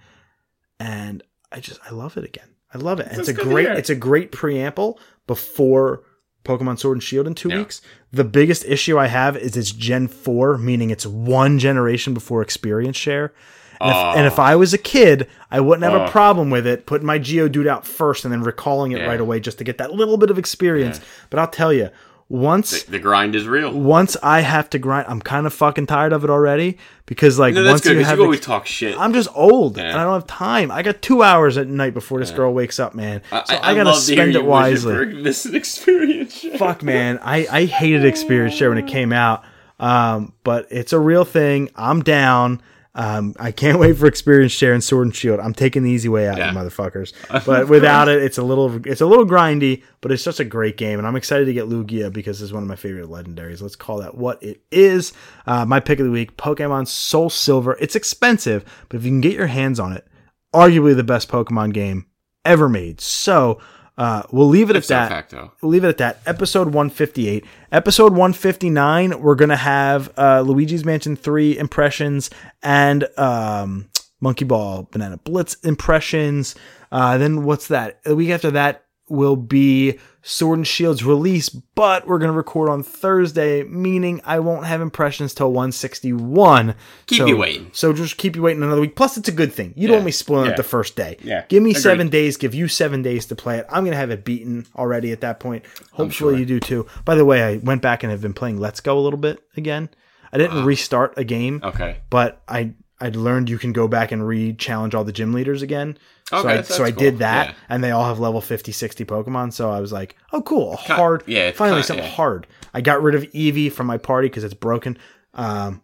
and 0.80 1.22
I 1.52 1.60
just 1.60 1.78
I 1.86 1.90
love 1.90 2.16
it 2.16 2.24
again. 2.24 2.48
I 2.74 2.78
love 2.78 3.00
it. 3.00 3.06
And 3.08 3.18
it's 3.18 3.28
a 3.28 3.32
That's 3.32 3.38
good 3.44 3.44
to 3.44 3.50
great 3.54 3.66
hear. 3.68 3.74
it's 3.76 3.90
a 3.90 3.94
great 3.94 4.32
preamble 4.32 4.98
before 5.26 6.02
Pokemon 6.44 6.78
Sword 6.78 6.96
and 6.96 7.02
Shield 7.02 7.26
in 7.26 7.34
two 7.34 7.50
Yeah. 7.50 7.58
weeks. 7.58 7.80
The 8.12 8.24
biggest 8.24 8.64
issue 8.64 8.98
I 8.98 9.06
have 9.06 9.36
is 9.36 9.56
it's 9.56 9.70
Gen 9.72 10.08
4, 10.08 10.56
meaning 10.58 10.90
it's 10.90 11.06
one 11.06 11.58
generation 11.58 12.14
before 12.14 12.42
experience 12.42 12.96
share. 12.96 13.32
And, 13.80 13.90
if, 13.90 13.96
and 14.16 14.26
if 14.26 14.38
ah. 14.38 14.44
I 14.44 14.56
was 14.56 14.74
a 14.74 14.78
kid, 14.78 15.28
I 15.50 15.60
wouldn't 15.60 15.84
have 15.84 15.94
a 15.94 16.04
ah. 16.04 16.10
problem 16.10 16.50
with 16.50 16.66
it 16.66 16.84
putting 16.86 17.06
my 17.06 17.18
Geodude 17.18 17.68
out 17.68 17.86
first 17.86 18.24
and 18.24 18.32
then 18.32 18.42
recalling 18.42 18.92
it 18.92 18.98
Yeah. 18.98 19.06
right 19.06 19.20
away 19.20 19.38
just 19.40 19.58
to 19.58 19.64
get 19.64 19.78
that 19.78 19.92
little 19.92 20.16
bit 20.16 20.30
of 20.30 20.38
experience. 20.38 21.00
But 21.30 21.38
I'll 21.38 21.48
tell 21.48 21.72
you, 21.72 21.90
once 22.30 22.82
The 22.82 22.98
grind 22.98 23.34
is 23.34 23.46
real. 23.48 23.72
once 23.72 24.16
I 24.22 24.40
have 24.40 24.68
to 24.70 24.78
grind, 24.78 25.06
I'm 25.08 25.20
kind 25.20 25.46
of 25.46 25.54
fucking 25.54 25.86
tired 25.86 26.12
of 26.12 26.24
it 26.24 26.30
already 26.30 26.76
because 27.06 27.38
like 27.38 27.54
No, 27.54 27.64
once 27.64 27.80
good 27.80 27.96
you 27.96 28.04
have 28.04 28.18
you 28.18 28.24
always 28.24 28.40
talk 28.40 28.66
shit. 28.66 28.98
I'm 28.98 29.14
just 29.14 29.28
old 29.34 29.78
Yeah. 29.78 29.84
and 29.90 29.98
I 29.98 30.04
don't 30.04 30.12
have 30.12 30.26
time. 30.26 30.70
I 30.70 30.82
got 30.82 31.00
two 31.00 31.22
hours 31.22 31.56
at 31.56 31.68
night 31.68 31.94
before 31.94 32.20
this 32.20 32.30
girl 32.30 32.52
wakes 32.52 32.78
up, 32.78 32.94
man. 32.94 33.22
So 33.30 33.36
I, 33.48 33.74
gotta 33.74 33.90
love 33.90 34.04
to 34.04 34.14
hear 34.14 34.24
spend 34.24 34.36
it 34.36 34.44
wisely. 34.44 35.22
This 35.22 35.46
experience. 35.78 36.44
Fuck, 36.56 36.82
man. 36.82 37.18
I, 37.22 37.46
I 37.50 37.64
hated 37.64 38.04
Experience 38.04 38.54
Share 38.54 38.68
when 38.68 38.78
it 38.78 38.86
came 38.88 39.12
out. 39.12 39.42
Um, 39.80 40.32
but 40.44 40.66
it's 40.70 40.92
a 40.92 40.98
real 40.98 41.24
thing. 41.24 41.70
I'm 41.76 42.02
down. 42.02 42.60
Um, 42.94 43.34
I 43.38 43.52
can't 43.52 43.78
wait 43.78 43.96
for 43.96 44.06
Experience 44.06 44.50
Share 44.50 44.72
and 44.72 44.82
Sword 44.82 45.06
and 45.06 45.14
Shield. 45.14 45.38
I'm 45.38 45.54
taking 45.54 45.82
the 45.84 45.90
easy 45.90 46.08
way 46.08 46.26
out, 46.28 46.38
Yeah. 46.38 46.50
you 46.50 46.58
motherfuckers. 46.58 47.12
But 47.46 47.68
without 47.68 48.08
it, 48.08 48.22
it's 48.22 48.38
a 48.38 48.42
little 48.42 48.84
it's 48.86 49.00
a 49.00 49.06
little 49.06 49.24
grindy, 49.26 49.82
but 50.00 50.10
it's 50.10 50.22
such 50.22 50.40
a 50.40 50.44
great 50.44 50.76
game, 50.76 50.98
and 50.98 51.06
I'm 51.06 51.14
excited 51.14 51.44
to 51.44 51.52
get 51.52 51.66
Lugia 51.68 52.12
because 52.12 52.42
it's 52.42 52.52
one 52.52 52.62
of 52.62 52.68
my 52.68 52.76
favorite 52.76 53.08
legendaries. 53.08 53.62
Let's 53.62 53.76
call 53.76 53.98
that 53.98 54.16
what 54.16 54.42
it 54.42 54.62
is. 54.72 55.12
Uh, 55.46 55.64
my 55.64 55.78
pick 55.80 56.00
of 56.00 56.06
the 56.06 56.12
week: 56.12 56.36
Pokemon 56.36 56.88
Soul 56.88 57.30
Silver. 57.30 57.76
It's 57.80 57.94
expensive, 57.94 58.64
but 58.88 58.96
if 58.96 59.04
you 59.04 59.10
can 59.10 59.20
get 59.20 59.34
your 59.34 59.46
hands 59.46 59.78
on 59.78 59.92
it, 59.92 60.06
arguably 60.52 60.96
the 60.96 61.04
best 61.04 61.28
Pokemon 61.28 61.72
game 61.74 62.06
ever 62.44 62.68
made. 62.68 63.00
So. 63.00 63.60
Uh, 63.98 64.22
we'll 64.30 64.48
leave 64.48 64.70
it 64.70 64.76
at 64.76 64.84
that 64.84 65.08
facto. 65.08 65.52
we'll 65.60 65.72
leave 65.72 65.82
it 65.82 65.88
at 65.88 65.98
that. 65.98 66.20
Episode 66.24 66.68
158. 66.68 67.44
Episode 67.72 68.12
159, 68.12 69.20
we're 69.20 69.34
going 69.34 69.48
to 69.48 69.56
have 69.56 70.16
uh, 70.16 70.40
Luigi's 70.40 70.84
Mansion 70.84 71.16
3 71.16 71.58
impressions 71.58 72.30
and 72.62 73.08
um, 73.18 73.90
Monkey 74.20 74.44
Ball 74.44 74.88
Banana 74.92 75.16
Blitz 75.18 75.54
impressions. 75.64 76.54
Uh, 76.92 77.18
then 77.18 77.42
what's 77.42 77.66
that? 77.68 78.02
The 78.04 78.14
week 78.14 78.30
after 78.30 78.52
that 78.52 78.84
will 79.08 79.36
be 79.36 79.98
Sword 80.30 80.58
and 80.58 80.66
Shield's 80.66 81.02
release, 81.04 81.48
but 81.48 82.06
we're 82.06 82.18
going 82.18 82.30
to 82.30 82.36
record 82.36 82.68
on 82.68 82.82
Thursday, 82.82 83.62
meaning 83.62 84.20
I 84.26 84.40
won't 84.40 84.66
have 84.66 84.82
impressions 84.82 85.32
till 85.32 85.50
161. 85.52 86.74
Keep 87.06 87.18
so, 87.18 87.26
you 87.26 87.36
waiting. 87.38 87.70
So 87.72 87.94
just 87.94 88.18
keep 88.18 88.36
you 88.36 88.42
waiting 88.42 88.62
another 88.62 88.82
week. 88.82 88.94
Plus, 88.94 89.16
it's 89.16 89.28
a 89.30 89.32
good 89.32 89.54
thing. 89.54 89.72
You 89.74 89.88
don't 89.88 89.96
want 89.96 90.04
me 90.06 90.12
spoiling 90.12 90.46
Yeah. 90.46 90.52
it 90.52 90.56
the 90.58 90.62
first 90.64 90.96
day. 90.96 91.16
Yeah. 91.22 91.44
Give 91.48 91.62
me 91.62 91.70
Agreed. 91.70 91.80
seven 91.82 92.08
days, 92.10 92.36
give 92.36 92.54
you 92.54 92.68
seven 92.68 93.00
days 93.00 93.24
to 93.26 93.34
play 93.36 93.56
it. 93.58 93.66
I'm 93.70 93.84
going 93.84 93.92
to 93.92 93.96
have 93.98 94.10
it 94.10 94.22
beaten 94.24 94.66
already 94.76 95.12
at 95.12 95.22
that 95.22 95.40
point. 95.40 95.64
Hopefully, 95.92 96.34
sure. 96.34 96.38
you 96.38 96.44
do 96.44 96.60
too. 96.60 96.86
By 97.06 97.14
the 97.14 97.24
way, 97.24 97.42
I 97.42 97.56
went 97.56 97.80
back 97.80 98.02
and 98.02 98.10
have 98.12 98.20
been 98.20 98.34
playing 98.34 98.58
Let's 98.58 98.80
Go 98.80 98.98
a 98.98 99.00
little 99.00 99.18
bit 99.18 99.42
again. 99.56 99.88
I 100.30 100.36
didn't 100.36 100.66
restart 100.66 101.14
a 101.16 101.24
game, 101.24 101.62
Okay. 101.64 102.00
but 102.10 102.42
I 102.46 102.74
I 103.00 103.10
learned 103.10 103.48
you 103.48 103.58
can 103.58 103.72
go 103.72 103.86
back 103.86 104.10
and 104.10 104.26
re-challenge 104.26 104.94
all 104.94 105.04
the 105.04 105.12
gym 105.12 105.32
leaders 105.32 105.62
again. 105.62 105.96
so 106.28 106.46
I, 106.48 106.62
so 106.62 106.82
I 106.84 106.90
cool. 106.90 106.98
did 106.98 107.18
that, 107.18 107.48
Yeah. 107.48 107.54
and 107.68 107.82
they 107.84 107.90
all 107.92 108.04
have 108.04 108.18
level 108.18 108.40
50, 108.40 108.72
60 108.72 109.04
Pokemon. 109.04 109.52
So 109.52 109.70
I 109.70 109.80
was 109.80 109.92
like, 109.92 110.16
oh, 110.32 110.42
cool, 110.42 110.72
a 110.72 110.76
hard. 110.76 111.22
yeah, 111.26 111.50
finally 111.52 111.76
kinda- 111.76 111.86
something 111.86 112.04
yeah. 112.04 112.10
hard. 112.10 112.46
I 112.74 112.80
got 112.80 113.02
rid 113.02 113.14
of 113.14 113.22
Eevee 113.32 113.70
from 113.72 113.86
my 113.86 113.98
party 113.98 114.28
because 114.28 114.42
it's 114.44 114.52
broken. 114.54 114.98
Um, 115.34 115.82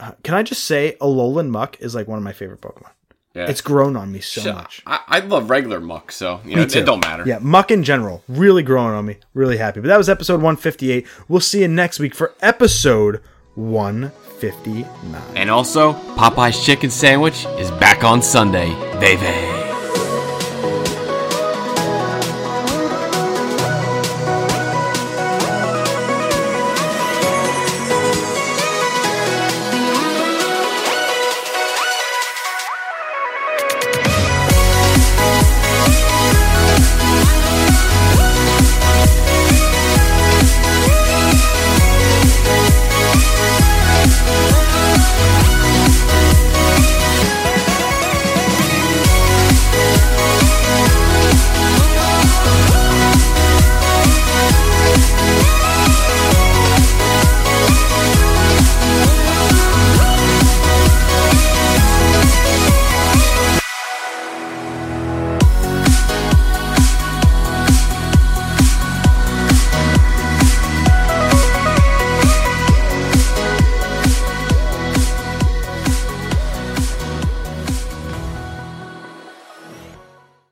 uh, 0.00 0.12
can 0.24 0.34
I 0.34 0.42
just 0.42 0.64
say, 0.64 0.96
Alolan 1.00 1.48
Muk 1.50 1.80
is 1.80 1.94
like 1.94 2.08
one 2.08 2.18
of 2.18 2.24
my 2.24 2.32
favorite 2.32 2.60
Pokemon. 2.60 2.90
Yeah. 3.34 3.50
It's 3.50 3.60
grown 3.60 3.96
on 3.96 4.10
me 4.12 4.20
so 4.20 4.40
So, 4.40 4.52
much. 4.54 4.82
I, 4.86 5.00
I 5.06 5.18
love 5.20 5.50
regular 5.50 5.78
Muk, 5.80 6.10
so 6.10 6.40
you 6.46 6.56
know, 6.56 6.62
it, 6.62 6.74
it 6.74 6.86
don't 6.86 7.04
matter. 7.04 7.22
Yeah, 7.26 7.38
Muk 7.42 7.70
in 7.70 7.84
general, 7.84 8.22
really 8.28 8.62
growing 8.62 8.94
on 8.94 9.04
me. 9.04 9.18
Really 9.34 9.58
happy. 9.58 9.80
But 9.80 9.88
that 9.88 9.98
was 9.98 10.08
episode 10.08 10.36
158. 10.40 11.06
We'll 11.28 11.40
see 11.40 11.60
you 11.60 11.68
next 11.68 11.98
week 12.00 12.14
for 12.14 12.34
episode 12.40 13.20
159. 14.40 15.22
And 15.36 15.50
also, 15.50 15.92
Popeye's 16.16 16.64
chicken 16.64 16.90
sandwich 16.90 17.46
is 17.58 17.70
back 17.72 18.04
on 18.04 18.22
Sunday, 18.22 18.70
baby. 19.00 19.65